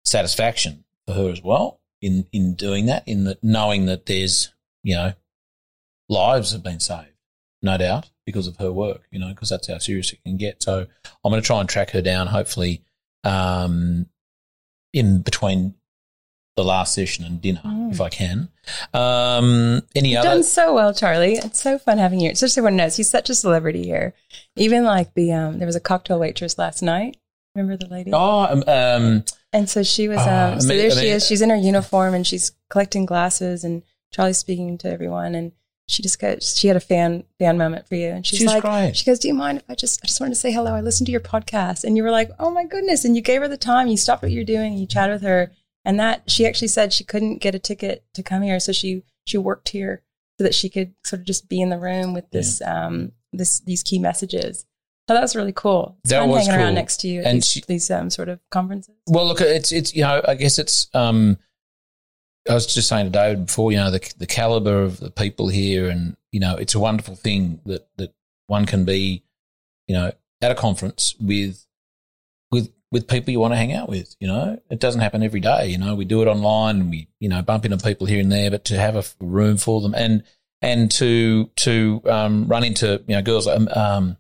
satisfaction 0.05 0.85
for 1.07 1.15
her 1.15 1.31
as 1.31 1.43
well 1.43 1.81
in 2.01 2.27
in 2.33 2.55
doing 2.55 2.87
that, 2.87 3.07
in 3.07 3.25
the 3.25 3.39
knowing 3.43 3.87
that 3.87 4.07
there's 4.07 4.53
you 4.83 4.95
know 4.95 5.15
lives 6.09 6.53
have 6.53 6.63
been 6.63 6.81
saved, 6.81 7.17
no 7.63 7.77
doubt, 7.79 8.11
because 8.29 8.47
of 8.47 8.59
her 8.59 8.71
work. 8.71 9.03
You 9.11 9.19
know, 9.19 9.29
because 9.29 9.49
that's 9.49 9.69
how 9.69 9.79
serious 9.79 10.13
it 10.13 10.23
can 10.23 10.37
get. 10.37 10.63
So 10.63 10.87
I'm 11.25 11.31
going 11.31 11.41
to 11.41 11.47
try 11.47 11.61
and 11.61 11.69
track 11.69 11.91
her 11.93 12.03
down, 12.03 12.27
hopefully, 12.27 12.83
um, 13.25 14.07
in 14.93 15.23
between 15.23 15.75
the 16.59 16.65
last 16.65 16.93
session 16.93 17.25
and 17.25 17.41
dinner 17.41 17.63
mm. 17.65 17.93
if 17.93 18.01
I 18.01 18.09
can. 18.11 18.49
Um, 18.93 19.81
any 19.95 20.11
You've 20.11 20.19
other? 20.19 20.29
Done 20.29 20.43
so 20.43 20.75
well, 20.75 20.93
Charlie. 20.93 21.35
It's 21.35 21.63
so 21.63 21.79
fun 21.79 21.99
having 21.99 22.21
you. 22.21 22.29
It's 22.29 22.41
just 22.41 22.55
so 22.55 22.61
everyone 22.61 22.77
knows, 22.77 22.97
he's 22.97 23.09
such 23.09 23.31
a 23.31 23.35
celebrity 23.35 23.85
here. 23.85 24.13
Even 24.57 24.85
like 24.85 25.15
the 25.15 25.33
um, 25.33 25.59
there 25.59 25.67
was 25.67 25.77
a 25.77 25.81
cocktail 25.81 26.19
waitress 26.19 26.59
last 26.59 26.83
night. 26.83 27.17
Remember 27.55 27.77
the 27.77 27.91
lady? 27.91 28.11
Oh, 28.13 28.41
um, 28.41 28.65
um 28.67 29.25
and 29.53 29.71
so 29.71 29.83
she 29.83 30.09
was. 30.09 30.19
Oh, 30.21 30.53
um, 30.53 30.61
so 30.61 30.69
there 30.69 30.91
she 30.91 31.09
is. 31.09 31.27
She's 31.27 31.41
in 31.41 31.51
her 31.51 31.57
uniform 31.57 32.13
and 32.13 32.27
she's 32.27 32.53
collecting 32.69 33.07
glasses, 33.07 33.65
and 33.65 33.83
Charlie's 34.13 34.39
speaking 34.39 34.77
to 34.79 34.91
everyone, 34.91 35.35
and 35.35 35.53
she 35.89 36.03
just 36.03 36.21
goes. 36.21 36.55
She 36.57 36.69
had 36.69 36.77
a 36.77 36.81
fan 36.81 37.25
fan 37.39 37.57
moment 37.57 37.89
for 37.89 37.95
you, 37.95 38.09
and 38.09 38.25
she's, 38.25 38.41
she's 38.41 38.47
like, 38.47 38.63
great. 38.63 38.95
she 38.95 39.05
goes, 39.05 39.19
"Do 39.19 39.27
you 39.27 39.35
mind 39.35 39.59
if 39.59 39.65
I 39.69 39.75
just 39.75 40.01
I 40.05 40.07
just 40.07 40.21
wanted 40.21 40.35
to 40.35 40.41
say 40.41 40.53
hello? 40.53 40.75
I 40.75 40.83
listened 40.83 41.07
to 41.07 41.13
your 41.13 41.21
podcast, 41.21 41.83
and 41.83 41.97
you 41.97 42.03
were 42.03 42.11
like, 42.11 42.31
oh 42.39 42.51
my 42.51 42.65
goodness, 42.65 43.05
and 43.05 43.17
you 43.17 43.23
gave 43.23 43.41
her 43.41 43.49
the 43.49 43.57
time. 43.57 43.89
You 43.89 43.97
stopped 43.97 44.23
what 44.23 44.31
you're 44.31 44.45
doing, 44.45 44.75
you 44.75 44.87
chatted 44.87 45.15
with 45.15 45.23
her." 45.23 45.51
And 45.85 45.99
that 45.99 46.31
she 46.31 46.47
actually 46.47 46.69
said 46.69 46.93
she 46.93 47.05
couldn't 47.05 47.39
get 47.39 47.55
a 47.55 47.59
ticket 47.59 48.05
to 48.15 48.23
come 48.23 48.43
here, 48.43 48.61
so 48.61 48.73
she 48.73 49.03
she 49.25 49.39
worked 49.39 49.71
here 49.71 50.03
so 50.37 50.45
that 50.45 50.55
she 50.55 50.69
could 50.69 50.95
sort 51.05 51.21
of 51.21 51.27
just 51.27 51.49
be 51.49 51.61
in 51.61 51.71
the 51.71 51.79
room 51.79 52.13
with 52.13 52.31
this 52.31 52.61
yeah. 52.61 52.87
um 52.87 53.13
this 53.33 53.61
these 53.61 53.83
key 53.83 53.99
messages. 53.99 54.67
So 55.09 55.15
that 55.15 55.23
was 55.23 55.35
really 55.35 55.55
cool. 55.55 55.97
It's 56.05 56.11
that 56.11 56.29
was 56.29 56.41
hanging 56.41 56.51
cool. 56.51 56.65
around 56.67 56.75
next 56.75 56.99
to 56.99 57.09
you 57.09 57.21
at 57.21 57.27
and 57.27 57.37
these, 57.39 57.49
she, 57.49 57.63
these 57.67 57.91
um, 57.91 58.11
sort 58.11 58.29
of 58.29 58.41
conferences. 58.51 58.95
Well, 59.07 59.27
look, 59.27 59.41
it's 59.41 59.73
it's 59.73 59.95
you 59.95 60.03
know 60.03 60.21
I 60.29 60.35
guess 60.35 60.59
it's 60.59 60.89
um 60.93 61.39
I 62.49 62.55
was 62.55 62.67
just 62.67 62.89
saying 62.89 63.07
to 63.07 63.11
David 63.11 63.47
before, 63.47 63.73
you 63.73 63.79
know, 63.79 63.91
the 63.91 64.15
the 64.19 64.27
caliber 64.27 64.83
of 64.83 65.01
the 65.01 65.11
people 65.11 65.49
here, 65.49 65.89
and 65.89 66.17
you 66.33 66.41
know, 66.41 66.57
it's 66.57 66.75
a 66.75 66.81
wonderful 66.81 67.15
thing 67.15 67.61
that 67.67 67.89
that 67.97 68.15
one 68.47 68.67
can 68.67 68.85
be, 68.85 69.23
you 69.87 69.95
know, 69.95 70.13
at 70.41 70.51
a 70.51 70.55
conference 70.55 71.15
with 71.21 71.67
with 72.51 72.73
with 72.91 73.09
people 73.09 73.31
you 73.33 73.41
want 73.41 73.53
to 73.53 73.59
hang 73.59 73.73
out 73.73 73.89
with. 73.89 74.17
You 74.21 74.29
know, 74.29 74.61
it 74.71 74.81
doesn't 74.81 75.01
happen 75.01 75.23
every 75.23 75.41
day. 75.41 75.69
You 75.69 75.79
know, 75.79 75.95
we 75.95 76.05
do 76.05 76.23
it 76.23 76.29
online 76.29 76.81
and 76.81 76.91
we, 76.91 77.09
you 77.21 77.29
know, 77.29 77.43
bump 77.43 77.65
into 77.65 77.77
people 77.79 78.07
here 78.07 78.21
and 78.21 78.33
there, 78.33 78.51
but 78.51 78.65
to 78.67 78.79
have 78.79 78.97
a 78.97 79.05
room 79.21 79.57
for 79.57 79.81
them 79.81 79.95
and, 79.95 80.23
and 80.63 80.91
to, 80.93 81.51
to, 81.57 82.03
um, 82.07 82.49
run 82.49 82.65
into, 82.65 83.03
you 83.07 83.15
know, 83.15 83.23
girls, 83.23 83.47
um, 83.47 83.69
um, 83.69 84.17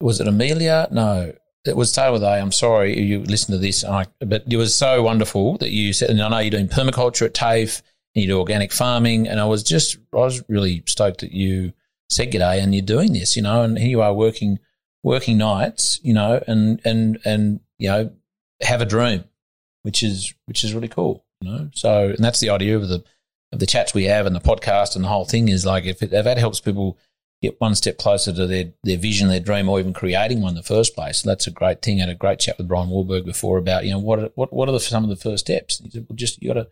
was 0.00 0.20
it 0.20 0.26
Amelia? 0.26 0.88
No, 0.90 1.32
it 1.64 1.76
was 1.76 1.90
started 1.90 2.12
with 2.12 2.22
A. 2.22 2.40
I'm 2.40 2.52
sorry 2.52 2.98
you 2.98 3.20
listened 3.20 3.54
to 3.54 3.58
this, 3.58 3.84
I, 3.84 4.06
but 4.20 4.44
it 4.48 4.56
was 4.56 4.74
so 4.74 5.02
wonderful 5.02 5.58
that 5.58 5.70
you 5.70 5.92
said, 5.92 6.10
and 6.10 6.20
I 6.20 6.28
know 6.28 6.38
you're 6.38 6.50
doing 6.50 6.68
permaculture 6.68 7.26
at 7.26 7.34
TAFE 7.34 7.82
and 8.14 8.22
you 8.22 8.28
do 8.28 8.38
organic 8.38 8.72
farming. 8.72 9.28
And 9.28 9.40
I 9.40 9.44
was 9.44 9.62
just, 9.62 9.96
I 10.12 10.18
was 10.18 10.42
really 10.48 10.82
stoked 10.86 11.20
that 11.20 11.32
you 11.32 11.72
said 12.10 12.32
g'day 12.32 12.62
and 12.62 12.74
you're 12.74 12.84
doing 12.84 13.12
this, 13.12 13.36
you 13.36 13.42
know, 13.42 13.62
and 13.62 13.78
here 13.78 13.88
you 13.88 14.02
are 14.02 14.12
working, 14.12 14.58
working 15.02 15.38
nights, 15.38 16.00
you 16.02 16.12
know, 16.12 16.42
and, 16.46 16.80
and, 16.84 17.18
and 17.24 17.60
you 17.78 17.88
know, 17.88 18.10
have 18.60 18.80
a 18.80 18.86
dream, 18.86 19.24
which 19.82 20.02
is 20.02 20.34
which 20.46 20.64
is 20.64 20.74
really 20.74 20.88
cool. 20.88 21.24
You 21.40 21.50
know, 21.50 21.70
so 21.74 22.08
and 22.10 22.24
that's 22.24 22.40
the 22.40 22.50
idea 22.50 22.76
of 22.76 22.88
the 22.88 23.04
of 23.52 23.58
the 23.58 23.66
chats 23.66 23.92
we 23.92 24.04
have 24.04 24.26
and 24.26 24.34
the 24.34 24.40
podcast 24.40 24.94
and 24.94 25.04
the 25.04 25.08
whole 25.08 25.24
thing 25.24 25.48
is 25.48 25.66
like 25.66 25.84
if, 25.84 26.02
it, 26.02 26.12
if 26.12 26.24
that 26.24 26.38
helps 26.38 26.60
people 26.60 26.96
get 27.42 27.60
one 27.60 27.74
step 27.74 27.98
closer 27.98 28.32
to 28.32 28.46
their, 28.46 28.72
their 28.84 28.96
vision, 28.96 29.28
their 29.28 29.40
dream, 29.40 29.68
or 29.68 29.80
even 29.80 29.92
creating 29.92 30.40
one 30.40 30.50
in 30.50 30.56
the 30.56 30.62
first 30.62 30.94
place. 30.94 31.18
So 31.18 31.28
that's 31.28 31.46
a 31.46 31.50
great 31.50 31.82
thing. 31.82 31.98
I 31.98 32.06
had 32.06 32.08
a 32.08 32.14
great 32.14 32.38
chat 32.38 32.56
with 32.56 32.68
Brian 32.68 32.88
Warburg 32.88 33.24
before 33.24 33.58
about, 33.58 33.84
you 33.84 33.90
know, 33.90 33.98
what 33.98 34.18
are, 34.20 34.30
what, 34.36 34.52
what 34.52 34.68
are 34.68 34.72
the, 34.72 34.80
some 34.80 35.02
of 35.02 35.10
the 35.10 35.16
first 35.16 35.46
steps? 35.46 35.80
He 35.80 35.90
said, 35.90 36.06
well, 36.08 36.16
just, 36.16 36.40
you 36.40 36.54
got 36.54 36.60
to 36.60 36.68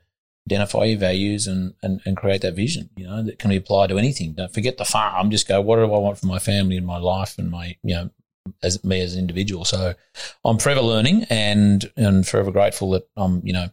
identify 0.48 0.84
your 0.84 0.98
values 0.98 1.46
and, 1.46 1.74
and, 1.82 2.00
and 2.06 2.16
create 2.16 2.42
that 2.42 2.54
vision, 2.54 2.88
you 2.96 3.06
know, 3.06 3.22
that 3.22 3.38
can 3.38 3.50
be 3.50 3.56
applied 3.56 3.88
to 3.88 3.98
anything. 3.98 4.32
Don't 4.32 4.54
forget 4.54 4.78
the 4.78 4.84
farm. 4.84 5.30
Just 5.30 5.48
go, 5.48 5.60
what 5.60 5.76
do 5.76 5.82
I 5.82 5.98
want 5.98 6.18
for 6.18 6.26
my 6.26 6.38
family 6.38 6.76
and 6.76 6.86
my 6.86 6.98
life 6.98 7.36
and 7.38 7.50
my, 7.50 7.76
you 7.82 7.94
know, 7.94 8.10
as 8.62 8.82
me 8.84 9.00
as 9.00 9.14
an 9.14 9.20
individual. 9.20 9.64
So 9.64 9.94
I'm 10.44 10.58
forever 10.58 10.80
learning 10.80 11.24
and 11.30 11.90
and 11.96 12.26
forever 12.26 12.50
grateful 12.50 12.90
that 12.92 13.08
I'm, 13.16 13.42
you 13.44 13.52
know, 13.52 13.68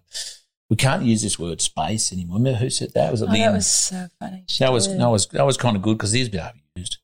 we 0.69 0.75
can't 0.75 1.03
use 1.03 1.21
this 1.21 1.39
word 1.39 1.61
space 1.61 2.11
anymore. 2.11 2.37
Remember 2.37 2.59
who 2.59 2.69
said 2.69 2.93
that? 2.93 3.11
Was 3.11 3.21
it 3.21 3.29
oh, 3.29 3.33
That 3.33 3.53
was 3.53 3.67
so 3.67 4.07
funny. 4.19 4.43
She 4.47 4.63
that 4.63 4.73
was 4.73 4.87
that 4.87 5.09
was 5.09 5.27
that 5.27 5.45
was 5.45 5.57
kind 5.57 5.75
of 5.75 5.81
good 5.81 5.97
because 5.97 6.11
been 6.29 6.51
used. 6.77 6.97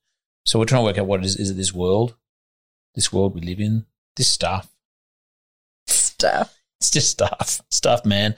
So 0.46 0.60
we're 0.60 0.66
trying 0.66 0.82
to 0.82 0.86
work 0.86 0.98
out 0.98 1.08
what 1.08 1.22
it 1.22 1.26
is. 1.26 1.38
Is 1.38 1.52
it 1.52 1.56
this 1.56 1.74
world? 1.74 2.16
This 2.96 3.12
world 3.12 3.34
we 3.34 3.42
live 3.42 3.60
in? 3.60 3.86
This 4.16 4.28
stuff. 4.28 4.70
Stuff. 5.88 6.58
It's 6.80 6.92
just 6.92 7.10
stuff. 7.10 7.62
Stuff, 7.70 8.06
man. 8.06 8.36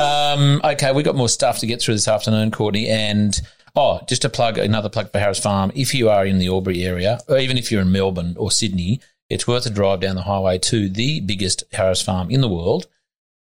um, 0.00 0.60
okay, 0.64 0.92
we've 0.92 1.04
got 1.04 1.16
more 1.16 1.28
stuff 1.28 1.58
to 1.58 1.66
get 1.66 1.80
through 1.80 1.94
this 1.94 2.08
afternoon, 2.08 2.50
Courtney, 2.50 2.88
and 2.88 3.40
Oh, 3.76 4.00
just 4.06 4.22
to 4.22 4.28
plug 4.28 4.56
another 4.56 4.88
plug 4.88 5.10
for 5.10 5.18
Harris 5.18 5.40
Farm. 5.40 5.72
If 5.74 5.94
you 5.94 6.08
are 6.08 6.24
in 6.24 6.38
the 6.38 6.48
Albury 6.48 6.84
area, 6.84 7.18
or 7.28 7.38
even 7.38 7.58
if 7.58 7.72
you're 7.72 7.82
in 7.82 7.90
Melbourne 7.90 8.36
or 8.38 8.52
Sydney, 8.52 9.00
it's 9.28 9.48
worth 9.48 9.66
a 9.66 9.70
drive 9.70 10.00
down 10.00 10.14
the 10.14 10.22
highway 10.22 10.58
to 10.58 10.88
the 10.88 11.20
biggest 11.20 11.64
Harris 11.72 12.00
Farm 12.00 12.30
in 12.30 12.40
the 12.40 12.48
world, 12.48 12.86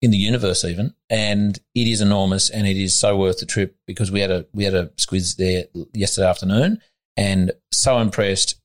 in 0.01 0.09
the 0.09 0.17
universe 0.17 0.65
even, 0.65 0.95
and 1.09 1.59
it 1.75 1.87
is 1.87 2.01
enormous 2.01 2.49
and 2.49 2.65
it 2.65 2.77
is 2.77 2.95
so 2.95 3.15
worth 3.15 3.39
the 3.39 3.45
trip 3.45 3.75
because 3.85 4.11
we 4.11 4.21
had 4.21 4.31
a 4.31 4.45
we 4.53 4.63
had 4.63 4.73
a 4.73 4.87
squiz 4.97 5.35
there 5.37 5.65
yesterday 5.93 6.27
afternoon 6.27 6.81
and 7.17 7.51
so 7.71 7.99
impressed. 7.99 8.59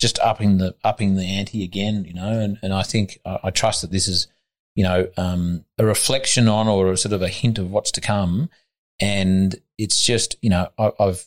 Just 0.00 0.20
upping 0.20 0.58
the 0.58 0.76
upping 0.84 1.16
the 1.16 1.24
ante 1.24 1.64
again, 1.64 2.04
you 2.04 2.14
know, 2.14 2.38
and, 2.38 2.58
and 2.62 2.72
I 2.72 2.82
think 2.84 3.18
I, 3.24 3.38
I 3.44 3.50
trust 3.50 3.82
that 3.82 3.90
this 3.90 4.06
is, 4.06 4.28
you 4.76 4.84
know, 4.84 5.08
um, 5.16 5.64
a 5.76 5.84
reflection 5.84 6.46
on 6.46 6.68
or 6.68 6.92
a 6.92 6.96
sort 6.96 7.12
of 7.12 7.22
a 7.22 7.28
hint 7.28 7.58
of 7.58 7.72
what's 7.72 7.90
to 7.92 8.00
come 8.00 8.48
and 9.00 9.60
it's 9.76 10.00
just, 10.04 10.36
you 10.40 10.50
know, 10.50 10.68
I, 10.78 10.92
have 11.00 11.24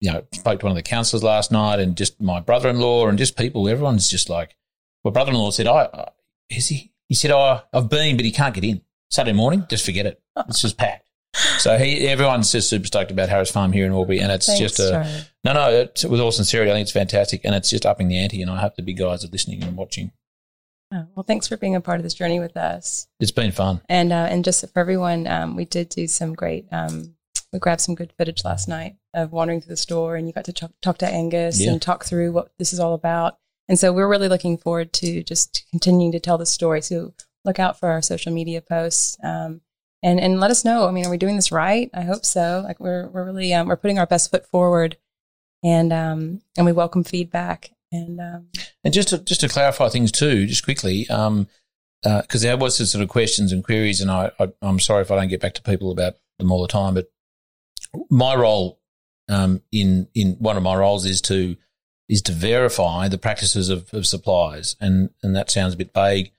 you 0.00 0.12
know, 0.12 0.24
spoke 0.32 0.60
to 0.60 0.66
one 0.66 0.72
of 0.72 0.76
the 0.76 0.82
councillors 0.82 1.22
last 1.22 1.50
night 1.50 1.80
and 1.80 1.96
just 1.96 2.20
my 2.20 2.40
brother 2.40 2.68
in 2.68 2.78
law 2.78 3.08
and 3.08 3.18
just 3.18 3.36
people, 3.36 3.68
everyone's 3.68 4.08
just 4.08 4.28
like, 4.28 4.56
my 5.04 5.10
brother 5.10 5.32
in 5.32 5.38
law 5.38 5.50
said, 5.50 5.66
I, 5.66 6.10
is 6.50 6.68
he? 6.68 6.92
He 7.08 7.14
said, 7.14 7.30
Oh, 7.30 7.62
I've 7.72 7.88
been, 7.88 8.16
but 8.16 8.24
he 8.24 8.30
can't 8.30 8.54
get 8.54 8.64
in. 8.64 8.82
Saturday 9.10 9.36
morning, 9.36 9.66
just 9.68 9.84
forget 9.84 10.06
it. 10.06 10.20
It's 10.48 10.60
just 10.60 10.76
packed. 10.76 11.07
So 11.58 11.78
he, 11.78 12.06
everyone's 12.08 12.50
just 12.52 12.68
super 12.68 12.86
stoked 12.86 13.10
about 13.10 13.28
Harris 13.28 13.50
Farm 13.50 13.72
here 13.72 13.86
in 13.86 13.92
Albury, 13.92 14.18
and 14.20 14.30
it's 14.32 14.46
Thanks, 14.46 14.60
just 14.60 14.80
a 14.80 14.90
Charlie. 14.90 15.20
no, 15.44 15.52
no. 15.52 15.70
It's, 15.70 16.04
with 16.04 16.20
all 16.20 16.32
sincerity, 16.32 16.70
I 16.70 16.74
think 16.74 16.82
it's 16.84 16.92
fantastic, 16.92 17.42
and 17.44 17.54
it's 17.54 17.70
just 17.70 17.86
upping 17.86 18.08
the 18.08 18.18
ante. 18.18 18.42
And 18.42 18.50
I 18.50 18.60
hope 18.60 18.76
the 18.76 18.82
big 18.82 18.98
guys 18.98 19.24
are 19.24 19.28
listening 19.28 19.62
and 19.62 19.76
watching. 19.76 20.12
Oh, 20.92 21.06
well, 21.14 21.22
thanks 21.22 21.46
for 21.46 21.56
being 21.56 21.76
a 21.76 21.80
part 21.80 21.98
of 21.98 22.02
this 22.02 22.14
journey 22.14 22.40
with 22.40 22.56
us. 22.56 23.06
It's 23.20 23.30
been 23.30 23.52
fun. 23.52 23.82
And 23.88 24.12
uh, 24.12 24.26
and 24.30 24.44
just 24.44 24.60
for 24.72 24.78
everyone, 24.80 25.26
um, 25.26 25.54
we 25.54 25.64
did 25.64 25.90
do 25.90 26.06
some 26.06 26.34
great 26.34 26.66
um, 26.72 27.14
we 27.52 27.58
grabbed 27.58 27.80
some 27.82 27.94
good 27.94 28.12
footage 28.18 28.44
last 28.44 28.68
night 28.68 28.96
of 29.14 29.32
wandering 29.32 29.60
through 29.60 29.70
the 29.70 29.76
store, 29.76 30.16
and 30.16 30.26
you 30.26 30.32
got 30.32 30.44
to 30.46 30.52
talk, 30.52 30.72
talk 30.82 30.98
to 30.98 31.08
Angus 31.08 31.60
Yeah. 31.60 31.72
and 31.72 31.80
talk 31.82 32.04
through 32.04 32.32
what 32.32 32.52
this 32.58 32.72
is 32.72 32.80
all 32.80 32.94
about. 32.94 33.36
And 33.68 33.78
so 33.78 33.92
we're 33.92 34.08
really 34.08 34.28
looking 34.28 34.56
forward 34.56 34.92
to 34.94 35.22
just 35.22 35.64
continuing 35.70 36.12
to 36.12 36.20
tell 36.20 36.38
the 36.38 36.46
story. 36.46 36.80
So 36.80 37.14
look 37.44 37.58
out 37.58 37.78
for 37.78 37.90
our 37.90 38.00
social 38.02 38.32
media 38.32 38.60
posts. 38.62 39.16
Um, 39.22 39.60
and, 40.02 40.20
and 40.20 40.40
let 40.40 40.50
us 40.50 40.64
know. 40.64 40.86
I 40.86 40.90
mean, 40.90 41.06
are 41.06 41.10
we 41.10 41.18
doing 41.18 41.36
this 41.36 41.52
right? 41.52 41.90
I 41.94 42.02
hope 42.02 42.24
so. 42.24 42.62
Like 42.64 42.80
we're, 42.80 43.08
we're 43.08 43.24
really, 43.24 43.52
um, 43.54 43.68
we're 43.68 43.76
putting 43.76 43.98
our 43.98 44.06
best 44.06 44.30
foot 44.30 44.46
forward 44.46 44.96
and, 45.62 45.92
um, 45.92 46.42
and 46.56 46.66
we 46.66 46.72
welcome 46.72 47.04
feedback. 47.04 47.70
And, 47.90 48.20
um, 48.20 48.48
And 48.84 48.94
just 48.94 49.08
to, 49.08 49.18
just 49.18 49.40
to 49.40 49.48
clarify 49.48 49.88
things 49.88 50.12
too, 50.12 50.46
just 50.46 50.64
quickly, 50.64 51.08
um, 51.08 51.48
because 52.02 52.42
there 52.42 52.56
was 52.56 52.76
some 52.76 52.86
sort 52.86 53.02
of 53.02 53.08
questions 53.08 53.50
and 53.50 53.64
queries, 53.64 54.00
and 54.00 54.10
I, 54.10 54.30
I, 54.38 54.48
I'm 54.62 54.78
sorry 54.78 55.02
if 55.02 55.10
I 55.10 55.16
don't 55.16 55.28
get 55.28 55.40
back 55.40 55.54
to 55.54 55.62
people 55.62 55.90
about 55.90 56.14
them 56.38 56.52
all 56.52 56.62
the 56.62 56.68
time, 56.68 56.94
but 56.94 57.10
my 58.08 58.36
role 58.36 58.78
um, 59.28 59.62
in 59.72 60.06
in 60.14 60.36
one 60.38 60.56
of 60.56 60.62
my 60.62 60.76
roles 60.76 61.04
is 61.04 61.20
to 61.22 61.56
is 62.08 62.22
to 62.22 62.32
verify 62.32 63.08
the 63.08 63.18
practices 63.18 63.68
of, 63.68 63.92
of 63.92 64.06
suppliers, 64.06 64.76
and 64.80 65.10
and 65.24 65.34
that 65.34 65.50
sounds 65.50 65.74
a 65.74 65.76
bit 65.76 65.92
vague, 65.92 66.30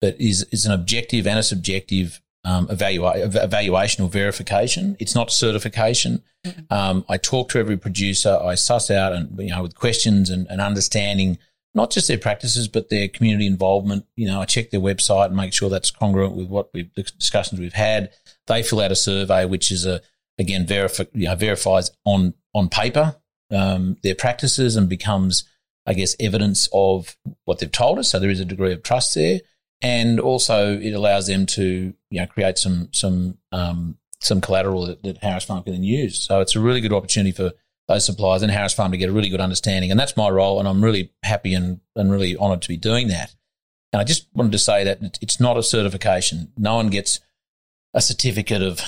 but 0.00 0.20
is 0.20 0.42
is 0.52 0.66
an 0.66 0.72
objective 0.72 1.26
and 1.26 1.38
a 1.38 1.42
subjective 1.42 2.20
um, 2.44 2.66
evalua- 2.68 3.44
evaluation 3.44 4.04
or 4.04 4.08
verification. 4.08 4.96
It's 4.98 5.14
not 5.14 5.30
certification. 5.30 6.22
Um, 6.70 7.04
I 7.08 7.16
talk 7.18 7.50
to 7.50 7.58
every 7.58 7.76
producer. 7.76 8.38
I 8.42 8.54
suss 8.54 8.90
out 8.90 9.12
and 9.12 9.38
you 9.38 9.50
know 9.50 9.62
with 9.62 9.74
questions 9.74 10.30
and, 10.30 10.46
and 10.48 10.60
understanding 10.60 11.38
not 11.74 11.90
just 11.90 12.08
their 12.08 12.18
practices 12.18 12.66
but 12.68 12.88
their 12.88 13.08
community 13.08 13.46
involvement. 13.46 14.06
You 14.16 14.28
know, 14.28 14.40
I 14.40 14.44
check 14.44 14.70
their 14.70 14.80
website 14.80 15.26
and 15.26 15.36
make 15.36 15.52
sure 15.52 15.68
that's 15.68 15.90
congruent 15.90 16.34
with 16.34 16.48
what 16.48 16.70
we've 16.72 16.92
the 16.94 17.02
discussions 17.02 17.60
we've 17.60 17.72
had. 17.72 18.10
They 18.46 18.62
fill 18.62 18.80
out 18.80 18.92
a 18.92 18.96
survey, 18.96 19.44
which 19.44 19.70
is 19.70 19.84
a 19.84 20.00
again 20.38 20.66
verify 20.66 21.04
you 21.12 21.26
know 21.26 21.34
verifies 21.34 21.90
on 22.04 22.34
on 22.54 22.68
paper 22.68 23.16
um, 23.50 23.96
their 24.02 24.14
practices 24.14 24.76
and 24.76 24.88
becomes 24.88 25.44
I 25.86 25.94
guess 25.94 26.14
evidence 26.20 26.68
of 26.72 27.16
what 27.44 27.58
they've 27.58 27.72
told 27.72 27.98
us. 27.98 28.10
So 28.10 28.18
there 28.18 28.30
is 28.30 28.40
a 28.40 28.44
degree 28.44 28.72
of 28.72 28.82
trust 28.82 29.14
there, 29.14 29.40
and 29.80 30.20
also 30.20 30.78
it 30.78 30.92
allows 30.92 31.26
them 31.26 31.46
to 31.46 31.94
you 32.10 32.20
know 32.20 32.26
create 32.26 32.58
some 32.58 32.88
some 32.92 33.38
um, 33.52 33.98
some 34.20 34.40
collateral 34.40 34.86
that, 34.86 35.02
that 35.02 35.18
Harris 35.18 35.44
Farm 35.44 35.62
can 35.62 35.72
then 35.72 35.84
use. 35.84 36.18
So 36.20 36.40
it's 36.40 36.56
a 36.56 36.60
really 36.60 36.80
good 36.80 36.92
opportunity 36.92 37.32
for 37.32 37.52
those 37.86 38.04
suppliers 38.04 38.42
and 38.42 38.52
Harris 38.52 38.74
Farm 38.74 38.92
to 38.92 38.98
get 38.98 39.08
a 39.08 39.12
really 39.12 39.30
good 39.30 39.40
understanding. 39.40 39.90
And 39.90 39.98
that's 39.98 40.16
my 40.16 40.28
role, 40.28 40.58
and 40.58 40.68
I'm 40.68 40.84
really 40.84 41.12
happy 41.22 41.54
and, 41.54 41.80
and 41.96 42.10
really 42.12 42.36
honoured 42.36 42.62
to 42.62 42.68
be 42.68 42.76
doing 42.76 43.08
that. 43.08 43.34
And 43.92 44.00
I 44.00 44.04
just 44.04 44.28
wanted 44.34 44.52
to 44.52 44.58
say 44.58 44.84
that 44.84 45.18
it's 45.22 45.40
not 45.40 45.56
a 45.56 45.62
certification. 45.62 46.52
No 46.58 46.76
one 46.76 46.88
gets 46.88 47.20
a 47.94 48.02
certificate 48.02 48.62
of, 48.62 48.80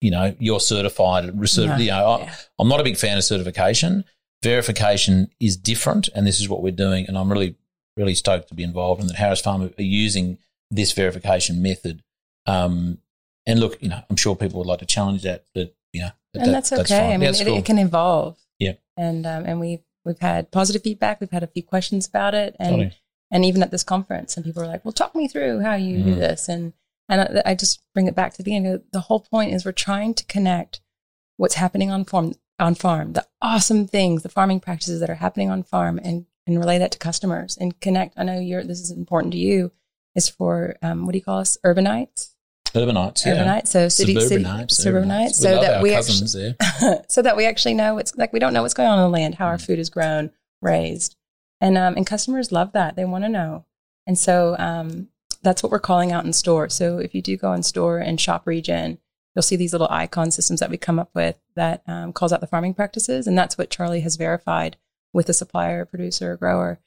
you 0.00 0.10
know, 0.10 0.34
you're 0.40 0.58
certified. 0.58 1.32
No, 1.78 1.84
you 1.84 1.90
know, 1.90 2.06
I. 2.08 2.32
I'm 2.58 2.68
not 2.68 2.80
a 2.80 2.84
big 2.84 2.96
fan 2.96 3.16
of 3.16 3.22
certification. 3.22 4.04
Verification 4.42 5.30
is 5.38 5.56
different, 5.56 6.08
and 6.14 6.26
this 6.26 6.40
is 6.40 6.48
what 6.48 6.62
we're 6.62 6.72
doing. 6.72 7.06
And 7.06 7.16
I'm 7.16 7.30
really, 7.30 7.56
really 8.00 8.14
stoked 8.14 8.48
to 8.48 8.54
be 8.54 8.62
involved, 8.64 9.00
and 9.00 9.08
that 9.10 9.16
Harris 9.16 9.40
Farm 9.40 9.62
are 9.62 9.82
using 9.82 10.38
this 10.70 10.92
verification 10.92 11.62
method. 11.62 12.02
Um, 12.46 12.98
and 13.46 13.60
look, 13.60 13.80
you 13.82 13.88
know, 13.88 14.02
I'm 14.08 14.16
sure 14.16 14.34
people 14.36 14.58
would 14.58 14.66
like 14.66 14.78
to 14.80 14.86
challenge 14.86 15.22
that, 15.22 15.44
but 15.54 15.74
you 15.92 16.00
know, 16.02 16.10
and 16.34 16.46
that- 16.46 16.52
that's 16.52 16.72
okay. 16.72 16.98
fine. 16.98 17.06
I 17.06 17.16
mean, 17.16 17.20
That's 17.20 17.40
it, 17.40 17.46
cool. 17.46 17.58
it 17.58 17.64
can 17.64 17.78
evolve. 17.78 18.38
Yeah. 18.58 18.74
And, 18.96 19.26
um, 19.26 19.44
and 19.46 19.58
we've, 19.60 19.82
we've 20.04 20.18
had 20.20 20.50
positive 20.52 20.82
feedback. 20.82 21.20
We've 21.20 21.30
had 21.30 21.42
a 21.42 21.46
few 21.48 21.62
questions 21.64 22.06
about 22.06 22.34
it. 22.34 22.54
And, 22.60 22.70
Totally. 22.70 22.92
and 23.30 23.44
even 23.44 23.62
at 23.62 23.70
this 23.72 23.82
conference, 23.82 24.36
and 24.36 24.44
people 24.44 24.62
were 24.62 24.68
like, 24.68 24.84
"Well, 24.84 24.92
talk 24.92 25.14
me 25.16 25.26
through 25.28 25.60
how 25.60 25.74
you 25.74 26.02
do 26.02 26.14
Mhm. 26.14 26.18
this." 26.18 26.48
And 26.48 26.72
and 27.08 27.20
I, 27.22 27.50
I 27.50 27.54
just 27.56 27.80
bring 27.92 28.06
it 28.06 28.14
back 28.14 28.32
to 28.32 28.38
the 28.38 28.44
beginning. 28.44 28.82
The 28.92 29.00
whole 29.00 29.18
point 29.20 29.52
is 29.52 29.64
we're 29.64 29.72
trying 29.72 30.14
to 30.14 30.24
connect 30.26 30.80
what's 31.38 31.54
happening 31.56 31.90
on 31.90 32.04
farm, 32.04 32.34
on 32.60 32.76
farm, 32.76 33.14
the 33.14 33.26
awesome 33.42 33.88
things, 33.88 34.22
the 34.22 34.28
farming 34.28 34.60
practices 34.60 35.00
that 35.00 35.10
are 35.10 35.16
happening 35.16 35.50
on 35.50 35.64
farm, 35.64 35.98
and 36.04 36.26
and 36.46 36.58
relay 36.58 36.78
that 36.78 36.92
to 36.92 36.98
customers 36.98 37.56
and 37.60 37.78
connect. 37.80 38.14
I 38.18 38.24
know 38.24 38.38
you're 38.38 38.64
this 38.64 38.80
is 38.80 38.90
important 38.90 39.32
to 39.32 39.38
you. 39.38 39.72
Is 40.14 40.28
for 40.28 40.76
um, 40.82 41.06
what 41.06 41.12
do 41.12 41.18
you 41.18 41.24
call 41.24 41.38
us, 41.38 41.56
urbanites? 41.64 42.30
Urbanites, 42.74 43.26
yeah. 43.26 43.34
Urbanites, 43.36 43.68
so 43.68 43.88
city, 43.88 44.14
city 44.20 44.42
Suburbanites, 44.44 44.76
suburbanites, 44.76 45.38
We 45.40 45.44
so 45.44 45.60
that 45.60 45.74
our 45.76 45.82
we 45.82 45.90
cousins 45.90 46.36
actually, 46.36 46.56
there. 46.80 47.02
so 47.08 47.22
that 47.22 47.36
we 47.36 47.46
actually 47.46 47.74
know 47.74 47.98
it's 47.98 48.16
like 48.16 48.32
we 48.32 48.38
don't 48.38 48.52
know 48.52 48.62
what's 48.62 48.74
going 48.74 48.88
on 48.88 48.98
in 48.98 49.04
the 49.04 49.08
land, 49.10 49.36
how 49.36 49.46
our 49.46 49.56
Mm. 49.56 49.66
food 49.66 49.78
is 49.78 49.90
grown, 49.90 50.30
raised, 50.62 51.16
and 51.60 51.76
um, 51.76 51.96
and 51.96 52.06
customers 52.06 52.52
love 52.52 52.72
that. 52.72 52.96
They 52.96 53.04
want 53.04 53.24
to 53.24 53.28
know, 53.28 53.66
and 54.06 54.18
so 54.18 54.56
um, 54.58 55.08
that's 55.42 55.62
what 55.62 55.72
we're 55.72 55.78
calling 55.80 56.12
out 56.12 56.24
in 56.24 56.32
store. 56.32 56.68
So 56.68 56.98
if 56.98 57.14
you 57.14 57.22
do 57.22 57.36
go 57.36 57.52
in 57.52 57.62
store 57.62 57.98
and 57.98 58.20
shop 58.20 58.46
region, 58.46 58.98
you'll 59.34 59.42
see 59.42 59.56
these 59.56 59.72
little 59.72 59.88
icon 59.90 60.30
systems 60.30 60.60
that 60.60 60.70
we 60.70 60.76
come 60.76 60.98
up 60.98 61.10
with 61.14 61.38
that 61.56 61.82
um, 61.88 62.12
calls 62.12 62.32
out 62.32 62.40
the 62.40 62.46
farming 62.46 62.74
practices, 62.74 63.26
and 63.26 63.36
that's 63.38 63.58
what 63.58 63.70
Charlie 63.70 64.00
has 64.00 64.16
verified 64.16 64.76
with 65.12 65.28
a 65.28 65.32
supplier, 65.34 65.84
producer, 65.84 66.32
or 66.32 66.36
grower, 66.36 66.80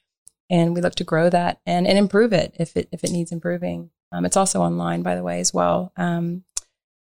and 0.50 0.74
we 0.74 0.80
look 0.80 0.94
to 0.96 1.04
grow 1.04 1.28
that 1.30 1.60
and, 1.66 1.86
and 1.86 1.98
improve 1.98 2.32
it 2.32 2.54
if 2.58 2.76
it 2.76 2.88
if 2.92 3.04
it 3.04 3.10
needs 3.10 3.32
improving. 3.32 3.90
Um, 4.12 4.24
it's 4.24 4.36
also 4.36 4.60
online, 4.62 5.02
by 5.02 5.14
the 5.16 5.22
way, 5.22 5.40
as 5.40 5.52
well. 5.52 5.92
Um, 5.96 6.44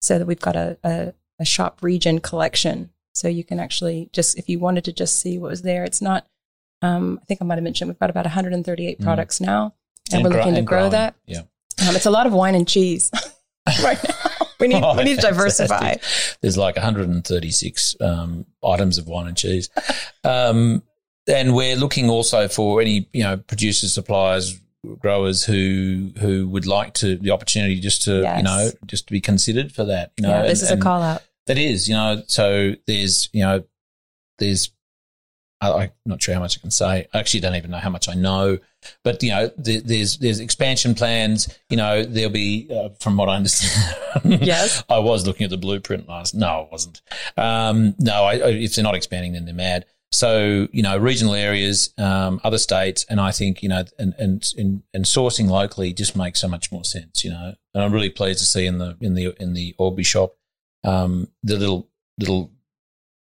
so 0.02 0.18
that 0.20 0.26
we've 0.26 0.40
got 0.40 0.56
a, 0.56 0.78
a, 0.84 1.14
a 1.40 1.46
shop 1.46 1.80
region 1.82 2.20
collection. 2.20 2.92
So 3.14 3.28
you 3.28 3.44
can 3.44 3.60
actually 3.60 4.10
just, 4.14 4.38
if 4.40 4.48
you 4.50 4.58
wanted 4.60 4.86
to 4.86 4.94
just 4.94 5.18
see 5.20 5.38
what 5.38 5.50
was 5.52 5.62
there, 5.64 5.84
it's 5.84 6.02
not, 6.02 6.26
um, 6.82 7.20
I 7.22 7.26
think 7.26 7.42
I 7.42 7.46
might 7.46 7.56
have 7.56 7.64
mentioned 7.64 7.90
we've 7.90 8.00
got 8.00 8.10
about 8.10 8.26
138 8.26 9.00
Mm. 9.00 9.04
products 9.04 9.40
now, 9.42 9.74
and, 10.12 10.24
we're 10.24 10.30
gro- 10.30 10.40
looking 10.40 10.54
to 10.54 10.60
and 10.60 10.68
grow 10.68 10.78
growing. 10.80 10.92
that. 10.92 11.16
Yeah. 11.26 11.40
Um, 11.88 11.96
it's 11.96 12.06
a 12.06 12.12
lot 12.12 12.26
of 12.26 12.34
wine 12.34 12.56
and 12.56 12.68
cheese 12.68 13.12
right 13.84 14.02
now. 14.08 14.16
We 14.60 14.68
need, 14.70 14.82
Oh, 14.84 14.96
we 14.96 15.04
need 15.04 15.16
to 15.20 15.22
diversify. 15.28 15.96
There's 16.42 16.58
like 16.58 16.78
136 16.78 17.96
um, 18.00 18.46
items 18.64 18.98
of 18.98 19.08
wine 19.08 19.28
and 19.28 19.36
cheese. 19.36 19.70
Um, 20.24 20.84
and 21.28 21.56
we're 21.56 21.76
looking 21.76 22.10
also 22.10 22.48
for 22.48 22.82
any, 22.82 23.08
you 23.14 23.24
know, 23.24 23.38
producers, 23.38 23.94
suppliers, 23.94 24.60
growers 25.00 25.44
who 25.46 26.12
who 26.20 26.48
would 26.50 26.66
like 26.68 26.94
to 26.96 27.16
the 27.18 27.32
opportunity 27.32 27.80
just 27.80 28.04
to, 28.04 28.22
Yes. 28.22 28.38
you 28.38 28.44
know, 28.44 28.70
just 28.86 29.08
to 29.08 29.14
be 29.14 29.22
considered 29.22 29.72
for 29.72 29.86
that. 29.86 30.12
You 30.18 30.24
know, 30.24 30.30
yeah, 30.30 30.42
this 30.44 30.62
and- 30.62 30.72
is 30.72 30.78
a 30.80 30.82
call 30.82 31.02
out. 31.02 31.22
That 31.48 31.58
is, 31.58 31.90
you 31.90 31.96
know, 31.96 32.24
so 32.28 32.74
there's, 32.88 33.28
you 33.34 33.44
know, 33.44 33.66
there's, 34.40 34.72
I, 35.60 35.72
I'm 35.74 35.92
not 36.06 36.22
sure 36.22 36.34
how 36.34 36.40
much 36.40 36.58
I 36.58 36.62
can 36.62 36.72
say. 36.72 37.08
I 37.14 37.18
actually 37.20 37.42
don't 37.42 37.56
even 37.56 37.70
know 37.72 37.78
how 37.80 37.90
much 37.90 38.08
I 38.08 38.14
know, 38.14 38.60
but 39.04 39.22
you 39.24 39.30
know, 39.30 39.52
there, 39.58 39.82
there's 39.82 40.18
there's 40.20 40.40
expansion 40.40 40.96
plans. 40.96 41.50
You 41.70 41.78
know, 41.78 42.04
there'll 42.04 42.30
be, 42.32 42.68
uh, 42.70 42.90
from 43.00 43.18
what 43.18 43.30
I 43.30 43.36
understand. 43.36 44.00
Yes. 44.42 44.84
I 44.90 45.00
was 45.00 45.26
looking 45.28 45.44
at 45.44 45.50
the 45.50 45.58
blueprint 45.58 46.08
last. 46.08 46.36
No, 46.36 46.48
I 46.48 46.68
wasn't. 46.72 47.02
Um, 47.36 47.96
no, 48.00 48.24
I, 48.26 48.34
I, 48.36 48.48
if 48.52 48.76
they're 48.76 48.84
not 48.84 48.96
expanding, 48.96 49.34
then 49.34 49.46
they're 49.46 49.54
mad. 49.56 49.86
So 50.14 50.68
you 50.72 50.84
know, 50.84 50.96
regional 50.98 51.34
areas, 51.34 51.92
um, 51.98 52.40
other 52.44 52.60
states, 52.60 53.04
and 53.10 53.20
I 53.20 53.32
think 53.32 53.64
you 53.64 53.70
know, 53.70 53.84
and 53.98 54.14
and 54.20 54.54
and, 54.58 54.84
and 54.94 55.06
sourcing 55.06 55.50
locally 55.50 55.92
just 55.92 56.16
makes 56.16 56.40
so 56.40 56.48
much 56.48 56.72
more 56.72 56.84
sense. 56.86 57.24
You 57.24 57.32
know, 57.32 57.54
and 57.74 57.84
I'm 57.84 57.92
really 57.92 58.12
pleased 58.12 58.40
to 58.40 58.46
see 58.46 58.66
in 58.68 58.78
the 58.78 58.96
in 59.02 59.16
the 59.16 59.34
in 59.42 59.54
the 59.54 59.76
Albury 59.80 60.04
shop 60.04 60.36
um, 60.84 61.28
the 61.42 61.58
little 61.58 61.90
little 62.20 62.52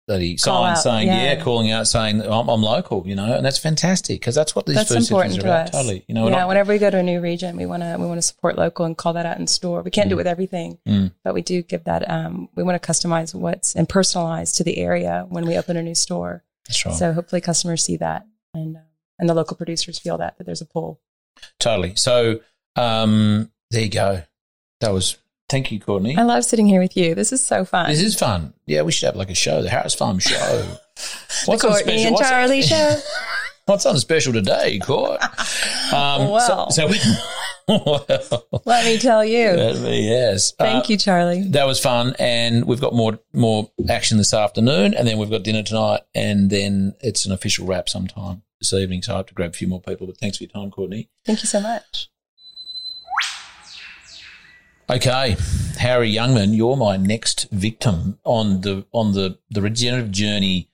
bloody 0.08 0.38
Call 0.38 0.64
sign 0.64 0.72
out, 0.72 0.78
saying 0.78 1.08
yeah. 1.08 1.24
yeah. 1.34 1.44
calling 1.44 1.70
out 1.70 1.86
saying 1.88 2.22
I'm, 2.22 2.48
I'm 2.50 2.62
local. 2.64 3.06
You 3.06 3.16
know, 3.16 3.36
and 3.36 3.46
that's 3.46 3.58
fantastic 3.60 4.22
because 4.22 4.34
that's 4.34 4.56
what 4.56 4.66
these 4.66 4.78
That's 4.78 4.90
food 4.90 5.00
important 5.02 5.34
systems 5.34 5.44
to 5.44 5.50
are 5.50 5.62
about. 5.62 5.66
us. 5.68 5.72
Totally. 5.72 6.06
You 6.08 6.16
know, 6.16 6.30
yeah, 6.30 6.46
whenever 6.46 6.72
we 6.72 6.80
go 6.80 6.90
to 6.90 6.98
a 6.98 7.04
new 7.04 7.20
region, 7.20 7.58
we 7.58 7.66
want 7.66 7.84
to 7.84 7.98
we 8.00 8.06
want 8.06 8.18
to 8.20 8.22
support 8.22 8.58
local 8.58 8.86
and 8.86 8.96
call 8.98 9.14
that 9.14 9.26
out 9.26 9.38
in 9.38 9.48
store. 9.48 9.82
We 9.82 9.92
can't 9.92 10.08
do 10.10 10.16
it 10.16 10.18
with 10.18 10.28
everything, 10.28 10.78
Mm. 10.88 11.12
but 11.26 11.34
we 11.34 11.42
do 11.42 11.62
give 11.62 11.84
that. 11.84 12.10
Um, 12.10 12.48
we 12.56 12.64
want 12.64 12.82
to 12.82 12.88
customize 12.92 13.36
what's 13.36 13.76
and 13.76 13.88
personalize 13.88 14.56
to 14.58 14.64
the 14.64 14.78
area 14.78 15.26
when 15.30 15.46
we 15.46 15.58
open 15.58 15.76
a 15.78 15.84
new 15.84 15.94
store. 15.96 16.44
Right. 16.86 16.96
So 16.96 17.14
hopefully 17.14 17.42
customers 17.42 17.84
see 17.84 17.98
that 17.98 18.26
and 18.54 18.78
uh, 18.78 18.80
and 19.18 19.28
the 19.30 19.34
local 19.34 19.58
producers 19.58 20.00
feel 20.00 20.18
that 20.18 20.38
that 20.38 20.46
there's 20.46 20.62
a 20.62 20.66
pull. 20.66 21.00
Totally. 21.60 21.96
So 21.96 22.40
um, 22.76 23.52
there 23.72 23.84
you 23.84 23.90
go. 23.90 24.24
That 24.82 24.92
was. 24.94 25.18
Thank 25.50 25.72
you, 25.72 25.80
Courtney. 25.80 26.16
I 26.16 26.22
love 26.22 26.46
sitting 26.46 26.68
here 26.68 26.80
with 26.80 26.96
you. 26.96 27.16
This 27.16 27.34
is 27.34 27.44
so 27.44 27.66
fun. 27.66 27.90
This 27.90 28.04
is 28.04 28.14
fun. 28.16 28.54
Yeah, 28.68 28.84
we 28.84 28.92
should 28.92 29.08
have 29.08 29.16
like 29.16 29.32
a 29.32 29.36
show, 29.36 29.64
the 29.64 29.70
Harris 29.70 29.96
Farm 29.96 30.20
Show. 30.20 30.38
What's 31.46 31.64
on 31.64 31.72
Courtney 31.72 31.82
special? 32.04 32.06
and 32.08 32.14
What's- 32.14 32.30
Charlie 32.30 32.62
show. 32.64 32.96
What's 33.66 33.86
on 33.88 33.98
special 33.98 34.32
today, 34.34 34.78
Court? 34.80 35.20
Um, 35.92 36.30
Well. 36.30 36.70
so, 36.70 36.88
so 36.88 37.00
well, 37.70 38.62
Let 38.66 38.86
me 38.86 38.98
tell 38.98 39.24
you. 39.24 39.48
let 39.52 39.80
me- 39.82 40.08
yes. 40.10 40.52
Thank 40.58 40.86
Uh, 40.86 40.88
you, 40.90 40.98
Charlie. 40.98 41.44
That 41.50 41.68
was 41.68 41.80
fun, 41.80 42.16
and 42.20 42.66
we've 42.66 42.82
got 42.82 42.94
more 42.94 43.20
more 43.34 43.70
action 43.90 44.18
this 44.18 44.34
afternoon, 44.34 44.94
and 44.94 45.08
then 45.08 45.18
we've 45.18 45.30
got 45.30 45.44
dinner 45.44 45.64
tonight, 45.64 46.02
and 46.16 46.50
then 46.50 46.96
it's 47.02 47.26
an 47.26 47.32
official 47.32 47.66
wrap 47.68 47.88
sometime 47.90 48.42
this 48.60 48.74
evening. 48.74 49.02
So 49.04 49.14
I 49.14 49.18
have 49.18 49.28
to 49.28 49.34
grab 49.34 49.52
a 49.52 49.58
few 49.58 49.68
more 49.68 49.82
people. 49.82 50.08
But 50.08 50.18
thanks 50.18 50.38
for 50.38 50.44
your 50.44 50.52
time, 50.52 50.72
Courtney. 50.72 51.10
Thank 51.26 51.42
you 51.42 51.48
so 51.48 51.62
much. 51.62 52.10
Okay, 54.90 55.36
Harry 55.78 56.12
Youngman, 56.12 56.56
you're 56.56 56.76
my 56.76 56.98
next 56.98 57.48
victim 57.52 58.18
on 58.24 58.62
the 58.62 58.86
on 58.92 59.14
the 59.14 59.38
the 59.52 59.62
regenerative 59.62 60.12
journey 60.12 60.70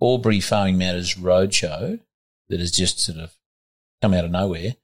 Albury 0.00 0.40
Farming 0.40 0.78
Matters 0.78 1.16
roadshow 1.16 2.00
that 2.48 2.60
has 2.60 2.70
just 2.70 2.98
sort 2.98 3.18
of 3.18 3.36
come 4.00 4.14
out 4.14 4.24
of 4.24 4.30
nowhere. 4.30 4.76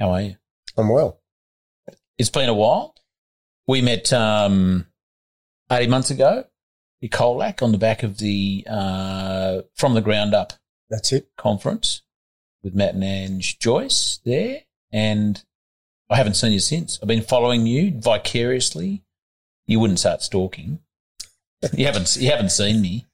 How 0.00 0.10
are 0.10 0.22
you? 0.22 0.36
I'm 0.80 0.88
well. 0.88 1.20
It's 2.18 2.30
been 2.30 2.48
a 2.48 2.54
while. 2.54 2.94
We 3.66 3.82
met 3.82 4.12
um, 4.12 4.86
eighteen 5.70 5.90
months 5.90 6.10
ago 6.10 6.44
Colac 7.08 7.62
on 7.62 7.72
the 7.72 7.78
back 7.78 8.02
of 8.02 8.18
the 8.18 8.66
uh, 8.68 9.62
From 9.74 9.94
the 9.94 10.02
Ground 10.02 10.34
Up 10.34 10.52
That's 10.90 11.12
it. 11.12 11.28
conference 11.36 12.02
with 12.62 12.74
Matt 12.74 12.94
and 12.94 13.04
Ange 13.04 13.58
Joyce 13.58 14.20
there. 14.24 14.60
And 14.92 15.42
I 16.10 16.16
haven't 16.16 16.34
seen 16.34 16.52
you 16.52 16.60
since. 16.60 16.98
I've 17.00 17.08
been 17.08 17.22
following 17.22 17.66
you 17.66 17.92
vicariously. 17.98 19.02
You 19.66 19.80
wouldn't 19.80 20.00
start 20.00 20.22
stalking. 20.22 20.80
You 21.72 21.86
haven't, 21.86 22.16
you 22.16 22.30
haven't 22.30 22.50
seen 22.50 22.82
me. 22.82 23.06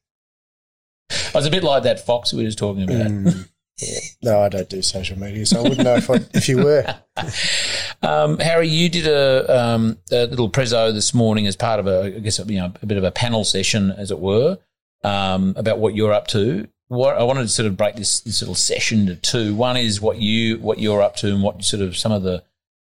I 1.10 1.30
was 1.34 1.47
a 1.47 1.51
bit 1.51 1.62
like 1.62 1.84
that 1.84 2.05
fox 2.05 2.32
we 2.32 2.43
were 2.43 2.48
just 2.48 2.59
talking 2.59 2.82
about. 2.82 3.06
Mm. 3.06 3.48
Yeah. 3.81 3.98
No, 4.23 4.40
I 4.40 4.48
don't 4.48 4.69
do 4.69 4.81
social 4.81 5.19
media, 5.19 5.44
so 5.44 5.59
I 5.59 5.62
wouldn't 5.62 5.85
know 5.85 5.97
if, 5.97 6.09
I, 6.09 6.20
if 6.35 6.48
you 6.48 6.59
were. 6.59 6.85
Um, 8.03 8.39
Harry, 8.39 8.69
you 8.69 8.90
did 8.90 9.07
a, 9.07 9.59
um, 9.59 9.98
a 10.12 10.27
little 10.27 10.51
prezzo 10.51 10.93
this 10.93 11.15
morning 11.15 11.47
as 11.47 11.57
part 11.57 11.81
of 11.81 11.86
a, 11.86 12.03
I 12.03 12.11
guess, 12.11 12.39
you 12.39 12.59
know, 12.59 12.73
a 12.82 12.86
bit 12.86 12.98
of 12.98 13.05
a 13.05 13.11
panel 13.11 13.43
session, 13.43 13.90
as 13.90 14.11
it 14.11 14.19
were, 14.19 14.59
um, 15.03 15.55
about 15.57 15.78
what 15.78 15.94
you're 15.94 16.12
up 16.12 16.27
to. 16.28 16.69
What 16.89 17.16
I 17.16 17.23
wanted 17.23 17.43
to 17.43 17.48
sort 17.48 17.66
of 17.66 17.77
break 17.77 17.97
this, 17.97 18.20
this 18.20 18.43
little 18.43 18.55
session 18.55 19.01
into 19.01 19.16
two. 19.16 19.55
One 19.55 19.77
is 19.77 20.01
what 20.01 20.19
you 20.19 20.59
what 20.59 20.78
you're 20.78 21.03
up 21.03 21.16
to 21.16 21.28
and 21.28 21.43
what 21.43 21.65
sort 21.65 21.82
of 21.82 21.97
some 21.97 22.12
of 22.12 22.23
the 22.23 22.44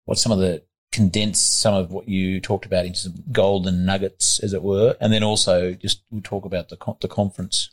what 0.06 0.18
some 0.18 0.32
of 0.32 0.40
the 0.40 0.64
condense 0.91 1.40
some 1.40 1.76
of 1.76 1.91
what 1.91 2.10
you 2.10 2.41
talked 2.41 2.66
about 2.66 2.86
into 2.86 2.99
some 2.99 3.24
golden 3.32 3.86
nuggets, 3.86 4.40
as 4.40 4.52
it 4.52 4.64
were, 4.64 4.98
and 4.99 5.14
then 5.14 5.24
also 5.24 5.74
just 5.74 6.02
we'll 6.10 6.22
talk 6.22 6.44
about 6.44 6.70
the 6.70 6.78
the 7.02 7.08
conference. 7.08 7.70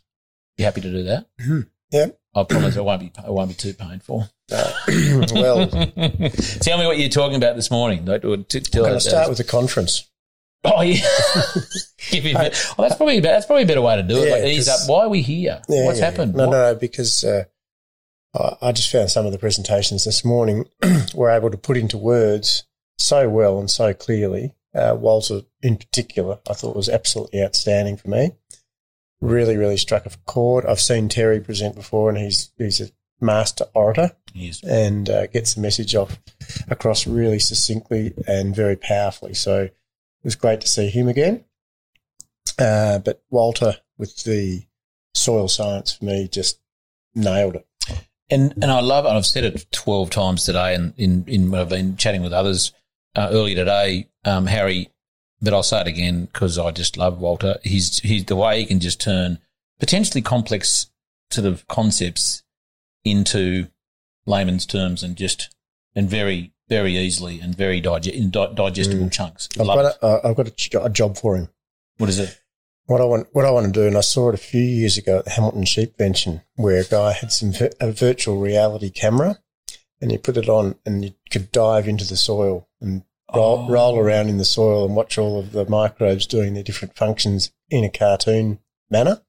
You 0.57 0.65
happy 0.65 0.81
to 0.81 0.91
do 0.91 1.03
that? 1.03 1.25
Yeah. 1.91 2.07
I 2.35 2.43
promise 2.43 2.75
it 2.75 2.83
won't 2.83 2.99
be 2.99 3.07
it 3.07 3.31
won't 3.31 3.49
be 3.49 3.55
too 3.55 3.73
painful. 3.73 4.27
Uh, 4.51 4.71
well, 5.33 5.67
Tell 5.69 6.77
me 6.77 6.85
what 6.85 6.99
you're 6.99 7.09
talking 7.09 7.37
about 7.37 7.55
this 7.55 7.71
morning. 7.71 8.05
Like, 8.05 8.25
or 8.25 8.37
t- 8.37 8.61
I'm 8.73 8.81
going 8.81 8.93
to 8.93 8.99
start 8.99 9.29
with 9.29 9.37
the 9.37 9.43
conference. 9.43 10.09
Oh 10.65 10.81
yeah. 10.81 10.97
Give 12.11 12.23
me 12.23 12.33
a 12.33 12.39
bit- 12.39 12.65
well, 12.77 12.87
that's 12.87 12.97
probably 12.97 13.19
a 13.19 13.21
that's 13.21 13.45
probably 13.45 13.63
a 13.63 13.67
better 13.67 13.81
way 13.81 13.95
to 13.95 14.03
do 14.03 14.17
it. 14.17 14.27
Yeah, 14.27 14.33
like 14.35 14.43
ease 14.45 14.67
up. 14.67 14.81
Why 14.89 15.05
are 15.05 15.09
we 15.09 15.21
here? 15.21 15.61
Yeah, 15.69 15.85
What's 15.85 15.99
yeah, 15.99 16.05
happened? 16.05 16.33
No, 16.35 16.47
What- 16.47 16.51
no, 16.51 16.73
no, 16.73 16.75
because 16.75 17.23
uh, 17.23 17.43
I, 18.35 18.67
I 18.69 18.71
just 18.71 18.91
found 18.91 19.09
some 19.09 19.25
of 19.25 19.31
the 19.31 19.37
presentations 19.37 20.03
this 20.05 20.25
morning 20.25 20.65
were 21.15 21.29
able 21.29 21.51
to 21.51 21.57
put 21.57 21.77
into 21.77 21.97
words 21.97 22.63
so 22.97 23.29
well 23.29 23.59
and 23.59 23.69
so 23.71 23.93
clearly. 23.93 24.53
Uh, 24.73 24.93
Walter, 24.99 25.41
in 25.61 25.77
particular, 25.77 26.39
I 26.49 26.53
thought 26.53 26.75
was 26.75 26.89
absolutely 26.89 27.41
outstanding 27.41 27.95
for 27.95 28.09
me. 28.09 28.31
Really, 29.25 29.57
really 29.57 29.77
struck 29.77 30.05
a 30.05 30.11
chord. 30.25 30.65
I've 30.65 30.79
seen 30.79 31.09
Terry 31.09 31.39
present 31.39 31.75
before, 31.75 32.09
and 32.09 32.17
he's 32.17 32.51
he's 32.57 32.79
a 32.79 32.89
master 33.19 33.65
orator 33.73 34.11
Yes. 34.33 34.61
and 34.63 35.09
uh, 35.09 35.27
gets 35.27 35.55
the 35.55 35.61
message 35.61 35.95
off 35.95 36.19
across 36.69 37.07
really 37.07 37.39
succinctly 37.39 38.13
and 38.27 38.55
very 38.55 38.75
powerfully. 38.75 39.33
So 39.33 39.63
it 39.63 39.73
was 40.23 40.35
great 40.35 40.61
to 40.61 40.67
see 40.67 40.89
him 40.89 41.07
again. 41.07 41.43
Uh, 42.59 42.99
but 42.99 43.23
Walter 43.31 43.77
with 43.97 44.23
the 44.25 44.63
soil 45.13 45.47
science 45.47 45.93
for 45.93 46.05
me 46.05 46.27
just 46.27 46.59
nailed 47.15 47.55
it. 47.55 47.67
And 48.29 48.53
and 48.61 48.71
I 48.71 48.81
love, 48.81 49.05
and 49.05 49.17
I've 49.17 49.25
said 49.25 49.43
it 49.43 49.65
twelve 49.71 50.09
times 50.11 50.43
today, 50.45 50.75
and 50.75 50.93
in, 50.97 51.23
in 51.27 51.49
when 51.51 51.61
I've 51.61 51.69
been 51.69 51.97
chatting 51.97 52.21
with 52.21 52.33
others 52.33 52.73
uh, 53.15 53.29
earlier 53.31 53.55
today, 53.55 54.07
um, 54.23 54.45
Harry. 54.45 54.89
But 55.41 55.53
I'll 55.53 55.63
say 55.63 55.81
it 55.81 55.87
again 55.87 56.25
because 56.25 56.57
I 56.57 56.71
just 56.71 56.97
love 56.97 57.19
Walter. 57.19 57.57
He's 57.63 57.99
he's 57.99 58.25
the 58.25 58.35
way 58.35 58.59
he 58.59 58.65
can 58.65 58.79
just 58.79 59.01
turn 59.01 59.39
potentially 59.79 60.21
complex 60.21 60.87
sort 61.29 61.45
of 61.45 61.67
concepts 61.67 62.43
into 63.03 63.67
layman's 64.25 64.65
terms 64.65 65.03
and 65.03 65.15
just 65.15 65.53
and 65.95 66.09
very 66.09 66.53
very 66.67 66.97
easily 66.97 67.39
and 67.39 67.55
very 67.55 67.79
dige- 67.81 68.07
in 68.07 68.31
di- 68.31 68.53
digestible 68.53 69.09
chunks. 69.09 69.47
I've 69.59 69.67
got, 69.67 69.85
a, 69.85 70.05
uh, 70.05 70.21
I've 70.23 70.35
got 70.35 70.47
a, 70.47 70.83
a 70.83 70.89
job 70.89 71.17
for 71.17 71.35
him. 71.35 71.49
What 71.97 72.09
is 72.09 72.19
it? 72.19 72.41
What 72.87 73.01
I 73.01 73.05
want, 73.05 73.27
what 73.31 73.45
I 73.45 73.51
want 73.51 73.65
to 73.67 73.71
do, 73.71 73.87
and 73.87 73.97
I 73.97 74.01
saw 74.01 74.29
it 74.29 74.35
a 74.35 74.39
few 74.39 74.61
years 74.61 74.97
ago 74.97 75.19
at 75.19 75.25
the 75.25 75.31
Hamilton 75.31 75.65
Sheep 75.65 75.97
Convention, 75.97 76.41
where 76.55 76.81
a 76.81 76.83
guy 76.83 77.13
had 77.13 77.31
some 77.31 77.53
a 77.79 77.91
virtual 77.91 78.39
reality 78.39 78.91
camera, 78.91 79.39
and 80.01 80.11
you 80.11 80.19
put 80.19 80.37
it 80.37 80.49
on, 80.49 80.75
and 80.85 81.03
you 81.03 81.11
could 81.31 81.51
dive 81.51 81.87
into 81.87 82.05
the 82.05 82.17
soil 82.17 82.67
and 82.79 83.03
roll, 83.33 83.65
Oh. 83.67 83.69
roll 83.69 83.97
around 83.99 84.29
in 84.29 84.37
the 84.37 84.45
soil 84.45 84.85
and 84.85 84.95
watch 84.95 85.17
all 85.17 85.39
of 85.39 85.51
the 85.51 85.65
microbes 85.65 86.25
doing 86.27 86.53
their 86.53 86.63
different 86.63 86.95
functions 86.95 87.51
in 87.69 87.83
a 87.83 87.89
cartoon 87.89 88.59
manner. 88.89 89.21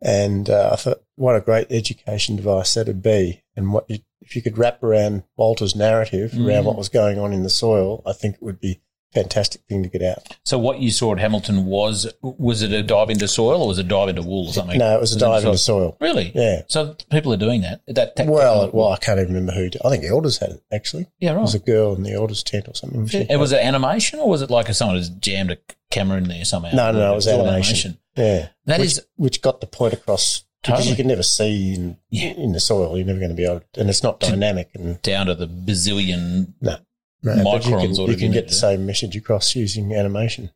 And 0.00 0.48
uh, 0.48 0.70
I 0.72 0.76
thought, 0.76 1.02
what 1.16 1.34
a 1.34 1.40
great 1.40 1.66
education 1.70 2.36
device 2.36 2.74
that'd 2.74 3.02
be, 3.02 3.42
and 3.56 3.72
what 3.72 3.88
you, 3.90 3.98
if 4.20 4.36
you 4.36 4.42
could 4.42 4.56
wrap 4.56 4.82
around 4.82 5.24
Walter's 5.36 5.74
narrative 5.74 6.34
around 6.34 6.62
Mm. 6.62 6.66
what 6.66 6.76
was 6.76 6.88
going 6.88 7.18
on 7.18 7.32
in 7.32 7.42
the 7.42 7.50
soil, 7.50 8.02
I 8.06 8.12
think 8.12 8.36
it 8.36 8.42
would 8.42 8.60
be 8.60 8.80
fantastic 9.14 9.62
thing 9.68 9.82
to 9.82 9.88
get 9.88 10.02
out. 10.02 10.36
So 10.44 10.58
what 10.58 10.80
you 10.80 10.90
saw 10.90 11.12
at 11.12 11.18
Hamilton 11.18 11.66
was 11.66 12.12
was 12.22 12.62
it 12.62 12.72
a 12.72 12.82
dive 12.82 13.10
into 13.10 13.26
soil 13.28 13.62
or 13.62 13.68
was 13.68 13.78
it 13.78 13.86
a 13.86 13.88
dive 13.88 14.08
into 14.10 14.22
wool 14.22 14.48
or 14.48 14.52
something? 14.52 14.78
No, 14.78 14.96
it 14.96 15.00
was 15.00 15.14
a 15.14 15.18
dive 15.18 15.44
into 15.44 15.58
soil. 15.58 15.96
Really? 16.00 16.30
Yeah. 16.34 16.62
So 16.68 16.94
people 17.10 17.32
are 17.32 17.36
doing 17.38 17.62
that. 17.62 17.80
That, 17.86 18.16
that 18.16 18.26
Well, 18.26 18.70
well, 18.72 18.88
I 18.92 18.96
can't 18.98 19.18
even 19.20 19.34
remember 19.34 19.52
who. 19.52 19.70
I 19.84 19.90
think 19.90 20.04
Elders 20.04 20.38
had 20.38 20.50
it 20.50 20.62
actually. 20.72 21.06
yeah, 21.20 21.32
It 21.32 21.34
right. 21.34 21.40
was 21.42 21.54
a 21.54 21.58
girl 21.58 21.94
in 21.94 22.02
the 22.02 22.12
Elders 22.12 22.42
tent 22.42 22.68
or 22.68 22.74
something. 22.74 23.06
She- 23.06 23.26
it 23.28 23.38
was 23.38 23.52
it 23.52 23.60
animation 23.64 24.20
or 24.20 24.28
was 24.28 24.42
it 24.42 24.50
like 24.50 24.72
someone 24.74 24.96
has 24.96 25.08
jammed 25.08 25.50
a 25.50 25.58
camera 25.90 26.18
in 26.18 26.28
there 26.28 26.44
somehow? 26.44 26.70
No, 26.74 26.92
no, 26.92 26.98
no, 26.98 27.12
it 27.12 27.16
was 27.16 27.28
all 27.28 27.46
animation. 27.46 27.98
yeah, 28.16 28.48
That 28.66 28.80
which, 28.80 28.86
is 28.88 29.06
which 29.16 29.42
got 29.42 29.60
the 29.60 29.66
point 29.66 29.94
across 29.94 30.44
because 30.62 30.78
Totally. 30.80 30.90
you 30.90 30.96
can 30.96 31.06
never 31.06 31.22
see 31.22 31.72
in 31.74 31.96
Yeah. 32.10 32.30
in 32.32 32.50
the 32.52 32.58
soil. 32.60 32.96
You're 32.96 33.06
never 33.06 33.20
going 33.20 33.30
to 33.30 33.36
be 33.36 33.44
able, 33.44 33.60
to, 33.74 33.80
and 33.80 33.88
it's 33.88 34.02
not 34.02 34.18
dynamic. 34.18 34.70
And 34.74 35.00
down 35.02 35.26
to 35.26 35.34
the 35.36 35.46
bazillion. 35.46 36.54
no, 36.60 36.78
but 37.22 37.66
you 37.66 37.76
can, 37.76 37.98
or 37.98 38.10
you 38.10 38.16
can 38.16 38.32
get 38.32 38.48
the 38.48 38.54
same 38.54 38.86
message 38.86 39.16
across 39.16 39.54
using 39.56 39.94
animation. 39.94 40.50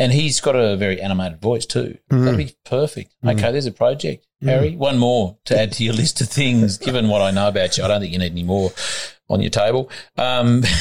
And 0.00 0.12
he's 0.12 0.40
got 0.40 0.54
a 0.54 0.76
very 0.76 1.00
animated 1.00 1.40
voice 1.40 1.66
too. 1.66 1.98
Mm. 2.10 2.24
That'd 2.24 2.38
be 2.38 2.54
perfect. 2.64 3.12
Mm. 3.24 3.32
Okay, 3.36 3.50
there's 3.50 3.66
a 3.66 3.72
project. 3.72 4.26
Mm. 4.42 4.48
Harry, 4.48 4.76
one 4.76 4.96
more 4.98 5.36
to 5.46 5.58
add 5.58 5.72
to 5.72 5.84
your 5.84 5.94
list 5.94 6.20
of 6.20 6.28
things, 6.28 6.78
given 6.86 7.08
what 7.08 7.20
I 7.20 7.30
know 7.32 7.48
about 7.48 7.76
you. 7.76 7.82
I 7.84 7.88
don't 7.88 8.00
think 8.00 8.12
you 8.12 8.18
need 8.20 8.30
any 8.32 8.44
more 8.44 8.70
on 9.28 9.40
your 9.40 9.50
table. 9.50 9.90
Um, 10.16 10.62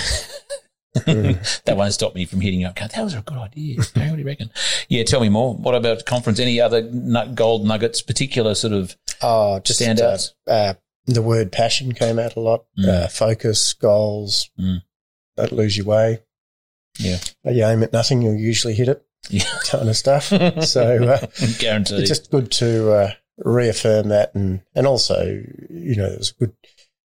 Mm. 0.95 1.64
that 1.65 1.77
won't 1.77 1.93
stop 1.93 2.15
me 2.15 2.26
from 2.26 2.41
hitting 2.41 2.61
you 2.61 2.65
up. 2.68 2.76
That 2.76 3.03
was 3.03 3.14
a 3.14 3.22
good 3.22 3.38
idea. 3.38 3.80
Harry, 3.93 4.09
what 4.09 4.15
do 4.15 4.22
you 4.22 4.26
reckon? 4.26 4.49
Yeah, 4.89 5.03
tell 5.03 5.19
me 5.22 5.30
more. 5.30 5.53
What 5.53 5.76
about 5.76 6.05
conference? 6.05 6.39
Any 6.39 6.59
other 6.59 6.81
nut, 6.91 7.35
gold 7.35 7.68
nuggets, 7.68 8.01
particular 8.01 8.55
sort 8.55 8.73
of 8.73 8.97
Oh, 9.22 9.59
just 9.59 9.80
standouts? 9.80 10.31
Uh, 10.47 10.51
uh, 10.51 10.73
the 11.05 11.22
word 11.22 11.51
passion 11.51 11.93
came 11.93 12.18
out 12.18 12.35
a 12.35 12.39
lot. 12.39 12.65
Mm. 12.80 12.88
Uh, 12.89 13.07
focus, 13.09 13.73
goals. 13.73 14.49
Don't 15.38 15.51
lose 15.53 15.77
your 15.77 15.85
way. 15.85 16.19
Yeah. 16.99 17.18
You 17.45 17.64
aim 17.65 17.84
at 17.84 17.93
nothing, 17.93 18.22
you'll 18.22 18.35
usually 18.35 18.73
hit 18.73 18.89
it. 18.89 19.05
Yeah. 19.30 19.43
Kind 19.68 19.88
of 19.89 19.95
stuff. 19.95 20.23
so 20.64 21.03
uh, 21.07 21.27
Guaranteed. 21.59 21.99
it's 21.99 22.09
just 22.09 22.31
good 22.31 22.51
to 22.53 22.91
uh, 22.91 23.11
reaffirm 23.38 24.09
that, 24.09 24.34
and 24.35 24.61
and 24.76 24.88
also, 24.88 25.23
you 25.69 25.95
know, 25.95 26.05
it 26.07 26.18
was 26.18 26.31
good 26.31 26.53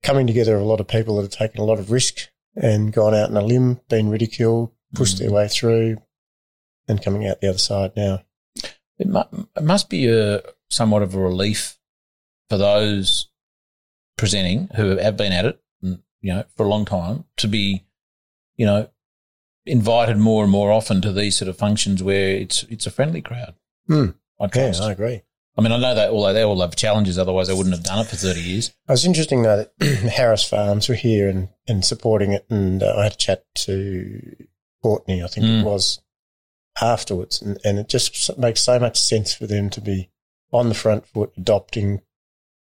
coming 0.03 0.27
together 0.27 0.55
of 0.55 0.61
a 0.61 0.65
lot 0.65 0.79
of 0.79 0.87
people 0.87 1.15
that 1.17 1.23
have 1.23 1.31
taken 1.31 1.59
a 1.59 1.65
lot 1.65 1.79
of 1.79 1.91
risk 1.91 2.29
and 2.55 2.93
gone 2.93 3.13
out 3.13 3.29
on 3.29 3.37
a 3.37 3.41
limb, 3.41 3.79
been 3.89 4.09
ridiculed, 4.09 4.71
pushed 4.93 5.15
Mm. 5.17 5.19
their 5.19 5.31
way 5.31 5.47
through, 5.47 5.97
and 6.87 7.01
coming 7.03 7.27
out 7.27 7.41
the 7.41 7.49
other 7.49 7.57
side 7.57 7.91
now. 7.95 8.23
It, 8.97 9.07
mu- 9.07 9.45
it 9.55 9.63
must 9.63 9.89
be 9.89 10.07
a 10.07 10.41
somewhat 10.69 11.01
of 11.01 11.15
a 11.15 11.19
relief 11.19 11.77
for 12.49 12.57
those 12.57 13.29
presenting 14.17 14.69
who 14.75 14.97
have 14.97 15.15
been 15.17 15.31
at 15.31 15.45
it, 15.45 15.61
mm, 15.83 16.01
you 16.21 16.33
know, 16.33 16.43
for 16.57 16.65
a 16.65 16.69
long 16.69 16.85
time 16.85 17.23
to 17.37 17.47
be, 17.47 17.85
you 18.59 18.65
know, 18.65 18.89
invited 19.65 20.17
more 20.17 20.43
and 20.43 20.51
more 20.51 20.69
often 20.71 21.01
to 21.01 21.13
these 21.13 21.37
sort 21.37 21.47
of 21.47 21.57
functions 21.57 22.03
where 22.03 22.31
it's 22.35 22.63
it's 22.63 22.85
a 22.85 22.91
friendly 22.91 23.21
crowd. 23.21 23.55
Hmm. 23.87 24.09
I 24.39 24.49
Yeah. 24.53 24.71
I 24.81 24.91
agree. 24.91 25.21
I 25.57 25.61
mean, 25.61 25.71
I 25.71 25.77
know 25.79 25.95
that 25.95 26.09
although 26.11 26.33
they 26.33 26.43
all 26.43 26.59
have 26.61 26.75
challenges, 26.75 27.17
otherwise 27.17 27.47
they 27.47 27.53
wouldn't 27.53 27.73
have 27.75 27.83
done 27.85 27.99
it 27.99 28.07
for 28.07 28.17
thirty 28.17 28.41
years. 28.41 28.67
It 28.67 28.91
was 28.91 29.05
interesting 29.05 29.43
though 29.43 29.65
that 29.79 30.11
Harris 30.15 30.47
Farms 30.47 30.89
were 30.89 30.95
here 30.95 31.29
and, 31.29 31.49
and 31.69 31.83
supporting 31.85 32.33
it, 32.33 32.45
and 32.49 32.83
uh, 32.83 32.95
I 32.97 33.03
had 33.03 33.13
a 33.13 33.17
chat 33.17 33.45
to 33.55 34.35
Courtney, 34.83 35.23
I 35.23 35.27
think 35.27 35.45
Mm. 35.45 35.61
it 35.61 35.65
was, 35.65 36.01
afterwards, 36.81 37.41
and, 37.41 37.57
and 37.63 37.79
it 37.79 37.87
just 37.89 38.37
makes 38.37 38.61
so 38.61 38.77
much 38.79 38.97
sense 38.99 39.33
for 39.33 39.47
them 39.47 39.69
to 39.71 39.81
be 39.81 40.09
on 40.51 40.67
the 40.69 40.75
front 40.75 41.05
foot, 41.07 41.31
adopting, 41.37 42.01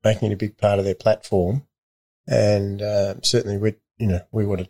making 0.04 0.30
it 0.30 0.34
a 0.34 0.38
big 0.38 0.56
part 0.58 0.78
of 0.78 0.84
their 0.84 0.94
platform, 0.94 1.66
and 2.26 2.80
uh, 2.82 3.14
certainly 3.22 3.56
we, 3.58 3.74
you 3.98 4.06
know, 4.08 4.20
we 4.30 4.44
want 4.46 4.60
to 4.60 4.68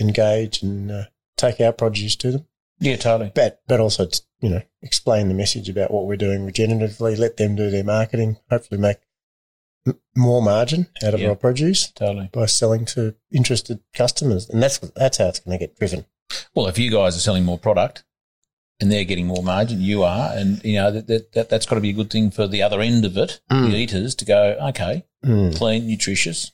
engage 0.00 0.62
and 0.62 0.90
uh, 0.90 1.04
take 1.36 1.60
our 1.60 1.72
produce 1.72 2.16
to 2.16 2.32
them, 2.32 2.46
Yeah, 2.80 2.96
totally. 2.96 3.32
but 3.34 3.62
but 3.66 3.80
also 3.80 4.06
t- 4.06 4.20
you 4.40 4.48
know 4.50 4.62
explain 4.82 5.28
the 5.28 5.34
message 5.34 5.68
about 5.68 5.90
what 5.90 6.06
we're 6.06 6.16
doing 6.16 6.46
regeneratively, 6.50 7.18
let 7.18 7.36
them 7.36 7.56
do 7.56 7.70
their 7.70 7.84
marketing, 7.84 8.38
hopefully 8.50 8.80
make 8.80 8.98
m- 9.86 9.98
more 10.16 10.42
margin 10.42 10.86
out 11.04 11.14
of 11.14 11.20
Yeah. 11.20 11.28
our 11.30 11.34
produce 11.36 11.90
Totally. 11.92 12.28
by 12.32 12.46
selling 12.46 12.84
to 12.86 13.14
interested 13.32 13.80
customers, 13.94 14.48
and 14.48 14.62
that's 14.62 14.78
that's 14.78 15.18
how 15.18 15.26
it's 15.28 15.40
going 15.40 15.58
to 15.58 15.64
get 15.66 15.76
driven. 15.78 16.06
Well, 16.54 16.66
if 16.66 16.78
you 16.78 16.90
guys 16.90 17.16
are 17.16 17.20
selling 17.20 17.44
more 17.44 17.58
product 17.58 18.04
and 18.80 18.92
they're 18.92 19.04
getting 19.04 19.26
more 19.26 19.42
margin, 19.42 19.80
you 19.80 20.02
are, 20.04 20.30
and 20.36 20.62
you 20.64 20.74
know 20.76 20.90
that, 20.92 21.06
that, 21.08 21.32
that 21.32 21.48
that's 21.48 21.66
got 21.66 21.76
to 21.76 21.80
be 21.80 21.90
a 21.90 21.94
good 21.94 22.10
thing 22.10 22.30
for 22.30 22.46
the 22.46 22.62
other 22.62 22.80
end 22.80 23.04
of 23.04 23.16
it, 23.16 23.40
Mm. 23.50 23.70
the 23.70 23.76
eaters, 23.76 24.14
to 24.16 24.24
go, 24.24 24.56
okay, 24.68 25.04
Mm. 25.24 25.56
clean, 25.56 25.86
nutritious, 25.88 26.52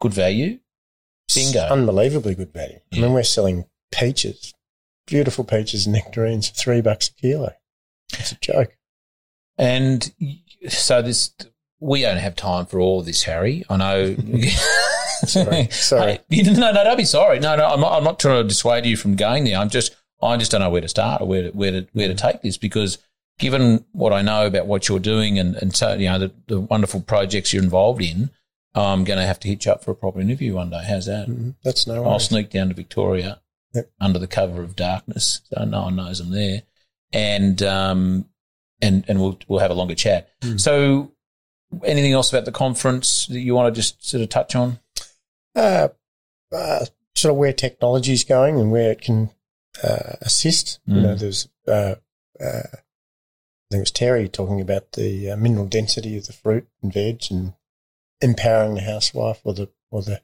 good 0.00 0.12
value, 0.14 0.60
bingo. 1.34 1.60
Unbelievably 1.60 2.34
good 2.34 2.52
value. 2.52 2.80
I 2.92 2.96
Yeah. 2.96 3.02
mean, 3.02 3.12
we're 3.12 3.22
selling 3.22 3.64
peaches, 3.92 4.52
beautiful 5.06 5.44
peaches 5.44 5.86
and 5.86 5.94
nectarines 5.94 6.48
for 6.48 6.54
three 6.54 6.80
bucks 6.80 7.08
a 7.08 7.12
kilo. 7.14 7.52
It's 8.12 8.32
a 8.32 8.36
joke. 8.36 8.76
And 9.58 10.12
so 10.68 11.02
this, 11.02 11.32
we 11.80 12.02
don't 12.02 12.16
have 12.18 12.36
time 12.36 12.66
for 12.66 12.80
all 12.80 13.02
this, 13.02 13.22
Harry. 13.24 13.64
I 13.68 13.76
know. 13.76 14.16
Sorry. 15.26 15.68
Sorry. 15.70 16.18
Hey, 16.30 16.42
no, 16.42 16.72
no, 16.72 16.84
don't 16.84 16.96
be 16.96 17.04
sorry. 17.04 17.38
No, 17.40 17.56
no, 17.56 17.66
I'm 17.66 17.80
not, 17.80 17.92
I'm 17.92 18.04
not 18.04 18.18
trying 18.18 18.42
to 18.42 18.48
dissuade 18.48 18.86
you 18.86 18.96
from 18.96 19.16
going 19.16 19.44
there. 19.44 19.58
I'm 19.58 19.68
just, 19.68 19.94
I 20.22 20.36
just 20.36 20.50
don't 20.50 20.60
know 20.60 20.70
where 20.70 20.80
to 20.80 20.88
start 20.88 21.20
or 21.20 21.28
where 21.28 21.42
to, 21.42 21.50
where 21.50 21.70
to, 21.72 21.86
where 21.92 22.08
to 22.08 22.14
mm. 22.14 22.18
take 22.18 22.42
this 22.42 22.56
because 22.56 22.98
given 23.38 23.84
what 23.92 24.12
I 24.12 24.22
know 24.22 24.46
about 24.46 24.66
what 24.66 24.88
you're 24.88 24.98
doing 24.98 25.38
and, 25.38 25.56
and 25.56 25.74
so, 25.74 25.94
you 25.94 26.08
know, 26.08 26.18
the, 26.18 26.32
the 26.46 26.60
wonderful 26.60 27.00
projects 27.00 27.52
you're 27.52 27.62
involved 27.62 28.02
in, 28.02 28.30
I'm 28.74 29.04
going 29.04 29.18
to 29.18 29.26
have 29.26 29.40
to 29.40 29.48
hitch 29.48 29.66
up 29.66 29.82
for 29.84 29.90
a 29.90 29.94
proper 29.96 30.20
interview 30.20 30.54
one 30.54 30.70
day. 30.70 30.82
How's 30.86 31.06
that? 31.06 31.28
Mhm. 31.28 31.54
That's 31.64 31.86
no 31.86 32.04
I'll 32.04 32.18
sneak 32.20 32.50
down 32.50 32.68
to 32.68 32.74
Victoria 32.74 33.40
Yep. 33.74 33.90
under 34.00 34.18
the 34.18 34.26
cover 34.26 34.62
of 34.62 34.74
darkness, 34.76 35.40
so 35.52 35.64
no 35.64 35.82
one 35.82 35.96
knows 35.96 36.18
I'm 36.20 36.30
there, 36.30 36.62
and 37.12 37.62
um, 37.62 38.28
and 38.82 39.04
and 39.08 39.20
we'll 39.20 39.38
we'll 39.48 39.60
have 39.60 39.70
a 39.70 39.74
longer 39.74 39.94
chat. 39.94 40.28
Hmm. 40.42 40.56
So, 40.56 41.12
anything 41.84 42.12
else 42.12 42.32
about 42.32 42.46
the 42.46 42.52
conference 42.52 43.26
that 43.26 43.38
you 43.40 43.54
want 43.54 43.72
to 43.72 43.78
just 43.78 44.04
sort 44.08 44.22
of 44.22 44.28
touch 44.28 44.54
on? 44.56 44.80
uh, 45.56 45.88
uh, 46.52 46.84
sort 47.16 47.30
of 47.32 47.36
where 47.38 47.52
technology 47.52 48.12
is 48.12 48.24
going 48.24 48.58
and 48.58 48.70
where 48.72 48.90
it 48.92 49.00
can 49.00 49.30
uh, 49.84 50.14
assist. 50.20 50.80
You 50.86 50.94
Mm. 50.94 51.02
know, 51.02 51.14
there's, 51.16 51.48
uh, 51.68 51.94
uh, 52.40 52.62
I 52.72 53.68
think 53.70 53.78
it 53.78 53.78
was 53.80 53.90
Terry 53.92 54.28
talking 54.28 54.60
about 54.60 54.92
the 54.92 55.30
uh, 55.30 55.36
mineral 55.36 55.66
density 55.66 56.16
of 56.16 56.26
the 56.26 56.32
fruit 56.32 56.66
and 56.82 56.92
veg 56.92 57.22
and 57.30 57.54
empowering 58.20 58.74
the 58.74 58.82
housewife 58.82 59.40
or 59.44 59.54
the 59.54 59.70
or 59.90 60.02
the 60.02 60.22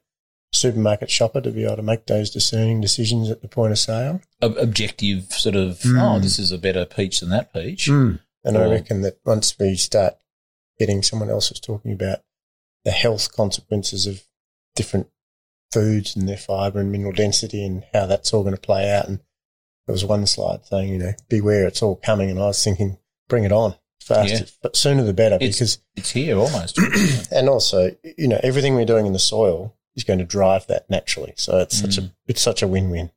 supermarket 0.53 1.09
shopper 1.09 1.41
to 1.41 1.51
be 1.51 1.65
able 1.65 1.75
to 1.75 1.81
make 1.81 2.05
those 2.05 2.29
discerning 2.29 2.81
decisions 2.81 3.29
at 3.29 3.41
the 3.41 3.47
point 3.47 3.71
of 3.71 3.79
sale. 3.79 4.21
Ob- 4.41 4.57
objective 4.57 5.31
sort 5.33 5.55
of. 5.55 5.79
Mm. 5.79 6.01
Oh, 6.01 6.19
this 6.19 6.39
is 6.39 6.51
a 6.51 6.57
better 6.57 6.85
peach 6.85 7.19
than 7.19 7.29
that 7.29 7.53
peach. 7.53 7.87
And 8.43 8.57
I 8.57 8.69
reckon 8.69 9.01
that 9.01 9.19
once 9.25 9.57
we 9.59 9.75
start 9.75 10.15
getting 10.79 11.03
someone 11.03 11.29
else 11.29 11.49
was 11.49 11.59
talking 11.59 11.91
about 11.91 12.19
the 12.85 12.91
health 12.91 13.35
consequences 13.35 14.05
of 14.05 14.23
different 14.75 15.07
foods 15.73 16.15
and 16.15 16.29
their 16.29 16.37
fibre 16.37 16.79
and 16.79 16.91
mineral 16.91 17.11
density 17.11 17.65
and 17.65 17.83
how 17.93 18.05
that's 18.05 18.33
all 18.33 18.43
going 18.43 18.55
to 18.55 18.61
play 18.61 18.89
out. 18.89 19.09
And 19.09 19.19
there 19.85 19.93
was 19.93 20.05
one 20.05 20.25
slide 20.27 20.65
saying, 20.65 20.93
you 20.93 20.97
know, 20.97 21.13
beware, 21.27 21.67
it's 21.67 21.81
all 21.81 21.97
coming. 21.97 22.29
And 22.29 22.39
I 22.39 22.45
was 22.45 22.63
thinking, 22.63 22.99
bring 23.27 23.43
it 23.43 23.51
on 23.51 23.75
fast, 24.01 24.31
Yeah. 24.31 24.41
but 24.61 24.75
sooner 24.75 25.03
the 25.03 25.13
better 25.13 25.35
It's- 25.35 25.55
because, 25.55 25.79
It's 25.95 26.11
here 26.11 26.37
almost. 26.37 26.77
and 27.31 27.49
also, 27.49 27.95
you 28.17 28.27
know, 28.27 28.39
everything 28.43 28.75
we're 28.75 28.85
doing 28.85 29.05
in 29.05 29.13
the 29.13 29.19
soil 29.19 29.75
is 29.95 30.03
going 30.03 30.19
to 30.19 30.25
drive 30.25 30.67
that 30.67 30.89
naturally. 30.89 31.33
So 31.37 31.57
it's 31.59 31.77
such 31.79 31.95
Mm. 31.97 32.05
a, 32.05 32.11
it's 32.27 32.41
such 32.41 32.61
a 32.61 32.67
win-win. 32.67 33.11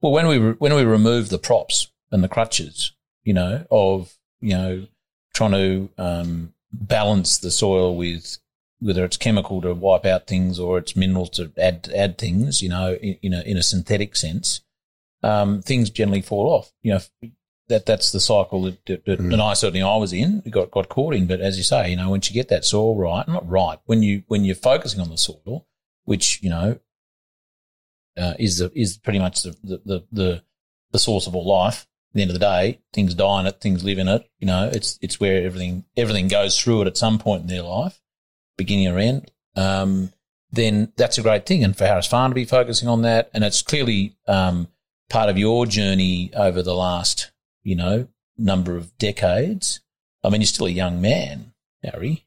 Well, 0.00 0.12
when 0.12 0.26
we 0.28 0.38
re- 0.38 0.54
when 0.58 0.74
we 0.74 0.82
remove 0.84 1.28
the 1.28 1.38
props 1.38 1.88
and 2.12 2.22
the 2.22 2.28
crutches, 2.28 2.92
you 3.24 3.32
know, 3.34 3.66
of 3.70 4.14
you 4.40 4.50
know 4.54 4.86
trying 5.34 5.52
to 5.52 5.88
um, 5.98 6.54
balance 6.72 7.38
the 7.38 7.50
soil 7.50 7.96
with 7.96 8.38
whether 8.80 9.04
it's 9.04 9.16
chemical 9.16 9.60
to 9.62 9.72
wipe 9.74 10.04
out 10.04 10.26
things 10.26 10.58
or 10.58 10.78
it's 10.78 10.94
mineral 10.96 11.26
to 11.28 11.50
add 11.58 11.90
add 11.94 12.18
things, 12.18 12.60
you 12.62 12.68
know, 12.68 12.94
in, 12.94 13.18
in 13.22 13.32
a 13.32 13.40
in 13.42 13.56
a 13.56 13.62
synthetic 13.62 14.14
sense, 14.16 14.60
um, 15.22 15.62
things 15.62 15.90
generally 15.90 16.22
fall 16.22 16.48
off. 16.48 16.72
You 16.82 16.94
know, 16.94 17.30
that 17.68 17.86
that's 17.86 18.12
the 18.12 18.20
cycle 18.20 18.62
that, 18.62 18.84
that, 18.86 19.04
that 19.06 19.18
Mm. 19.20 19.32
and 19.32 19.42
I 19.42 19.54
certainly 19.54 19.82
I 19.82 19.96
was 19.96 20.12
in, 20.12 20.42
got 20.50 20.70
got 20.70 20.88
caught 20.88 21.14
in. 21.14 21.26
But 21.26 21.40
as 21.40 21.56
you 21.58 21.64
say, 21.64 21.90
you 21.90 21.96
know, 21.96 22.10
once 22.10 22.28
you 22.30 22.34
get 22.34 22.48
that 22.48 22.64
soil 22.64 22.96
right, 22.96 23.26
not 23.26 23.48
right, 23.48 23.78
when 23.86 24.02
you 24.02 24.22
when 24.28 24.44
you're 24.44 24.54
focusing 24.54 25.00
on 25.00 25.10
the 25.10 25.18
soil, 25.18 25.66
which 26.04 26.40
you 26.42 26.50
know 26.50 26.78
uh, 28.16 28.34
is 28.38 28.58
the 28.58 28.70
is 28.74 28.96
pretty 28.96 29.18
much 29.18 29.42
the 29.42 29.56
the, 29.62 29.80
the 29.84 30.04
the 30.12 30.42
the 30.92 30.98
source 30.98 31.26
of 31.26 31.34
all 31.34 31.46
life. 31.46 31.86
At 32.12 32.16
the 32.16 32.22
end 32.22 32.30
of 32.30 32.38
the 32.38 32.46
day, 32.46 32.80
things 32.94 33.12
die 33.14 33.40
in 33.40 33.46
it, 33.46 33.60
things 33.60 33.84
live 33.84 33.98
in 33.98 34.08
it. 34.08 34.26
You 34.38 34.46
know, 34.46 34.70
it's 34.72 34.98
it's 35.02 35.20
where 35.20 35.44
everything 35.44 35.84
everything 35.96 36.28
goes 36.28 36.58
through 36.58 36.82
it 36.82 36.86
at 36.86 36.96
some 36.96 37.18
point 37.18 37.42
in 37.42 37.48
their 37.48 37.62
life, 37.62 38.00
beginning 38.56 38.88
or 38.88 38.98
end. 38.98 39.30
Um, 39.54 40.12
then 40.50 40.92
that's 40.96 41.18
a 41.18 41.22
great 41.22 41.44
thing. 41.44 41.62
And 41.64 41.76
for 41.76 41.86
Harris 41.86 42.06
Farm 42.06 42.30
to 42.30 42.34
be 42.34 42.44
focusing 42.46 42.88
on 42.88 43.02
that, 43.02 43.28
and 43.34 43.44
it's 43.44 43.60
clearly 43.60 44.16
um, 44.26 44.68
part 45.10 45.28
of 45.28 45.36
your 45.36 45.66
journey 45.66 46.30
over 46.34 46.62
the 46.62 46.74
last, 46.74 47.32
you 47.66 47.74
know, 47.74 48.06
number 48.38 48.76
of 48.76 48.96
decades. 48.96 49.80
I 50.22 50.30
mean, 50.30 50.40
you're 50.40 50.46
still 50.46 50.66
a 50.66 50.70
young 50.70 51.00
man, 51.00 51.52
Harry. 51.82 52.24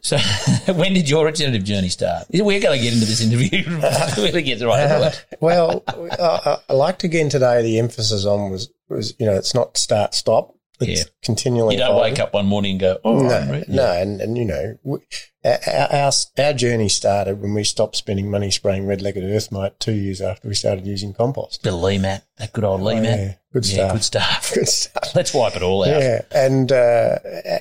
So, 0.00 0.16
when 0.74 0.94
did 0.94 1.10
your 1.10 1.26
regenerative 1.26 1.64
journey 1.64 1.88
start? 1.88 2.28
We're 2.30 2.60
going 2.60 2.78
to 2.78 2.82
get 2.82 2.94
into 2.94 3.04
this 3.04 3.20
interview. 3.20 3.64
We're 3.68 4.14
going 4.16 4.32
to 4.32 4.42
get 4.42 4.62
right 4.62 4.84
uh, 4.84 4.94
into 4.94 5.08
it. 5.08 5.26
well, 5.40 5.82
I, 5.88 6.58
I 6.68 6.72
like 6.72 6.98
to 7.00 7.08
again 7.08 7.28
today. 7.28 7.62
The 7.62 7.80
emphasis 7.80 8.24
on 8.24 8.50
was 8.52 8.70
was 8.88 9.14
you 9.18 9.26
know 9.26 9.34
it's 9.34 9.54
not 9.54 9.76
start 9.76 10.14
stop. 10.14 10.54
It's 10.80 11.00
Yeah. 11.00 11.06
continually. 11.22 11.74
You 11.74 11.80
don't 11.80 11.90
evolving. 11.92 12.12
wake 12.12 12.20
up 12.20 12.34
one 12.34 12.46
morning 12.46 12.72
and 12.72 12.80
go, 12.80 12.98
oh, 13.04 13.20
no, 13.20 13.62
no, 13.68 13.92
and, 13.92 14.20
and 14.20 14.36
you 14.36 14.44
know, 14.44 14.76
we, 14.82 14.98
our, 15.44 15.58
our 15.90 16.12
our 16.38 16.52
journey 16.52 16.88
started 16.88 17.40
when 17.40 17.54
we 17.54 17.64
stopped 17.64 17.96
spending 17.96 18.30
money 18.30 18.50
spraying 18.50 18.86
red-legged 18.86 19.24
earth 19.24 19.50
mite 19.50 19.78
two 19.80 19.92
years 19.94 20.20
after 20.20 20.48
we 20.48 20.54
started 20.54 20.86
using 20.86 21.14
compost. 21.14 21.62
The 21.62 21.70
Lemat, 21.70 22.22
that 22.36 22.52
good 22.52 22.64
old 22.64 22.80
Oh, 22.82 22.84
Lemat. 22.84 23.04
yeah, 23.04 23.34
good 23.52 23.64
stuff. 23.64 23.92
good 23.92 24.04
stuff. 24.04 24.50
Good 24.54 24.68
stuff. 24.68 25.14
Let's 25.14 25.32
wipe 25.32 25.56
it 25.56 25.62
all 25.62 25.82
out. 25.84 26.00
Yeah, 26.00 26.22
and 26.32 26.70
uh, 26.70 27.18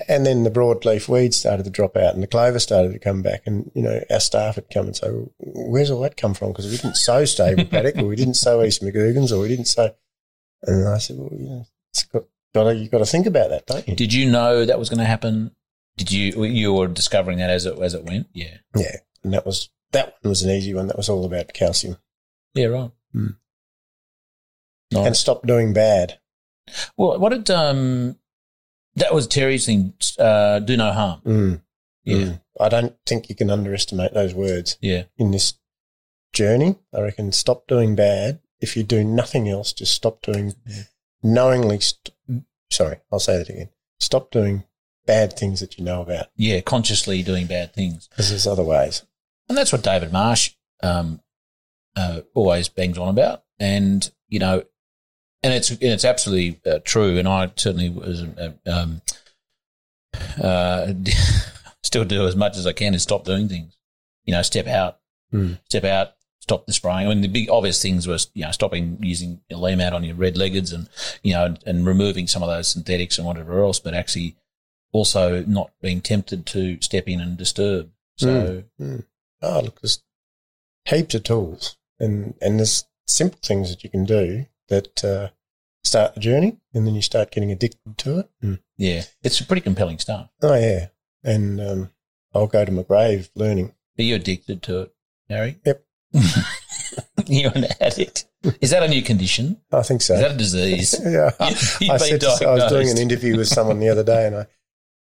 and 0.09 0.25
then 0.25 0.43
the 0.43 0.51
broadleaf 0.51 1.07
weeds 1.07 1.37
started 1.37 1.63
to 1.63 1.69
drop 1.69 1.95
out, 1.95 2.13
and 2.15 2.21
the 2.23 2.27
clover 2.27 2.59
started 2.59 2.91
to 2.93 2.99
come 2.99 3.21
back, 3.21 3.43
and 3.45 3.71
you 3.75 3.81
know 3.81 4.01
our 4.09 4.19
staff 4.19 4.55
had 4.55 4.69
come 4.73 4.87
and 4.87 4.95
say, 4.95 5.09
well, 5.09 5.31
"Where's 5.39 5.89
all 5.91 6.01
that 6.01 6.17
come 6.17 6.33
from?" 6.33 6.49
Because 6.49 6.65
we 6.69 6.75
didn't 6.77 6.97
sow 6.97 7.23
stable 7.25 7.65
paddock, 7.71 7.97
or 7.97 8.05
we 8.07 8.15
didn't 8.17 8.33
sow 8.33 8.61
East 8.63 8.81
McGugans, 8.83 9.31
or 9.31 9.39
we 9.39 9.47
didn't 9.47 9.65
sow. 9.65 9.93
And 10.63 10.87
I 10.89 10.97
said, 10.97 11.17
"Well, 11.17 11.29
you 11.33 11.47
know, 11.49 11.65
it's 11.93 12.03
got, 12.03 12.23
got 12.55 12.63
to, 12.63 12.75
you 12.75 12.89
got 12.89 12.97
to 12.99 13.05
think 13.05 13.27
about 13.27 13.49
that, 13.51 13.67
don't 13.67 13.87
you?" 13.87 13.95
Did 13.95 14.13
you 14.13 14.29
know 14.31 14.65
that 14.65 14.79
was 14.79 14.89
going 14.89 14.99
to 14.99 15.05
happen? 15.05 15.51
Did 15.97 16.11
you 16.11 16.43
you 16.45 16.73
were 16.73 16.87
discovering 16.87 17.37
that 17.37 17.49
as 17.49 17.65
it 17.65 17.77
as 17.79 17.93
it 17.93 18.03
went? 18.03 18.27
Yeah. 18.33 18.57
Yeah, 18.75 18.97
and 19.23 19.31
that 19.33 19.45
was 19.45 19.69
that 19.91 20.15
one 20.21 20.29
was 20.29 20.41
an 20.43 20.49
easy 20.51 20.73
one. 20.73 20.87
That 20.87 20.97
was 20.97 21.07
all 21.09 21.23
about 21.25 21.53
calcium, 21.53 21.97
Yeah, 22.53 22.65
right. 22.67 22.91
Hmm. 23.13 23.27
Nice. 24.91 25.07
and 25.07 25.17
stop 25.17 25.45
doing 25.47 25.73
bad. 25.73 26.19
well, 26.97 27.17
what 27.19 27.29
did 27.29 27.49
um 27.49 28.17
that 28.95 29.13
was 29.13 29.27
Terry's 29.27 29.65
thing? 29.65 29.93
Uh, 30.17 30.59
do 30.59 30.77
no 30.77 30.91
harm. 30.91 31.21
Mm, 31.25 31.61
Yeah, 32.03 32.17
mm. 32.17 32.41
I 32.59 32.69
don't 32.69 32.95
think 33.05 33.29
you 33.29 33.35
can 33.35 33.49
underestimate 33.49 34.13
those 34.13 34.33
words 34.33 34.77
yeah, 34.81 35.03
in 35.17 35.31
this 35.31 35.53
journey. 36.33 36.75
I 36.93 37.01
reckon 37.01 37.31
stop 37.31 37.67
doing 37.67 37.95
bad. 37.95 38.39
If 38.61 38.77
you 38.77 38.83
do 38.83 39.03
nothing 39.03 39.49
else, 39.49 39.73
just 39.73 39.93
stop 39.93 40.21
doing 40.21 40.55
Yeah. 40.65 40.83
knowingly. 41.23 41.79
St- 41.81 42.14
sorry, 42.71 42.97
I'll 43.11 43.19
say 43.19 43.37
that 43.37 43.49
again. 43.49 43.69
Stop 43.99 44.31
doing 44.31 44.63
bad 45.05 45.33
things 45.37 45.59
that 45.59 45.77
you 45.77 45.83
know 45.83 46.01
about 46.01 46.27
yeah. 46.35 46.61
Consciously 46.61 47.21
doing 47.23 47.45
bad 47.47 47.73
things, 47.73 48.07
because 48.07 48.29
there's 48.29 48.47
other 48.47 48.63
ways. 48.63 49.03
and 49.47 49.57
that's 49.57 49.71
what 49.71 49.83
David 49.83 50.11
Marsh 50.11 50.53
um 50.83 51.21
uh, 51.95 52.21
always 52.33 52.67
bangs 52.67 52.97
on 52.97 53.07
about. 53.09 53.43
And 53.59 54.09
you 54.27 54.39
know, 54.39 54.63
and 55.43 55.53
it's 55.53 55.69
and 55.69 55.81
it's 55.83 56.03
absolutely 56.05 56.59
uh, 56.69 56.79
true. 56.83 57.17
And 57.17 57.27
I 57.27 57.51
certainly 57.55 57.89
was 57.89 58.21
uh, 58.23 58.51
um 58.65 59.01
uh 60.41 60.93
still 61.83 62.05
do 62.05 62.27
as 62.27 62.35
much 62.35 62.57
as 62.57 62.67
I 62.67 62.73
can 62.73 62.93
is 62.93 63.03
stop 63.03 63.23
doing 63.25 63.47
things. 63.47 63.77
You 64.25 64.33
know, 64.33 64.41
step 64.41 64.67
out, 64.67 64.99
Hmm. 65.31 65.53
step 65.69 65.83
out, 65.83 66.13
stop 66.45 66.67
the 66.67 66.73
spraying. 66.73 67.07
I 67.07 67.09
mean, 67.09 67.21
the 67.21 67.27
big 67.27 67.49
obvious 67.49 67.81
things 67.81 68.07
were 68.07 68.19
you 68.35 68.45
know 68.45 68.51
stopping 68.51 68.97
using 69.01 69.41
Lemat 69.51 69.93
on 69.93 70.03
your 70.03 70.15
red 70.15 70.37
leggeds 70.37 70.71
and 70.71 70.87
you 71.23 71.33
know 71.33 71.45
and, 71.45 71.59
and 71.65 71.85
removing 71.87 72.27
some 72.27 72.43
of 72.43 72.49
those 72.49 72.67
synthetics 72.67 73.17
and 73.17 73.25
whatever 73.25 73.63
else, 73.63 73.79
but 73.79 73.95
actually 73.95 74.35
also 74.91 75.43
not 75.45 75.71
being 75.81 76.01
tempted 76.01 76.45
to 76.45 76.79
step 76.81 77.07
in 77.07 77.19
and 77.19 77.35
disturb. 77.35 77.89
So 78.17 78.63
Oh, 79.41 79.61
look, 79.61 79.81
there's 79.81 80.01
heaps 80.85 81.15
of 81.15 81.23
tools, 81.23 81.77
and 81.99 82.35
and 82.41 82.59
there's 82.59 82.85
simple 83.07 83.39
things 83.43 83.69
that 83.69 83.83
you 83.83 83.89
can 83.89 84.05
do 84.05 84.45
that 84.69 85.03
uh, 85.03 85.29
start 85.83 86.13
the 86.13 86.19
journey, 86.19 86.57
and 86.73 86.85
then 86.85 86.95
you 86.95 87.01
start 87.01 87.31
getting 87.31 87.51
addicted 87.51 87.97
to 87.97 88.19
it. 88.19 88.29
Mm. 88.43 88.59
yeah, 88.77 89.03
it's 89.23 89.39
a 89.39 89.45
pretty 89.45 89.61
compelling 89.61 89.99
stuff. 89.99 90.29
Oh 90.41 90.55
yeah, 90.55 90.87
and 91.23 91.59
um, 91.59 91.91
I'll 92.33 92.47
go 92.47 92.63
to 92.65 92.71
my 92.71 92.83
grave 92.83 93.29
learning. 93.35 93.73
Are 93.97 94.03
you 94.03 94.15
addicted 94.15 94.61
to 94.63 94.81
it, 94.81 94.95
Harry? 95.29 95.59
Yep. 95.65 95.84
You're 97.27 97.51
an 97.55 97.65
addict. 97.81 98.25
Is 98.61 98.69
that 98.71 98.83
a 98.83 98.87
new 98.87 99.01
condition? 99.01 99.61
I 99.71 99.81
think 99.81 100.01
so. 100.01 100.13
Is 100.13 100.21
that 100.21 100.31
a 100.31 100.37
disease? 100.37 100.95
yeah, 101.03 101.31
You've 101.79 101.89
I 101.91 101.97
said 101.97 102.21
to, 102.21 102.45
I 102.47 102.53
was 102.53 102.71
doing 102.71 102.89
an 102.89 102.97
interview 102.97 103.37
with 103.37 103.47
someone 103.47 103.79
the 103.79 103.89
other 103.89 104.03
day, 104.03 104.27
and 104.27 104.35
I 104.35 104.45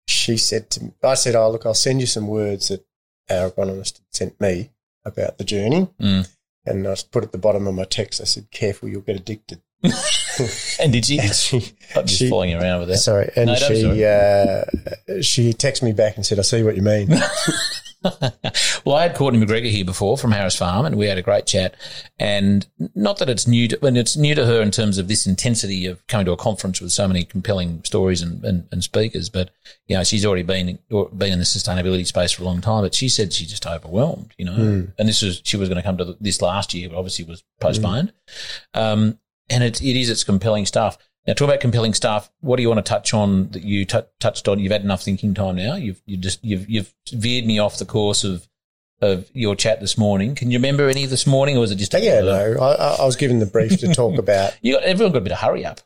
she 0.07 0.38
said 0.38 0.69
to 0.72 0.84
me, 0.84 0.91
I 1.03 1.15
said, 1.15 1.36
"Oh 1.36 1.49
look, 1.49 1.65
I'll 1.65 1.73
send 1.73 1.99
you 2.02 2.07
some 2.07 2.27
words 2.27 2.69
that 2.69 2.86
our 3.30 3.49
agronomist 3.49 3.98
had 3.98 4.06
sent 4.11 4.41
me 4.41 4.72
about 5.03 5.38
the 5.38 5.44
journey." 5.44 5.90
Mm. 5.99 6.30
And 6.68 6.88
I 6.88 6.95
put 7.11 7.23
at 7.23 7.32
the 7.32 7.38
bottom 7.38 7.68
of 7.68 7.76
my 7.76 7.84
text, 7.86 8.22
I 8.22 8.26
said, 8.26 8.49
"Careful, 8.52 8.90
you'll 8.90 9.02
get 9.02 9.18
addicted." 9.18 9.61
And 10.80 10.91
did 10.91 11.06
she? 11.06 11.19
And 11.19 11.34
she, 11.34 11.57
I'm 11.95 12.06
just 12.06 12.19
she- 12.19 12.30
around 12.30 12.80
with 12.80 12.90
that. 12.90 12.98
sorry, 12.98 13.32
and 13.36 13.48
No, 13.48 13.56
she 13.56 14.06
uh, 14.06 15.22
she 15.22 15.53
texted 15.53 15.84
me 15.84 15.94
back 15.94 16.15
and 16.15 16.26
said, 16.26 16.40
"I 16.40 16.44
see 16.44 16.64
what 16.64 16.76
you 16.76 16.82
mean." 16.82 17.10
Well, 18.86 18.95
I 18.95 19.03
had 19.03 19.15
Courtney 19.15 19.44
McGregor 19.44 19.69
here 19.69 19.86
before 19.86 20.18
from 20.18 20.32
Harris 20.32 20.56
Farm, 20.56 20.86
and 20.86 20.95
we 20.95 21.07
had 21.07 21.18
a 21.18 21.22
great 21.22 21.45
chat. 21.45 21.76
And 22.19 22.65
not 22.94 23.18
that 23.18 23.30
it's 23.30 23.48
new 23.48 23.68
to, 23.68 23.77
when 23.80 23.98
it's 23.98 24.15
new 24.15 24.36
to 24.36 24.45
her 24.45 24.61
in 24.61 24.72
terms 24.72 24.98
of 24.98 25.07
this 25.07 25.26
intensity 25.26 25.86
of 25.86 26.06
coming 26.07 26.26
to 26.26 26.32
a 26.32 26.38
conference 26.38 26.82
with 26.82 26.91
so 26.91 27.07
many 27.07 27.23
compelling 27.23 27.84
stories 27.84 28.22
and, 28.22 28.44
and, 28.44 28.68
and 28.72 28.84
speakers, 28.84 29.30
but 29.30 29.49
you 29.88 29.98
know 29.98 30.03
she's 30.03 30.26
already 30.26 30.44
been 30.44 30.80
been 30.90 31.34
in 31.34 31.40
the 31.40 31.45
sustainability 31.45 32.06
space 32.06 32.32
for 32.32 32.44
a 32.44 32.45
long 32.45 32.61
time. 32.61 32.84
But 32.84 32.94
she 32.94 33.10
said 33.10 33.34
she's 33.34 33.49
just 33.49 33.65
overwhelmed, 33.65 34.34
you 34.38 34.45
know. 34.45 34.57
Mm. 34.57 34.94
And 34.98 35.10
this 35.10 35.22
was 35.22 35.41
she 35.44 35.57
was 35.57 35.69
going 35.69 35.77
to 35.77 35.84
come 35.84 35.98
to 35.98 36.15
this 36.19 36.41
last 36.41 36.73
year, 36.73 36.90
but 36.90 36.98
obviously 36.98 37.26
was 37.26 37.44
postponed. 37.60 38.14
Mm. 38.76 38.82
Um, 38.82 39.19
and 39.49 39.64
it, 39.64 39.82
it 39.82 39.99
is 39.99 40.10
it's 40.10 40.23
compelling 40.23 40.65
stuff. 40.65 40.98
Now, 41.27 41.34
talk 41.34 41.47
about 41.47 41.60
compelling 41.60 41.93
stuff. 41.95 42.31
What 42.41 42.57
do 42.57 42.61
you 42.61 42.69
want 42.69 42.85
to 42.85 42.89
touch 42.89 43.14
on 43.14 43.49
that 43.49 43.64
you 43.64 43.85
t- 43.85 43.99
touched 44.19 44.47
on? 44.47 44.60
You've 44.60 44.72
had 44.72 44.84
enough 44.84 45.02
thinking 45.02 45.34
time 45.34 45.56
now. 45.56 45.76
You've 45.76 46.02
you 46.06 46.18
just 46.18 46.43
you've 46.43 46.69
you've 46.69 46.93
veered 47.11 47.45
me 47.45 47.57
off 47.57 47.80
the 47.80 47.85
course 47.85 48.23
of 48.23 48.47
of 49.02 49.30
your 49.34 49.56
chat 49.56 49.80
this 49.80 49.97
morning. 49.97 50.35
Can 50.35 50.52
you 50.52 50.60
remember 50.60 50.88
any 50.88 51.03
of 51.03 51.10
this 51.10 51.26
morning, 51.26 51.57
or 51.57 51.61
was 51.61 51.72
it 51.72 51.76
just? 51.76 51.93
yeah, 51.93 52.22
no. 52.22 52.57
I, 52.61 52.97
I, 53.02 53.06
was 53.06 53.15
given 53.15 53.39
the 53.39 53.47
brief 53.47 53.80
to 53.80 53.93
talk 53.93 54.18
about. 54.19 54.56
you 54.61 54.73
got 54.76 54.84
everyone 54.84 55.14
got 55.14 55.19
a 55.19 55.22
bit 55.22 55.31
of 55.31 55.39
hurry 55.39 55.65
up. 55.65 55.81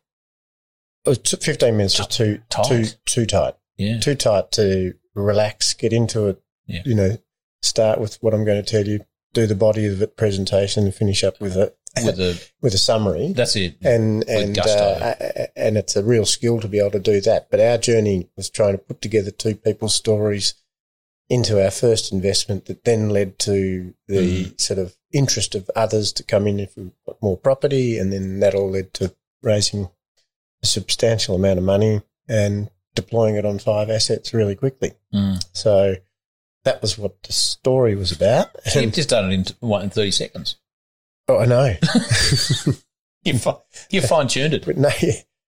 Fifteen 1.06 1.78
minutes 1.78 1.98
was 1.98 2.07
too 2.07 2.41
tight. 2.49 2.68
too 2.68 2.86
too 3.06 3.26
tight. 3.26 3.56
Yeah, 3.78 3.99
too 3.99 4.16
tight 4.16 4.52
to 4.53 4.94
relax, 5.16 5.74
get 5.74 5.94
into 5.94 6.28
it. 6.28 6.41
Yeah. 6.68 6.82
You 6.86 6.95
know, 6.95 7.18
start 7.61 8.02
with 8.02 8.18
what 8.22 8.34
I'm 8.34 8.44
going 8.44 8.61
to 8.61 8.70
tell 8.70 8.86
you, 8.86 9.06
do 9.34 9.48
the 9.48 9.56
body 9.56 9.86
of 9.86 9.99
the 9.99 10.07
presentation, 10.07 10.84
and 10.84 10.94
finish 10.94 11.24
up 11.24 11.40
with 11.40 11.56
it 11.56 11.78
with 12.06 12.20
a 12.20 12.42
with 12.62 12.74
a 12.74 12.78
summary. 12.78 13.34
That's 13.34 13.56
it. 13.56 13.78
And 13.82 14.28
and 14.28 14.58
uh, 14.58 15.16
and 15.56 15.78
it's 15.78 15.96
a 15.96 16.04
real 16.04 16.26
skill 16.26 16.60
to 16.60 16.68
be 16.68 16.80
able 16.80 16.92
to 16.92 17.00
do 17.00 17.22
that. 17.22 17.50
But 17.50 17.60
our 17.60 17.78
journey 17.78 18.30
was 18.36 18.50
trying 18.50 18.74
to 18.74 18.78
put 18.78 19.02
together 19.02 19.32
two 19.32 19.56
people's 19.56 19.96
stories 19.96 20.54
into 21.30 21.64
our 21.64 21.72
first 21.72 22.12
investment 22.12 22.66
that 22.66 22.84
then 22.86 23.10
led 23.10 23.38
to 23.38 23.94
the 24.08 24.46
mm. 24.46 24.62
sort 24.62 24.80
of 24.80 24.96
interest 25.12 25.54
of 25.54 25.70
others 25.76 26.12
to 26.14 26.24
come 26.24 26.48
in 26.48 26.60
if 26.60 26.76
we 26.76 26.92
got 27.06 27.22
more 27.22 27.38
property, 27.38 27.98
and 27.98 28.12
then 28.12 28.40
that 28.40 28.56
all 28.56 28.72
led 28.72 28.94
to 28.96 29.14
raising 29.42 29.90
a 30.64 30.66
substantial 30.66 31.36
amount 31.36 31.60
of 31.60 31.64
money 31.64 32.02
and 32.28 32.70
deploying 32.96 33.36
it 33.36 33.46
on 33.46 33.60
five 33.60 33.90
assets 33.90 34.34
really 34.34 34.56
quickly. 34.56 34.94
Mm. 35.14 35.44
So 35.54 35.96
that 36.64 36.82
was 36.82 36.98
what 36.98 37.22
the 37.24 37.34
story 37.34 37.96
was 37.96 38.12
about. 38.12 38.50
You've 38.76 38.94
just 38.94 39.10
done 39.10 39.32
it 39.32 39.56
in 39.62 39.72
in 39.72 39.90
thirty 39.90 40.12
seconds. 40.12 40.58
Oh, 41.30 41.38
I 41.38 41.45
know. 41.45 41.76
you 43.23 43.39
you 43.91 44.01
fine 44.01 44.27
tuned 44.27 44.56
it. 44.56 44.65
But 44.65 44.77
no, 44.77 44.89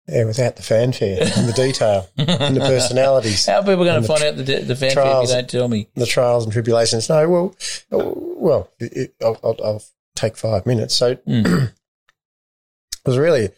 yeah, 0.07 0.25
without 0.25 0.55
the 0.55 0.61
fanfare 0.61 1.19
and 1.21 1.49
the 1.49 1.53
detail 1.53 2.07
and 2.17 2.55
the 2.55 2.59
personalities. 2.59 3.45
How 3.47 3.59
are 3.59 3.63
people 3.63 3.83
going 3.83 4.01
to 4.01 4.07
find 4.07 4.23
out 4.23 4.35
the, 4.35 4.43
the 4.43 4.75
fanfare 4.75 4.91
trials, 4.91 5.31
if 5.31 5.35
you 5.35 5.41
don't 5.41 5.49
tell 5.49 5.67
me? 5.67 5.87
The 5.95 6.05
trials 6.05 6.43
and 6.43 6.53
tribulations. 6.53 7.09
No, 7.09 7.27
well, 7.27 7.55
well, 7.89 8.69
it, 8.79 9.15
I'll, 9.21 9.39
I'll, 9.43 9.57
I'll, 9.63 9.83
take 10.15 10.37
five 10.37 10.67
minutes. 10.67 10.93
So 10.93 11.15
mm. 11.15 11.45
it 13.05 13.07
was 13.07 13.17
really 13.17 13.49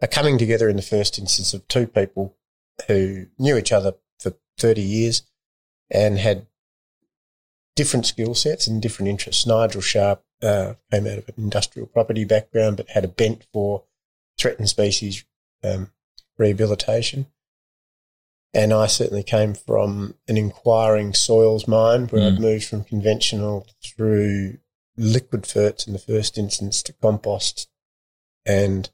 a 0.00 0.06
coming 0.06 0.38
together 0.38 0.68
in 0.68 0.76
the 0.76 0.82
first 0.82 1.18
instance 1.18 1.52
of 1.54 1.66
two 1.66 1.88
people 1.88 2.36
who 2.86 3.26
knew 3.36 3.56
each 3.56 3.72
other 3.72 3.94
for 4.20 4.34
30 4.58 4.80
years 4.80 5.22
and 5.90 6.18
had 6.18 6.46
different 7.76 8.06
skill 8.06 8.34
sets 8.34 8.66
and 8.66 8.80
different 8.80 9.08
interests. 9.08 9.46
Nigel 9.46 9.80
Sharp 9.80 10.22
uh, 10.42 10.74
came 10.90 11.06
out 11.06 11.18
of 11.18 11.28
an 11.28 11.34
industrial 11.38 11.86
property 11.86 12.24
background, 12.24 12.76
but 12.76 12.90
had 12.90 13.04
a 13.04 13.08
bent 13.08 13.46
for 13.52 13.84
threatened 14.38 14.68
species 14.68 15.24
um, 15.62 15.90
rehabilitation. 16.38 17.26
And 18.52 18.72
I 18.72 18.86
certainly 18.86 19.24
came 19.24 19.54
from 19.54 20.14
an 20.28 20.36
inquiring 20.36 21.12
soils 21.12 21.66
mind 21.66 22.12
where 22.12 22.22
mm. 22.22 22.34
I'd 22.34 22.40
moved 22.40 22.66
from 22.66 22.84
conventional 22.84 23.66
through 23.84 24.58
liquid 24.96 25.44
ferts 25.44 25.88
in 25.88 25.92
the 25.92 25.98
first 25.98 26.38
instance 26.38 26.80
to 26.84 26.92
compost 26.92 27.68
and 28.46 28.90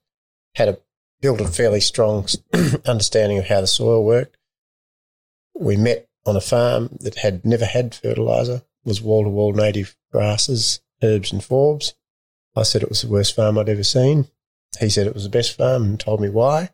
had 0.55 0.69
a 0.69 0.79
built 1.21 1.41
a 1.41 1.49
fairly 1.49 1.81
strong 1.81 2.27
understanding 2.87 3.37
of 3.37 3.47
how 3.47 3.61
the 3.61 3.67
soil 3.67 4.03
worked. 4.03 4.39
We 5.55 5.77
met 5.77 6.09
on 6.25 6.37
a 6.37 6.41
farm 6.41 6.97
that 7.01 7.17
had 7.17 7.45
never 7.45 7.67
had 7.67 7.95
fertilizer, 7.95 8.63
was 8.85 9.01
wall 9.03 9.25
to 9.25 9.31
wall 9.31 9.53
native 9.53 9.97
grasses, 10.11 10.81
herbs 11.03 11.33
and 11.33 11.43
forbs. 11.43 11.95
I 12.57 12.63
said 12.63 12.83
it 12.83 12.89
was 12.89 13.03
the 13.03 13.09
worst 13.09 13.35
farm 13.35 13.59
I'd 13.59 13.69
ever 13.69 13.85
seen. 13.85 14.29
He 14.79 14.89
said 14.89 15.07
it 15.07 15.15
was 15.15 15.25
the 15.25 15.31
best 15.31 15.57
farm 15.57 15.85
and 15.85 16.01
told 16.01 16.21
me 16.21 16.29
why. 16.29 16.71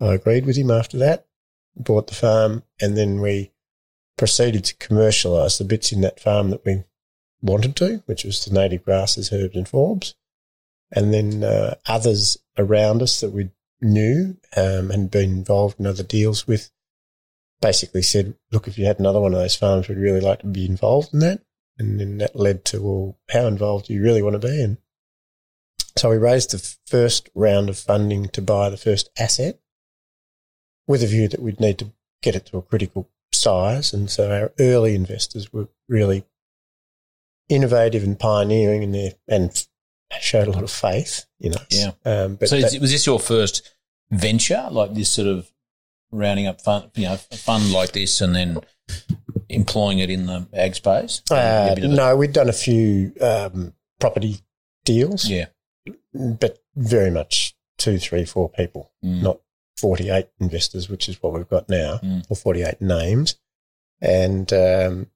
I 0.00 0.14
agreed 0.14 0.46
with 0.46 0.56
him 0.56 0.70
after 0.70 0.98
that, 0.98 1.26
bought 1.76 2.08
the 2.08 2.14
farm, 2.14 2.64
and 2.80 2.96
then 2.96 3.20
we 3.20 3.52
proceeded 4.16 4.64
to 4.64 4.76
commercialise 4.76 5.58
the 5.58 5.64
bits 5.64 5.92
in 5.92 6.00
that 6.00 6.20
farm 6.20 6.50
that 6.50 6.64
we 6.64 6.84
wanted 7.40 7.76
to, 7.76 8.02
which 8.06 8.24
was 8.24 8.44
the 8.44 8.52
native 8.52 8.84
grasses, 8.84 9.32
herbs, 9.32 9.56
and 9.56 9.66
forbs. 9.66 10.14
And 10.90 11.12
then 11.14 11.44
uh, 11.44 11.76
others 11.86 12.36
around 12.58 13.02
us 13.02 13.20
that 13.20 13.30
we 13.30 13.50
knew 13.80 14.36
um, 14.56 14.90
and 14.90 15.10
been 15.10 15.30
involved 15.30 15.80
in 15.80 15.86
other 15.86 16.02
deals 16.02 16.46
with 16.46 16.70
basically 17.62 18.02
said, 18.02 18.34
look, 18.50 18.68
if 18.68 18.76
you 18.76 18.84
had 18.84 19.00
another 19.00 19.20
one 19.20 19.32
of 19.32 19.40
those 19.40 19.56
farms, 19.56 19.88
we'd 19.88 19.96
really 19.96 20.20
like 20.20 20.40
to 20.40 20.46
be 20.46 20.66
involved 20.66 21.14
in 21.14 21.20
that. 21.20 21.40
And 21.78 21.98
then 21.98 22.18
that 22.18 22.36
led 22.36 22.66
to, 22.66 22.82
well, 22.82 23.18
how 23.30 23.46
involved 23.46 23.86
do 23.86 23.94
you 23.94 24.02
really 24.02 24.20
want 24.20 24.34
to 24.34 24.46
be 24.46 24.62
And 24.62 24.76
So 25.96 26.10
we 26.10 26.16
raised 26.16 26.50
the 26.52 26.76
first 26.86 27.28
round 27.34 27.68
of 27.68 27.78
funding 27.78 28.28
to 28.30 28.42
buy 28.42 28.70
the 28.70 28.76
first 28.76 29.10
asset 29.18 29.58
with 30.86 31.02
a 31.02 31.06
view 31.06 31.28
that 31.28 31.40
we'd 31.40 31.60
need 31.60 31.78
to 31.78 31.92
get 32.22 32.34
it 32.34 32.46
to 32.46 32.58
a 32.58 32.62
critical 32.62 33.10
size. 33.32 33.92
And 33.92 34.10
so 34.10 34.30
our 34.30 34.52
early 34.58 34.94
investors 34.94 35.52
were 35.52 35.68
really 35.88 36.24
innovative 37.48 38.02
and 38.02 38.18
pioneering 38.18 38.82
in 38.82 38.92
their, 38.92 39.12
and 39.28 39.66
showed 40.20 40.48
a 40.48 40.52
lot 40.52 40.62
of 40.62 40.70
faith 40.70 41.26
in 41.40 41.54
us. 41.54 41.66
Yeah. 41.70 41.92
Um, 42.04 42.36
but 42.36 42.48
so 42.48 42.60
that, 42.60 42.80
was 42.80 42.90
this 42.90 43.06
your 43.06 43.20
first 43.20 43.74
venture, 44.10 44.68
like 44.70 44.94
this 44.94 45.10
sort 45.10 45.28
of 45.28 45.51
rounding 46.12 46.46
up 46.46 46.60
fun, 46.60 46.90
you 46.94 47.04
know, 47.04 47.14
a 47.14 47.36
fund 47.36 47.72
like 47.72 47.92
this 47.92 48.20
and 48.20 48.34
then 48.34 48.58
employing 49.48 49.98
it 49.98 50.10
in 50.10 50.26
the 50.26 50.46
ag 50.52 50.74
space? 50.74 51.22
Uh, 51.30 51.74
no, 51.78 52.16
we've 52.16 52.32
done 52.32 52.48
a 52.48 52.54
few 52.54 53.12
um, 53.20 53.72
property 53.98 54.40
deals. 54.84 55.28
Yeah. 55.28 55.46
But 56.14 56.62
very 56.76 57.10
much 57.10 57.56
two, 57.78 57.98
three, 57.98 58.24
four 58.24 58.48
people, 58.48 58.92
mm. 59.04 59.22
not 59.22 59.40
48 59.78 60.28
investors, 60.40 60.88
which 60.88 61.08
is 61.08 61.22
what 61.22 61.32
we've 61.32 61.48
got 61.48 61.68
now, 61.68 61.98
mm. 62.02 62.24
or 62.28 62.36
48 62.36 62.80
names. 62.80 63.36
And 64.00 64.52
um, 64.52 65.06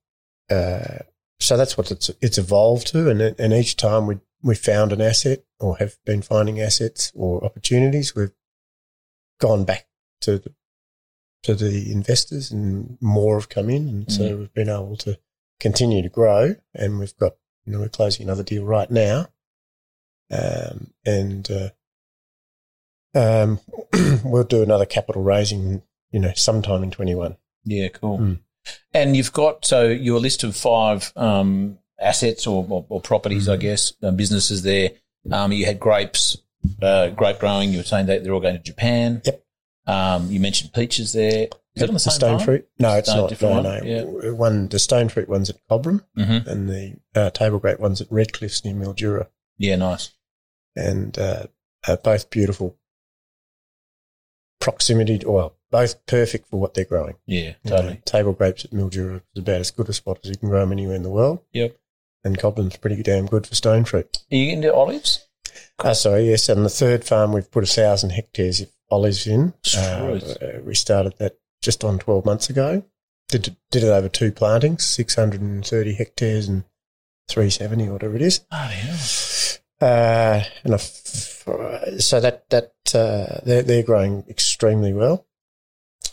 uh, 0.51 0.99
so 1.39 1.57
that's 1.57 1.77
what 1.77 1.91
it's, 1.91 2.11
it's 2.21 2.39
evolved 2.39 2.89
to. 2.89 3.11
And, 3.11 3.21
and 3.21 3.53
each 3.53 3.77
time 3.77 4.07
we, 4.07 4.19
we 4.43 4.55
found 4.55 4.93
an 4.93 5.01
asset 5.01 5.45
or 5.61 5.77
have 5.79 5.97
been 6.05 6.23
finding 6.23 6.61
assets 6.61 7.13
or 7.15 7.45
opportunities, 7.45 8.15
we've 8.15 8.33
gone 9.41 9.65
back 9.65 9.87
to 10.23 10.39
the 10.39 10.55
to 11.43 11.55
the 11.55 11.93
investors 11.93 12.51
and 12.51 12.99
more 13.01 13.39
have 13.39 13.49
come 13.49 13.71
in. 13.71 13.89
And 13.89 14.07
mm. 14.07 14.13
so 14.13 14.37
we've 14.37 14.55
been 14.55 14.69
able 14.69 14.97
to 14.99 15.19
continue 15.61 16.03
to 16.03 16.09
grow 16.09 16.55
and 16.75 16.99
we've 16.99 17.17
got, 17.17 17.35
you 17.65 17.73
know, 17.73 17.81
we're 17.81 17.89
closing 17.89 18.25
another 18.25 18.43
deal 18.43 18.65
right 18.65 18.91
now. 18.91 19.27
Um, 20.31 20.91
and, 21.05 21.49
uh, 21.51 21.71
um, 23.15 23.61
we'll 24.25 24.45
do 24.45 24.63
another 24.63 24.87
capital 24.87 25.23
raising, 25.23 25.83
you 26.11 26.21
know, 26.21 26.33
sometime 26.35 26.83
in 26.83 26.91
21. 26.91 27.37
Yeah, 27.65 27.89
cool. 27.89 28.19
Mm. 28.19 28.39
And 28.93 29.17
you've 29.17 29.33
got, 29.33 29.65
so 29.65 29.87
your 29.87 30.19
list 30.19 30.43
of 30.43 30.57
five, 30.57 31.13
um, 31.17 31.79
assets 31.99 32.47
or, 32.47 32.67
or, 32.69 32.87
or 32.89 33.01
properties, 33.01 33.49
mm. 33.49 33.53
I 33.53 33.57
guess, 33.57 33.93
uh, 34.03 34.11
businesses 34.11 34.63
there. 34.63 34.91
Um, 35.31 35.53
you 35.53 35.65
had 35.65 35.81
grapes, 35.81 36.37
uh, 36.83 37.09
grape 37.11 37.39
growing. 37.39 37.71
You 37.71 37.79
were 37.79 37.85
saying 37.85 38.07
that 38.07 38.23
they're 38.23 38.33
all 38.33 38.41
going 38.41 38.57
to 38.57 38.63
Japan. 38.63 39.23
Yep. 39.25 39.46
Um, 39.87 40.31
you 40.31 40.41
mentioned 40.41 40.73
peaches 40.73 41.13
there. 41.13 41.49
Is 41.75 41.83
it 41.83 41.89
on 41.89 41.95
the, 41.95 42.01
the 42.05 42.11
stone 42.11 42.39
fruit? 42.39 42.69
No, 42.79 42.97
it's 42.97 43.09
no, 43.09 43.29
not. 43.29 43.43
No, 43.43 43.51
one. 43.51 43.63
no. 43.63 43.81
Yeah. 43.85 44.31
One, 44.31 44.69
the 44.69 44.79
stone 44.79 45.09
fruit 45.09 45.29
one's 45.29 45.51
at 45.51 45.57
Cobram 45.69 46.05
mm-hmm. 46.17 46.49
and 46.49 46.69
the 46.69 46.97
uh, 47.15 47.31
table 47.31 47.59
grape 47.59 47.79
one's 47.79 48.01
at 48.01 48.09
Redcliffs 48.09 48.65
near 48.65 48.75
Mildura. 48.75 49.29
Yeah, 49.59 49.77
nice. 49.77 50.13
And 50.75 51.19
uh, 51.19 51.47
uh, 51.87 51.97
both 51.97 52.31
beautiful 52.31 52.77
proximity, 54.61 55.19
to, 55.19 55.31
well, 55.31 55.57
both 55.71 56.05
perfect 56.07 56.49
for 56.49 56.59
what 56.59 56.75
they're 56.75 56.85
growing. 56.85 57.17
Yeah, 57.27 57.53
totally. 57.67 57.89
You 57.89 57.95
know, 57.95 58.01
table 58.05 58.33
grapes 58.33 58.65
at 58.65 58.73
Mildura 58.73 59.23
is 59.35 59.41
about 59.43 59.61
as 59.61 59.71
good 59.71 59.89
a 59.89 59.93
spot 59.93 60.21
as 60.25 60.31
you 60.31 60.37
can 60.37 60.49
grow 60.49 60.61
them 60.61 60.73
anywhere 60.73 60.97
in 60.97 61.03
the 61.03 61.11
world. 61.11 61.41
Yep. 61.53 61.77
And 62.25 62.39
Cobram's 62.39 62.77
pretty 62.77 63.03
damn 63.03 63.27
good 63.27 63.47
for 63.47 63.55
stone 63.55 63.85
fruit. 63.85 64.19
Are 64.33 64.37
you 64.37 64.53
into 64.53 64.75
olives? 64.75 65.29
Uh, 65.79 65.95
sorry, 65.95 66.31
yes. 66.31 66.49
And 66.49 66.65
the 66.65 66.71
third 66.71 67.05
farm, 67.05 67.33
we've 67.33 67.51
put 67.51 67.65
a 67.65 67.67
thousand 67.67 68.11
hectares 68.11 68.61
olives 68.91 69.27
in. 69.27 69.55
Uh, 69.77 70.19
we 70.65 70.75
started 70.75 71.15
that 71.19 71.39
just 71.63 71.85
on 71.85 71.99
12 71.99 72.25
months 72.25 72.51
ago. 72.51 72.85
Did, 73.29 73.57
did 73.71 73.83
it 73.83 73.89
over 73.89 74.09
two 74.09 74.31
plantings, 74.31 74.85
630 74.85 75.95
hectares 75.95 76.49
and 76.49 76.65
370, 77.29 77.89
whatever 77.89 78.15
it 78.15 78.23
is. 78.23 78.43
Oh, 78.53 78.73
yeah. 79.81 79.87
Uh, 79.87 80.45
and 80.65 80.75
I, 80.75 80.79
so 80.79 82.21
that, 82.21 82.49
that, 82.51 82.73
uh, 82.95 83.41
they're, 83.45 83.63
they're 83.63 83.83
growing 83.83 84.25
extremely 84.29 84.93
well. 84.93 85.27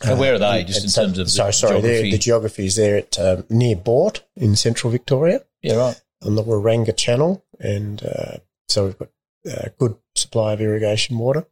And 0.01 0.19
where 0.19 0.33
are 0.33 0.39
they, 0.39 0.63
just 0.63 0.83
in 0.83 0.89
so- 0.89 1.05
terms 1.05 1.19
of 1.19 1.27
the 1.27 1.31
sorry, 1.31 1.53
sorry, 1.53 1.81
geography? 1.81 2.11
the 2.11 2.17
geography 2.17 2.65
is 2.65 2.75
there 2.75 2.97
at 2.97 3.19
um, 3.19 3.45
near 3.49 3.75
Boort 3.75 4.21
in 4.35 4.55
central 4.55 4.91
Victoria 4.91 5.43
yeah, 5.61 5.75
right. 5.75 6.01
on 6.25 6.35
the 6.35 6.43
Waranga 6.43 6.95
Channel, 6.95 7.45
and 7.59 8.03
uh, 8.03 8.37
so 8.67 8.85
we've 8.85 8.97
got 8.97 9.09
a 9.45 9.69
good 9.77 9.95
supply 10.15 10.53
of 10.53 10.61
irrigation 10.61 11.17
water, 11.17 11.45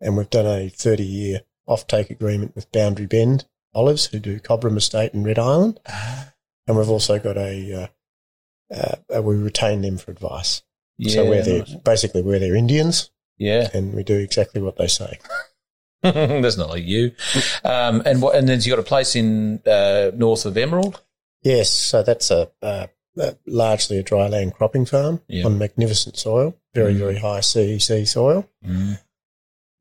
and 0.00 0.16
we've 0.16 0.30
done 0.30 0.46
a 0.46 0.68
30 0.68 1.02
year 1.04 1.40
offtake 1.68 2.10
agreement 2.10 2.54
with 2.54 2.70
Boundary 2.72 3.06
Bend 3.06 3.46
Olives, 3.74 4.06
who 4.06 4.18
do 4.18 4.38
Cobram 4.40 4.76
Estate 4.76 5.12
and 5.14 5.24
Red 5.26 5.38
Island, 5.38 5.80
and 6.66 6.76
we've 6.76 6.88
also 6.90 7.18
got 7.18 7.36
a 7.36 7.90
uh, 8.72 8.96
uh, 9.14 9.22
we 9.22 9.36
retain 9.36 9.82
them 9.82 9.98
for 9.98 10.10
advice. 10.10 10.62
Yeah, 10.98 11.14
so 11.14 11.28
we're 11.28 11.42
their, 11.42 11.58
nice. 11.60 11.74
basically 11.74 12.22
we're 12.22 12.38
their 12.38 12.56
Indians, 12.56 13.10
Yeah. 13.38 13.68
and 13.74 13.92
we 13.94 14.02
do 14.02 14.16
exactly 14.18 14.62
what 14.62 14.76
they 14.76 14.86
say. 14.86 15.18
That's 16.02 16.56
not 16.56 16.70
like 16.70 16.84
you. 16.84 17.12
Um, 17.64 18.02
and 18.06 18.22
what? 18.22 18.34
And 18.36 18.48
then 18.48 18.60
you 18.62 18.70
got 18.70 18.78
a 18.78 18.82
place 18.84 19.16
in 19.16 19.60
uh, 19.66 20.10
north 20.14 20.46
of 20.46 20.56
Emerald. 20.56 21.02
Yes, 21.42 21.70
so 21.70 22.02
that's 22.02 22.30
a, 22.30 22.50
uh, 22.62 22.86
uh, 23.20 23.32
largely 23.46 23.98
a 23.98 24.02
dry 24.02 24.26
land 24.28 24.54
cropping 24.54 24.84
farm 24.84 25.20
Yeah. 25.28 25.44
on 25.44 25.58
magnificent 25.58 26.16
soil, 26.16 26.56
very 26.74 26.94
Mm. 26.94 26.98
very 26.98 27.18
high 27.18 27.40
CEC 27.40 28.04
soil. 28.04 28.48
Mm. 28.64 28.98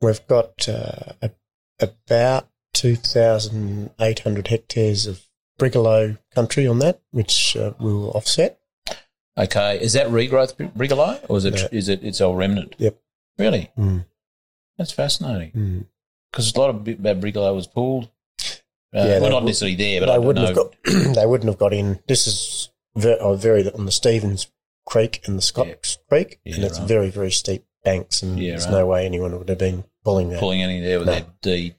We've 0.05 0.27
got 0.27 0.67
uh, 0.69 1.13
a, 1.21 1.31
about 1.79 2.47
2,800 2.73 4.47
hectares 4.47 5.07
of 5.07 5.21
brigalow 5.57 6.17
country 6.33 6.67
on 6.67 6.79
that, 6.79 7.01
which 7.11 7.55
uh, 7.57 7.73
we'll 7.79 8.11
offset. 8.11 8.59
Okay, 9.37 9.79
is 9.81 9.93
that 9.93 10.07
regrowth 10.07 10.55
brigalow 10.73 11.19
or 11.27 11.37
is 11.37 11.45
it 11.45 11.55
No. 11.55 11.67
is 11.71 11.89
it 11.89 12.03
it's 12.03 12.21
all 12.21 12.35
remnant? 12.35 12.75
Yep. 12.77 12.97
Really, 13.37 13.71
Mm. 13.77 14.05
that's 14.77 14.91
fascinating 14.93 15.51
Mm. 15.51 15.85
because 16.31 16.55
a 16.55 16.59
lot 16.59 16.69
of 16.69 16.83
brigalow 16.85 17.53
was 17.53 17.67
pulled. 17.67 18.05
Uh, 18.95 18.99
Yeah, 19.03 19.19
well, 19.19 19.31
not 19.31 19.41
would- 19.43 19.47
necessarily 19.47 19.75
there, 19.75 19.99
but 19.99 20.05
they 20.05 20.11
I 20.13 20.15
don't 20.15 20.25
wouldn't 20.25 20.55
know. 20.55 20.63
have 20.63 20.71
got. 20.85 21.15
they 21.15 21.25
wouldn't 21.25 21.49
have 21.49 21.57
got 21.59 21.73
in. 21.73 21.99
This 22.07 22.27
is 22.27 22.69
very, 22.95 23.19
oh, 23.19 23.35
very 23.35 23.69
on 23.73 23.85
the 23.85 23.91
Stevens 23.91 24.47
Creek 24.85 25.21
and 25.25 25.37
the 25.37 25.41
Scott 25.41 25.67
Yeah. 25.67 25.75
Creek, 26.07 26.39
Yeah, 26.45 26.55
and 26.55 26.63
it's 26.63 26.79
right. 26.79 26.87
very 26.87 27.09
very 27.09 27.31
steep 27.31 27.65
banks, 27.83 28.23
and 28.23 28.39
Yeah, 28.39 28.51
there's 28.51 28.65
right. 28.67 28.71
no 28.71 28.85
way 28.85 29.05
anyone 29.05 29.37
would 29.37 29.49
have 29.49 29.57
been 29.57 29.83
pulling 30.05 30.29
that. 30.29 30.39
pulling 30.39 30.61
any 30.61 30.79
there 30.79 30.99
with 30.99 31.07
No. 31.07 31.13
their 31.13 31.25
D 31.41 31.75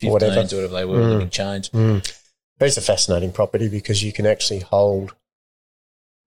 fifteens 0.00 0.12
Whatever. 0.12 0.32
or 0.32 0.36
whatever 0.44 0.68
they 0.68 0.84
were, 0.86 0.98
with 1.00 1.08
the 1.10 1.14
Mm. 1.16 1.20
big 1.20 1.30
chains. 1.30 1.68
Mm. 1.70 2.14
It's 2.60 2.76
a 2.76 2.80
fascinating 2.80 3.32
property 3.32 3.68
because 3.68 4.02
you 4.02 4.12
can 4.12 4.24
actually 4.26 4.60
hold, 4.60 5.14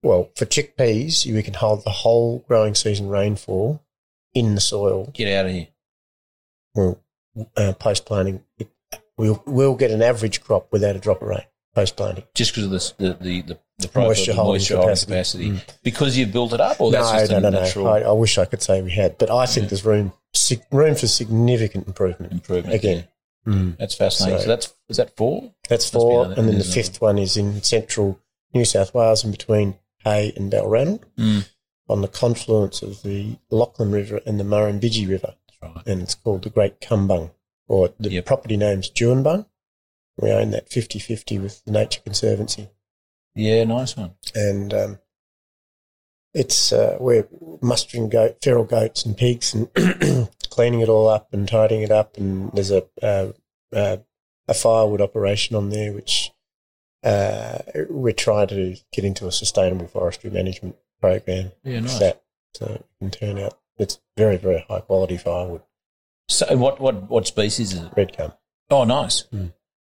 well, 0.02 0.30
for 0.36 0.46
chickpeas, 0.46 1.24
you 1.26 1.42
can 1.42 1.54
hold 1.54 1.84
the 1.84 1.90
whole 1.90 2.40
growing 2.46 2.74
season 2.74 3.08
rainfall 3.08 3.82
in 4.34 4.54
the 4.54 4.60
soil. 4.60 5.10
Get 5.14 5.34
out 5.36 5.46
of 5.46 5.52
here. 5.52 5.68
Well, 6.74 7.00
uh, 7.56 7.72
post 7.72 8.04
planting, 8.04 8.44
we'll, 9.16 9.42
we'll 9.46 9.74
get 9.74 9.90
an 9.90 10.02
average 10.02 10.42
crop 10.42 10.70
without 10.70 10.94
a 10.96 11.00
drop 11.00 11.22
of 11.22 11.28
rain 11.28 11.44
post 11.78 11.96
planting. 11.96 12.24
Just 12.34 12.50
because 12.52 12.64
of 12.64 12.70
this, 12.70 12.92
the 12.92 13.10
the 13.20 13.42
the, 13.42 13.58
the 13.78 13.88
profile, 13.88 14.08
Moisture 14.08 14.32
the 14.32 14.36
holding 14.36 14.52
moisture 14.60 14.76
capacity. 14.76 15.12
capacity, 15.50 15.60
because 15.82 16.16
you've 16.16 16.32
built 16.32 16.52
it 16.52 16.60
up, 16.60 16.80
or 16.80 16.90
that's 16.90 17.12
no, 17.12 17.18
just 17.18 17.30
no, 17.32 17.36
a 17.38 17.40
no, 17.40 17.50
no. 17.84 17.86
I, 17.86 18.00
I 18.00 18.12
wish 18.12 18.38
I 18.38 18.44
could 18.44 18.62
say 18.62 18.82
we 18.82 18.90
had, 18.90 19.18
but 19.18 19.30
I 19.30 19.46
think 19.46 19.64
Yeah. 19.64 19.68
there's 19.70 19.84
room 19.84 20.12
sig- 20.34 20.64
room 20.72 20.94
for 20.94 21.06
significant 21.06 21.86
improvement. 21.86 22.32
improvement 22.32 22.74
Again. 22.74 23.04
yeah. 23.46 23.70
That's 23.78 23.94
fascinating. 23.94 24.38
So, 24.40 24.44
So- 24.44 24.48
that's 24.48 24.74
is 24.88 24.96
that 24.98 25.16
four? 25.16 25.52
That's 25.68 25.88
four, 25.88 26.24
and 26.26 26.48
then 26.48 26.58
the 26.58 26.64
fifth 26.64 27.00
one 27.00 27.18
is 27.18 27.36
in 27.36 27.62
central 27.62 28.18
New 28.54 28.64
South 28.64 28.92
Wales, 28.94 29.24
in 29.24 29.30
between 29.30 29.76
Hay 30.04 30.32
and 30.36 30.50
Balranald. 30.52 31.02
Mm. 31.18 31.48
on 31.90 32.02
the 32.02 32.08
confluence 32.08 32.82
of 32.82 33.02
the 33.02 33.36
Lachlan 33.50 33.90
River 33.90 34.20
and 34.26 34.38
the 34.38 34.44
Murrumbidgee 34.44 35.08
River, 35.08 35.32
That's 35.48 35.58
right. 35.76 35.86
and 35.86 36.02
it's 36.02 36.14
called 36.14 36.42
the 36.42 36.50
Great 36.50 36.80
Cumbung, 36.82 37.30
or 37.66 37.94
the 37.98 38.10
Yep. 38.10 38.26
property 38.26 38.56
name's 38.58 38.90
Juanbung. 38.90 39.46
We 40.20 40.30
own 40.32 40.50
that 40.50 40.68
50-50 40.68 41.40
with 41.40 41.64
the 41.64 41.70
Nature 41.72 42.00
Conservancy, 42.02 42.68
Yeah, 43.34 43.64
nice 43.64 43.96
one. 43.96 44.14
and 44.34 44.74
um, 44.74 44.98
it's 46.34 46.72
uh, 46.72 46.96
we're 47.00 47.26
mustering 47.62 48.08
goat, 48.08 48.38
feral 48.42 48.64
goats 48.64 49.04
and 49.04 49.16
pigs 49.16 49.54
and 49.54 49.72
cleaning 50.50 50.80
it 50.80 50.88
all 50.88 51.08
up 51.08 51.32
and 51.32 51.48
tidying 51.48 51.82
it 51.82 51.90
up, 51.90 52.16
and 52.16 52.50
there's 52.52 52.70
a 52.70 52.84
uh, 53.02 53.32
uh, 53.74 53.96
a 54.46 54.54
firewood 54.54 55.00
operation 55.00 55.56
on 55.56 55.70
there 55.70 55.92
which. 55.92 56.30
Uh, 57.04 57.58
we're 57.88 58.12
trying 58.12 58.48
to 58.48 58.74
get 58.92 59.04
into 59.04 59.28
a 59.28 59.32
sustainable 59.32 59.86
forestry 59.86 60.30
management 60.30 60.74
program 61.00 61.52
Yeah, 61.62 61.78
nice. 61.78 61.96
that 62.00 62.24
so 62.54 62.66
it 62.66 62.84
can 62.98 63.10
turn 63.12 63.38
out 63.38 63.56
it's 63.78 64.00
very 64.16 64.36
very 64.36 64.64
high 64.68 64.80
quality 64.80 65.16
firewood 65.16 65.62
So, 66.28 66.56
what 66.56 66.80
what 66.80 67.08
what 67.08 67.24
species 67.28 67.72
is 67.72 67.82
it? 67.82 67.92
red 67.96 68.16
gum 68.16 68.32
Oh, 68.68 68.82
nice. 68.82 69.22
Mm. 69.32 69.52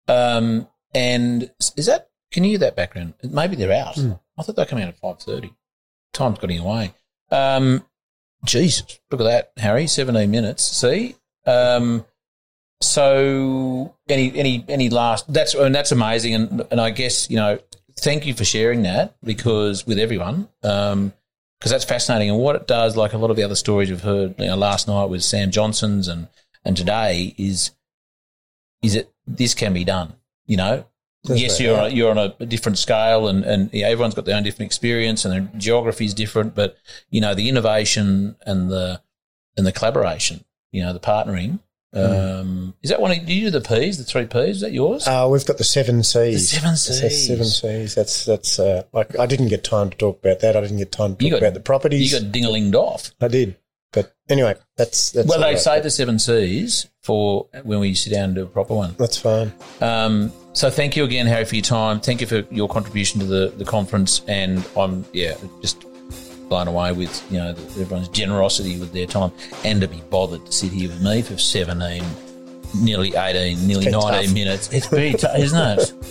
Um, 0.09 0.69
and 0.95 1.51
is 1.77 1.87
that? 1.87 2.11
Can 2.31 2.45
you 2.45 2.51
hear 2.51 2.59
that 2.61 2.77
background? 2.77 3.15
Maybe 3.23 3.57
they're 3.57 3.73
out. 3.73 3.95
Mm. 3.95 4.19
I 4.39 4.43
thought 4.43 4.57
they 4.57 4.67
come 4.67 4.79
out 4.79 4.89
at 4.89 4.99
five 4.99 5.21
thirty. 5.21 5.53
Time's 6.13 6.39
getting 6.39 6.61
away. 6.61 6.95
Um, 7.31 7.85
Jesus, 8.45 9.01
look 9.11 9.21
at 9.21 9.25
that, 9.25 9.53
Harry. 9.57 9.87
Seventeen 9.87 10.31
minutes. 10.31 10.63
See. 10.63 11.17
Um, 11.47 12.05
so 12.81 13.95
any 14.09 14.37
any 14.37 14.65
any 14.69 14.91
last? 14.91 15.33
That's 15.33 15.55
and 15.55 15.75
that's 15.75 15.93
amazing. 15.93 16.35
And 16.35 16.67
and 16.71 16.81
I 16.81 16.91
guess 16.91 17.31
you 17.31 17.37
know, 17.37 17.59
thank 17.99 18.27
you 18.27 18.35
for 18.35 18.45
sharing 18.45 18.83
that 18.83 19.17
because 19.23 19.87
with 19.87 19.99
everyone. 19.99 20.49
Um, 20.63 21.13
because 21.59 21.71
that's 21.71 21.85
fascinating. 21.85 22.29
And 22.29 22.39
what 22.39 22.57
it 22.57 22.67
does, 22.67 22.95
like 22.95 23.15
a 23.15 23.19
lot 23.19 23.31
of 23.31 23.37
the 23.37 23.43
other 23.43 23.55
stories 23.55 23.89
we've 23.89 24.03
heard 24.03 24.35
you 24.39 24.49
know, 24.49 24.57
last 24.57 24.87
night 24.87 25.07
with 25.07 25.25
Sam 25.25 25.51
Johnson's 25.51 26.09
and 26.09 26.29
and 26.63 26.77
today, 26.77 27.35
is 27.39 27.71
is 28.83 28.93
that 28.93 29.11
this 29.27 29.55
can 29.55 29.73
be 29.73 29.85
done. 29.85 30.15
You 30.47 30.57
know, 30.59 30.87
That's 31.25 31.41
yes, 31.41 31.53
right, 31.53 31.61
you're 31.61 31.75
yeah. 31.75 31.83
on 31.83 31.87
a, 31.87 31.95
you're 31.95 32.11
on 32.11 32.35
a, 32.41 32.47
different 32.47 32.79
scale, 32.79 33.29
and 33.29 33.45
and 33.45 33.75
everyone's 33.75 34.15
got 34.15 34.25
their 34.27 34.37
own 34.37 34.43
different 34.43 34.69
experience, 34.69 35.25
and 35.25 35.33
their 35.33 35.49
geography 35.59 36.05
is 36.05 36.15
different. 36.15 36.55
But 36.55 36.77
you 37.11 37.21
know, 37.21 37.35
the 37.35 37.49
innovation 37.49 38.37
and 38.47 38.71
the 38.71 39.01
and 39.57 39.67
the 39.67 39.73
collaboration, 39.73 40.45
you 40.73 40.83
know, 40.83 40.93
the 40.93 41.01
partnering. 41.01 41.61
Um, 41.95 42.75
is 42.83 42.91
that 42.91 43.01
one? 43.01 43.13
Of, 43.13 43.25
do 43.25 43.33
you 43.33 43.45
do 43.45 43.51
the 43.51 43.61
P's, 43.61 43.99
the 43.99 44.05
three 44.05 44.27
P's? 44.27 44.57
Is 44.57 44.61
that 44.63 44.73
yours? 44.73 45.07
uh, 45.07 45.29
we've 45.31 45.47
got 45.47 45.59
the 45.59 45.65
seven 45.65 46.03
C's 46.03 46.51
The 46.51 46.57
seven 46.57 46.77
Cs. 46.77 47.27
seven 47.29 47.45
C's 47.45 47.95
that's 47.95 48.25
that's 48.25 48.59
uh, 48.59 48.83
like 48.93 49.17
I 49.17 49.27
didn't 49.27 49.49
get 49.49 49.63
time 49.63 49.91
to 49.91 49.97
talk 49.97 50.19
about 50.19 50.41
that 50.41 50.57
I 50.57 50.61
didn't 50.61 50.79
get 50.79 50.91
time 50.91 51.15
to 51.15 51.25
talk 51.25 51.31
got- 51.31 51.39
about 51.39 51.55
the 51.55 51.61
properties 51.61 52.13
you 52.13 52.21
got 52.21 52.33
dingalinged 52.33 52.75
off. 52.75 53.13
I 53.21 53.29
did 53.29 53.57
but 53.95 54.15
anyway 54.29 54.55
that's 54.77 55.13
that's 55.13 55.29
well, 55.29 55.41
they 55.41 55.57
say 55.57 55.81
the 55.81 55.91
seven 55.91 56.19
C's 56.19 56.89
for 57.03 57.47
when 57.63 57.81
we 57.81 57.95
sit 57.95 58.13
down 58.13 58.25
and 58.25 58.35
do 58.35 58.43
a 58.43 58.47
proper 58.47 58.75
one. 58.75 58.95
that's 58.99 59.17
fine 59.19 59.53
Um, 59.81 60.33
so 60.53 60.71
thank 60.71 60.97
you 60.97 61.05
again, 61.05 61.27
Harry, 61.27 61.45
for 61.45 61.57
your 61.57 61.65
time. 61.65 61.99
Thank 62.01 62.21
you 62.21 62.27
for 62.29 62.45
your 62.51 62.69
contribution 62.69 63.19
to 63.21 63.27
the, 63.27 63.53
the 63.57 63.65
conference, 63.65 64.23
and 64.29 64.65
I'm 64.77 65.05
yeah 65.13 65.35
just 65.61 65.85
blown 66.49 66.69
away 66.69 66.93
with 66.93 67.25
you 67.33 67.39
know 67.39 67.53
the, 67.53 67.81
everyone's 67.81 68.09
generosity 68.09 68.79
with 68.79 68.93
their 68.93 69.07
time 69.07 69.33
and 69.65 69.81
to 69.81 69.89
be 69.89 70.01
bothered 70.11 70.45
to 70.47 70.53
sit 70.53 70.71
here 70.71 70.89
with 70.91 71.03
me 71.03 71.23
for 71.23 71.37
17, 71.39 72.05
nearly 72.83 73.15
18, 73.17 73.67
nearly 73.67 73.91
19 73.91 74.01
tough. 74.01 74.33
minutes. 74.35 74.73
It's 74.73 74.87
pretty 74.87 75.19
tough, 75.19 75.39
isn't 75.39 75.79
it? 75.81 75.93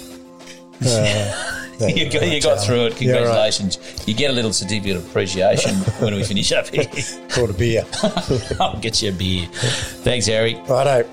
Uh, 0.86 1.63
you 1.96 2.10
got, 2.10 2.28
you 2.28 2.42
got 2.42 2.64
through 2.64 2.86
it. 2.88 3.02
Yeah, 3.02 3.12
right. 3.12 3.24
Congratulations. 3.24 4.04
You 4.08 4.14
get 4.14 4.32
a 4.32 4.34
little 4.34 4.54
certificate 4.54 4.98
of 4.98 5.08
appreciation 5.08 5.76
when 6.00 6.16
we 6.16 6.24
finish 6.24 6.52
up 6.52 6.68
here. 6.68 6.86
called 7.30 7.50
a 7.50 7.54
beer 7.54 7.86
I'll 8.60 8.80
get 8.80 9.02
you 9.02 9.10
a 9.10 9.14
beer. 9.14 9.48
Thanks, 9.48 10.28
Harry. 10.28 10.56
righto 10.68 11.08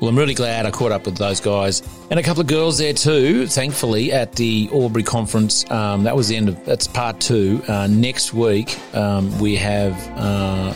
Well, 0.00 0.08
I'm 0.08 0.16
really 0.16 0.34
glad 0.34 0.64
I 0.64 0.70
caught 0.70 0.92
up 0.92 1.04
with 1.04 1.18
those 1.18 1.40
guys 1.40 1.82
and 2.10 2.18
a 2.18 2.22
couple 2.22 2.40
of 2.40 2.46
girls 2.46 2.78
there 2.78 2.94
too. 2.94 3.46
Thankfully, 3.46 4.12
at 4.12 4.32
the 4.32 4.68
Albury 4.72 5.02
conference, 5.02 5.70
um, 5.70 6.04
that 6.04 6.16
was 6.16 6.28
the 6.28 6.36
end 6.36 6.48
of 6.48 6.64
that's 6.64 6.86
part 6.86 7.20
two. 7.20 7.62
Uh, 7.68 7.86
next 7.86 8.32
week, 8.32 8.78
um, 8.94 9.38
we 9.38 9.56
have 9.56 9.94
uh, 10.16 10.72